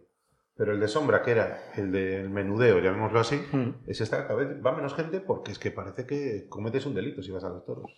Pero 0.57 0.73
el 0.73 0.81
de 0.81 0.89
sombra, 0.89 1.23
que 1.23 1.31
era 1.33 1.73
el 1.77 1.91
del 1.93 2.31
menudeo, 2.31 2.79
llamémoslo 2.79 3.21
así, 3.21 3.37
Mm. 3.53 3.85
ese 3.87 4.05
está 4.05 4.27
cada 4.27 4.35
vez 4.37 4.65
va 4.65 4.73
menos 4.73 4.95
gente 4.95 5.21
porque 5.21 5.53
es 5.53 5.59
que 5.59 5.71
parece 5.71 6.07
que 6.07 6.47
cometes 6.49 6.85
un 6.87 6.95
delito 6.95 7.23
si 7.23 7.31
vas 7.31 7.45
a 7.45 7.49
los 7.49 7.65
toros. 7.65 7.91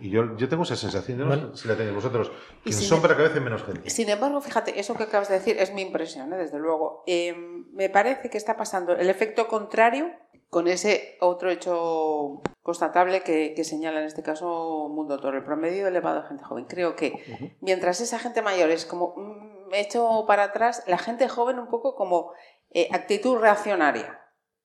Y 0.00 0.10
yo, 0.10 0.36
yo 0.36 0.48
tengo 0.48 0.64
esa 0.64 0.76
sensación, 0.76 1.18
yo 1.18 1.24
no 1.24 1.30
Bueno. 1.30 1.56
sé 1.56 1.62
si 1.62 1.68
la 1.68 1.76
tenéis 1.76 1.94
vosotros, 1.94 2.30
que 2.64 2.70
en 2.70 2.76
si 2.76 2.84
sombra 2.84 3.16
cada 3.16 3.28
vez 3.28 3.40
menos 3.42 3.62
gente. 3.62 3.88
Sin 3.90 4.08
embargo, 4.08 4.40
fíjate, 4.40 4.78
eso 4.80 4.94
que 4.94 5.04
acabas 5.04 5.28
de 5.28 5.34
decir 5.34 5.56
es 5.58 5.72
mi 5.72 5.82
impresión, 5.82 6.32
¿eh? 6.32 6.36
desde 6.36 6.58
luego. 6.58 7.04
Eh, 7.06 7.34
me 7.72 7.88
parece 7.90 8.28
que 8.28 8.38
está 8.38 8.56
pasando 8.56 8.92
el 8.92 9.08
efecto 9.08 9.46
contrario 9.46 10.10
con 10.50 10.68
ese 10.68 11.16
otro 11.20 11.50
hecho 11.50 12.40
constatable 12.62 13.22
que, 13.22 13.54
que 13.54 13.64
señala 13.64 14.00
en 14.00 14.06
este 14.06 14.22
caso 14.22 14.88
Mundo 14.88 15.18
Toro, 15.18 15.38
el 15.38 15.44
promedio 15.44 15.86
elevado 15.88 16.22
de 16.22 16.28
gente 16.28 16.44
joven. 16.44 16.64
Creo 16.66 16.94
que 16.96 17.56
mientras 17.60 18.00
esa 18.00 18.18
gente 18.18 18.40
mayor 18.42 18.70
es 18.70 18.86
como 18.86 19.14
mm, 19.16 19.74
hecho 19.74 20.24
para 20.26 20.44
atrás, 20.44 20.84
la 20.86 20.98
gente 20.98 21.28
joven 21.28 21.58
un 21.58 21.68
poco 21.68 21.94
como 21.96 22.32
eh, 22.70 22.88
actitud 22.92 23.36
reaccionaria, 23.38 24.20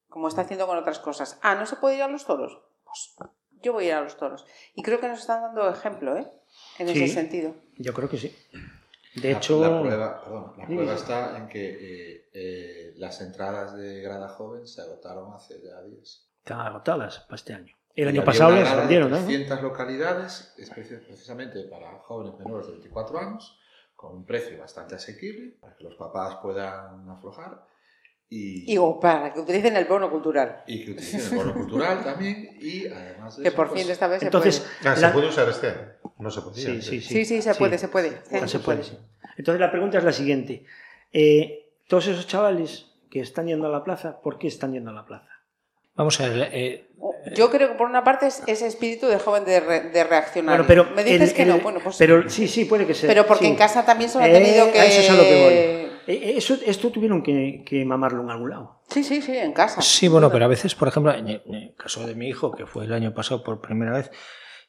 como 0.09 0.27
está 0.27 0.41
haciendo 0.41 0.67
con 0.67 0.77
otras 0.77 0.99
cosas. 0.99 1.39
Ah, 1.41 1.55
¿no 1.55 1.65
se 1.65 1.75
puede 1.75 1.95
ir 1.97 2.03
a 2.03 2.07
los 2.07 2.25
toros? 2.25 2.59
Pues 2.83 3.15
yo 3.61 3.73
voy 3.73 3.85
a 3.85 3.87
ir 3.87 3.93
a 3.93 4.01
los 4.01 4.17
toros. 4.17 4.45
Y 4.75 4.83
creo 4.83 4.99
que 4.99 5.07
nos 5.07 5.19
están 5.19 5.41
dando 5.41 5.69
ejemplo, 5.69 6.17
¿eh? 6.17 6.27
En 6.77 6.87
Sí. 6.89 7.03
ese 7.03 7.13
sentido. 7.13 7.53
Yo 7.77 7.93
creo 7.93 8.09
que 8.09 8.17
sí. 8.17 8.35
De 9.15 9.31
La- 9.31 9.37
hecho, 9.37 9.59
La, 9.61 9.81
prueba, 9.81 10.21
perdón, 10.23 10.53
la 10.57 10.67
Sí, 10.67 10.73
prueba 10.75 10.93
sí. 10.95 10.99
está 11.01 11.37
en 11.37 11.47
que 11.47 11.69
eh, 11.69 12.29
eh, 12.33 12.93
las 12.97 13.21
entradas 13.21 13.75
de 13.75 14.01
grada 14.01 14.29
joven 14.29 14.67
se 14.67 14.81
agotaron 14.81 15.33
hace 15.33 15.55
ya 15.63 15.81
días. 15.81 16.27
están 16.39 16.59
agotadas 16.61 17.19
para 17.21 17.35
este 17.35 17.53
año. 17.53 17.75
El 17.95 18.05
Y 18.05 18.09
año 18.09 18.23
pasado 18.23 18.51
las 18.51 18.77
vendieron, 18.77 19.11
de 19.11 19.19
¿no? 19.19 19.25
300 19.25 19.61
localidades, 19.61 20.53
precisamente 21.05 21.63
para 21.63 21.97
jóvenes 21.99 22.37
menores 22.39 22.67
de 22.67 22.73
24 22.73 23.19
años, 23.19 23.59
con 23.95 24.15
un 24.15 24.25
precio 24.25 24.57
bastante 24.57 24.95
asequible, 24.95 25.57
para 25.59 25.75
que 25.75 25.83
los 25.83 25.95
papás 25.95 26.37
puedan 26.41 27.09
aflojar. 27.09 27.65
Y, 28.31 28.71
Y 28.73 28.77
o 28.77 28.99
para 28.99 29.33
que 29.33 29.39
utilicen 29.39 29.75
el 29.75 29.85
bono 29.85 30.09
cultural. 30.11 30.63
y 30.67 30.85
que 30.85 30.91
utilicen 30.91 31.19
el 31.21 31.29
bono 31.37 31.53
cultural 31.53 32.03
también. 32.03 32.57
Y 32.61 32.85
además 32.87 33.37
de 33.37 33.43
Que 33.43 33.47
eso, 33.49 33.55
por 33.55 33.69
pues, 33.69 33.81
fin 33.81 33.91
esta 33.91 34.07
vez 34.07 34.21
Entonces, 34.21 34.55
se 34.55 34.61
puede. 34.83 34.89
Ah, 34.89 34.95
¿se 34.95 35.07
puede 35.09 35.27
usar 35.27 35.49
este 35.49 35.67
año? 35.67 35.87
No 36.19 36.29
se 36.29 36.41
podía. 36.41 36.65
Sí, 36.65 36.81
sí, 36.81 37.01
sí. 37.01 37.07
Sí, 37.07 37.25
sí, 37.25 37.41
se 37.41 37.55
puede, 37.55 37.77
se 37.77 37.87
puede. 37.87 38.09
Sí, 38.29 38.47
se 38.47 38.59
puede, 38.59 38.83
sí. 38.83 38.97
Entonces 39.37 39.59
la 39.59 39.71
pregunta 39.71 39.97
es 39.97 40.03
la 40.03 40.11
siguiente. 40.13 40.63
Eh, 41.11 41.69
todos 41.87 42.07
esos 42.07 42.27
chavales 42.27 42.85
que 43.09 43.19
están 43.21 43.47
yendo 43.47 43.67
a 43.67 43.71
la 43.71 43.83
plaza, 43.83 44.21
¿por 44.21 44.37
qué 44.37 44.47
están 44.47 44.73
yendo 44.73 44.91
a 44.91 44.93
la 44.93 45.05
plaza? 45.05 45.27
Vamos 45.95 46.19
a 46.21 46.29
ver, 46.29 46.49
eh, 46.53 46.87
Yo 47.35 47.49
creo 47.49 47.69
que 47.69 47.75
por 47.75 47.87
una 47.89 48.03
parte 48.03 48.27
es 48.27 48.43
ese 48.47 48.67
espíritu 48.67 49.07
de 49.07 49.17
joven 49.19 49.43
de, 49.43 49.59
re- 49.59 49.89
de 49.89 50.03
reaccionar. 50.03 50.63
Bueno, 50.63 50.67
pero 50.67 50.95
Me 50.95 51.03
dices 51.03 51.31
el- 51.31 51.35
que 51.35 51.45
no, 51.45 51.57
bueno, 51.59 51.79
pues. 51.83 51.97
Pero 51.97 52.29
sí, 52.29 52.47
sí, 52.47 52.65
puede 52.65 52.85
que 52.85 52.93
sea. 52.93 53.09
pero 53.09 53.25
porque 53.25 53.45
sí. 53.45 53.51
en 53.51 53.57
casa 53.57 53.83
también 53.85 54.09
se 54.09 54.17
lo 54.19 54.23
ha 54.23 54.29
Eh, 54.29 54.33
tenido 54.33 54.71
que. 54.71 54.79
a 54.79 54.85
eso 54.85 55.01
es 55.01 55.09
a 55.09 55.13
lo 55.15 55.23
que 55.23 55.43
voy. 55.43 55.88
Eh, 56.09 56.31
eh, 56.31 56.37
Eso, 56.37 56.57
esto 56.65 56.89
tuvieron 56.89 57.21
que, 57.21 57.63
que 57.63 57.85
mamarlo 57.85 58.23
en 58.23 58.31
algún 58.31 58.49
lado. 58.49 58.81
Sí, 58.89 59.03
sí, 59.03 59.21
sí, 59.21 59.37
en 59.37 59.53
casa. 59.53 59.79
Sí, 59.83 60.07
bueno, 60.07 60.31
pero 60.31 60.45
a 60.45 60.47
veces, 60.47 60.73
por 60.73 60.87
ejemplo, 60.87 61.13
en 61.13 61.27
el, 61.27 61.75
caso 61.77 62.07
de 62.07 62.15
mi 62.15 62.27
hijo, 62.27 62.51
que 62.51 62.65
fue 62.65 62.85
el 62.85 62.93
año 62.93 63.13
pasado 63.13 63.43
por 63.43 63.61
primera 63.61 63.93
vez 63.93 64.09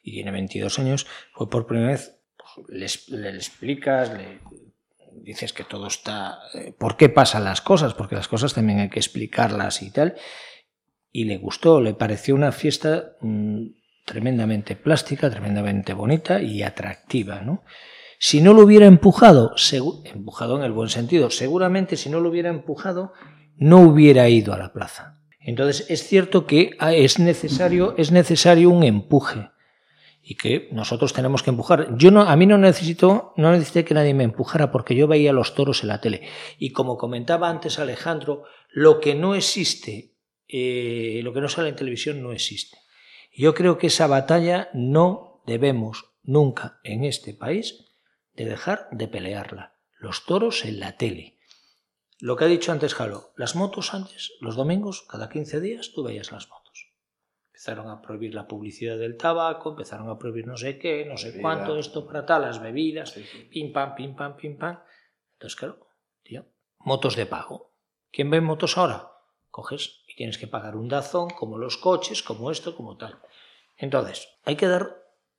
y 0.02 0.12
tiene 0.12 0.32
22 0.32 0.78
años, 0.78 1.06
fue 1.32 1.48
por 1.48 1.66
primera 1.66 1.92
vez, 1.92 2.20
pues, 2.36 3.08
le, 3.08 3.30
explicas, 3.30 4.12
le 4.12 4.40
dices 5.12 5.54
que 5.54 5.64
todo 5.64 5.86
está... 5.86 6.40
eh, 6.52 6.74
¿Por 6.78 6.98
qué 6.98 7.08
pasan 7.08 7.44
las 7.44 7.62
cosas? 7.62 7.94
Porque 7.94 8.16
las 8.16 8.28
cosas 8.28 8.52
también 8.52 8.80
hay 8.80 8.90
que 8.90 9.00
explicarlas 9.00 9.80
y 9.80 9.90
tal. 9.90 10.16
y 11.10 11.24
le 11.24 11.38
gustó, 11.38 11.80
le 11.80 11.94
pareció 11.94 12.34
una 12.34 12.52
fiesta 12.52 13.16
mmm, 13.22 13.64
tremendamente 14.04 14.76
plástica, 14.76 15.30
tremendamente 15.30 15.94
bonita 15.94 16.42
y 16.42 16.62
atractiva, 16.62 17.40
¿no? 17.40 17.62
Si 18.22 18.42
no 18.42 18.52
lo 18.52 18.64
hubiera 18.64 18.84
empujado, 18.84 19.54
empujado 20.04 20.58
en 20.58 20.62
el 20.62 20.72
buen 20.72 20.90
sentido, 20.90 21.30
seguramente 21.30 21.96
si 21.96 22.10
no 22.10 22.20
lo 22.20 22.28
hubiera 22.28 22.50
empujado, 22.50 23.14
no 23.56 23.80
hubiera 23.80 24.28
ido 24.28 24.52
a 24.52 24.58
la 24.58 24.74
plaza. 24.74 25.22
Entonces 25.40 25.86
es 25.88 26.06
cierto 26.06 26.46
que 26.46 26.72
es 26.78 27.18
necesario, 27.18 27.94
es 27.96 28.12
necesario 28.12 28.68
un 28.68 28.84
empuje 28.84 29.48
y 30.22 30.34
que 30.34 30.68
nosotros 30.70 31.14
tenemos 31.14 31.42
que 31.42 31.48
empujar. 31.48 31.96
Yo 31.96 32.10
no, 32.10 32.20
a 32.20 32.36
mí 32.36 32.44
no 32.44 32.58
necesito, 32.58 33.32
no 33.38 33.52
necesité 33.52 33.86
que 33.86 33.94
nadie 33.94 34.12
me 34.12 34.24
empujara 34.24 34.70
porque 34.70 34.94
yo 34.94 35.08
veía 35.08 35.32
los 35.32 35.54
toros 35.54 35.82
en 35.82 35.88
la 35.88 36.02
tele. 36.02 36.28
Y 36.58 36.72
como 36.72 36.98
comentaba 36.98 37.48
antes 37.48 37.78
Alejandro, 37.78 38.42
lo 38.68 39.00
que 39.00 39.14
no 39.14 39.34
existe, 39.34 40.12
eh, 40.46 41.22
lo 41.24 41.32
que 41.32 41.40
no 41.40 41.48
sale 41.48 41.70
en 41.70 41.76
televisión 41.76 42.22
no 42.22 42.32
existe. 42.32 42.76
Yo 43.34 43.54
creo 43.54 43.78
que 43.78 43.86
esa 43.86 44.06
batalla 44.06 44.68
no 44.74 45.42
debemos 45.46 46.12
nunca 46.22 46.80
en 46.84 47.04
este 47.04 47.32
país 47.32 47.86
de 48.44 48.50
dejar 48.50 48.88
de 48.90 49.06
pelearla. 49.06 49.74
Los 49.98 50.24
toros 50.24 50.64
en 50.64 50.80
la 50.80 50.96
tele. 50.96 51.36
Lo 52.20 52.36
que 52.36 52.44
ha 52.44 52.48
dicho 52.48 52.72
antes 52.72 52.94
Jalo, 52.94 53.32
las 53.36 53.54
motos 53.54 53.92
antes, 53.92 54.32
los 54.40 54.56
domingos, 54.56 55.02
cada 55.02 55.28
15 55.28 55.60
días 55.60 55.92
tú 55.94 56.02
veías 56.02 56.32
las 56.32 56.48
motos. 56.48 56.90
Empezaron 57.48 57.90
a 57.90 58.00
prohibir 58.00 58.34
la 58.34 58.48
publicidad 58.48 58.96
del 58.96 59.18
tabaco, 59.18 59.70
empezaron 59.70 60.08
a 60.08 60.18
prohibir 60.18 60.46
no 60.46 60.56
sé 60.56 60.78
qué, 60.78 61.04
no 61.04 61.18
sé 61.18 61.38
cuánto, 61.38 61.76
esto 61.76 62.06
para 62.06 62.24
tal, 62.24 62.42
las 62.42 62.62
bebidas, 62.62 63.14
pim 63.50 63.72
pam, 63.72 63.94
pim 63.94 64.16
pam, 64.16 64.36
pim 64.36 64.56
pam. 64.56 64.80
Entonces, 65.34 65.56
claro, 65.56 65.86
tío, 66.22 66.46
motos 66.78 67.16
de 67.16 67.26
pago. 67.26 67.74
¿Quién 68.10 68.30
ve 68.30 68.40
motos 68.40 68.78
ahora? 68.78 69.10
Coges 69.50 70.02
y 70.08 70.16
tienes 70.16 70.38
que 70.38 70.46
pagar 70.46 70.76
un 70.76 70.88
dazón, 70.88 71.28
como 71.28 71.58
los 71.58 71.76
coches, 71.76 72.22
como 72.22 72.50
esto, 72.50 72.74
como 72.74 72.96
tal. 72.96 73.20
Entonces, 73.76 74.28
hay 74.44 74.56
que 74.56 74.66
dar 74.66 74.96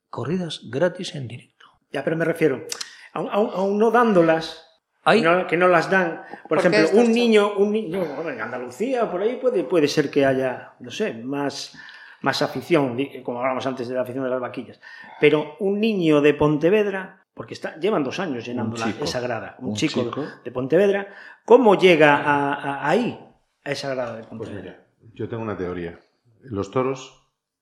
corridas 0.09 0.61
gratis 0.69 1.15
en 1.15 1.27
directo. 1.27 1.65
Ya, 1.91 2.03
pero 2.03 2.15
me 2.15 2.25
refiero, 2.25 2.65
aún, 3.13 3.77
no 3.77 3.91
dándolas, 3.91 4.67
que 5.05 5.21
no, 5.21 5.47
que 5.47 5.57
no, 5.57 5.67
las 5.67 5.89
dan. 5.89 6.23
Por 6.47 6.59
ejemplo, 6.59 6.99
un 6.99 7.11
niño, 7.11 7.53
un 7.57 7.71
niño, 7.71 8.03
en 8.29 8.41
Andalucía, 8.41 9.09
por 9.09 9.21
ahí 9.21 9.37
puede, 9.37 9.63
puede 9.63 9.87
ser 9.87 10.09
que 10.09 10.25
haya, 10.25 10.73
no 10.79 10.91
sé, 10.91 11.13
más, 11.13 11.77
más 12.21 12.41
afición, 12.41 12.97
como 13.23 13.39
hablábamos 13.39 13.65
antes 13.65 13.87
de 13.87 13.95
la 13.95 14.01
afición 14.01 14.23
de 14.23 14.29
las 14.29 14.39
vaquillas. 14.39 14.79
Pero 15.19 15.55
un 15.59 15.79
niño 15.79 16.21
de 16.21 16.33
Pontevedra, 16.33 17.25
porque 17.33 17.53
está, 17.53 17.77
llevan 17.79 18.03
dos 18.03 18.19
años 18.19 18.45
llenando 18.45 18.77
la, 18.77 18.89
esa 18.89 19.19
grada, 19.19 19.55
un, 19.59 19.75
chico, 19.75 20.11
de 20.43 20.51
Pontevedra, 20.51 21.07
¿cómo 21.45 21.75
llega 21.77 22.17
a, 22.17 22.87
ahí, 22.87 23.19
a 23.63 23.71
esa 23.71 23.93
grada 23.93 24.15
de 24.15 24.23
pues 24.23 24.29
Pontevedra? 24.29 24.85
yo 25.13 25.27
tengo 25.27 25.43
una 25.43 25.57
teoría. 25.57 25.99
Los 26.41 26.71
toros 26.71 27.20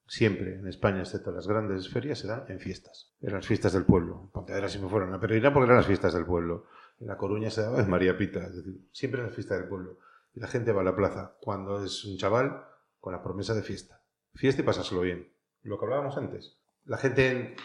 siempre 0.09 0.55
en 0.55 0.67
España, 0.67 1.01
excepto 1.01 1.31
las 1.31 1.47
grandes 1.47 1.87
ferias, 1.87 2.19
se 2.19 2.27
dan 2.27 2.43
en 2.49 2.59
fiestas. 2.59 3.13
En 3.21 3.31
las 3.31 3.45
fiestas 3.45 3.73
del 3.73 3.85
pueblo. 3.85 4.29
Pontevedra 4.33 4.67
si 4.67 4.79
me 4.79 4.89
fueron 4.89 5.13
a 5.13 5.19
Pereira 5.19 5.53
porque 5.53 5.65
eran 5.65 5.77
las 5.77 5.85
fiestas 5.85 6.13
del 6.13 6.25
pueblo. 6.25 6.65
En 6.99 7.07
La 7.07 7.15
Coruña 7.15 7.51
se 7.51 7.61
daba 7.61 7.79
en 7.79 7.89
María 7.89 8.17
Pita. 8.17 8.39
Es 8.39 8.55
decir, 8.55 8.89
siempre 8.91 9.21
en 9.21 9.27
las 9.27 9.35
fiestas 9.35 9.59
del 9.59 9.69
pueblo. 9.69 9.99
Y 10.33 10.39
la 10.39 10.47
gente 10.47 10.71
va 10.71 10.81
a 10.81 10.83
la 10.83 10.95
plaza 10.95 11.35
cuando 11.39 11.83
es 11.83 12.03
un 12.05 12.17
chaval 12.17 12.65
con 12.99 13.13
la 13.13 13.21
promesa 13.21 13.53
de 13.53 13.61
fiesta. 13.61 14.01
Fiesta 14.33 14.63
y 14.63 14.65
pasárselo 14.65 15.01
bien. 15.01 15.31
Lo 15.61 15.77
que 15.77 15.85
hablábamos 15.85 16.17
antes. 16.17 16.57
La 16.85 16.97
gente, 16.97 17.55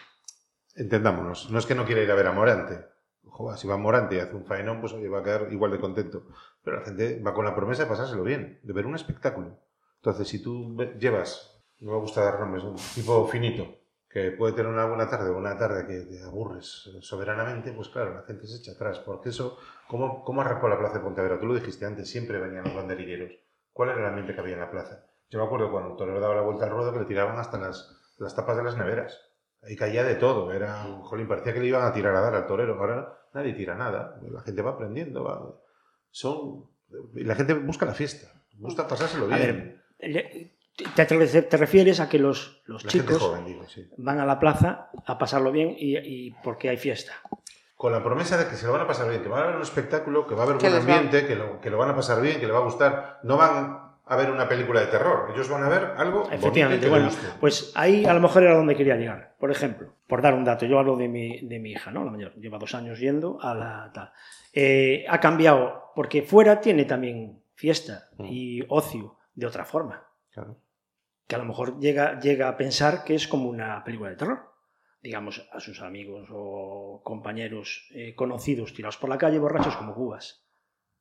entendámonos, 0.74 1.50
no 1.50 1.58
es 1.58 1.66
que 1.66 1.74
no 1.74 1.86
quiera 1.86 2.02
ir 2.02 2.10
a 2.10 2.14
ver 2.14 2.26
a 2.26 2.32
Morante. 2.32 2.84
Joder, 3.22 3.58
si 3.58 3.66
va 3.66 3.74
a 3.74 3.78
Morante 3.78 4.16
y 4.16 4.18
hace 4.18 4.36
un 4.36 4.44
faenón, 4.44 4.80
pues 4.82 4.92
va 4.94 5.20
a 5.20 5.22
quedar 5.22 5.50
igual 5.50 5.70
de 5.70 5.80
contento. 5.80 6.26
Pero 6.62 6.78
la 6.78 6.84
gente 6.84 7.22
va 7.22 7.32
con 7.32 7.46
la 7.46 7.54
promesa 7.54 7.84
de 7.84 7.88
pasárselo 7.88 8.22
bien, 8.22 8.60
de 8.62 8.72
ver 8.74 8.84
un 8.84 8.94
espectáculo. 8.94 9.58
Entonces, 9.96 10.28
si 10.28 10.42
tú 10.42 10.76
llevas 10.98 11.53
no 11.80 11.92
me 11.92 11.98
gusta 11.98 12.22
dar 12.22 12.40
nombres, 12.40 12.64
un 12.64 12.76
tipo 12.94 13.26
finito, 13.26 13.66
que 14.08 14.30
puede 14.30 14.52
tener 14.52 14.70
una 14.70 14.86
buena 14.86 15.08
tarde 15.08 15.30
o 15.30 15.36
una 15.36 15.58
tarde 15.58 15.86
que 15.86 16.00
te 16.02 16.22
aburres 16.22 16.88
soberanamente, 17.00 17.72
pues 17.72 17.88
claro, 17.88 18.14
la 18.14 18.22
gente 18.22 18.46
se 18.46 18.58
echa 18.58 18.72
atrás. 18.72 19.00
Porque 19.00 19.30
eso, 19.30 19.58
¿cómo, 19.88 20.22
cómo 20.22 20.40
arrancó 20.40 20.68
la 20.68 20.78
plaza 20.78 20.98
de 20.98 21.04
Pontevedra? 21.04 21.40
Tú 21.40 21.46
lo 21.46 21.54
dijiste 21.54 21.84
antes, 21.84 22.08
siempre 22.08 22.38
venían 22.38 22.64
los 22.64 22.74
banderilleros. 22.74 23.32
¿Cuál 23.72 23.90
era 23.90 24.00
el 24.00 24.06
ambiente 24.06 24.32
que 24.34 24.40
había 24.40 24.54
en 24.54 24.60
la 24.60 24.70
plaza? 24.70 25.04
Yo 25.30 25.40
me 25.40 25.46
acuerdo 25.46 25.72
cuando 25.72 25.90
el 25.90 25.96
torero 25.96 26.20
daba 26.20 26.36
la 26.36 26.42
vuelta 26.42 26.64
al 26.64 26.70
ruedo 26.70 26.92
que 26.92 27.00
le 27.00 27.06
tiraban 27.06 27.38
hasta 27.38 27.58
las, 27.58 28.14
las 28.18 28.36
tapas 28.36 28.56
de 28.56 28.62
las 28.62 28.76
neveras. 28.76 29.20
Ahí 29.62 29.74
caía 29.74 30.04
de 30.04 30.14
todo. 30.14 30.52
Era, 30.52 30.84
jolín, 31.02 31.26
parecía 31.26 31.52
que 31.52 31.60
le 31.60 31.66
iban 31.66 31.82
a 31.82 31.92
tirar 31.92 32.14
a 32.14 32.20
dar 32.20 32.34
al 32.36 32.46
torero. 32.46 32.78
Ahora 32.78 33.18
nadie 33.32 33.54
tira 33.54 33.74
nada. 33.74 34.20
La 34.30 34.42
gente 34.42 34.62
va 34.62 34.72
aprendiendo. 34.72 35.24
Va... 35.24 35.58
Son... 36.10 36.66
La 37.14 37.34
gente 37.34 37.54
busca 37.54 37.84
la 37.84 37.94
fiesta. 37.94 38.28
Busca 38.58 38.86
pasárselo 38.86 39.26
bien. 39.26 39.82
A 40.00 40.06
ver, 40.06 40.52
te, 40.76 41.56
refieres 41.56 42.00
a 42.00 42.08
que 42.08 42.18
los, 42.18 42.62
los 42.66 42.86
chicos 42.86 43.32
van 43.96 44.18
a 44.18 44.26
la 44.26 44.38
plaza 44.40 44.90
a 45.06 45.18
pasarlo 45.18 45.52
bien 45.52 45.74
y, 45.78 46.30
porque 46.42 46.68
hay 46.68 46.76
fiesta. 46.76 47.12
Con 47.76 47.92
la 47.92 48.02
promesa 48.02 48.36
de 48.36 48.48
que 48.48 48.56
se 48.56 48.66
lo 48.66 48.72
van 48.72 48.82
a 48.82 48.86
pasar 48.86 49.08
bien, 49.08 49.22
que 49.22 49.28
va 49.28 49.40
a 49.40 49.42
haber 49.44 49.56
un 49.56 49.62
espectáculo, 49.62 50.26
que 50.26 50.34
va 50.34 50.42
a 50.42 50.46
haber 50.46 50.58
buen 50.58 50.74
ambiente, 50.74 51.26
que, 51.26 51.36
lo, 51.36 51.60
que 51.60 51.70
lo 51.70 51.78
van 51.78 51.90
a 51.90 51.96
pasar 51.96 52.20
bien, 52.20 52.40
que 52.40 52.46
le 52.46 52.52
va 52.52 52.60
a 52.60 52.64
gustar. 52.64 53.20
No 53.24 53.36
van 53.36 53.78
a 54.06 54.16
ver 54.16 54.30
una 54.30 54.48
película 54.48 54.80
de 54.80 54.86
terror, 54.86 55.30
ellos 55.32 55.48
van 55.48 55.62
a 55.62 55.68
ver 55.68 55.94
algo 55.96 56.28
Efectivamente, 56.30 56.88
bueno, 56.88 57.08
pues 57.40 57.72
ahí 57.74 58.04
a 58.04 58.12
lo 58.12 58.20
mejor 58.20 58.42
era 58.42 58.54
donde 58.54 58.76
quería 58.76 58.96
llegar. 58.96 59.34
Por 59.38 59.50
ejemplo, 59.50 59.94
por 60.06 60.22
dar 60.22 60.34
un 60.34 60.44
dato, 60.44 60.66
yo 60.66 60.78
hablo 60.78 60.96
de 60.96 61.08
mi, 61.08 61.40
de 61.46 61.58
mi 61.58 61.72
hija, 61.72 61.90
¿no? 61.90 62.04
La 62.04 62.10
mayor, 62.10 62.34
lleva 62.34 62.58
dos 62.58 62.74
años 62.74 62.98
yendo 62.98 63.38
a 63.40 63.54
la 63.54 63.90
tal. 63.94 64.12
Eh, 64.52 65.04
ha 65.08 65.20
cambiado, 65.20 65.92
porque 65.94 66.22
fuera 66.22 66.60
tiene 66.60 66.84
también 66.84 67.42
fiesta 67.54 68.08
mm. 68.18 68.24
y 68.26 68.64
ocio 68.68 69.16
de 69.34 69.46
otra 69.46 69.64
forma. 69.64 70.04
Claro 70.32 70.56
que 71.26 71.34
a 71.34 71.38
lo 71.38 71.44
mejor 71.44 71.78
llega, 71.80 72.20
llega 72.20 72.48
a 72.48 72.56
pensar 72.56 73.04
que 73.04 73.14
es 73.14 73.26
como 73.28 73.48
una 73.48 73.82
película 73.84 74.10
de 74.10 74.16
terror. 74.16 74.52
Digamos, 75.02 75.46
a 75.52 75.60
sus 75.60 75.82
amigos 75.82 76.28
o 76.30 77.02
compañeros 77.04 77.88
eh, 77.94 78.14
conocidos 78.14 78.72
tirados 78.72 78.96
por 78.96 79.10
la 79.10 79.18
calle 79.18 79.38
borrachos 79.38 79.76
como 79.76 79.94
cubas. 79.94 80.42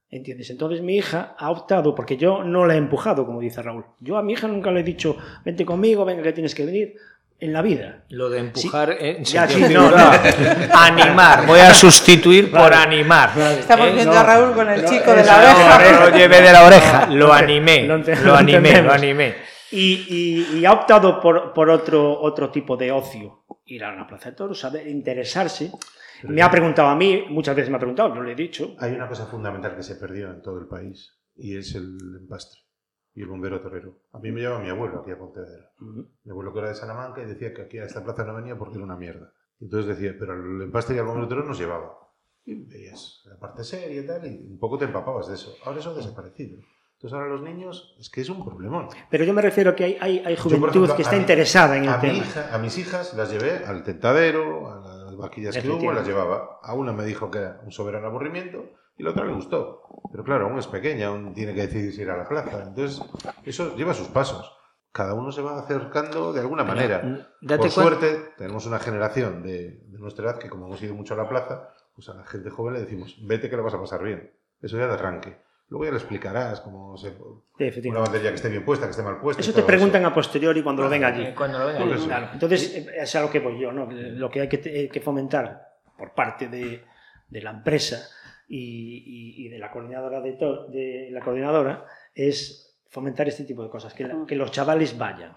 ¿Entiendes? 0.09 0.49
Entonces 0.49 0.81
mi 0.81 0.97
hija 0.97 1.35
ha 1.39 1.49
optado, 1.49 1.95
porque 1.95 2.17
yo 2.17 2.43
no 2.43 2.65
la 2.65 2.75
he 2.75 2.77
empujado, 2.77 3.25
como 3.25 3.39
dice 3.39 3.61
Raúl. 3.61 3.85
Yo 3.99 4.17
a 4.17 4.21
mi 4.21 4.33
hija 4.33 4.47
nunca 4.47 4.71
le 4.71 4.81
he 4.81 4.83
dicho, 4.83 5.17
vente 5.43 5.65
conmigo, 5.65 6.05
venga 6.05 6.21
que 6.21 6.33
tienes 6.33 6.53
que 6.53 6.65
venir. 6.65 6.95
En 7.39 7.51
la 7.51 7.61
vida. 7.61 8.05
Lo 8.09 8.29
de 8.29 8.39
empujar, 8.39 8.95
en 8.97 9.25
ya, 9.25 9.45
no, 9.69 9.91
no. 9.91 10.11
animar. 10.73 11.45
Voy 11.45 11.59
a 11.59 11.73
sustituir 11.73 12.49
por 12.49 12.73
animar. 12.73 13.37
Estamos 13.37 13.87
eh, 13.87 13.93
viendo 13.95 14.13
a 14.13 14.23
Raúl 14.23 14.53
con 14.53 14.69
el 14.69 14.85
chico 14.85 15.11
de 15.13 15.25
la 15.25 15.37
oreja. 15.37 15.99
lo 15.99 16.15
llevé 16.15 16.41
de 16.41 16.53
la 16.53 16.63
oreja. 16.63 17.07
Lo 17.07 17.33
animé. 17.33 17.85
Lo 17.85 18.35
animé, 18.35 18.81
lo 18.81 18.93
animé 18.93 19.52
y, 19.73 20.65
ha 20.65 20.71
optado 20.71 21.19
por, 21.19 21.69
otro, 21.69 22.19
otro 22.21 22.51
tipo 22.51 22.77
de 22.77 22.91
ocio, 22.91 23.45
ir 23.65 23.83
a 23.83 23.95
la 23.95 24.07
plaza 24.07 24.29
de 24.29 24.35
toros, 24.35 24.59
saber 24.59 24.87
interesarse. 24.87 25.71
me 26.23 26.41
ha 26.41 26.51
preguntado 26.51 26.89
a 26.89 26.95
mí, 26.95 27.25
muchas 27.29 27.55
veces 27.55 27.69
me 27.69 27.77
ha 27.77 27.79
preguntado, 27.79 28.13
yo 28.13 28.21
le 28.21 28.33
he 28.33 28.35
dicho. 28.35 28.75
Hay 28.79 28.93
una 28.93 29.07
cosa 29.07 29.25
fundamental 29.25 29.75
que 29.75 29.83
se 29.83 29.95
perdió 29.95 30.29
en 30.31 30.41
todo 30.41 30.59
el 30.59 30.67
país 30.67 31.17
y 31.35 31.57
es 31.57 31.73
el 31.75 31.97
empastre 32.19 32.61
y 33.15 33.21
el 33.21 33.27
bombero 33.27 33.61
torero. 33.61 33.99
A 34.11 34.19
mí 34.19 34.31
me 34.31 34.41
llevaba 34.41 34.61
mi 34.61 34.69
abuelo 34.69 35.01
aquí 35.01 35.11
a 35.11 35.17
Pontevedra. 35.17 35.71
Mi 35.79 36.31
abuelo 36.31 36.53
que 36.53 36.59
era 36.59 36.69
de 36.69 36.75
Salamanca 36.75 37.21
y 37.21 37.25
decía 37.25 37.53
que 37.53 37.63
aquí 37.63 37.77
a 37.77 37.85
esta 37.85 38.03
plaza 38.03 38.23
no 38.23 38.35
venía 38.35 38.57
porque 38.57 38.75
era 38.75 38.83
una 38.83 38.95
mierda. 38.95 39.33
Entonces 39.59 39.97
decía, 39.97 40.15
pero 40.19 40.33
el 40.33 40.61
empastre 40.63 40.95
y 40.95 40.99
el 40.99 41.05
bombero 41.05 41.27
torero 41.27 41.47
nos 41.47 41.59
llevaba. 41.59 41.97
Y 42.45 42.55
veías 42.55 43.21
la 43.25 43.37
parte 43.37 43.63
seria 43.63 44.01
y 44.01 44.05
tal, 44.05 44.25
y 44.25 44.51
un 44.51 44.59
poco 44.59 44.77
te 44.77 44.85
empapabas 44.85 45.27
de 45.27 45.35
eso. 45.35 45.55
Ahora 45.63 45.79
eso 45.79 45.91
ha 45.91 45.93
desaparecido. 45.93 46.59
Entonces 47.03 47.19
ahora 47.19 47.33
los 47.33 47.41
niños 47.41 47.93
es 47.99 48.09
que 48.09 48.21
es 48.21 48.29
un 48.29 48.45
problemón. 48.45 48.87
Pero 49.09 49.25
yo 49.25 49.33
me 49.33 49.41
refiero 49.41 49.75
que 49.75 49.83
hay, 49.83 49.97
hay, 49.99 50.19
hay 50.25 50.37
juventud 50.37 50.89
que 50.95 51.01
está 51.01 51.17
interesada 51.17 51.75
en 51.75 51.83
el 51.83 51.89
a 51.89 51.99
tema. 51.99 52.13
Mi 52.13 52.19
hija, 52.19 52.55
a 52.55 52.57
mis 52.57 52.77
hijas 52.77 53.13
las 53.15 53.29
llevé 53.29 53.65
al 53.65 53.83
tentadero, 53.83 54.71
a 54.71 55.03
las 55.03 55.17
vaquillas 55.17 55.57
que 55.57 55.69
hubo, 55.69 55.91
las 55.91 56.07
llevaba. 56.07 56.61
A 56.63 56.73
una 56.73 56.93
me 56.93 57.03
dijo 57.03 57.29
que 57.29 57.39
era 57.39 57.59
un 57.65 57.73
soberano 57.73 58.07
aburrimiento 58.07 58.69
y 58.95 59.03
la 59.03 59.09
otra 59.09 59.25
le 59.25 59.33
gustó. 59.33 59.81
Pero 60.13 60.23
claro, 60.23 60.45
aún 60.45 60.57
es 60.59 60.67
pequeña, 60.67 61.07
aún 61.07 61.33
tiene 61.33 61.53
que 61.53 61.67
decidir 61.67 61.91
si 61.91 62.03
ir 62.03 62.09
a 62.09 62.15
la 62.15 62.25
plaza. 62.25 62.63
Entonces, 62.69 63.01
eso 63.43 63.75
lleva 63.75 63.93
sus 63.93 64.07
pasos. 64.07 64.55
Cada 64.93 65.13
uno 65.13 65.33
se 65.33 65.41
va 65.41 65.59
acercando 65.59 66.31
de 66.31 66.39
alguna 66.39 66.63
manera. 66.63 67.01
Mm, 67.03 67.47
Por 67.57 67.69
suerte, 67.69 68.31
tenemos 68.37 68.65
una 68.65 68.79
generación 68.79 69.43
de, 69.43 69.71
de 69.87 69.99
nuestra 69.99 70.23
edad 70.23 70.39
que 70.39 70.49
como 70.49 70.67
hemos 70.67 70.81
ido 70.81 70.95
mucho 70.95 71.15
a 71.15 71.17
la 71.17 71.27
plaza, 71.27 71.67
pues 71.93 72.07
a 72.07 72.13
la 72.13 72.23
gente 72.23 72.49
joven 72.49 72.75
le 72.75 72.79
decimos, 72.79 73.17
vete 73.27 73.49
que 73.49 73.57
lo 73.57 73.63
vas 73.65 73.73
a 73.73 73.81
pasar 73.81 74.01
bien. 74.01 74.31
Eso 74.61 74.77
ya 74.77 74.87
de 74.87 74.93
arranque. 74.93 75.37
Luego 75.73 75.85
ya 75.85 75.91
lo 75.91 75.97
explicarás, 75.97 76.61
como 76.61 76.95
se, 76.95 77.15
una 77.89 78.01
batería 78.01 78.29
que 78.29 78.35
esté 78.35 78.47
bien 78.47 78.63
puesta, 78.63 78.85
que 78.85 78.91
esté 78.91 79.01
mal 79.01 79.19
puesta. 79.19 79.41
Eso 79.41 79.53
te 79.53 79.63
preguntan 79.63 80.05
a 80.05 80.13
posteriori 80.13 80.61
cuando 80.61 80.83
lo 80.83 80.89
ven 80.89 81.03
allí. 81.03 81.33
Cuando 81.35 81.57
lo 81.57 81.65
ven 81.65 81.77
allí. 81.77 82.05
Claro. 82.05 82.29
Entonces, 82.31 82.75
eh, 82.75 82.87
es 82.99 83.15
a 83.15 83.21
lo 83.21 83.31
que 83.31 83.39
voy 83.39 83.59
yo, 83.59 83.71
¿no? 83.71 83.89
Lo 83.89 84.29
que 84.29 84.41
hay 84.41 84.47
que, 84.47 84.87
que 84.87 85.01
fomentar 85.01 85.79
por 85.97 86.13
parte 86.13 86.47
de, 86.47 86.83
de 87.27 87.41
la 87.41 87.49
empresa 87.49 88.07
y, 88.47 89.45
y, 89.47 89.49
de 89.49 89.57
la 89.57 89.71
coordinadora 89.71 90.21
de, 90.21 90.33
de, 90.69 91.09
la 91.11 91.21
coordinadora 91.21 91.87
es 92.13 92.77
fomentar 92.89 93.27
este 93.27 93.43
tipo 93.43 93.63
de 93.63 93.71
cosas, 93.71 93.95
que, 93.95 94.07
que 94.27 94.35
los 94.35 94.51
chavales 94.51 94.95
vayan, 94.95 95.35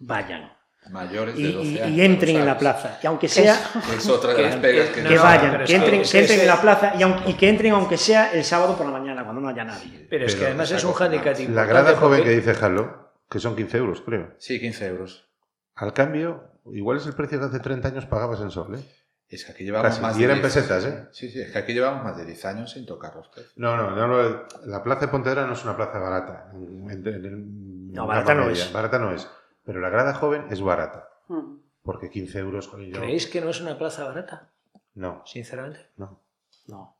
vayan 0.00 0.50
mayores 0.88 1.36
de 1.36 1.52
12 1.52 1.68
y, 1.68 1.78
años. 1.78 1.96
Y 1.96 2.02
entren 2.02 2.36
en 2.36 2.46
la 2.46 2.58
plaza. 2.58 2.98
Y 3.02 3.06
aunque 3.06 3.28
sea. 3.28 3.54
Es, 3.96 4.08
otra 4.08 4.34
de 4.34 4.42
las 4.42 4.56
pegas 4.56 4.88
que, 4.88 5.02
que, 5.02 5.18
vayan, 5.18 5.64
que 5.64 5.74
entren, 5.74 6.02
que 6.02 6.18
entren 6.18 6.40
en 6.40 6.46
la 6.46 6.60
plaza 6.60 6.94
y, 6.98 7.30
y, 7.30 7.34
que 7.34 7.48
entren 7.48 7.72
aunque 7.72 7.96
sea 7.96 8.32
el 8.32 8.44
sábado 8.44 8.76
por 8.76 8.86
la 8.86 8.92
mañana, 8.92 9.22
cuando 9.24 9.42
no 9.42 9.48
haya 9.48 9.64
nadie. 9.64 10.06
Pero 10.08 10.26
es 10.26 10.34
que 10.34 10.46
además 10.46 10.70
es 10.70 10.84
un 10.84 10.94
handicap 10.98 11.36
La 11.50 11.64
grada 11.64 11.96
joven 11.96 12.22
que 12.24 12.30
dice 12.30 12.54
Jalo 12.54 13.00
que 13.30 13.38
son 13.38 13.54
15 13.54 13.78
euros, 13.78 14.02
creo. 14.02 14.34
Sí, 14.38 14.58
15 14.60 14.86
euros. 14.88 15.28
Al 15.76 15.94
cambio, 15.94 16.50
igual 16.66 16.98
es 16.98 17.06
el 17.06 17.14
precio 17.14 17.38
que 17.38 17.46
hace 17.46 17.60
30 17.60 17.88
años 17.88 18.06
pagabas 18.06 18.40
en 18.40 18.50
Sol, 18.50 18.74
¿eh? 18.74 18.84
Es 19.28 19.44
que 19.44 19.52
aquí 19.52 19.62
llevamos 19.62 19.88
Casi. 19.88 20.02
más 20.02 20.18
Y 20.18 20.24
eran 20.24 20.40
10 20.42 20.52
pesetas, 20.52 20.84
¿eh? 20.84 21.08
Sí, 21.12 21.30
sí, 21.30 21.40
es 21.40 21.52
que 21.52 21.58
aquí 21.58 21.72
llevamos 21.72 22.02
más 22.02 22.16
de 22.16 22.24
10 22.26 22.44
años 22.46 22.72
sin 22.72 22.84
tocar 22.84 23.14
los 23.14 23.28
precios. 23.28 23.52
No, 23.56 23.76
no, 23.76 23.92
no, 23.92 24.08
no, 24.08 24.42
la 24.66 24.82
plaza 24.82 25.02
de 25.02 25.08
Pontevedra 25.08 25.46
no 25.46 25.52
es 25.52 25.62
una 25.62 25.76
plaza 25.76 26.00
barata. 26.00 26.50
En- 26.52 26.90
en- 26.90 27.24
en- 27.24 27.92
No, 27.92 28.08
barata 28.08 28.34
no 28.34 28.50
es. 28.50 28.72
Barata 28.72 28.98
no 28.98 29.12
es. 29.12 29.28
Pero 29.70 29.80
la 29.80 29.88
grada 29.88 30.14
joven 30.14 30.46
es 30.50 30.60
barata. 30.60 31.08
Mm. 31.28 31.58
Porque 31.84 32.10
15 32.10 32.40
euros 32.40 32.66
con 32.66 32.82
ello. 32.82 32.98
¿Creéis 32.98 33.28
que 33.28 33.40
no 33.40 33.50
es 33.50 33.60
una 33.60 33.78
plaza 33.78 34.04
barata? 34.04 34.50
No, 34.96 35.22
Sinceramente. 35.24 35.78
no. 35.96 36.18
No. 36.66 36.96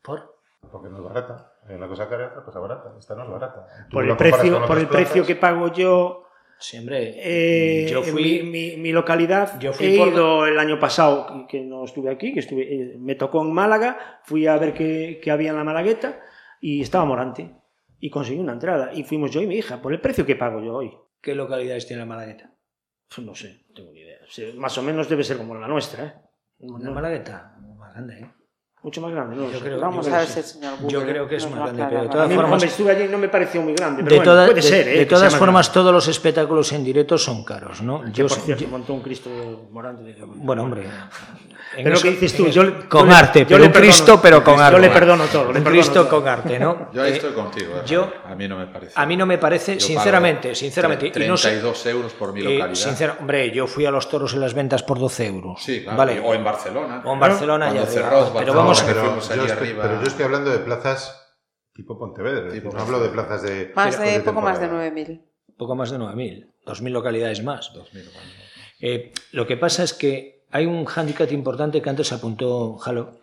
¿Por? 0.00 0.34
Porque 0.70 0.88
no 0.88 0.96
es 0.96 1.04
barata. 1.04 1.52
Hay 1.68 1.74
una 1.76 1.88
cosa 1.88 2.08
cara 2.08 2.24
y 2.24 2.26
otra 2.28 2.42
cosa 2.42 2.58
barata. 2.58 2.94
Esta 2.98 3.14
no 3.14 3.24
es 3.24 3.30
barata. 3.30 3.66
Tú 3.90 3.96
Por 3.96 4.08
el 4.08 4.16
precio, 4.16 4.66
por 4.66 4.78
el 4.78 4.88
precio 4.88 5.26
que 5.26 5.36
pago 5.36 5.70
yo 5.72 6.24
Sí, 6.58 6.78
hombre. 6.78 7.16
Eh, 7.18 7.86
yo 7.90 7.98
en 8.02 8.04
fui. 8.12 8.42
mi, 8.44 8.50
mi- 8.50 8.76
mi 8.78 8.92
localidad. 8.92 9.58
yo 9.60 9.74
fui 9.74 9.94
he 9.94 9.98
por- 9.98 10.08
ido 10.08 10.46
el 10.46 10.58
año 10.58 10.80
pasado, 10.80 11.26
que- 11.26 11.46
que 11.58 11.60
no 11.64 11.84
estuve 11.84 12.08
aquí, 12.10 12.32
que 12.32 12.40
estuve, 12.40 12.62
eh, 12.62 12.96
me 12.98 13.14
tocó 13.16 13.42
en 13.42 13.52
Málaga, 13.52 14.20
fui 14.24 14.46
a 14.46 14.56
ver 14.56 14.72
qué, 14.72 15.20
qué 15.22 15.30
había 15.30 15.50
en 15.50 15.56
la 15.56 15.64
Malagueta 15.64 16.20
y 16.62 16.80
estaba 16.80 17.04
Morante. 17.04 17.54
Y 18.00 18.08
conseguí 18.10 18.38
una 18.38 18.52
entrada. 18.54 18.90
Y 18.94 19.04
fuimos 19.04 19.30
yo 19.32 19.42
y 19.42 19.46
mi 19.46 19.56
hija, 19.56 19.82
por 19.82 19.92
el 19.92 20.00
precio 20.00 20.24
que 20.24 20.36
pago 20.36 20.60
yo 20.62 20.74
hoy. 20.76 20.96
¿Qué 21.22 21.34
localidades 21.36 21.86
tiene 21.86 22.00
la 22.00 22.06
Malagueta? 22.06 22.52
Pues 23.08 23.24
no 23.26 23.34
sé, 23.34 23.64
no 23.68 23.74
tengo 23.74 23.92
ni 23.92 24.00
idea. 24.00 24.18
Más 24.56 24.76
o 24.76 24.82
menos 24.82 25.08
debe 25.08 25.22
ser 25.22 25.36
como 25.38 25.54
la 25.54 25.68
nuestra, 25.68 26.04
¿eh? 26.04 26.14
La 26.58 26.90
Malagueta, 26.90 27.56
más 27.78 27.92
grande, 27.92 28.20
¿eh? 28.20 28.30
Mucho 28.82 29.00
más 29.00 29.12
grande, 29.12 29.36
¿no? 29.36 29.42
lo 29.42 29.50
Yo 29.52 29.60
creo- 29.60 29.78
Vamos 29.80 30.06
yo 30.06 30.12
a 30.14 30.18
ver 30.18 30.26
si 30.26 30.38
el 30.40 30.44
señor 30.44 30.72
Google 30.80 30.92
yo 30.92 31.02
creo 31.06 31.28
que 31.28 31.36
es 31.36 31.42
nos 31.44 31.52
más 31.52 31.60
lo 31.60 31.64
grande, 31.66 31.84
pero 31.88 32.00
de 32.02 32.08
A 32.08 32.10
todas 32.10 32.28
mí, 32.28 32.34
formas- 32.34 32.52
hombre, 32.54 32.68
estuve 32.68 32.90
allí 32.90 33.08
no 33.08 33.18
me 33.18 33.28
pareció 33.28 33.62
muy 33.62 33.74
grande. 33.74 34.02
Pero 34.02 34.10
de 34.10 34.16
bueno, 34.16 34.32
toda- 34.32 34.44
puede 34.46 34.56
de- 34.56 34.62
ser, 34.62 34.88
¿eh? 34.88 34.98
de 34.98 35.06
todas 35.06 35.36
formas, 35.36 35.66
grande. 35.68 35.74
todos 35.80 35.92
los 35.94 36.08
espectáculos 36.08 36.72
en 36.72 36.82
directo 36.84 37.16
son 37.16 37.44
caros, 37.44 37.80
¿no? 37.80 38.04
Yo- 38.10 38.26
por 38.26 38.38
cierto, 38.38 38.64
yo- 38.64 38.70
montó 38.70 38.92
un 38.94 39.00
Cristo 39.02 39.30
Morante. 39.70 40.02
de- 40.02 40.16
bueno, 40.26 40.64
hombre. 40.64 40.82
Pero 41.74 41.88
lo 41.88 41.94
eso- 41.94 42.02
que 42.02 42.10
dices 42.10 42.36
tú, 42.36 42.48
yo, 42.48 42.86
con 42.86 43.08
yo 43.08 43.14
arte, 43.16 43.46
pero 43.46 43.64
un 43.64 43.70
perdono. 43.72 43.80
Cristo, 43.80 44.20
pero 44.20 44.44
con 44.44 44.60
arte. 44.60 44.72
Yo 44.76 44.78
le 44.78 44.90
perdono 44.90 45.24
todo. 45.24 45.48
Un 45.48 45.62
Cristo 45.62 46.04
todo. 46.06 46.20
con 46.20 46.28
arte, 46.28 46.58
¿no? 46.58 46.90
Yo 46.92 47.02
ahí 47.02 47.12
Eh, 47.12 47.14
estoy 47.14 47.32
contigo. 47.32 47.76
¿eh? 47.76 47.82
yo- 47.86 48.12
a 48.26 48.34
mí 48.34 48.46
no 48.46 48.58
me 48.58 48.66
parece. 48.66 48.92
A 48.94 49.06
mí 49.06 49.16
no 49.16 49.24
me 49.24 49.38
parece, 49.38 49.80
sinceramente, 49.80 50.54
sinceramente. 50.54 51.10
tre- 51.10 51.24
y 51.24 51.28
no 51.28 51.36
sé- 51.38 51.48
32 51.48 51.86
euros 51.86 52.12
por 52.12 52.34
mi 52.34 52.40
eh, 52.40 52.58
localidad. 52.58 53.16
hombre, 53.20 53.50
yo 53.52 53.66
fui 53.66 53.86
a 53.86 53.90
los 53.90 54.06
toros 54.06 54.34
en 54.34 54.40
las 54.40 54.52
ventas 54.52 54.82
por 54.82 54.98
12 54.98 55.26
euros. 55.26 55.62
Sí, 55.62 55.80
claro. 55.82 55.96
Vale. 55.96 56.20
O 56.20 56.34
en 56.34 56.44
Barcelona. 56.44 57.00
O 57.06 57.14
en 57.14 57.20
Barcelona 57.20 57.66
Cuando 57.70 57.90
ya 57.90 58.38
Pero 58.38 58.52
vamos 58.54 58.71
que 58.80 58.86
pero, 58.88 59.04
fuimos 59.04 59.30
allí 59.30 59.40
yo 59.40 59.46
estoy, 59.46 59.68
arriba. 59.68 59.82
pero 59.82 60.00
yo 60.00 60.06
estoy 60.06 60.24
hablando 60.24 60.50
de 60.50 60.58
plazas 60.58 61.18
tipo 61.74 61.98
Pontevedra. 61.98 62.52
Tipo 62.52 62.70
no 62.72 62.80
hablo 62.80 63.00
de 63.00 63.08
plazas 63.10 63.42
de. 63.42 63.72
Más 63.74 63.98
de, 63.98 64.10
de 64.12 64.20
poco 64.20 64.40
más 64.40 64.58
de 64.60 64.66
temporada. 64.66 64.90
9.000. 64.94 65.22
poco 65.56 65.74
más 65.74 65.90
de 65.90 65.98
9.000, 65.98 66.52
2.000 66.66 66.88
localidades 66.90 67.42
más. 67.42 67.72
2000, 67.74 68.04
vale. 68.14 68.32
Eh, 68.80 69.12
lo 69.32 69.46
que 69.46 69.56
pasa 69.56 69.82
es 69.84 69.92
que 69.94 70.44
hay 70.50 70.66
un 70.66 70.84
hándicap 70.84 71.30
importante 71.32 71.80
que 71.80 71.88
antes 71.90 72.12
apuntó 72.12 72.76
Jalo 72.76 73.20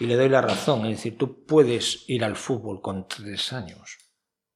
y 0.00 0.06
le 0.06 0.16
doy 0.16 0.28
la 0.28 0.40
razón. 0.40 0.86
Es 0.86 0.96
decir, 0.98 1.18
tú 1.18 1.44
puedes 1.44 2.04
ir 2.08 2.24
al 2.24 2.36
fútbol 2.36 2.80
con 2.80 3.06
tres 3.08 3.52
años, 3.52 3.98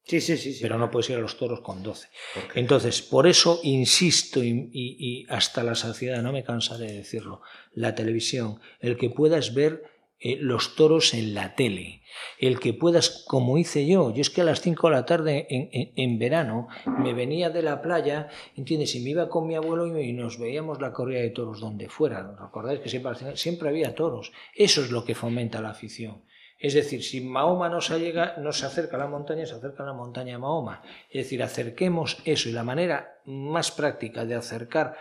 Sí, 0.04 0.20
sí, 0.20 0.36
sí. 0.36 0.52
sí. 0.54 0.60
pero 0.62 0.78
no 0.78 0.88
puedes 0.90 1.10
ir 1.10 1.16
a 1.16 1.20
los 1.20 1.36
toros 1.36 1.60
con 1.62 1.82
12. 1.82 2.08
¿Por 2.34 2.48
qué? 2.52 2.60
Entonces, 2.60 3.02
por 3.02 3.26
eso 3.26 3.58
insisto 3.64 4.42
y, 4.42 4.70
y- 4.72 4.96
y 4.98 5.26
hasta 5.28 5.64
la 5.64 5.74
saciedad, 5.74 6.22
no 6.22 6.32
me 6.32 6.44
cansaré 6.44 6.86
de 6.86 6.96
decirlo, 6.98 7.42
la 7.72 7.94
televisión, 7.96 8.60
el 8.80 8.96
que 8.96 9.10
puedas 9.10 9.52
ver 9.52 9.82
eh, 10.18 10.36
los 10.40 10.76
toros 10.76 11.12
en 11.14 11.34
la 11.34 11.54
tele, 11.54 12.02
el 12.38 12.58
que 12.58 12.72
puedas, 12.72 13.24
como 13.28 13.58
hice 13.58 13.86
yo, 13.86 14.12
yo 14.14 14.20
es 14.22 14.30
que 14.30 14.40
a 14.40 14.44
las 14.44 14.60
5 14.62 14.88
de 14.88 14.94
la 14.94 15.04
tarde 15.04 15.46
en, 15.50 15.92
en- 15.94 16.18
verano 16.18 16.68
me 16.86 17.12
venía 17.12 17.50
de 17.50 17.62
la 17.62 17.82
playa, 17.82 18.28
¿entiendes? 18.56 18.94
Y 18.94 19.00
me 19.00 19.10
iba 19.10 19.28
con 19.28 19.46
mi 19.46 19.54
abuelo 19.54 19.86
y, 20.00 20.12
nos 20.14 20.38
veíamos 20.38 20.80
la 20.80 20.92
corrida 20.92 21.20
de 21.20 21.30
toros 21.30 21.60
donde 21.60 21.88
fuera. 21.90 22.34
¿Recordáis 22.40 22.80
que 22.80 22.88
siempre, 22.88 23.36
siempre 23.36 23.68
había 23.68 23.94
toros? 23.94 24.32
Eso 24.54 24.82
es 24.82 24.90
lo 24.90 25.04
que 25.04 25.14
fomenta 25.14 25.60
la 25.60 25.70
afición. 25.70 26.22
Es 26.58 26.72
decir, 26.72 27.04
si 27.04 27.20
Mahoma 27.20 27.68
no 27.68 27.82
se, 27.82 28.00
llega, 28.00 28.36
no 28.38 28.50
se 28.52 28.64
acerca 28.64 28.96
a 28.96 29.00
la 29.00 29.08
montaña, 29.08 29.44
se 29.44 29.54
acerca 29.54 29.82
a 29.82 29.86
la 29.86 29.92
montaña 29.92 30.36
a 30.36 30.38
Mahoma. 30.38 30.82
Es 31.10 31.24
decir, 31.24 31.42
acerquemos 31.42 32.16
eso 32.24 32.48
y 32.48 32.52
la 32.52 32.64
manera 32.64 33.20
más 33.26 33.70
práctica 33.70 34.24
de 34.24 34.36
acercar 34.36 34.96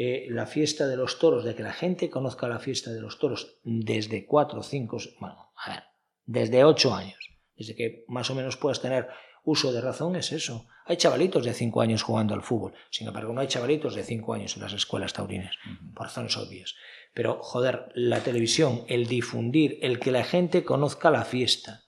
eh, 0.00 0.28
la 0.30 0.46
fiesta 0.46 0.86
de 0.86 0.96
los 0.96 1.18
toros, 1.18 1.42
de 1.42 1.56
que 1.56 1.64
la 1.64 1.72
gente 1.72 2.08
conozca 2.08 2.46
la 2.46 2.60
fiesta 2.60 2.92
de 2.92 3.00
los 3.00 3.18
toros 3.18 3.58
desde 3.64 4.26
cuatro, 4.26 4.62
cinco, 4.62 4.98
bueno, 5.18 5.50
a 5.56 5.70
ver, 5.70 5.82
desde 6.24 6.62
ocho 6.62 6.94
años, 6.94 7.18
desde 7.56 7.74
que 7.74 8.04
más 8.06 8.30
o 8.30 8.36
menos 8.36 8.56
puedas 8.56 8.80
tener 8.80 9.08
uso 9.42 9.72
de 9.72 9.80
razón, 9.80 10.14
es 10.14 10.30
eso. 10.30 10.68
Hay 10.86 10.98
chavalitos 10.98 11.44
de 11.44 11.52
cinco 11.52 11.80
años 11.80 12.04
jugando 12.04 12.34
al 12.34 12.44
fútbol, 12.44 12.74
sin 12.90 13.08
embargo, 13.08 13.32
no 13.32 13.40
hay 13.40 13.48
chavalitos 13.48 13.96
de 13.96 14.04
cinco 14.04 14.34
años 14.34 14.54
en 14.54 14.62
las 14.62 14.72
escuelas 14.72 15.14
taurinas, 15.14 15.56
por 15.96 16.06
razones 16.06 16.36
obvias. 16.36 16.76
Pero, 17.12 17.42
joder, 17.42 17.90
la 17.96 18.20
televisión, 18.20 18.84
el 18.86 19.08
difundir, 19.08 19.80
el 19.82 19.98
que 19.98 20.12
la 20.12 20.22
gente 20.22 20.62
conozca 20.62 21.10
la 21.10 21.24
fiesta. 21.24 21.86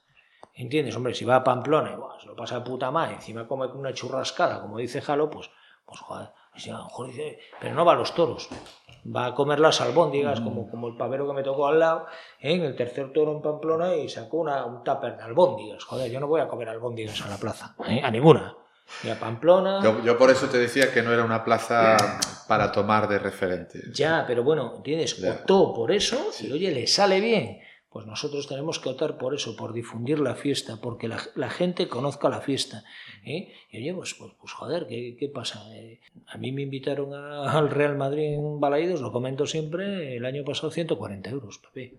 ¿Entiendes? 0.52 0.96
Hombre, 0.96 1.14
si 1.14 1.24
va 1.24 1.36
a 1.36 1.44
Pamplona 1.44 1.92
y 1.92 1.96
buah, 1.96 2.18
se 2.18 2.26
lo 2.26 2.34
pasa 2.34 2.58
de 2.58 2.64
puta 2.64 2.90
madre, 2.90 3.14
encima 3.14 3.46
come 3.46 3.68
con 3.68 3.78
una 3.78 3.94
churrascada, 3.94 4.60
como 4.60 4.78
dice 4.78 5.00
Jalo, 5.00 5.30
pues, 5.30 5.48
pues 5.86 6.00
joder, 6.00 6.30
a 6.54 6.78
lo 6.78 6.84
mejor 6.84 7.06
dice, 7.08 7.38
pero 7.60 7.74
no 7.74 7.84
va 7.84 7.92
a 7.92 7.96
los 7.96 8.14
toros. 8.14 8.48
Va 9.04 9.26
a 9.26 9.34
comer 9.34 9.60
las 9.60 9.80
albóndigas, 9.80 10.40
como, 10.40 10.70
como 10.70 10.88
el 10.88 10.96
pavero 10.96 11.26
que 11.26 11.32
me 11.32 11.42
tocó 11.42 11.68
al 11.68 11.78
lado, 11.78 12.06
¿eh? 12.40 12.54
en 12.54 12.64
el 12.64 12.76
tercer 12.76 13.12
toro 13.12 13.32
en 13.32 13.40
Pamplona, 13.40 13.96
y 13.96 14.08
sacó 14.08 14.38
una, 14.38 14.64
un 14.66 14.84
tupper 14.84 15.16
de 15.16 15.22
albóndigas. 15.22 15.84
Joder, 15.84 16.10
yo 16.10 16.20
no 16.20 16.26
voy 16.26 16.40
a 16.40 16.48
comer 16.48 16.68
albóndigas 16.68 17.22
a 17.22 17.28
la 17.28 17.36
plaza, 17.38 17.74
¿eh? 17.88 18.00
a 18.04 18.10
ninguna. 18.10 18.54
Ni 19.04 19.10
a 19.10 19.18
Pamplona. 19.18 19.80
Yo, 19.82 20.02
yo 20.02 20.18
por 20.18 20.30
eso 20.30 20.48
te 20.48 20.58
decía 20.58 20.92
que 20.92 21.00
no 21.00 21.12
era 21.12 21.24
una 21.24 21.44
plaza 21.44 21.96
para 22.48 22.72
tomar 22.72 23.08
de 23.08 23.20
referente. 23.20 23.80
Ya, 23.94 24.24
pero 24.26 24.42
bueno, 24.42 24.74
¿entiendes? 24.76 25.22
Optó 25.24 25.72
por 25.72 25.92
eso 25.92 26.30
y 26.40 26.50
oye, 26.52 26.72
le 26.72 26.86
sale 26.86 27.20
bien. 27.20 27.60
Pues 27.90 28.06
nosotros 28.06 28.46
tenemos 28.46 28.78
que 28.78 28.88
optar 28.88 29.18
por 29.18 29.34
eso, 29.34 29.56
por 29.56 29.72
difundir 29.72 30.20
la 30.20 30.36
fiesta, 30.36 30.80
porque 30.80 31.08
la, 31.08 31.18
la 31.34 31.50
gente 31.50 31.88
conozca 31.88 32.28
la 32.28 32.40
fiesta. 32.40 32.84
¿eh? 33.24 33.52
Y 33.70 33.78
oye, 33.78 33.92
pues, 33.94 34.14
pues, 34.14 34.32
pues, 34.40 34.52
joder, 34.52 34.86
¿qué, 34.86 35.16
qué 35.18 35.28
pasa? 35.28 35.66
Eh, 35.74 35.98
a 36.28 36.38
mí 36.38 36.52
me 36.52 36.62
invitaron 36.62 37.12
a- 37.14 37.50
al 37.58 37.68
Real 37.68 37.96
Madrid 37.96 38.34
en 38.34 38.60
Balaídos, 38.60 39.00
lo 39.00 39.10
comento 39.10 39.44
siempre, 39.46 40.16
el 40.16 40.24
año 40.24 40.44
pasado 40.44 40.70
140 40.70 41.30
euros, 41.30 41.58
papi. 41.58 41.94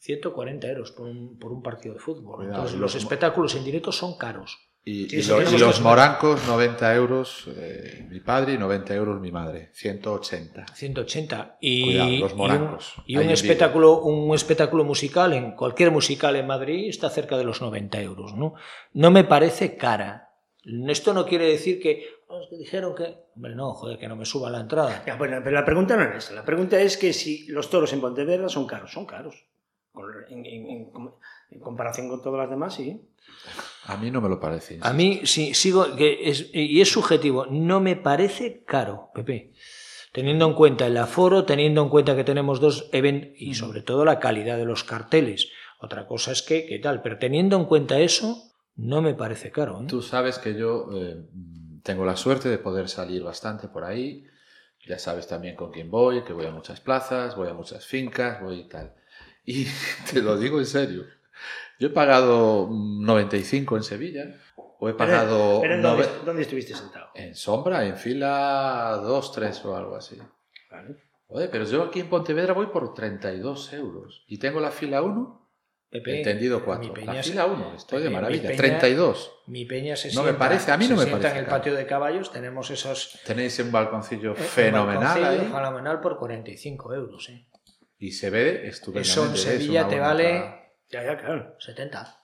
140 0.00 0.66
euros 0.68 0.90
por 0.90 1.06
un, 1.06 1.38
por 1.38 1.52
un 1.52 1.62
partido 1.62 1.94
de 1.94 2.00
fútbol. 2.00 2.34
Cuidado, 2.38 2.54
Entonces, 2.56 2.80
los 2.80 2.92
los- 2.94 3.02
espectáculos 3.02 3.54
en 3.54 3.64
directo 3.64 3.92
son 3.92 4.18
caros. 4.18 4.58
Y, 4.84 5.08
Sí, 5.08 5.16
y 5.18 5.22
lo- 5.22 5.42
y 5.42 5.58
los 5.58 5.80
morancos, 5.80 6.44
90 6.48 6.92
euros 6.96 7.46
eh, 7.56 8.04
mi 8.10 8.18
padre 8.18 8.54
y 8.54 8.58
90 8.58 8.92
euros 8.94 9.20
mi 9.20 9.30
madre. 9.30 9.70
180. 9.74 10.66
180 10.74 11.56
y, 11.60 11.84
Cuidado, 11.84 12.10
los 12.10 12.30
y 12.30 12.32
un- 12.32 12.38
morancos. 12.38 12.94
y 13.06 13.16
un, 13.16 13.30
espectáculo 13.30 14.00
un 14.00 14.34
espectáculo 14.34 14.82
musical 14.84 15.34
en 15.34 15.52
cualquier 15.52 15.92
musical 15.92 16.34
en 16.34 16.48
Madrid 16.48 16.88
está 16.88 17.10
cerca 17.10 17.36
de 17.36 17.44
los 17.44 17.60
90 17.62 18.00
euros 18.02 18.34
no 18.34 18.54
no 18.92 19.10
me 19.12 19.22
parece 19.22 19.76
cara 19.76 20.30
esto 20.88 21.14
no 21.14 21.26
quiere 21.26 21.46
decir 21.46 21.80
que 21.80 22.04
"Oh, 22.26 22.40
que 22.50 22.56
dijeron 22.56 22.94
que 22.96 23.14
hombre 23.36 23.54
no 23.54 23.74
joder 23.74 23.98
que 23.98 24.08
no 24.08 24.16
me 24.16 24.24
suba 24.24 24.50
la 24.50 24.60
entrada 24.60 25.04
Ya, 25.06 25.14
bueno, 25.14 25.38
pero 25.44 25.54
la 25.54 25.64
pregunta 25.64 25.96
no 25.96 26.02
es 26.02 26.24
esa. 26.24 26.34
La 26.34 26.44
pregunta 26.44 26.80
es 26.80 26.96
que 26.96 27.12
si 27.12 27.46
los 27.46 27.70
toros 27.70 27.92
en 27.92 28.00
Pontevedra 28.00 28.48
son 28.48 28.66
caros. 28.66 28.90
Son 28.92 29.06
caros. 29.06 29.44
En, 30.28 30.44
en- 30.46 30.66
en- 30.70 30.90
en 31.50 31.60
comparación 31.60 32.08
con 32.08 32.20
todas 32.22 32.40
las 32.40 32.50
demás, 32.50 32.74
sí. 32.74 33.00
A 33.84 33.96
mí 33.96 34.10
no 34.10 34.20
me 34.20 34.28
lo 34.28 34.38
parece. 34.38 34.78
a 34.80 34.92
mí 34.92 35.22
sí 35.24 35.54
sigo 35.54 35.96
que 35.96 36.28
es, 36.30 36.50
y 36.52 36.80
es 36.80 36.90
subjetivo 36.90 37.46
no 37.46 37.80
me 37.80 37.96
parece 37.96 38.62
caro 38.64 39.10
Pepe 39.14 39.52
teniendo 40.12 40.46
en 40.46 40.54
cuenta 40.54 40.86
el 40.86 40.96
aforo 40.96 41.44
teniendo 41.44 41.82
en 41.82 41.88
cuenta 41.88 42.14
que 42.14 42.24
tenemos 42.24 42.60
dos 42.60 42.88
eventos 42.92 43.30
y 43.36 43.54
sobre 43.54 43.82
todo 43.82 44.04
la 44.04 44.20
calidad 44.20 44.56
de 44.56 44.66
los 44.66 44.84
carteles 44.84 45.48
otra 45.80 46.06
cosa 46.06 46.32
es 46.32 46.42
que 46.42 46.66
qué 46.66 46.78
tal 46.78 47.02
pero 47.02 47.18
teniendo 47.18 47.56
en 47.56 47.64
cuenta 47.64 47.98
eso 47.98 48.52
no 48.76 49.02
me 49.02 49.14
parece 49.14 49.50
caro 49.50 49.82
¿eh? 49.82 49.86
Tú 49.88 50.00
sabes 50.00 50.38
que 50.38 50.54
yo 50.54 50.88
eh, 50.94 51.16
tengo 51.82 52.04
la 52.04 52.16
suerte 52.16 52.48
de 52.48 52.58
poder 52.58 52.88
salir 52.88 53.22
bastante 53.22 53.68
por 53.68 53.84
ahí. 53.84 54.24
Ya 54.86 54.98
sabes 54.98 55.26
también 55.28 55.56
con 55.56 55.70
quién 55.70 55.90
voy, 55.90 56.22
que 56.24 56.32
voy 56.32 56.46
a 56.46 56.50
muchas 56.50 56.80
plazas, 56.80 57.36
voy 57.36 57.48
a 57.48 57.54
muchas 57.54 57.86
fincas, 57.86 58.40
voy 58.42 58.60
y 58.60 58.68
tal. 58.68 58.94
Y 59.44 59.66
te 60.12 60.22
lo 60.22 60.36
digo 60.38 60.58
en 60.58 60.66
serio. 60.66 61.04
Yo 61.82 61.88
he 61.88 61.90
pagado 61.90 62.68
mm, 62.70 63.04
95 63.04 63.76
en 63.76 63.82
Sevilla, 63.82 64.24
o 64.78 64.88
he 64.88 64.94
pagado 64.94 65.60
Pero 65.60 65.74
¿en 65.74 65.82
nove- 65.82 66.04
dónde, 66.06 66.24
dónde 66.24 66.42
estuviste 66.42 66.74
sentado? 66.76 67.08
en 67.16 67.34
sombra, 67.34 67.84
en 67.84 67.96
fila 67.96 69.00
2, 69.02 69.32
3 69.32 69.64
o 69.64 69.76
algo 69.76 69.96
así. 69.96 70.16
Vale. 70.70 70.94
Oye, 71.26 71.48
pero 71.48 71.64
yo 71.64 71.82
aquí 71.82 71.98
en 71.98 72.08
Pontevedra 72.08 72.52
voy 72.54 72.66
por 72.66 72.94
32 72.94 73.72
euros. 73.72 74.22
Y 74.28 74.38
tengo 74.38 74.60
la 74.60 74.70
fila 74.70 75.02
1, 75.02 75.48
Pepe, 75.90 76.18
entendido 76.18 76.60
mi 76.60 76.64
4. 76.66 76.94
peña 76.94 77.14
La 77.14 77.22
fila 77.24 77.46
1, 77.46 77.74
estoy 77.74 78.00
de 78.04 78.08
mi 78.10 78.14
maravilla. 78.14 78.48
peña- 78.50 78.56
32. 78.58 79.32
mi 79.48 79.64
peña 79.64 79.96
se 79.96 80.08
No 80.14 80.20
me 80.20 80.28
sienta, 80.28 80.38
parece, 80.38 80.70
a 80.70 80.76
mí 80.76 80.84
no 80.84 80.90
me 80.90 81.02
sienta 81.02 81.18
parece 81.18 81.36
en 81.38 81.44
el 81.44 81.50
patio 81.50 81.74
de 81.74 81.84
caballos 81.86 82.30
tenemos 82.30 82.70
esos 82.70 83.18
Tenéis 83.26 83.58
un 83.58 83.72
balconcillo 83.72 84.32
eh, 84.32 84.36
fenomenal 84.36 85.00
un 85.02 85.06
ahí. 85.08 85.22
balconcillo 85.22 85.56
fenomenal 85.56 86.00
por 86.00 86.16
45 86.16 86.94
euros 86.94 87.28
¿eh? 87.28 87.48
Y 87.98 88.12
se 88.12 88.30
ve 88.30 88.68
estupendamente. 88.68 89.10
eso 89.10 89.26
en 89.26 89.34
es 89.34 89.40
Sevilla 89.40 89.80
una 89.80 89.88
te 89.88 89.98
vale 90.00 90.61
Ya, 90.92 91.02
ya, 91.04 91.16
claro. 91.16 91.54
70 91.58 92.18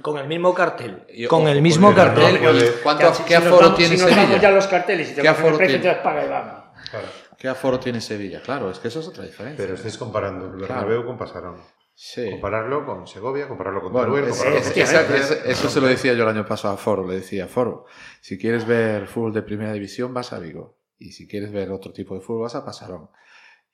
Con 0.00 0.18
el 0.18 0.26
mismo 0.26 0.54
cartel. 0.54 1.06
Con 1.28 1.48
el 1.48 1.60
mismo 1.60 1.88
porque 1.88 2.00
cartel. 2.02 2.42
no 2.42 2.50
¿Cuánto, 2.82 3.14
Si 3.14 3.22
¿Qué 3.24 3.36
aforo 3.36 3.56
damos- 3.62 3.76
tiene 3.76 3.96
si 3.96 4.02
Sevilla? 4.04 4.38
ya 4.40 4.50
los 4.50 4.66
carteles 4.66 5.10
y 5.10 5.14
te 5.14 5.22
¿Qué 5.22 5.28
aforo 5.28 5.56
precio, 5.58 5.78
tiene? 5.80 5.90
entonces 5.90 6.02
paga 6.02 6.24
y 6.24 6.28
vamos. 6.28 6.62
Claro. 6.90 7.06
¿Qué 7.38 7.48
aforo 7.48 7.80
tiene 7.80 8.00
Sevilla? 8.00 8.40
Claro, 8.42 8.70
es 8.70 8.78
que 8.78 8.88
eso 8.88 9.00
es 9.00 9.08
otra 9.08 9.24
diferencia. 9.24 9.62
Pero 9.64 9.74
estáis 9.74 9.98
comparando 9.98 10.46
el 10.46 10.52
Claro. 10.58 10.74
Bernabéu 10.86 11.04
con 11.04 11.18
Pasarón. 11.18 11.56
Sí. 11.94 12.30
Compararlo 12.30 12.86
con 12.86 13.06
Segovia, 13.06 13.46
compararlo 13.48 13.82
con 13.82 13.92
Bueno, 13.92 14.06
Teruel, 14.14 14.24
es- 14.30 14.36
compararlo 14.36 14.60
es- 14.60 14.72
con 14.72 14.80
exacto, 14.80 15.12
Valencia. 15.12 15.36
es- 15.44 15.58
eso 15.58 15.68
se 15.68 15.80
lo 15.80 15.86
decía 15.88 16.14
yo 16.14 16.22
el 16.22 16.28
año 16.30 16.46
pasado 16.46 16.74
a 16.74 16.76
Foro. 16.78 17.06
Le 17.06 17.16
decía, 17.16 17.48
Foro, 17.48 17.84
si 18.20 18.38
quieres 18.38 18.64
ver 18.66 19.06
fútbol 19.08 19.32
de 19.34 19.42
primera 19.42 19.72
división, 19.72 20.14
vas 20.14 20.32
a 20.32 20.38
Vigo. 20.38 20.78
Y 20.98 21.12
si 21.12 21.28
quieres 21.28 21.52
ver 21.52 21.70
otro 21.70 21.92
tipo 21.92 22.14
de 22.14 22.20
fútbol, 22.22 22.42
vas 22.42 22.54
a 22.54 22.64
Pasarón. 22.64 23.10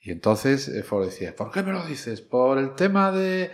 Y 0.01 0.11
entonces 0.11 0.69
eh, 0.69 0.83
Foro 0.83 1.07
decía, 1.07 1.35
¿por 1.35 1.51
qué 1.51 1.63
me 1.63 1.73
lo 1.73 1.85
dices? 1.87 2.21
Por 2.21 2.59
el 2.59 2.75
tema 2.75 3.13
de, 3.13 3.51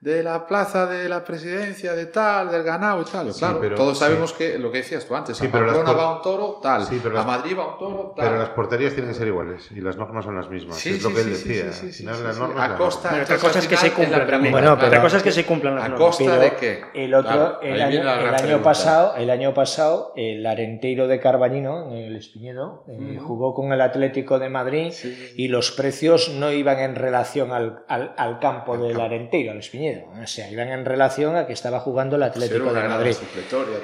de 0.00 0.22
la 0.22 0.46
plaza 0.46 0.86
de 0.86 1.08
la 1.08 1.24
presidencia, 1.24 1.92
de 1.92 2.06
tal, 2.06 2.52
del 2.52 2.62
ganado 2.62 3.02
y 3.02 3.04
tal. 3.04 3.32
Sí, 3.32 3.40
claro, 3.40 3.58
pero- 3.60 3.74
todos 3.74 3.98
sí. 3.98 4.04
sabemos 4.04 4.32
que 4.32 4.56
lo 4.56 4.70
que 4.70 4.78
decías 4.78 5.04
tú 5.04 5.16
antes, 5.16 5.36
Sí, 5.36 5.46
a 5.46 5.50
Pamplona 5.50 5.90
va 5.92 6.16
un 6.16 6.22
toro, 6.22 6.60
tal. 6.62 6.84
Sí, 6.84 7.00
pero 7.02 7.16
a 7.16 7.18
las- 7.18 7.26
Madrid 7.26 7.56
va 7.58 7.72
un 7.72 7.78
toro, 7.80 8.12
tal. 8.16 8.26
Pero 8.28 8.38
las 8.38 8.50
porterías 8.50 8.92
tienen 8.94 9.10
que 9.10 9.18
ser 9.18 9.26
iguales 9.26 9.68
y 9.72 9.80
las 9.80 9.96
normas 9.96 10.24
son 10.24 10.36
las 10.36 10.48
mismas. 10.48 10.76
Sí, 10.76 10.90
es 10.90 11.02
lo 11.02 11.08
sí, 11.10 11.14
que 11.16 11.20
él 11.22 11.34
sí, 11.34 11.42
sí, 11.42 11.48
decía. 11.48 11.72
sí, 11.72 11.86
sí, 11.92 11.92
sí, 11.92 12.06
sí, 12.08 12.32
sí. 12.32 12.42
A 12.58 12.76
costa, 12.76 13.18
otra 13.22 13.38
cosa 13.38 13.58
es 13.58 13.66
que 13.66 13.76
se 13.76 13.92
cumplan 13.92 14.28
Bueno, 14.52 14.76
pero- 14.76 14.86
otra 14.86 15.02
cosa 15.02 15.16
es 15.16 15.22
que 15.24 15.32
se 15.32 15.44
cumplan 15.44 15.74
las 15.74 15.84
¿A 15.84 15.88
normas. 15.88 16.06
costa 16.06 16.24
Pero 16.26 16.40
de 16.42 16.52
qué? 16.54 16.80
El 16.94 17.14
otro, 17.14 17.32
Claro, 17.32 17.60
el 17.62 17.82
año, 17.82 18.00
el 18.02 18.34
año 18.36 18.62
pasado, 18.62 19.16
el 19.16 19.30
año 19.30 19.52
pasado, 19.52 20.12
el 20.14 20.46
Arenteiro 20.46 21.08
de 21.08 21.18
Carbañino, 21.18 21.90
en 21.90 21.96
el 21.98 22.16
Espiñedo, 22.16 22.84
eh, 22.86 23.18
jugó 23.20 23.52
con 23.52 23.72
el 23.72 23.80
Atlético 23.80 24.38
de 24.38 24.48
Madrid 24.48 24.92
Sí. 24.92 25.32
y 25.36 25.48
los 25.48 25.72
precios 25.72 26.28
no 26.34 26.52
iban 26.52 26.78
en 26.78 26.94
relación 26.94 27.50
al, 27.50 27.82
al- 27.88 28.14
al 28.16 28.38
campo 28.38 28.78
del 28.78 29.00
Arenteiro, 29.00 29.50
al 29.50 29.58
Espiñedo. 29.58 29.87
O 30.22 30.26
sea, 30.26 30.50
iban 30.50 30.68
en 30.68 30.84
relación 30.84 31.36
a 31.36 31.46
que 31.46 31.52
estaba 31.52 31.80
jugando 31.80 32.16
el 32.16 32.22
Atlético 32.22 32.72
de 32.72 32.82
Madrid. 32.88 33.16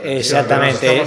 Exactamente. 0.03 1.03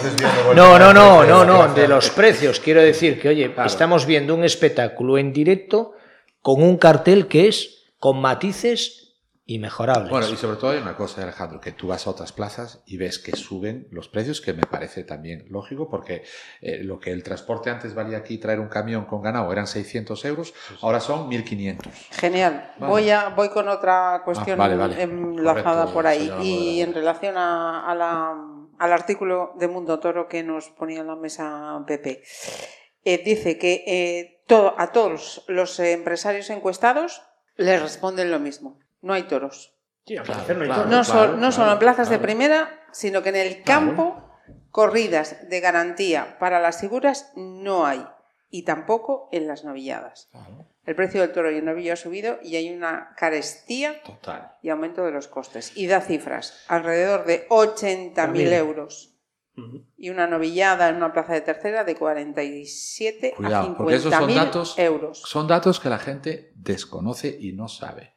No, 0.56 0.78
no, 0.80 0.94
no, 0.94 1.24
no, 1.24 1.46
no, 1.46 1.74
de 1.74 1.88
los 1.88 2.10
precios. 2.10 2.60
Quiero 2.60 2.82
decir 2.82 3.20
que, 3.20 3.30
oye, 3.30 3.54
Claro. 3.54 3.68
estamos 3.68 4.06
viendo 4.06 4.36
un 4.36 4.44
espectáculo 4.44 5.18
en 5.18 5.34
directo 5.34 5.94
con 6.42 6.62
un 6.62 6.78
cartel 6.78 7.28
que 7.28 7.48
es 7.48 7.86
con 8.00 8.20
matices 8.22 9.07
y 9.50 9.60
mejorables. 9.60 10.10
Bueno, 10.12 10.28
y 10.30 10.36
sobre 10.36 10.58
todo 10.58 10.72
hay 10.72 10.80
una 10.80 10.98
cosa, 10.98 11.24
Alejandro, 11.24 11.62
que 11.62 11.72
tú 11.72 11.88
vas 11.88 12.06
a 12.06 12.10
otras 12.10 12.34
plazas 12.34 12.84
y 12.86 12.98
ves 12.98 13.18
que 13.18 13.32
suben 13.38 13.88
los 13.92 14.10
precios, 14.10 14.42
que 14.42 14.52
me 14.54 14.64
parece 14.64 15.06
también 15.06 15.46
lógico, 15.50 15.90
porque 15.90 16.24
eh, 16.60 16.84
lo 16.84 17.00
que 17.00 17.12
el 17.12 17.24
transporte 17.24 17.70
antes 17.70 17.96
valía 17.96 18.18
aquí 18.18 18.38
traer 18.40 18.60
un 18.60 18.68
camión 18.68 19.06
con 19.06 19.22
ganado 19.22 19.50
eran 19.54 19.66
600 19.66 20.26
euros, 20.26 20.54
ahora 20.82 21.00
son 21.00 21.30
1.500. 21.30 21.90
Genial. 22.12 22.74
Vale. 22.78 22.92
Voy, 22.92 23.10
a, 23.10 23.30
voy 23.30 23.48
con 23.50 23.70
otra 23.70 24.22
cuestión 24.26 24.60
Ah, 24.60 24.68
vale, 24.68 24.76
vale. 24.76 25.02
enlazada 25.02 25.64
Correcto, 25.86 25.94
por 25.94 26.08
ahí. 26.08 26.30
Y 26.44 26.82
en 26.82 26.94
relación 26.94 27.38
a, 27.38 27.90
a 27.90 27.96
la- 27.96 28.36
al 28.80 28.94
artículo 28.94 29.54
de 29.58 29.68
Mundo 29.70 30.00
Toro 30.00 30.28
que 30.28 30.44
nos 30.44 30.68
ponía 30.70 31.00
en 31.00 31.08
la 31.08 31.16
mesa 31.16 31.82
Pepe. 31.88 32.22
Eh, 33.06 33.24
dice 33.24 33.58
que 33.58 33.84
eh, 33.88 34.44
todo, 34.46 34.76
a 34.78 34.92
todos 34.92 35.46
los 35.48 35.80
empresarios 35.80 36.50
encuestados 36.50 37.22
les 37.56 37.82
responden 37.82 38.30
lo 38.30 38.40
mismo. 38.40 38.78
No 39.02 39.14
hay 39.14 39.24
toros. 39.24 39.74
Sí, 40.06 40.16
Claro, 40.16 40.44
no 40.48 40.62
hay 40.62 40.68
claro. 40.68 40.82
todo. 40.84 40.84
No, 40.84 40.90
claro, 40.90 41.04
sol- 41.04 41.32
no 41.32 41.38
claro, 41.38 41.52
solo 41.52 41.72
en 41.74 41.80
plazas 41.80 42.10
de 42.10 42.20
primera, 42.20 42.70
sino 42.92 43.22
que 43.24 43.30
en 43.30 43.36
el 43.36 43.64
campo 43.64 44.24
corridas 44.72 45.50
de 45.50 45.60
garantía 45.60 46.38
para 46.40 46.60
las 46.60 46.80
figuras 46.80 47.32
no 47.36 47.86
hay. 47.86 48.06
Y 48.50 48.64
tampoco 48.64 49.28
en 49.34 49.48
las 49.48 49.66
novilladas. 49.66 50.30
El 50.86 50.96
precio 50.96 51.20
del 51.20 51.34
toro 51.34 51.52
y 51.52 51.58
el 51.58 51.66
novillo 51.66 51.92
ha 51.92 51.98
subido 51.98 52.40
y 52.42 52.56
hay 52.56 52.74
una 52.74 53.14
carestía 53.18 54.02
Total. 54.04 54.54
y 54.62 54.70
aumento 54.70 55.04
de 55.04 55.12
los 55.12 55.28
costes. 55.28 55.74
Y 55.76 55.88
da 55.88 56.00
cifras, 56.00 56.64
alrededor 56.70 57.26
de 57.26 57.46
80.000 57.50 58.14
También. 58.14 58.54
euros. 58.54 59.14
Y 59.98 60.12
una 60.12 60.28
novillada 60.28 60.88
en 60.88 60.96
una 60.98 61.12
plaza 61.12 61.34
de 61.34 61.42
tercera 61.42 61.84
de 61.84 61.96
47 61.96 63.34
Cuidado, 63.36 63.72
a 63.72 63.78
porque 63.78 63.96
esos 63.96 64.14
son 64.14 64.30
50.000 64.30 64.36
datos, 64.36 64.80
euros. 64.80 65.22
son 65.22 65.48
datos 65.48 65.80
que 65.80 65.90
la 65.90 65.98
gente 66.00 66.52
desconoce 66.56 67.36
y 67.40 67.54
no 67.54 67.68
sabe. 67.68 68.14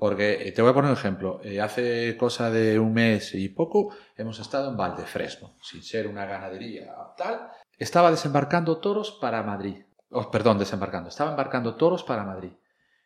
Porque 0.00 0.48
eh, 0.48 0.52
te 0.52 0.62
voy 0.62 0.70
a 0.70 0.74
poner 0.74 0.90
un 0.90 0.96
ejemplo. 0.96 1.40
Eh, 1.44 1.60
hace 1.60 2.16
cosa 2.16 2.50
de 2.50 2.78
un 2.78 2.94
mes 2.94 3.34
y 3.34 3.50
poco 3.50 3.94
hemos 4.16 4.40
estado 4.40 4.70
en 4.70 4.76
Valdefresno, 4.78 5.52
sin 5.62 5.82
ser 5.82 6.08
una 6.08 6.24
ganadería 6.24 6.94
tal. 7.18 7.50
Estaba 7.78 8.10
desembarcando 8.10 8.78
toros 8.78 9.12
para 9.20 9.42
Madrid. 9.42 9.84
Oh, 10.10 10.30
perdón, 10.30 10.58
desembarcando. 10.58 11.10
Estaba 11.10 11.30
embarcando 11.30 11.74
toros 11.74 12.02
para 12.02 12.24
Madrid. 12.24 12.52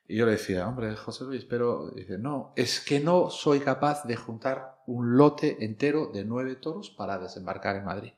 Y 0.07 0.17
yo 0.17 0.25
le 0.25 0.33
decía, 0.33 0.69
hombre, 0.69 0.95
José 0.95 1.25
Luis, 1.25 1.45
pero 1.45 1.91
dice, 1.91 2.17
no, 2.17 2.53
es 2.55 2.79
que 2.79 3.01
no 3.01 3.29
soy 3.29 3.59
capaz 3.59 4.05
de 4.05 4.15
juntar 4.15 4.77
un 4.87 5.17
lote 5.17 5.65
entero 5.65 6.13
de 6.13 6.25
nueve 6.25 6.55
toros 6.55 6.91
para 6.91 7.19
desembarcar 7.19 7.75
en 7.75 7.87
Madrid. 7.87 8.13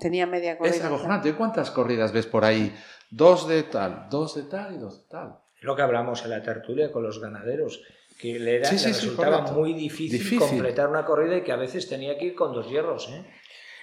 Tenía 0.00 0.26
media 0.26 0.56
corrida. 0.56 0.74
Es 0.74 0.82
acojonante. 0.82 1.34
¿Cuántas 1.34 1.70
corridas 1.70 2.12
ves 2.12 2.26
por 2.26 2.46
ahí? 2.46 2.74
Dos 3.10 3.46
de 3.46 3.64
tal, 3.64 4.06
dos 4.08 4.34
de 4.36 4.44
tal 4.44 4.74
y 4.74 4.78
dos 4.78 5.02
de 5.02 5.08
tal. 5.10 5.38
lo 5.60 5.76
que 5.76 5.82
hablamos 5.82 6.24
en 6.24 6.30
la 6.30 6.42
tertulia 6.42 6.90
con 6.90 7.02
los 7.02 7.20
ganaderos, 7.20 7.82
que 8.22 8.38
le, 8.38 8.56
era, 8.58 8.68
Sí, 8.70 8.78
sí, 8.78 8.86
le 8.88 8.94
sí, 8.94 9.00
resultaba 9.00 9.38
correcto. 9.38 9.58
muy 9.58 9.72
difícil, 9.72 10.16
Difícil. 10.18 10.38
completar 10.38 10.88
una 10.88 11.04
corrida 11.04 11.38
y 11.38 11.42
que 11.42 11.50
a 11.50 11.56
veces 11.56 11.88
tenía 11.88 12.16
que 12.16 12.26
ir 12.26 12.34
con 12.36 12.54
dos 12.54 12.70
hierros. 12.70 13.08
¿eh? 13.10 13.24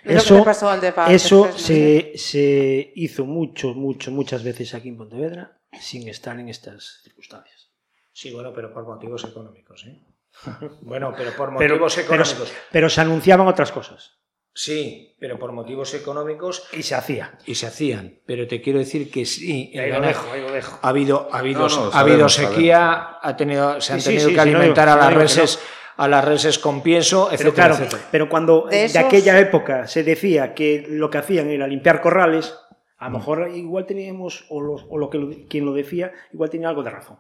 Eso- 0.06 0.38
le 0.38 0.44
pasó 0.44 0.70
al 0.70 0.80
de 0.80 0.92
Val- 0.92 1.12
Eso 1.14 1.52
se, 1.58 2.14
se 2.16 2.94
hizo 2.96 3.26
mucho, 3.26 3.74
mucho, 3.74 4.12
muchas 4.12 4.42
veces 4.46 4.74
aquí 4.74 4.88
en 4.88 4.98
Pontevedra 4.98 5.60
sin 5.78 6.08
estar 6.08 6.40
en 6.40 6.48
estas 6.48 7.02
circunstancias. 7.04 7.70
Sí, 8.14 8.32
bueno, 8.32 8.54
pero 8.54 8.74
por 8.74 8.86
motivos 8.88 9.26
económicos. 9.26 9.86
¿eh? 9.86 10.00
bueno, 10.84 11.14
pero 11.18 11.32
por 11.36 11.52
motivos 11.52 11.96
pero, 11.96 12.06
económicos. 12.24 12.54
pero 12.72 12.90
se 12.90 13.02
anunciaban 13.02 13.46
otras 13.48 13.74
cosas 13.74 14.19
Sí, 14.54 15.16
pero 15.20 15.40
por 15.40 15.52
motivos 15.54 15.94
económicos 15.94 16.68
y 16.74 16.84
se 16.84 16.96
hacía. 16.96 17.38
y 17.46 17.56
se 17.56 17.68
hacían. 17.68 18.20
Pero 18.26 18.48
te 18.48 18.62
quiero 18.62 18.80
decir 18.80 19.10
que 19.10 19.26
sí, 19.26 19.72
Ahí 19.78 19.90
lo 19.92 20.02
dejo, 20.02 20.32
ahí 20.32 20.42
lo 20.42 20.52
dejo. 20.52 20.80
ha 20.82 20.90
habido, 20.90 21.30
ha 21.32 21.40
habido, 21.40 21.62
No, 21.62 21.68
no, 21.70 21.92
ha 21.94 22.00
habido 22.00 22.28
sabemos, 22.30 22.34
sequía, 22.34 23.18
ha 23.22 23.38
tenido, 23.38 23.80
se 23.80 23.94
han 23.94 24.02
Sí, 24.02 24.10
tenido 24.10 24.30
sí, 24.30 24.36
que 24.36 24.42
sí, 24.42 24.50
no 24.52 24.58
alimentar 24.58 24.88
digo- 24.90 25.00
a 25.02 25.06
las 25.06 25.14
reses, 25.14 25.60
a 25.98 26.08
las 26.08 26.26
reses 26.26 26.60
con 26.60 26.82
pienso, 26.82 27.26
Pero 27.30 27.36
etcétera, 27.36 27.54
claro, 27.68 27.76
etcétera. 27.76 28.08
pero 28.12 28.28
cuando 28.30 28.68
De 28.70 29.00
aquella 29.00 29.40
época 29.40 29.88
se 29.88 30.04
decía 30.04 30.54
que 30.54 30.86
lo 30.90 31.10
que 31.10 31.20
hacían 31.20 31.50
era 31.50 31.68
limpiar 31.68 32.02
corrales, 32.02 32.54
a 32.98 33.10
lo 33.10 33.18
mejor 33.20 33.50
igual 33.54 33.86
teníamos, 33.86 34.46
o, 34.50 34.60
los- 34.62 34.86
o 34.90 34.98
lo 34.98 35.10
que 35.10 35.18
lo- 35.20 35.30
quien 35.48 35.66
lo 35.66 35.74
decía, 35.74 36.12
igual 36.34 36.50
tenía 36.50 36.68
algo 36.70 36.84
de 36.84 36.90
razón. 36.90 37.18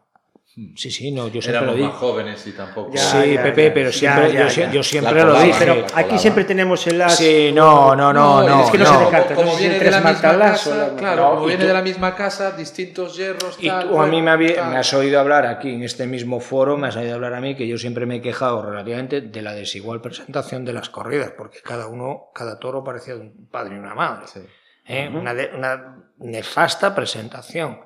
Sí, 0.76 0.91
sí, 0.91 1.12
no, 1.12 1.28
yo 1.28 1.41
siempre 1.41 1.52
Éramos 1.52 1.76
lo 1.78 1.84
más 1.86 1.93
digo. 1.93 2.00
jóvenes 2.12 2.47
y 2.47 2.52
tampoco. 2.52 2.91
Ya, 2.93 3.00
sí, 3.00 3.34
ya, 3.36 3.43
Pepe, 3.43 3.66
ya. 3.68 3.74
pero 3.74 3.91
siempre, 3.93 4.34
ya, 4.34 4.47
yo, 4.47 4.72
yo 4.72 4.84
siempre 4.84 5.24
lo 5.24 5.39
dije. 5.41 5.56
Pero 5.60 5.86
aquí 5.93 6.18
siempre 6.18 6.43
tenemos 6.43 6.86
el 6.88 7.02
as. 7.02 7.16
Sí, 7.16 7.52
no, 7.54 7.95
no, 7.95 8.12
no, 8.12 8.43
no. 8.43 8.64
es 8.66 8.72
que 8.72 8.78
no, 8.80 8.86
se 8.86 9.00
descarta. 9.00 9.36
como 9.36 9.52
si 9.54 9.60
viene 9.60 9.78
en 9.78 9.84
de 9.84 9.91
la 9.91 10.02
misma 10.02 10.30
o 10.32 10.39
casa, 10.39 10.76
la- 10.76 10.95
claro, 10.95 11.22
No, 11.24 11.30
como 11.36 11.45
viene 11.45 11.62
tú- 11.62 11.68
de 11.68 11.74
la 11.74 11.82
misma 11.82 12.16
casa, 12.16 12.52
distintos 12.52 13.16
hierros, 13.16 13.58
Y 13.62 13.68
tal, 13.68 13.88
tú 13.89 14.02
a 14.02 14.08
mí 14.08 14.22
me, 14.22 14.32
has 14.58 14.93
oído 14.93 15.20
hablar 15.20 15.45
aquí 15.45 15.74
en 15.76 15.84
este 15.84 16.08
mismo 16.08 16.39
foro, 16.41 16.78
me 16.78 16.88
has 16.88 16.95
oído 16.97 17.14
hablar 17.16 17.36
a 17.36 17.41
mí 17.41 17.56
que 17.56 17.68
yo 17.68 17.78
siempre 17.78 18.06
me 18.06 18.16
he 18.18 18.22
quejado 18.22 18.62
relativamente 18.64 19.22
de 19.22 19.41
la 19.41 19.54
desigual 19.54 20.02
presentación 20.02 20.66
de 20.66 20.74
las 20.74 20.89
corridas, 20.89 21.32
porque 21.38 21.60
cada 21.62 21.88
uno, 21.88 22.32
cada 22.34 22.60
toro 22.60 22.84
parecía 22.84 23.16
un 23.16 23.47
padre 23.50 23.76
y 23.76 23.80
una 23.80 23.93
madre. 23.93 24.26
Sí. 24.28 24.41
¿eh? 24.88 25.10
una, 25.14 25.34
de- 25.36 25.52
una 25.56 26.04
nefasta 26.18 26.93
presentación. 26.95 27.80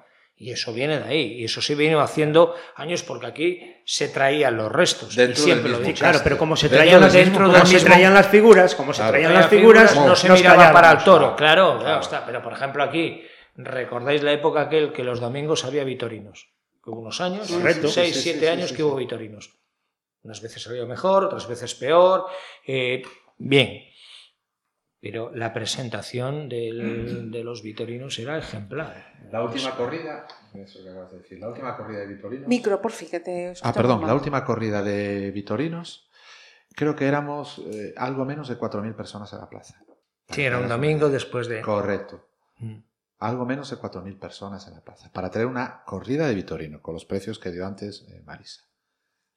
Y 0.43 0.51
eso 0.51 0.73
viene 0.73 0.99
de 0.99 1.05
ahí. 1.05 1.33
Y 1.39 1.45
eso 1.45 1.61
se 1.61 1.73
vino 1.75 2.01
haciendo 2.01 2.53
años 2.75 3.01
porque 3.03 3.27
aquí 3.27 3.75
se 3.85 4.09
traían 4.09 4.57
los 4.57 4.71
restos. 4.71 5.15
Dentro 5.15 5.41
y 5.41 5.43
siempre 5.45 5.63
del 5.63 5.71
lo 5.73 5.77
mismo 5.79 5.93
digo. 5.93 5.99
Claro, 5.99 6.19
pero 6.23 6.37
como 6.37 6.55
se 6.57 6.67
Dentro 6.67 6.77
traían, 6.79 6.93
del 6.95 7.01
las, 7.01 7.13
mismo- 7.13 7.25
dentro, 7.25 7.43
como 7.45 7.53
como 7.53 7.65
se 7.65 7.73
mismo- 7.75 7.89
traían 7.89 8.13
las 8.13 8.27
figuras, 8.27 8.75
como 8.75 8.93
se 8.93 8.97
Claro. 8.97 9.11
traían 9.11 9.31
Traían 9.31 9.41
las 9.41 9.49
figuras, 9.49 9.95
no 9.95 10.15
se 10.15 10.27
nos 10.27 10.39
miraba 10.39 10.71
para 10.73 10.91
el 10.91 10.97
toro, 11.03 11.35
claro, 11.35 11.65
Claro. 11.65 11.79
claro 11.79 12.01
está. 12.01 12.25
Pero 12.25 12.41
por 12.43 12.53
ejemplo 12.53 12.83
aquí, 12.83 13.23
¿recordáis 13.55 14.21
la 14.23 14.33
época 14.33 14.61
aquel 14.61 14.91
que 14.91 15.03
los 15.03 15.19
domingos 15.19 15.63
había 15.65 15.83
vitorinos? 15.83 16.49
Que 16.83 16.89
hubo 16.89 16.99
unos 16.99 17.21
años, 17.21 17.47
Correcto. 17.49 17.87
seis, 17.87 18.09
Sí, 18.15 18.21
sí, 18.21 18.21
siete 18.31 18.39
sí, 18.41 18.47
años 18.47 18.69
sí, 18.69 18.75
que 18.75 18.81
sí. 18.81 18.83
hubo 18.83 18.95
vitorinos. 18.97 19.49
Unas 20.23 20.41
veces 20.41 20.61
salió 20.61 20.85
mejor, 20.85 21.25
otras 21.25 21.47
veces 21.47 21.73
peor. 21.75 22.25
eh, 22.67 23.01
bien. 23.37 23.83
Pero 25.03 25.31
la 25.35 25.51
presentación 25.53 26.47
del- 26.47 27.29
de 27.29 27.43
los 27.43 27.61
vitorinos 27.61 28.17
era 28.19 28.37
ejemplar. 28.37 29.13
La 29.31 29.43
última 29.43 29.75
corrida, 29.75 30.25
eso 30.53 30.81
que 30.81 30.89
acabas 30.89 31.11
de 31.11 31.17
decir, 31.17 31.39
la 31.39 31.49
última 31.49 31.75
corrida 31.75 31.99
de 31.99 32.07
Vitorinos. 32.07 32.47
Micro, 32.47 32.81
por 32.81 32.91
fíjate. 32.93 33.53
Ah, 33.63 33.73
perdón, 33.73 34.07
la 34.07 34.13
última 34.15 34.45
corrida 34.45 34.81
de 34.81 35.31
Vitorinos, 35.31 36.09
creo 36.73 36.95
que 36.95 37.05
éramos 37.05 37.59
eh, 37.65 37.93
algo 37.97 38.23
menos 38.23 38.47
de 38.47 38.57
4.000 38.57 38.95
personas 38.95 39.33
en 39.33 39.39
la 39.39 39.49
plaza. 39.49 39.83
Sí, 40.29 40.41
era 40.41 40.57
un 40.59 40.69
domingo 40.69 41.09
después 41.09 41.47
de... 41.49 41.59
Correcto. 41.61 42.25
Mm. 42.59 42.77
Algo 43.19 43.45
menos 43.45 43.69
de 43.71 43.75
4.000 43.77 44.17
personas 44.17 44.65
en 44.69 44.73
la 44.75 44.81
plaza. 44.81 45.11
Para 45.11 45.29
traer 45.29 45.47
una 45.47 45.83
corrida 45.85 46.27
de 46.27 46.33
Vitorino, 46.35 46.81
con 46.81 46.93
los 46.93 47.03
precios 47.03 47.39
que 47.39 47.51
dio 47.51 47.65
antes 47.67 48.05
eh, 48.09 48.21
Marisa. 48.25 48.63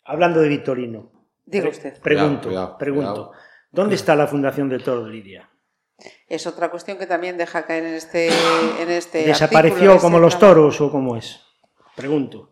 Hablando 0.05 0.41
de 0.41 0.49
Vitorino, 0.49 1.11
Diga 1.45 1.69
usted. 1.69 2.01
pregunto, 2.01 2.49
cuidado, 2.49 2.79
pregunto. 2.79 3.13
cuidado. 3.27 3.33
¿Dónde 3.73 3.97
está 3.97 4.15
la 4.15 4.29
Fundación 4.29 4.69
del 4.69 4.85
Toro 4.85 5.05
de 5.05 5.11
Lidia? 5.11 5.51
Es 6.29 6.47
otra 6.47 6.71
cuestión 6.71 6.99
que 6.99 7.07
también 7.07 7.39
deja 7.39 7.65
caer 7.65 7.85
en 7.85 7.95
este, 7.95 8.29
en 8.29 8.91
este 8.91 9.25
¿Desapareció 9.25 9.93
artículo, 9.93 10.01
como 10.01 10.17
ese 10.19 10.23
los 10.23 10.39
trabajo. 10.39 10.61
toros 10.61 10.81
o 10.81 10.91
cómo 10.91 11.17
es? 11.17 11.41
Pregunto. 11.95 12.51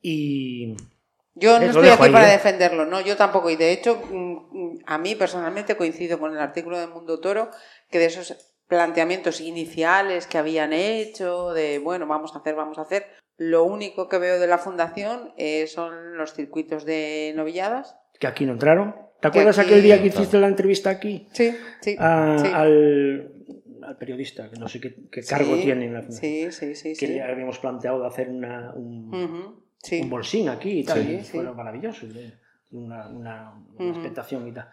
Y 0.00 0.74
Yo 1.34 1.58
no 1.58 1.64
Eh, 1.64 1.68
estoy 1.68 1.88
aquí 1.88 2.02
ahí, 2.04 2.12
para 2.12 2.28
¿eh? 2.28 2.32
defenderlo, 2.32 2.84
no, 2.84 3.00
yo 3.00 3.16
tampoco. 3.16 3.50
Y 3.50 3.56
de 3.56 3.72
hecho, 3.72 4.02
mm, 4.10 4.78
a 4.84 4.98
mí 4.98 5.14
personalmente 5.14 5.76
coincido 5.76 6.18
con 6.18 6.32
el 6.32 6.40
artículo 6.40 6.78
de 6.78 6.88
Mundo 6.88 7.20
Toro, 7.20 7.50
que 7.90 7.98
de 7.98 8.06
esos 8.06 8.36
planteamientos 8.66 9.40
iniciales 9.40 10.26
que 10.26 10.38
habían 10.38 10.72
hecho, 10.72 11.52
de 11.52 11.78
bueno, 11.78 12.06
vamos 12.06 12.34
a 12.34 12.38
hacer, 12.40 12.54
vamos 12.54 12.78
a 12.78 12.82
hacer, 12.82 13.06
lo 13.36 13.64
único 13.64 14.08
que 14.08 14.18
veo 14.18 14.40
de 14.40 14.46
la 14.46 14.58
fundación 14.58 15.32
eh, 15.36 15.66
son 15.68 16.16
los 16.16 16.34
circuitos 16.34 16.84
de 16.84 17.32
novilladas. 17.36 17.96
Que 18.18 18.26
aquí 18.26 18.44
no 18.44 18.52
entraron. 18.52 18.94
¿Te 19.22 19.28
acuerdas 19.28 19.56
aquí 19.60 19.68
aquel 19.70 19.82
día 19.84 20.02
que 20.02 20.08
hiciste 20.08 20.36
la 20.38 20.48
entrevista 20.48 20.90
aquí? 20.90 21.28
Sí, 21.32 21.54
sí. 21.80 21.94
a- 21.96 22.36
sí. 22.40 22.48
al, 22.52 23.32
al 23.82 23.96
periodista, 23.96 24.50
que 24.50 24.58
no 24.58 24.68
sé 24.68 24.80
qué, 24.80 24.96
qué 25.12 25.22
cargo 25.22 25.54
Sí, 25.54 25.62
tiene 25.62 25.86
en 25.86 25.94
la. 25.94 26.02
Sí, 26.10 26.50
sí, 26.50 26.74
sí. 26.74 26.94
Que 26.98 27.06
sí. 27.06 27.18
habíamos 27.20 27.60
planteado 27.60 28.00
de 28.00 28.08
hacer 28.08 28.28
una, 28.28 28.72
un, 28.74 29.62
bolsín 30.10 30.48
aquí 30.48 30.80
y 30.80 30.84
tal. 30.84 31.08
Y. 31.08 31.20
Fue 31.22 31.44
maravilloso. 31.54 32.04
y 32.06 32.32
Una, 32.72 33.08
una, 33.08 33.52
expectación 33.78 34.48
y 34.48 34.52
tal. 34.52 34.68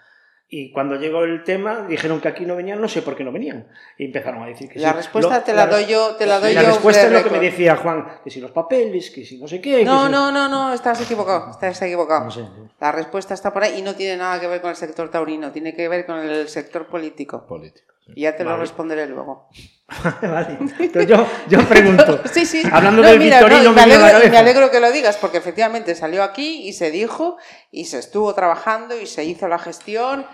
Y 0.51 0.71
cuando 0.71 0.95
llegó 0.95 1.23
el 1.25 1.43
tema, 1.43 1.85
dijeron 1.87 2.19
que 2.21 2.27
aquí 2.27 2.43
no 2.43 2.55
venían, 2.55 2.81
no 2.81 2.87
sé 2.87 3.03
por 3.03 3.15
qué 3.15 3.23
no 3.23 3.31
venían. 3.31 3.67
Y 3.99 4.05
empezaron 4.05 4.41
a 4.41 4.47
decir 4.47 4.67
que 4.67 4.79
La 4.79 4.89
sí. 4.91 4.95
respuesta 4.97 5.37
Lo- 5.37 5.43
te 5.43 5.53
la 5.53 5.65
la- 5.67 5.71
doy 5.71 5.85
yo, 5.85 6.15
te 6.15 6.25
la 6.25 6.39
doy 6.39 6.53
La 6.55 6.63
yo. 6.63 6.69
respuesta 6.69 7.05
es 7.05 7.11
lo 7.11 7.23
que 7.23 7.29
me 7.29 7.39
decía 7.39 7.75
Juan, 7.75 8.19
que 8.23 8.31
si 8.31 8.41
los 8.41 8.49
papeles, 8.49 9.11
que 9.11 9.23
si 9.23 9.37
no 9.37 9.47
sé 9.47 9.61
qué. 9.61 9.85
No, 9.85 10.07
si- 10.07 10.11
no, 10.11 10.31
no, 10.31 10.49
no, 10.49 10.73
estás 10.73 10.99
equivocado, 11.01 11.51
estás 11.51 11.79
equivocado. 11.83 12.25
No 12.25 12.31
sé. 12.31 12.45
La 12.79 12.91
respuesta 12.91 13.35
está 13.35 13.53
por 13.53 13.63
ahí 13.63 13.77
y 13.77 13.81
no 13.83 13.93
tiene 13.93 14.17
nada 14.17 14.39
que 14.39 14.47
ver 14.47 14.59
con 14.61 14.71
el 14.71 14.75
sector 14.75 15.11
taurino, 15.11 15.51
tiene 15.51 15.75
que 15.75 15.87
ver 15.87 16.07
con 16.07 16.17
el 16.17 16.47
sector 16.49 16.87
político. 16.87 17.45
Político. 17.45 17.93
Y 18.15 18.21
ya 18.21 18.35
te 18.35 18.43
lo 18.43 18.51
Vale. 18.51 18.61
responderé 18.61 19.07
luego. 19.07 19.49
Vale. 20.21 20.57
Entonces 20.59 21.07
yo, 21.07 21.25
yo 21.47 21.59
pregunto. 21.69 22.21
Sí, 22.31 22.45
sí. 22.45 22.63
Hablando 22.71 23.01
No, 23.01 23.07
del 23.09 23.19
mira, 23.19 23.39
Victorino, 23.39 23.63
no, 23.69 23.73
me 23.73 23.81
alegro, 23.81 24.29
me 24.29 24.37
alegro 24.37 24.71
que 24.71 24.79
lo 24.79 24.91
digas 24.91 25.17
porque 25.17 25.37
efectivamente 25.37 25.95
salió 25.95 26.23
aquí 26.23 26.67
y 26.67 26.73
se 26.73 26.91
dijo 26.91 27.37
y 27.71 27.85
se 27.85 27.99
estuvo 27.99 28.33
trabajando 28.33 28.99
y 28.99 29.05
se 29.07 29.23
hizo 29.25 29.47
la 29.47 29.59
gestión 29.59 30.25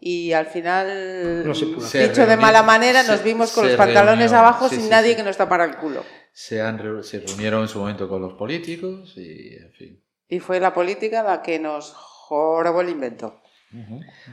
y 0.00 0.32
al 0.32 0.46
final, 0.46 1.46
No 1.46 1.54
se 1.54 1.66
pudo 1.66 1.86
dicho 1.88 2.26
de 2.26 2.36
mala 2.36 2.62
manera, 2.64 3.02
nos 3.04 3.18
se- 3.18 3.24
vimos 3.24 3.52
con 3.52 3.66
los 3.66 3.76
pantalones 3.76 4.30
reunió, 4.32 4.38
abajo 4.48 4.68
sí, 4.68 4.74
sin 4.76 4.84
sí, 4.84 4.90
nadie 4.90 5.10
sí. 5.10 5.16
que 5.16 5.22
nos 5.22 5.36
tapara 5.36 5.64
el 5.64 5.76
culo. 5.76 6.02
Se, 6.32 6.60
han 6.60 6.78
se 7.04 7.20
reunieron 7.20 7.62
en 7.62 7.68
su 7.68 7.78
momento 7.78 8.08
con 8.08 8.20
los 8.20 8.32
políticos 8.34 9.14
y, 9.16 9.54
en 9.56 9.72
fin. 9.72 10.04
Y 10.28 10.40
fue 10.40 10.58
la 10.58 10.74
política 10.74 11.22
la 11.22 11.42
que 11.42 11.60
nos 11.60 11.92
jorobó 11.94 12.80
el 12.80 12.88
invento. 12.88 13.40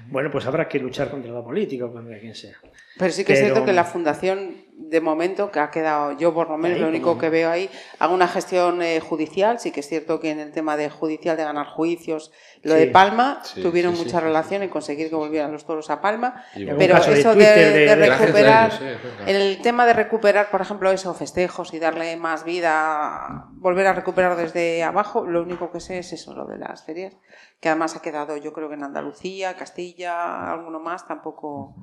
Bueno, 0.09 0.29
pues 0.31 0.45
habrá 0.45 0.67
que 0.67 0.79
luchar 0.79 1.09
contra 1.09 1.31
la 1.31 1.43
política 1.43 1.85
o 1.85 1.91
contra 1.91 2.19
quien 2.19 2.35
sea. 2.35 2.55
Pero 2.97 3.11
sí 3.11 3.23
que 3.23 3.33
es 3.33 3.39
cierto 3.39 3.65
que 3.65 3.73
la 3.73 3.83
fundación, 3.85 4.65
de 4.77 5.01
momento, 5.01 5.51
que 5.51 5.59
ha 5.59 5.71
quedado, 5.71 6.17
yo 6.17 6.33
por 6.33 6.49
lo 6.49 6.57
menos 6.57 6.75
Ahí, 6.75 6.81
lo 6.81 6.89
único 6.89 7.09
como- 7.09 7.21
que 7.21 7.29
veo 7.29 7.49
ahí, 7.49 7.69
hago 7.99 8.13
una 8.13 8.27
gestión 8.27 8.81
eh, 8.81 8.99
judicial, 8.99 9.59
sí 9.59 9.71
que 9.71 9.79
es 9.79 9.87
cierto 9.87 10.19
que 10.19 10.31
en 10.31 10.39
el 10.39 10.51
tema 10.51 10.75
de 10.77 10.89
judicial, 10.89 11.37
de 11.37 11.43
ganar 11.43 11.67
juicios, 11.67 12.31
lo 12.63 12.73
Sí. 12.75 12.79
de 12.79 12.87
Palma, 12.87 13.39
Sí, 13.43 13.61
tuvieron 13.61 13.95
sí, 13.95 14.03
mucha 14.03 14.19
sí, 14.19 14.23
relación 14.23 14.59
sí, 14.61 14.65
en 14.65 14.69
conseguir 14.69 15.09
que 15.09 15.15
volvieran 15.15 15.51
los 15.51 15.65
toros 15.65 15.89
a 15.89 15.99
Palma, 15.99 16.43
pero 16.53 16.97
eso 16.97 17.33
de, 17.35 17.95
recuperar, 17.95 18.67
ellos, 18.67 18.79
sí, 18.79 18.85
es 18.85 19.03
verdad. 19.03 19.29
el 19.29 19.61
tema 19.61 19.85
de 19.85 19.93
recuperar, 19.93 20.51
por 20.51 20.61
ejemplo, 20.61 20.91
esos 20.91 21.17
festejos 21.17 21.73
y 21.73 21.79
darle 21.79 22.15
más 22.17 22.43
vida, 22.43 23.47
volver 23.53 23.87
a 23.87 23.93
recuperar 23.93 24.35
desde 24.35 24.83
abajo, 24.83 25.25
lo 25.25 25.41
único 25.41 25.71
que 25.71 25.79
sé 25.79 25.97
es 25.99 26.13
eso, 26.13 26.33
lo 26.35 26.45
de 26.45 26.57
las 26.59 26.83
ferias, 26.85 27.15
que 27.59 27.69
además 27.69 27.95
ha 27.95 28.01
quedado, 28.01 28.37
yo 28.37 28.53
creo 28.53 28.69
que 28.69 28.75
en 28.75 28.83
Andalucía, 28.83 29.55
Castilla, 29.55 30.51
alguno 30.51 30.79
más, 30.79 31.07
tampoco. 31.07 31.75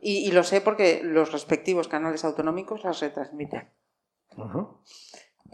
Y, 0.00 0.26
y 0.26 0.32
lo 0.32 0.42
sé 0.42 0.60
porque 0.60 1.02
los 1.04 1.32
respectivos 1.32 1.88
canales 1.88 2.24
autonómicos 2.24 2.82
las 2.84 3.00
retransmiten. 3.00 3.68
Ajá. 4.38 4.66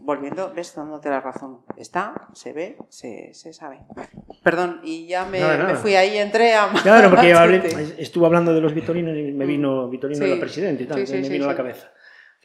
Volviendo, 0.02 0.52
ves, 0.54 0.74
dándote 0.74 1.08
la 1.10 1.20
razón. 1.20 1.60
Está, 1.76 2.28
se 2.32 2.52
ve, 2.52 2.76
se, 2.88 3.32
se 3.34 3.52
sabe. 3.52 3.80
Perdón, 4.42 4.80
y 4.82 5.06
ya 5.06 5.24
me, 5.26 5.40
fui 5.76 5.94
ahí, 5.94 6.16
entré 6.16 6.54
a. 6.54 6.68
Claro, 6.82 7.10
porque 7.10 7.34
hablé- 7.34 7.94
estuvo 7.98 8.26
hablando 8.26 8.54
de 8.54 8.60
los 8.60 8.72
vitorinos 8.74 9.16
y 9.16 9.32
me 9.32 9.44
vino 9.46 9.88
Vitorino 9.88 10.24
Sí. 10.24 10.30
era 10.32 10.40
presidente 10.40 10.82
y 10.84 10.86
tal, 10.86 11.06
Sí, 11.06 11.16
sí, 11.16 11.20
me 11.22 11.28
vino 11.28 11.44
a 11.44 11.48
la 11.48 11.56
cabeza. 11.56 11.90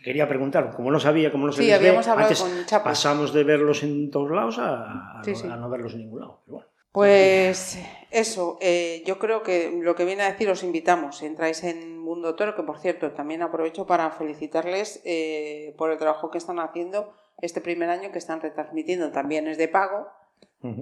Quería 0.04 0.28
preguntar, 0.28 0.72
como 0.76 0.92
no 0.92 1.00
sabía, 1.00 1.32
como 1.32 1.48
no 1.48 1.52
se 1.54 1.64
Sí, 1.64 1.68
les 1.70 1.80
ve, 1.80 1.88
habíamos 1.88 2.08
hablado 2.08 2.28
antes 2.30 2.42
con 2.44 2.66
Chapo. 2.66 2.84
pasamos 2.84 3.34
de 3.34 3.44
verlos 3.44 3.82
en 3.84 4.12
todos 4.12 4.30
lados 4.30 4.58
a, 4.60 5.16
no, 5.18 5.24
sí. 5.24 5.48
a 5.50 5.56
no 5.56 5.70
verlos 5.70 5.94
en 5.94 6.00
ningún 6.02 6.20
lado. 6.20 6.42
Pero 6.46 6.58
bueno. 6.58 6.70
Pues 6.92 7.80
eso, 8.12 8.58
eh, 8.62 9.04
yo 9.06 9.18
creo 9.20 9.44
que 9.44 9.72
lo 9.82 9.96
que 9.96 10.06
viene 10.06 10.24
a 10.24 10.32
decir 10.32 10.50
os 10.50 10.64
invitamos, 10.64 11.22
entráis 11.24 11.64
en 11.64 11.98
Mundo 12.00 12.36
Toro, 12.36 12.56
que 12.56 12.64
por 12.64 12.80
cierto 12.80 13.12
también 13.12 13.42
aprovecho 13.42 13.86
para 13.88 14.12
felicitarles 14.12 15.02
eh, 15.06 15.74
por 15.78 15.92
el 15.92 15.98
trabajo 15.98 16.30
que 16.32 16.38
están 16.38 16.60
haciendo 16.60 17.14
este 17.42 17.62
primer 17.62 17.90
año 17.90 18.12
que 18.12 18.18
están 18.20 18.42
retransmitiendo, 18.42 19.12
también 19.12 19.48
es 19.48 19.58
de 19.58 19.68
pago, 19.68 20.08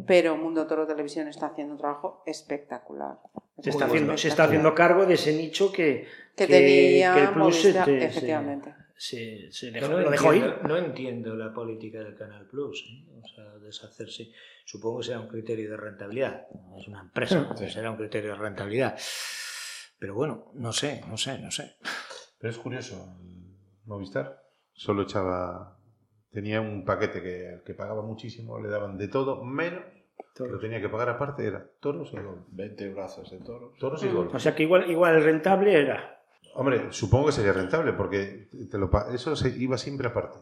pero 0.07 0.37
Mundo 0.37 0.65
Toro 0.65 0.87
Televisión 0.87 1.27
está 1.27 1.47
haciendo 1.47 1.73
un 1.73 1.79
trabajo 1.79 2.23
espectacular. 2.25 3.17
se, 3.61 3.69
está 3.69 3.85
haciendo, 3.85 4.17
se 4.17 4.27
está 4.29 4.45
haciendo 4.45 4.73
cargo 4.73 5.05
de 5.05 5.15
ese 5.15 5.33
nicho 5.35 5.73
que, 5.73 6.07
que 6.37 6.47
tenía 6.47 7.13
que 7.13 7.19
el 7.21 7.27
Plus 7.31 7.37
Movistar, 7.37 7.85
se- 7.85 7.99
se- 7.99 8.05
efectivamente. 8.05 8.75
se, 8.95 9.71
dejó, 9.71 9.87
no, 9.89 9.99
lo 9.99 10.09
dejó 10.09 10.31
entiendo, 10.33 10.55
ir. 10.61 10.65
no 10.67 10.77
entiendo 10.77 11.35
la 11.35 11.51
política 11.53 11.99
del 11.99 12.15
Canal 12.15 12.47
Plus, 12.47 12.81
¿eh? 12.89 13.19
o 13.21 13.27
sea, 13.27 13.43
deshacerse. 13.59 14.31
Supongo 14.65 14.99
que 14.99 15.07
será 15.07 15.19
un 15.19 15.27
criterio 15.27 15.69
de 15.71 15.75
rentabilidad. 15.75 16.47
Es 16.79 16.87
una 16.87 17.01
empresa, 17.01 17.49
pues 17.57 17.73
será 17.73 17.91
un 17.91 17.97
criterio 17.97 18.31
de 18.31 18.37
rentabilidad. 18.37 18.97
Pero 19.99 20.15
bueno, 20.15 20.51
no 20.53 20.71
sé, 20.71 21.01
no 21.09 21.17
sé, 21.17 21.39
no 21.39 21.51
sé. 21.51 21.75
Pero 22.39 22.51
es 22.51 22.57
curioso, 22.57 23.17
Movistar 23.85 24.41
solo 24.71 25.03
echaba, 25.03 25.77
tenía 26.33 26.59
un 26.61 26.83
paquete 26.83 27.21
que, 27.21 27.61
que 27.65 27.73
pagaba 27.73 28.01
muchísimo, 28.01 28.59
le 28.59 28.69
daban 28.69 28.97
de 28.97 29.07
todo, 29.07 29.43
menos 29.43 29.83
que 30.35 30.43
lo 30.47 30.59
tenía 30.59 30.81
que 30.81 30.89
pagar 30.89 31.09
aparte, 31.09 31.45
era 31.45 31.63
toros 31.79 32.11
y 32.13 32.17
gol. 32.17 32.43
20 32.49 32.89
brazos 32.93 33.29
de 33.31 33.37
toros. 33.39 33.77
Toros 33.79 34.03
y 34.03 34.09
gol. 34.09 34.29
O 34.33 34.39
sea 34.39 34.55
que 34.55 34.63
igual, 34.63 34.89
igual 34.89 35.23
rentable 35.23 35.79
era. 35.79 36.19
Hombre, 36.55 36.87
supongo 36.91 37.27
que 37.27 37.31
sería 37.33 37.53
rentable, 37.53 37.93
porque 37.93 38.49
te 38.69 38.77
lo, 38.77 38.89
eso 39.13 39.35
se 39.35 39.49
iba 39.49 39.77
siempre 39.77 40.07
aparte. 40.07 40.39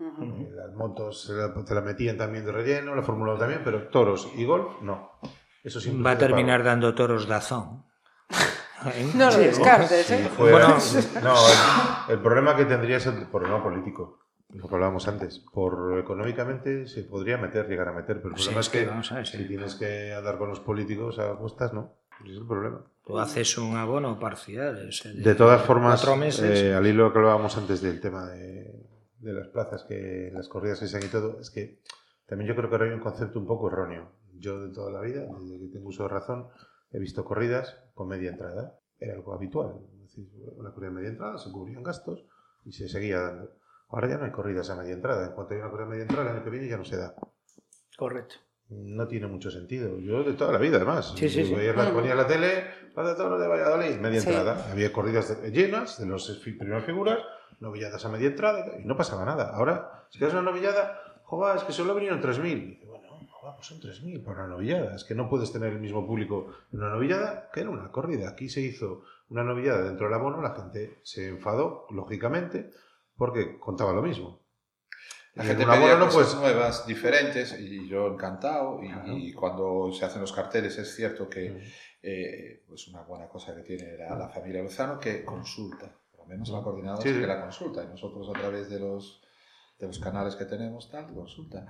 Ujú. 0.00 0.22
Eh, 0.24 0.50
Las 0.54 0.72
motos 0.74 1.22
se 1.24 1.32
la- 1.34 1.52
te 1.64 1.74
la 1.74 1.80
metían 1.80 2.16
también 2.16 2.44
de 2.44 2.52
relleno, 2.52 2.94
la 2.94 3.02
Fórmula 3.02 3.32
1 3.32 3.40
también, 3.40 3.60
pero 3.64 3.88
toros 3.88 4.28
y 4.36 4.44
golf, 4.44 4.80
no. 4.82 5.12
Eso 5.64 5.80
siempre 5.80 6.04
Va 6.04 6.10
a 6.12 6.18
terminar 6.18 6.60
pago. 6.60 6.68
dando 6.70 6.94
toros 6.94 7.26
dazón. 7.28 7.84
No 9.16 9.28
lo 9.30 9.36
descartes, 9.38 10.08
¿eh? 10.12 10.28
fuera- 10.36 10.68
Bueno. 10.68 10.78
no, 11.22 11.34
el, 12.08 12.14
el 12.14 12.22
problema 12.22 12.54
que 12.56 12.64
tendría 12.64 12.98
es 12.98 13.06
el 13.06 13.26
problema 13.26 13.60
político, 13.60 14.20
lo 14.50 14.66
que 14.68 14.74
hablábamos 14.74 15.06
antes. 15.08 15.40
Por 15.52 15.98
económicamente 15.98 16.86
se 16.86 17.02
podría 17.04 17.36
meter, 17.38 17.68
llegar 17.68 17.88
a 17.88 17.92
meter, 17.92 18.20
pero 18.22 18.34
el 18.34 18.40
Sí, 18.40 18.44
problema 18.44 18.60
es 18.60 18.68
que, 18.68 18.80
que 18.80 18.86
vamos 18.86 19.12
a 19.12 19.16
ver, 19.16 19.26
sí. 19.26 19.36
si 19.38 19.44
tienes 19.48 19.74
que 19.74 20.14
andar 20.14 20.38
con 20.38 20.48
los 20.48 20.60
políticos 20.60 21.18
a 21.18 21.36
costas, 21.36 21.72
no. 21.74 21.94
Ese 22.22 22.32
es 22.32 22.38
el 22.38 22.46
problema. 22.46 22.82
Tú 23.04 23.18
haces 23.18 23.56
un 23.58 23.76
abono 23.76 24.18
parcial. 24.18 24.88
o 24.88 24.92
sea, 24.92 25.12
De 25.12 25.34
todas 25.34 25.62
formas, 25.62 26.04
meses. 26.18 26.62
eh, 26.62 26.74
al 26.74 26.86
hilo 26.86 27.12
que 27.12 27.18
hablábamos 27.18 27.56
antes 27.56 27.80
del 27.80 28.00
tema 28.00 28.26
de, 28.30 28.74
de 29.20 29.32
las 29.32 29.48
plazas, 29.48 29.84
que 29.84 30.30
las 30.32 30.48
corridas 30.48 30.80
que 30.80 30.88
se 30.88 30.96
han 30.96 31.04
y 31.04 31.08
todo, 31.08 31.38
es 31.40 31.50
que 31.50 31.80
también 32.26 32.48
yo 32.48 32.56
creo 32.56 32.68
que 32.68 32.74
ahora 32.74 32.86
hay 32.88 32.92
un 32.94 33.00
concepto 33.00 33.38
un 33.38 33.46
poco 33.46 33.68
erróneo. 33.68 34.10
Yo 34.34 34.60
de 34.60 34.72
toda 34.74 34.90
la 34.92 35.00
vida, 35.00 35.26
desde 35.40 35.58
que 35.58 35.72
tengo 35.72 35.88
uso 35.88 36.04
de 36.04 36.08
razón, 36.10 36.48
he 36.90 36.98
visto 36.98 37.24
corridas 37.24 37.78
con 37.94 38.08
media 38.08 38.30
entrada. 38.30 38.78
Era 38.98 39.14
algo 39.14 39.32
habitual. 39.34 39.76
Es 39.94 40.00
decir, 40.16 40.28
una 40.56 40.72
corrida 40.72 40.90
de 40.90 40.96
media 40.96 41.08
entrada, 41.10 41.38
se 41.38 41.50
cubrían 41.52 41.82
gastos 41.82 42.24
y 42.64 42.72
se 42.72 42.88
seguía 42.88 43.20
dando. 43.20 43.52
Ahora 43.90 44.08
ya 44.08 44.18
no 44.18 44.24
hay 44.26 44.30
corridas 44.30 44.68
a 44.70 44.76
media 44.76 44.92
entrada. 44.94 45.26
En 45.26 45.32
cuanto 45.32 45.54
hay 45.54 45.60
una 45.60 45.70
corrida 45.70 45.86
a 45.86 45.90
media 45.90 46.02
entrada, 46.02 46.30
el 46.30 46.36
año 46.36 46.44
que 46.44 46.50
viene 46.50 46.68
ya 46.68 46.76
no 46.76 46.84
se 46.84 46.96
da. 46.96 47.14
Correcto. 47.96 48.36
No 48.70 49.08
tiene 49.08 49.26
mucho 49.28 49.50
sentido. 49.50 49.98
Yo 49.98 50.22
de 50.22 50.34
toda 50.34 50.52
la 50.52 50.58
vida, 50.58 50.76
además. 50.76 51.14
Sí, 51.16 51.28
sí, 51.28 51.44
sí. 51.44 51.54
La- 51.74 51.90
ponía 51.90 52.14
la 52.14 52.26
tele, 52.26 52.64
la 52.94 53.02
de 53.02 53.14
de 53.38 53.48
Valladolid, 53.48 53.96
media 53.98 54.20
Sí. 54.20 54.28
entrada. 54.28 54.70
Había 54.70 54.92
corridas 54.92 55.40
llenas 55.50 55.98
de 55.98 56.06
las 56.06 56.28
primeras 56.42 56.84
figuras, 56.84 57.18
novilladas 57.60 58.04
a 58.04 58.10
media 58.10 58.28
entrada 58.28 58.78
y 58.78 58.84
no 58.84 58.94
pasaba 58.96 59.24
nada. 59.24 59.54
Ahora, 59.54 60.04
si 60.10 60.18
quieres 60.18 60.34
una 60.34 60.42
novillada, 60.50 61.00
joder, 61.24 61.56
es 61.56 61.64
que 61.64 61.72
solo 61.72 61.94
vinieron 61.94 62.20
3.000. 62.20 62.58
Y 62.58 62.66
dice, 62.72 62.86
Bueno, 62.86 63.08
joder, 63.30 63.54
pues 63.56 63.66
son 63.66 63.80
3.000 63.80 64.22
para 64.22 64.44
una 64.44 64.48
novillada. 64.54 64.94
Es 64.96 65.04
que 65.04 65.14
no 65.14 65.30
puedes 65.30 65.50
tener 65.50 65.72
el 65.72 65.80
mismo 65.80 66.06
público 66.06 66.48
en 66.70 66.80
una 66.80 66.90
novillada 66.90 67.48
que 67.54 67.60
en 67.62 67.68
una 67.68 67.90
corrida. 67.90 68.28
Aquí 68.28 68.50
se 68.50 68.60
hizo 68.60 69.02
una 69.30 69.44
novillada 69.44 69.82
dentro 69.82 70.06
del 70.06 70.14
abono, 70.14 70.42
la 70.42 70.54
gente 70.54 70.98
se 71.04 71.28
enfadó, 71.28 71.86
lógicamente, 71.90 72.70
porque 73.18 73.58
contaba 73.58 73.92
lo 73.92 74.00
mismo. 74.02 74.40
La 75.34 75.44
gente 75.44 75.64
pedía 75.66 75.76
abono 75.76 75.98
no 75.98 76.04
cosas 76.06 76.34
puedes- 76.34 76.34
nuevas, 76.54 76.86
diferentes, 76.86 77.58
y 77.60 77.86
yo 77.88 78.06
encantado. 78.08 78.82
Y, 78.82 78.88
Claro. 78.88 79.12
y 79.16 79.32
cuando 79.34 79.92
se 79.92 80.04
hacen 80.04 80.20
los 80.22 80.32
carteles 80.32 80.78
es 80.78 80.94
cierto 80.96 81.28
que 81.28 81.50
Mm. 81.50 81.58
eh, 82.02 82.64
pues 82.66 82.88
una 82.88 83.02
buena 83.02 83.28
cosa 83.28 83.54
que 83.54 83.62
tiene 83.62 83.96
la, 83.98 84.16
la 84.16 84.28
familia 84.28 84.62
Lozano 84.62 84.98
que 84.98 85.24
consulta, 85.24 85.92
por 86.10 86.20
lo 86.20 86.26
menos 86.26 86.48
la 86.48 86.62
coordinadora 86.62 87.02
Sí, 87.02 87.08
sí 87.10 87.14
sí. 87.16 87.20
que 87.20 87.26
la 87.26 87.40
consulta, 87.42 87.84
y 87.84 87.88
nosotros 87.88 88.28
a 88.30 88.32
través 88.38 88.68
de 88.70 88.80
los, 88.80 89.22
de 89.78 89.86
los 89.88 89.98
canales 90.00 90.34
que 90.36 90.44
tenemos, 90.44 90.90
tal, 90.90 91.12
consulta. 91.12 91.66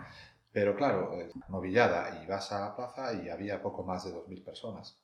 Pero 0.53 0.75
claro, 0.77 1.11
novillada 1.49 2.23
y 2.23 2.27
vas 2.27 2.51
a 2.53 2.61
la 2.61 2.77
plaza 2.77 3.13
y 3.15 3.29
había 3.29 3.61
poco 3.63 3.85
más 3.85 4.05
de 4.05 4.13
2.000 4.13 4.43
personas. 4.45 4.99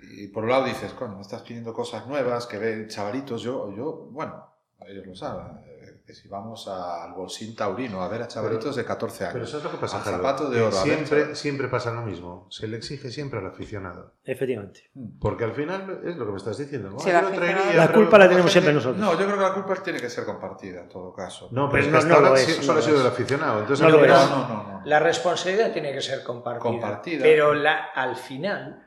Y 0.00 0.28
por 0.28 0.44
un 0.44 0.50
lado 0.50 0.64
dices, 0.64 0.92
coño, 0.92 1.16
me 1.16 1.22
estás 1.22 1.42
pidiendo 1.42 1.72
cosas 1.74 2.06
nuevas, 2.06 2.46
que 2.46 2.56
ven 2.58 2.88
chavalitos, 2.88 3.42
yo, 3.42 3.74
yo 3.76 4.08
bueno, 4.12 4.46
ellos 4.86 5.06
lo 5.06 5.14
saben, 5.14 5.58
eh, 5.66 6.00
que 6.06 6.14
si 6.14 6.28
vamos 6.28 6.66
al 6.68 7.12
Bolsín 7.12 7.54
Taurino 7.56 8.02
a 8.02 8.08
ver 8.08 8.22
a 8.22 8.28
chavalitos 8.28 8.76
de 8.76 8.84
14 8.84 9.24
años. 9.24 9.32
Pero 9.34 9.46
¿sabes 9.46 9.64
lo 9.64 9.70
que 9.72 9.76
pasa, 9.78 10.00
zapato 10.02 10.48
de 10.48 10.60
oro. 10.62 10.70
ver, 10.70 10.82
Siempre, 10.84 11.34
siempre 11.34 11.68
pasa 11.68 11.92
lo 11.92 12.02
mismo. 12.02 12.46
Se 12.50 12.66
le 12.68 12.76
exige 12.78 13.10
siempre 13.10 13.40
al 13.40 13.46
aficionado. 13.46 14.14
Efectivamente. 14.24 14.90
Porque 15.20 15.44
al 15.44 15.52
final 15.52 16.00
es 16.04 16.16
lo 16.16 16.24
que 16.24 16.30
me 16.32 16.38
estás 16.38 16.56
diciendo. 16.56 16.88
el 16.96 17.02
traería, 17.04 17.74
La 17.74 17.86
pero 17.88 17.98
culpa 18.00 18.18
la 18.18 18.24
la 18.24 18.30
tenemos 18.30 18.52
gente- 18.52 18.70
siempre 18.70 18.72
nosotros. 18.72 18.98
No, 18.98 19.12
yo 19.18 19.26
creo 19.26 19.36
que 19.36 19.42
la 19.42 19.54
culpa 19.54 19.74
tiene 19.82 20.00
que 20.00 20.08
ser 20.10 20.24
compartida 20.24 20.80
en 20.82 20.88
todo 20.88 21.12
caso. 21.12 21.48
No, 21.50 21.68
pero, 21.68 21.70
Pero 21.70 21.78
es 21.82 21.86
que 21.86 21.92
no- 21.92 21.98
hasta 21.98 22.08
no 22.22 22.26
ahora 22.28 22.40
es, 22.40 22.56
solo 22.56 22.72
no 22.74 22.78
ha 22.78 22.82
sido 22.82 23.00
es. 23.00 23.06
aficionado. 23.06 23.60
Entonces, 23.60 23.84
No 23.84 23.90
lo 23.90 24.04
es. 24.04 24.10
No, 24.10 24.48
no, 24.48 24.48
no. 24.72 24.82
La 24.86 24.98
responsabilidad 25.00 25.72
tiene 25.72 25.92
que 25.92 26.00
ser 26.00 26.22
compartida. 26.22 26.62
Compartida. 26.62 27.22
Pero 27.22 27.52
la, 27.52 27.84
al 27.94 28.16
final, 28.16 28.86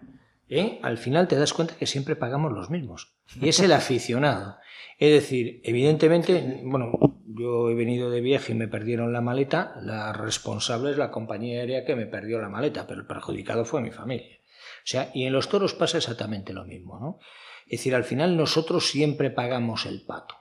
¿eh? 0.51 0.79
al 0.83 0.97
final 0.97 1.27
te 1.27 1.37
das 1.37 1.53
cuenta 1.53 1.75
que 1.75 1.87
siempre 1.87 2.15
pagamos 2.15 2.51
los 2.51 2.69
mismos. 2.69 3.15
Y 3.39 3.49
es 3.49 3.59
el 3.61 3.71
aficionado. 3.71 4.57
Es 4.99 5.11
decir, 5.11 5.61
evidentemente, 5.63 6.61
bueno, 6.63 6.91
yo 7.25 7.69
he 7.69 7.73
venido 7.73 8.11
de 8.11 8.21
viaje 8.21 8.51
y 8.51 8.55
me 8.55 8.67
perdieron 8.67 9.13
la 9.13 9.21
maleta. 9.21 9.73
La 9.81 10.13
responsable 10.13 10.91
es 10.91 10.97
la 10.97 11.09
compañía 11.09 11.61
aérea 11.61 11.85
que 11.85 11.95
me 11.95 12.05
perdió 12.05 12.39
la 12.39 12.49
maleta, 12.49 12.85
pero 12.85 12.99
el 12.99 13.07
perjudicado 13.07 13.65
fue 13.65 13.81
mi 13.81 13.91
familia. 13.91 14.37
O 14.83 14.85
sea, 14.85 15.09
y 15.13 15.25
en 15.25 15.33
los 15.33 15.47
toros 15.47 15.73
pasa 15.73 15.97
exactamente 15.97 16.53
lo 16.53 16.65
mismo, 16.65 16.99
¿no? 16.99 17.19
Es 17.65 17.79
decir, 17.79 17.95
al 17.95 18.03
final 18.03 18.35
nosotros 18.35 18.89
siempre 18.89 19.31
pagamos 19.31 19.85
el 19.85 20.05
pato. 20.05 20.35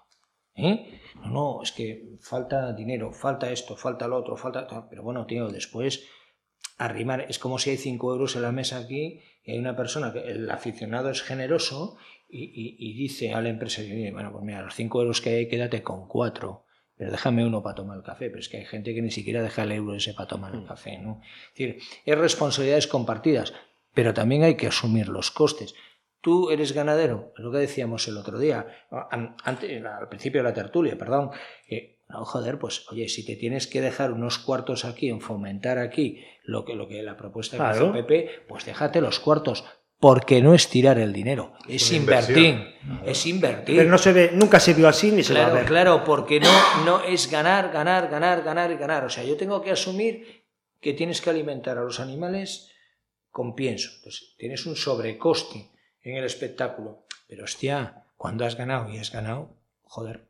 ¿eh? 0.56 1.00
No, 1.22 1.30
no, 1.30 1.62
es 1.62 1.70
que 1.70 2.16
falta 2.20 2.72
dinero, 2.72 3.12
falta 3.12 3.50
esto, 3.52 3.76
falta 3.76 4.08
lo 4.08 4.16
otro, 4.16 4.36
falta... 4.36 4.66
Pero 4.90 5.02
bueno, 5.02 5.26
tío, 5.26 5.48
después 5.48 6.08
arrimar, 6.76 7.26
es 7.28 7.38
como 7.38 7.58
si 7.58 7.70
hay 7.70 7.76
cinco 7.76 8.12
euros 8.12 8.34
en 8.36 8.42
la 8.42 8.52
mesa 8.52 8.78
aquí 8.78 9.20
y 9.44 9.52
hay 9.52 9.58
una 9.58 9.76
persona, 9.76 10.12
que 10.12 10.20
el 10.20 10.50
aficionado 10.50 11.10
es 11.10 11.22
generoso 11.22 11.96
y, 12.28 12.44
y- 12.44 12.76
y 12.78 12.94
dice 12.94 13.32
al 13.34 13.46
empresario, 13.46 13.94
"Oye, 13.94 14.12
bueno, 14.12 14.30
pues 14.32 14.44
mira, 14.44 14.62
los 14.62 14.74
cinco 14.74 15.00
euros 15.00 15.20
que 15.20 15.30
hay, 15.30 15.48
quédate 15.48 15.82
con 15.82 16.06
cuatro, 16.08 16.64
pero 16.96 17.10
déjame 17.10 17.46
uno 17.46 17.62
para 17.62 17.74
tomar 17.76 17.96
el 17.96 18.02
café, 18.04 18.28
pero 18.28 18.40
es 18.40 18.48
que 18.48 18.58
hay 18.58 18.66
gente 18.66 18.94
que 18.94 19.02
ni 19.02 19.10
siquiera 19.10 19.42
deja 19.42 19.62
el 19.62 19.72
euro 19.72 19.94
ese 19.94 20.12
para 20.14 20.28
tomar 20.28 20.54
el 20.54 20.64
café, 20.66 20.98
¿no? 20.98 21.20
Es 21.22 21.58
decir, 21.58 21.78
es 22.04 22.18
responsabilidades 22.18 22.86
compartidas, 22.86 23.54
pero 23.94 24.12
también 24.14 24.42
hay 24.44 24.56
que 24.56 24.66
asumir 24.66 25.08
los 25.08 25.30
costes. 25.30 25.74
Tú 26.20 26.50
eres 26.50 26.72
ganadero, 26.72 27.32
es 27.38 27.42
lo 27.42 27.50
que 27.50 27.58
decíamos 27.58 28.06
el 28.06 28.18
otro 28.18 28.38
día, 28.38 28.66
al 29.10 30.08
principio 30.10 30.42
de 30.42 30.48
la 30.48 30.54
tertulia, 30.54 30.98
perdón. 30.98 31.30
No, 32.10 32.24
joder, 32.24 32.58
pues 32.58 32.86
oye, 32.90 33.08
si 33.08 33.24
te 33.24 33.36
tienes 33.36 33.66
que 33.66 33.80
dejar 33.80 34.12
unos 34.12 34.38
cuartos 34.38 34.84
aquí 34.84 35.08
en 35.08 35.20
fomentar 35.20 35.78
aquí 35.78 36.22
lo 36.44 36.64
que, 36.64 36.74
lo 36.74 36.88
que 36.88 37.02
la 37.02 37.16
propuesta 37.16 37.56
que 37.56 37.62
Claro. 37.62 37.84
hizo 37.86 37.92
Pepe, 37.92 38.30
pues 38.48 38.64
déjate 38.66 39.00
los 39.00 39.20
cuartos, 39.20 39.64
porque 39.98 40.40
no 40.42 40.54
es 40.54 40.68
tirar 40.68 40.98
el 40.98 41.12
dinero, 41.12 41.52
es, 41.68 41.92
invertir, 41.92 42.36
inversión. 42.38 43.00
es 43.04 43.26
invertir. 43.26 43.76
Pero 43.76 43.90
no 43.90 43.98
se 43.98 44.12
ve, 44.12 44.30
nunca 44.32 44.58
se 44.58 44.74
vio 44.74 44.88
así 44.88 45.10
ni 45.12 45.22
se 45.22 45.34
va 45.34 45.40
a 45.40 45.42
Claro, 45.44 45.54
ver. 45.56 45.66
claro, 45.66 46.04
porque 46.04 46.40
no, 46.40 46.84
no 46.84 47.02
es 47.04 47.30
ganar, 47.30 47.70
ganar, 47.70 48.08
ganar, 48.08 48.42
ganar 48.42 48.70
y 48.70 48.76
ganar. 48.76 49.04
O 49.04 49.10
sea, 49.10 49.24
yo 49.24 49.36
tengo 49.36 49.60
que 49.62 49.70
asumir 49.72 50.44
que 50.80 50.94
tienes 50.94 51.20
que 51.20 51.28
alimentar 51.30 51.76
a 51.76 51.82
los 51.82 52.00
animales 52.00 52.70
con 53.30 53.54
pienso. 53.54 53.90
Entonces, 53.98 54.34
tienes 54.38 54.64
un 54.66 54.74
sobrecoste 54.74 55.70
en 56.02 56.16
el 56.16 56.24
espectáculo. 56.24 57.04
Pero 57.28 57.44
hostia, 57.44 58.04
cuando 58.16 58.46
has 58.46 58.56
ganado 58.56 58.88
y 58.90 58.96
has 58.98 59.12
ganado, 59.12 59.54
joder, 59.82 60.29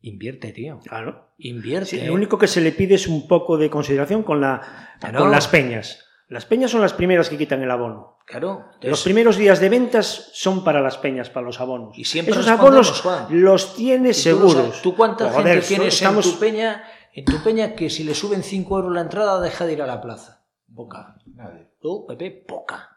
invierte, 0.00 0.52
tío. 0.52 0.80
Claro. 0.84 1.28
Invierte. 1.38 1.86
Sí, 1.90 2.00
lo 2.00 2.14
único 2.14 2.38
que 2.38 2.46
se 2.46 2.60
le 2.60 2.72
pide 2.72 2.94
es 2.96 3.06
un 3.06 3.26
poco 3.28 3.56
de 3.56 3.70
consideración 3.70 4.22
con, 4.22 4.40
la, 4.40 4.94
Claro. 5.00 5.20
con 5.20 5.30
las 5.30 5.48
peñas. 5.48 6.04
Las 6.28 6.44
peñas 6.44 6.70
son 6.70 6.82
las 6.82 6.92
primeras 6.92 7.28
que 7.30 7.38
quitan 7.38 7.62
el 7.62 7.70
abono. 7.70 8.18
Claro. 8.26 8.66
Los 8.82 9.02
primeros 9.02 9.38
días 9.38 9.60
de 9.60 9.70
ventas 9.70 10.30
son 10.34 10.62
para 10.62 10.80
las 10.82 10.98
peñas, 10.98 11.30
para 11.30 11.46
los 11.46 11.58
abonos. 11.60 11.96
Y 11.98 12.04
siempre 12.04 12.32
Esos 12.34 12.48
abonos 12.48 13.00
Juan. 13.00 13.26
los 13.30 13.74
tienes 13.74 14.22
seguros. 14.22 14.82
¿Tú 14.82 14.94
cuánta 14.94 15.30
Joder, 15.30 15.54
gente 15.54 15.66
tienes 15.68 15.94
estamos- 15.94 16.26
en 16.26 16.32
tu 16.32 16.38
peña? 16.38 16.84
En 17.14 17.24
tu 17.24 17.42
peña 17.42 17.74
que 17.74 17.88
si 17.88 18.04
le 18.04 18.14
suben 18.14 18.42
5 18.42 18.76
euros 18.78 18.92
la 18.92 19.00
entrada 19.00 19.40
deja 19.40 19.64
de 19.64 19.72
ir 19.72 19.82
a 19.82 19.86
la 19.86 20.02
plaza. 20.02 20.42
Poca. 20.74 21.16
Nadie. 21.34 21.68
Tú, 21.80 22.04
Pepe, 22.06 22.30
poca. 22.46 22.90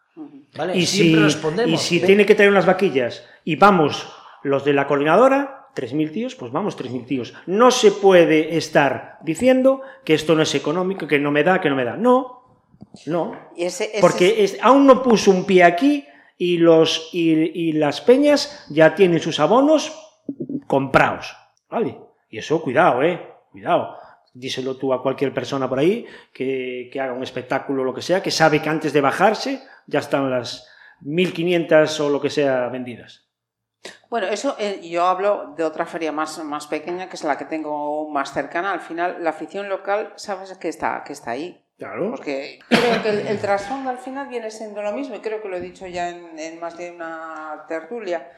¿Vale? 0.57 0.76
Y 0.78 0.86
si, 0.86 1.03
Siempre 1.03 1.23
respondemos. 1.23 1.73
y 1.73 1.78
si 1.78 2.02
tiene 2.06 2.26
que 2.26 2.36
traer 2.36 2.52
unas 2.52 2.65
vaquillas 2.65 3.23
y 3.45 3.56
vamos 3.56 4.11
los 4.44 4.65
de 4.65 4.73
la 4.73 4.86
coordinadora, 4.88 5.60
3.000 5.76 6.11
tíos, 6.11 6.35
pues 6.35 6.52
vamos 6.52 6.76
3.000 6.77 7.06
tíos. 7.06 7.34
No 7.45 7.72
se 7.72 7.91
puede 7.91 8.57
estar 8.57 9.18
diciendo 9.23 9.81
que 10.03 10.14
esto 10.14 10.35
no 10.35 10.41
es 10.43 10.53
económico, 10.56 11.07
que 11.07 11.19
no 11.19 11.31
me 11.31 11.43
da, 11.43 11.61
que 11.61 11.69
no 11.69 11.76
me 11.76 11.85
da. 11.85 11.95
No, 11.98 12.43
no. 13.06 13.34
Y 13.56 13.64
ese- 13.65 13.85
ese 13.91 14.02
Porque 14.02 14.43
es- 14.43 14.57
aún 14.61 14.85
no 14.85 15.02
puso 15.03 15.31
un 15.31 15.45
pie 15.45 15.64
aquí 15.64 16.06
y, 16.38 16.57
los, 16.57 17.10
y, 17.14 17.30
y 17.69 17.72
las 17.73 18.02
peñas 18.02 18.65
ya 18.69 18.95
tienen 18.95 19.19
sus 19.19 19.39
abonos 19.39 19.93
comprados. 20.68 21.35
¿Vale? 21.69 21.98
Y 22.30 22.38
eso, 22.38 22.61
cuidado, 22.61 23.02
¿eh? 23.03 23.22
Cuidado. 23.52 23.95
Díselo 24.34 24.77
tú 24.77 24.93
a 24.93 25.02
cualquier 25.02 25.34
persona 25.34 25.68
por 25.69 25.80
ahí 25.80 26.06
que, 26.34 26.89
que 26.91 26.99
haga 27.02 27.14
un 27.14 27.23
espectáculo 27.23 27.81
o 27.81 27.85
lo 27.85 27.93
que 27.93 28.02
sea, 28.02 28.22
que 28.23 28.31
sabe 28.31 28.61
que 28.61 28.69
antes 28.69 28.93
de 28.93 29.02
bajarse 29.02 29.61
ya 29.88 29.99
están 29.99 30.30
las 30.30 30.68
1.500 31.03 31.99
o 31.99 32.10
lo 32.10 32.22
que 32.22 32.30
sea 32.30 32.68
vendidas. 32.69 33.26
Bueno, 34.10 34.28
eso 34.28 34.56
eh, 34.60 34.82
yo 34.88 35.06
hablo 35.06 35.53
de 35.58 35.64
otra 35.64 35.86
feria 35.86 36.12
más, 36.12 36.44
más 36.44 36.68
pequeña, 36.68 37.10
que 37.10 37.16
es 37.16 37.24
la 37.24 37.38
que 37.38 37.45
tengo 37.45 38.10
más 38.10 38.34
cercana. 38.34 38.74
Al 38.74 38.82
final, 38.82 39.24
la 39.24 39.32
afición 39.32 39.70
local, 39.70 40.14
sabes 40.18 40.56
que 40.58 40.70
está, 40.70 41.03
que 41.06 41.14
está 41.14 41.32
ahí. 41.32 41.66
Claro. 41.78 42.12
Porque 42.12 42.60
creo 42.70 43.02
que 43.02 43.10
el, 43.10 43.28
el 43.28 43.40
trasfondo 43.40 43.90
al 43.90 43.98
final 43.98 44.28
viene 44.28 44.52
siendo 44.52 44.84
lo 44.84 44.91
mismo, 44.91 45.16
y 45.16 45.20
creo 45.20 45.41
que 45.41 45.48
lo 45.49 45.58
he 45.58 45.62
dicho 45.62 45.88
ya 45.88 46.10
en, 46.10 46.38
en 46.38 46.60
más 46.60 46.78
de 46.78 46.91
una 46.91 47.66
tertulia, 47.68 48.30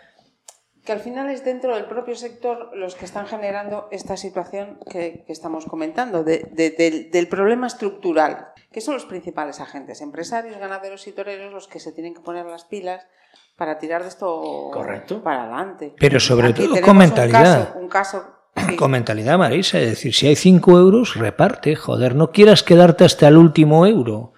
que 0.85 0.93
al 0.93 0.99
final 1.01 1.29
es 1.29 1.43
dentro 1.43 1.75
del 1.75 1.85
propio 1.85 2.15
sector 2.15 2.69
los 2.75 2.95
que 2.95 3.03
están 3.05 3.27
generando 3.27 3.89
esta 3.91 4.15
situación 4.15 4.79
que, 4.89 5.23
que 5.25 5.33
estamos 5.33 5.65
comentando, 5.65 6.23
de- 6.23 6.47
de- 6.51 6.69
del, 6.71 7.11
del 7.11 7.27
problema 7.27 7.67
estructural, 7.67 8.53
que 8.71 8.79
son 8.79 8.93
los 8.93 9.05
principales 9.05 9.59
agentes, 9.59 9.99
empresarios, 9.99 10.57
ganaderos 10.57 11.05
y 11.07 11.11
toreros, 11.11 11.51
los 11.51 11.67
que 11.67 11.79
se 11.81 11.91
tienen 11.91 12.13
que 12.13 12.21
poner 12.21 12.45
las 12.45 12.63
pilas 12.63 13.05
para 13.55 13.77
tirar 13.77 14.01
de 14.03 14.09
esto 14.09 14.69
Correcto. 14.73 15.21
para 15.23 15.43
adelante. 15.43 15.93
Pero 15.99 16.19
sobre 16.19 16.47
Aquí 16.49 16.65
todo 16.65 16.81
con 16.81 16.91
un 16.91 16.97
mentalidad. 16.97 17.67
caso- 17.69 17.79
Un 17.79 17.87
caso, 17.87 18.23
sí. 18.67 18.75
Con 18.75 18.91
mentalidad, 18.91 19.37
Marisa. 19.37 19.79
Es 19.79 19.89
decir, 19.91 20.13
si 20.13 20.27
hay 20.27 20.35
5 20.35 20.77
euros, 20.77 21.15
reparte. 21.15 21.75
Joder, 21.75 22.15
no 22.15 22.31
quieras 22.31 22.63
quedarte 22.63 23.05
hasta 23.05 23.27
el 23.27 23.37
último 23.37 23.85
euro. 23.85 24.33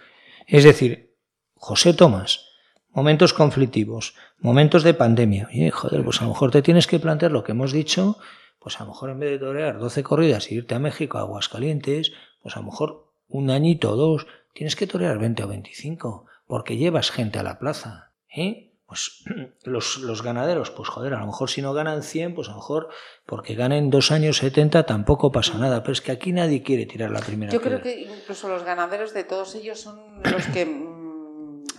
Es 0.47 0.63
decir, 0.63 1.15
José 1.55 1.93
Tomás, 1.93 2.45
momentos 2.91 3.33
conflictivos, 3.33 4.15
momentos 4.39 4.83
de 4.83 4.93
pandemia. 4.93 5.47
Oye, 5.49 5.71
joder, 5.71 6.03
pues 6.03 6.21
a 6.21 6.25
lo 6.25 6.29
mejor 6.31 6.51
te 6.51 6.61
tienes 6.61 6.85
que 6.87 6.99
plantear 6.99 7.31
lo 7.31 7.43
que 7.43 7.53
hemos 7.53 7.71
dicho. 7.71 8.17
Pues 8.59 8.79
a 8.79 8.83
lo 8.83 8.89
mejor 8.89 9.11
en 9.11 9.19
vez 9.19 9.29
de 9.31 9.39
torear 9.39 9.77
12 9.79 10.01
corridas 10.03 10.51
y 10.51 10.55
irte 10.55 10.75
a 10.75 10.79
México, 10.79 11.17
a 11.17 11.21
Aguascalientes, 11.21 12.11
pues 12.41 12.55
a 12.57 12.59
lo 12.61 12.65
mejor 12.65 13.11
un 13.27 13.49
añito 13.51 13.91
o 13.91 13.95
dos, 13.95 14.27
tienes 14.53 14.75
que 14.75 14.87
torear 14.87 15.17
20 15.19 15.43
o 15.43 15.47
25, 15.47 16.25
porque 16.47 16.77
llevas 16.77 17.11
gente 17.11 17.37
a 17.39 17.43
la 17.43 17.59
plaza. 17.59 18.11
¿eh? 18.35 18.64
Pues 18.87 19.23
los, 19.63 19.97
los 19.97 20.21
ganaderos, 20.21 20.71
pues 20.71 20.89
joder, 20.89 21.13
a 21.13 21.19
lo 21.19 21.27
mejor 21.27 21.49
si 21.49 21.61
no 21.61 21.73
ganan 21.73 22.03
100, 22.03 22.35
pues 22.35 22.47
a 22.47 22.51
lo 22.51 22.57
mejor 22.57 22.89
porque 23.25 23.55
ganen 23.55 23.89
dos 23.89 24.11
años 24.11 24.37
70 24.37 24.85
tampoco 24.85 25.31
pasa 25.31 25.57
nada. 25.57 25.81
Pero 25.81 25.93
es 25.93 26.01
que 26.01 26.11
aquí 26.11 26.31
nadie 26.31 26.63
quiere 26.63 26.85
tirar 26.85 27.11
la 27.11 27.21
primera 27.21 27.51
Yo 27.51 27.61
creo 27.61 27.81
que 27.81 28.01
incluso 28.01 28.47
los 28.49 28.63
ganaderos 28.63 29.13
de 29.13 29.23
todos 29.23 29.55
ellos 29.55 29.79
son 29.79 30.21
los 30.23 30.45
que 30.47 30.65
mm, 30.65 30.95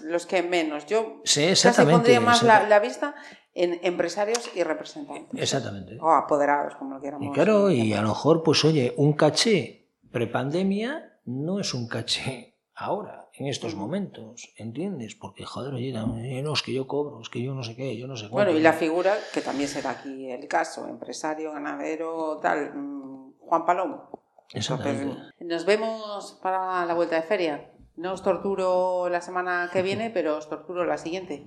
los 0.06 0.26
que 0.26 0.42
menos. 0.42 0.86
Yo 0.86 1.20
Sí, 1.24 1.40
casi 1.40 1.52
exactamente, 1.52 1.94
pondría 1.94 2.20
más 2.20 2.42
la, 2.42 2.78
vista 2.80 3.14
en 3.54 3.80
empresarios 3.82 4.50
y 4.54 4.62
representantes. 4.62 5.40
Exactamente. 5.40 5.98
O 6.00 6.10
apoderados, 6.10 6.74
como 6.76 6.94
lo 6.94 7.00
queramos. 7.00 7.26
Y 7.26 7.32
claro, 7.32 7.70
y 7.70 7.92
a 7.92 8.02
lo 8.02 8.08
mejor, 8.08 8.42
pues 8.42 8.64
oye, 8.64 8.94
un 8.96 9.14
caché 9.14 9.88
prepandemia 10.10 11.20
no 11.24 11.60
es 11.60 11.74
un 11.74 11.88
caché 11.88 12.56
ahora, 12.74 13.25
en 13.38 13.46
estos 13.46 13.74
momentos, 13.74 14.52
¿entiendes? 14.56 15.14
Porque, 15.14 15.44
joder, 15.44 15.74
oye, 15.74 15.92
no, 15.92 16.18
eh, 16.18 16.42
no, 16.42 16.54
es 16.54 16.62
que 16.62 16.72
yo 16.72 16.86
cobro, 16.86 17.20
es 17.20 17.28
que 17.28 17.42
yo 17.42 17.54
no 17.54 17.62
sé 17.62 17.76
qué, 17.76 17.96
yo 17.96 18.06
no 18.06 18.16
sé 18.16 18.28
cuánto. 18.28 18.50
Bueno, 18.50 18.58
y 18.58 18.62
la 18.62 18.72
figura, 18.72 19.14
que 19.32 19.42
también 19.42 19.68
será 19.68 19.90
aquí 19.90 20.30
el 20.30 20.48
caso, 20.48 20.88
empresario, 20.88 21.52
ganadero, 21.52 22.38
tal, 22.40 22.74
mm, 22.74 23.32
Juan 23.40 23.66
Palomo. 23.66 24.10
Exactamente. 24.52 25.16
Nos 25.40 25.66
vemos 25.66 26.38
para 26.42 26.86
la 26.86 26.94
vuelta 26.94 27.16
de 27.16 27.22
feria. 27.22 27.70
No 27.96 28.12
os 28.12 28.22
torturo 28.22 29.08
la 29.08 29.20
semana 29.20 29.68
que 29.72 29.82
viene, 29.88 30.10
pero 30.10 30.38
os 30.38 30.48
torturo 30.48 30.84
la 30.84 30.98
siguiente. 30.98 31.46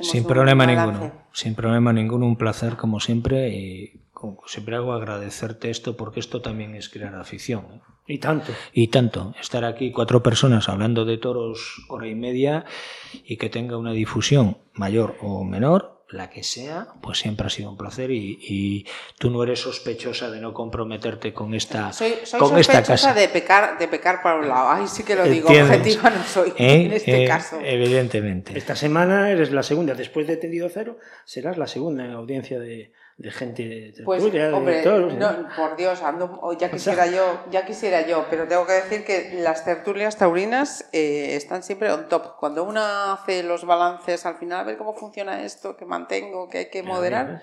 Sin 0.00 0.24
problema 0.24 0.64
balance. 0.64 0.92
ninguno, 0.92 1.12
sin 1.32 1.54
problema 1.54 1.92
ninguno, 1.92 2.26
un 2.26 2.36
placer 2.36 2.76
como 2.76 3.00
siempre 3.00 3.48
y 3.48 4.00
como 4.16 4.40
siempre 4.46 4.76
hago 4.76 4.94
agradecerte 4.94 5.68
esto 5.68 5.94
porque 5.94 6.20
esto 6.20 6.40
también 6.40 6.74
es 6.74 6.88
crear 6.88 7.14
afición. 7.16 7.66
¿eh? 7.70 7.80
Y 8.06 8.18
tanto. 8.18 8.50
Y 8.72 8.88
tanto, 8.88 9.34
estar 9.38 9.64
aquí 9.66 9.92
cuatro 9.92 10.22
personas 10.22 10.70
hablando 10.70 11.04
de 11.04 11.18
toros 11.18 11.84
hora 11.90 12.08
y 12.08 12.14
media 12.14 12.64
y 13.12 13.36
que 13.36 13.50
tenga 13.50 13.76
una 13.76 13.92
difusión 13.92 14.56
mayor 14.72 15.16
o 15.20 15.44
menor, 15.44 16.02
la 16.08 16.30
que 16.30 16.42
sea, 16.44 16.86
pues 17.02 17.18
siempre 17.18 17.48
ha 17.48 17.50
sido 17.50 17.68
un 17.68 17.76
placer 17.76 18.10
y, 18.12 18.38
y 18.40 18.86
tú 19.18 19.28
no 19.28 19.42
eres 19.42 19.60
sospechosa 19.60 20.30
de 20.30 20.40
no 20.40 20.54
comprometerte 20.54 21.34
con 21.34 21.52
esta, 21.52 21.92
Soy, 21.92 22.14
soy 22.24 22.40
con 22.40 22.56
esta 22.58 22.74
sospechosa 22.78 23.08
casa. 23.08 23.20
de 23.20 23.28
pecar, 23.28 23.76
de 23.78 23.88
pecar 23.88 24.22
para 24.22 24.38
un 24.38 24.48
lado. 24.48 24.70
Ay, 24.70 24.86
sí 24.86 25.02
que 25.02 25.14
lo 25.14 25.24
digo. 25.24 25.48
¿Entiendes? 25.50 25.76
Objetiva 25.96 26.10
no 26.10 26.24
soy 26.24 26.50
¿Eh? 26.56 26.82
en 26.86 26.92
este 26.92 27.24
Eh, 27.24 27.26
caso. 27.26 27.58
Evidentemente. 27.62 28.56
Esta 28.56 28.76
semana 28.76 29.30
eres 29.30 29.50
la 29.50 29.62
segunda, 29.62 29.94
después 29.94 30.26
de 30.26 30.36
Tendido 30.38 30.68
Cero, 30.72 30.96
serás 31.26 31.58
la 31.58 31.66
segunda 31.66 32.04
en 32.06 32.12
audiencia 32.12 32.60
de, 32.60 32.92
de 33.18 33.30
gente 33.30 33.62
de 33.64 34.02
Pues, 34.04 34.22
tertulia, 34.22 34.48
de 34.48 34.54
hombre, 34.54 34.82
toros, 34.82 35.14
¿no? 35.14 35.32
no, 35.32 35.48
por 35.56 35.76
Dios, 35.76 36.02
ando, 36.02 36.38
o 36.42 36.52
ya 36.52 36.70
quisiera 36.70 37.06
yo, 37.06 37.44
ya 37.50 37.64
quisiera 37.64 38.06
yo, 38.06 38.26
pero 38.28 38.46
tengo 38.46 38.66
que 38.66 38.74
decir 38.74 39.04
que 39.04 39.38
las 39.40 39.64
tertulias 39.64 40.16
taurinas 40.18 40.86
eh, 40.92 41.34
están 41.34 41.62
siempre 41.62 41.90
on 41.90 42.08
top. 42.08 42.36
Cuando 42.38 42.64
una 42.64 43.14
hace 43.14 43.42
los 43.42 43.64
balances 43.64 44.26
al 44.26 44.36
final, 44.36 44.60
a 44.60 44.64
ver 44.64 44.76
cómo 44.76 44.94
funciona 44.94 45.42
esto, 45.42 45.76
que 45.76 45.86
mantengo, 45.86 46.48
que 46.50 46.58
hay 46.58 46.70
que 46.70 46.82
moderar, 46.82 47.42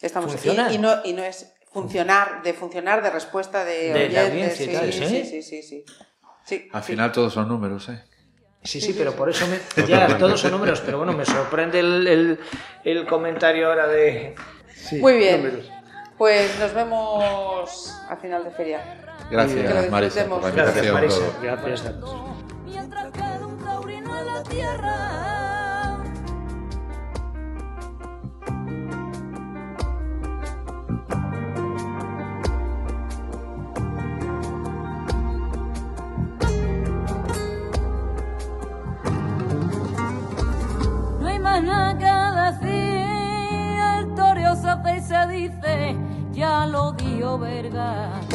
estamos 0.00 0.32
¿Funciona? 0.32 0.72
y, 0.72 0.74
y 0.74 0.78
no 0.78 0.92
y 1.04 1.12
no 1.12 1.22
es 1.22 1.54
funcionar, 1.72 2.42
de 2.42 2.52
funcionar, 2.52 3.00
de 3.02 3.10
respuesta 3.10 3.64
de, 3.64 3.92
De- 3.92 4.08
de 4.08 4.46
y 4.46 4.50
sí, 4.50 4.72
tal, 4.72 4.92
sí, 4.92 5.04
¿sí? 5.04 5.24
sí, 5.24 5.42
sí, 5.42 5.62
sí. 5.62 5.84
Sí, 6.44 6.68
Al 6.72 6.82
sí. 6.82 6.92
final 6.92 7.12
todos 7.12 7.32
son 7.32 7.48
números, 7.48 7.88
¿eh? 7.90 8.02
Sí, 8.62 8.80
sí, 8.80 8.94
pero 8.98 9.12
por 9.12 9.30
eso 9.30 9.46
me. 9.46 9.86
Ya, 9.86 10.18
todos 10.18 10.40
son 10.40 10.50
números, 10.50 10.80
pero 10.80 10.98
bueno, 10.98 11.12
me 11.12 11.24
sorprende 11.24 11.78
el, 11.78 12.06
el, 12.08 12.40
el 12.82 13.06
comentario 13.06 13.68
ahora 13.68 13.86
de. 13.86 14.34
Muy 15.00 15.16
bien. 15.16 15.62
Pues 16.18 16.58
nos 16.58 16.72
vemos 16.72 17.94
al 18.08 18.16
final 18.18 18.44
de 18.44 18.50
feria. 18.50 18.80
Que 19.28 19.36
lo 19.36 19.42
Gracias, 19.42 19.90
Marisa, 19.90 20.24
por 20.26 20.42
la 20.42 20.48
invitación. 20.48 20.94
Marisa, 20.94 21.18
todo. 21.18 21.32
gracias 21.42 21.86
a 21.86 22.00
todos. 22.00 22.36
mientras 22.64 23.12
queda 23.12 23.46
un 23.46 23.58
taurino 23.64 24.18
en 24.18 24.26
la 24.26 24.42
tierra. 24.44 25.96
No 41.20 41.26
hay 41.28 41.38
más 41.38 41.62
nada 41.62 41.98
que 41.98 42.64
decir, 42.66 42.75
se 45.00 45.26
dice, 45.26 45.96
ya 46.32 46.66
lo 46.66 46.92
dio 46.92 47.38
Bergamín. 47.38 48.30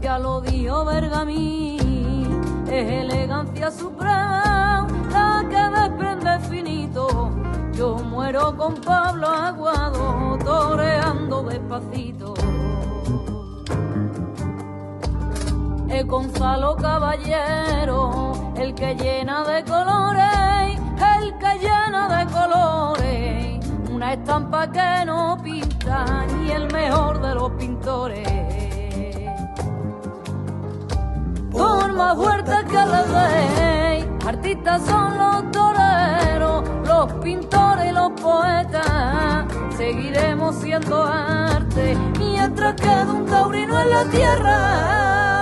Ya 0.00 0.18
lo 0.18 0.40
dio 0.40 0.84
Bergamín, 0.84 2.40
es 2.66 2.90
elegancia 2.90 3.70
suprema, 3.70 4.86
la 5.10 5.44
que 5.48 5.80
desprende 5.80 6.38
finito. 6.48 7.30
Yo 7.74 7.96
muero 7.96 8.56
con 8.56 8.74
Pablo 8.76 9.28
Aguado, 9.28 10.38
toreando 10.44 11.42
despacito. 11.42 12.34
Es 15.88 16.06
Gonzalo 16.06 16.76
Caballero, 16.76 18.32
el 18.56 18.74
que 18.74 18.94
llena 18.94 19.44
de 19.44 19.62
colores, 19.64 20.53
el 21.20 21.38
que 21.38 21.58
llena 21.58 22.08
de 22.16 22.32
colores, 22.32 23.66
una 23.90 24.12
estampa 24.12 24.70
que 24.70 25.04
no 25.06 25.38
pinta 25.42 26.26
ni 26.36 26.50
el 26.50 26.72
mejor 26.72 27.20
de 27.20 27.34
los 27.34 27.50
pintores. 27.52 28.28
Por 31.50 31.92
más 31.92 32.16
fuerte 32.16 32.52
que 32.70 32.86
le 32.92 33.02
deis, 33.16 34.26
artistas 34.26 34.82
son 34.84 35.16
los 35.16 35.50
toreros, 35.52 36.64
los 36.86 37.12
pintores 37.22 37.86
y 37.86 37.92
los 37.92 38.10
poetas. 38.20 39.44
Seguiremos 39.76 40.56
siendo 40.56 41.04
arte 41.04 41.96
mientras 42.18 42.74
quede 42.74 43.10
un 43.10 43.26
taurino 43.26 43.80
en 43.80 43.90
la 43.90 44.04
tierra. 44.04 45.33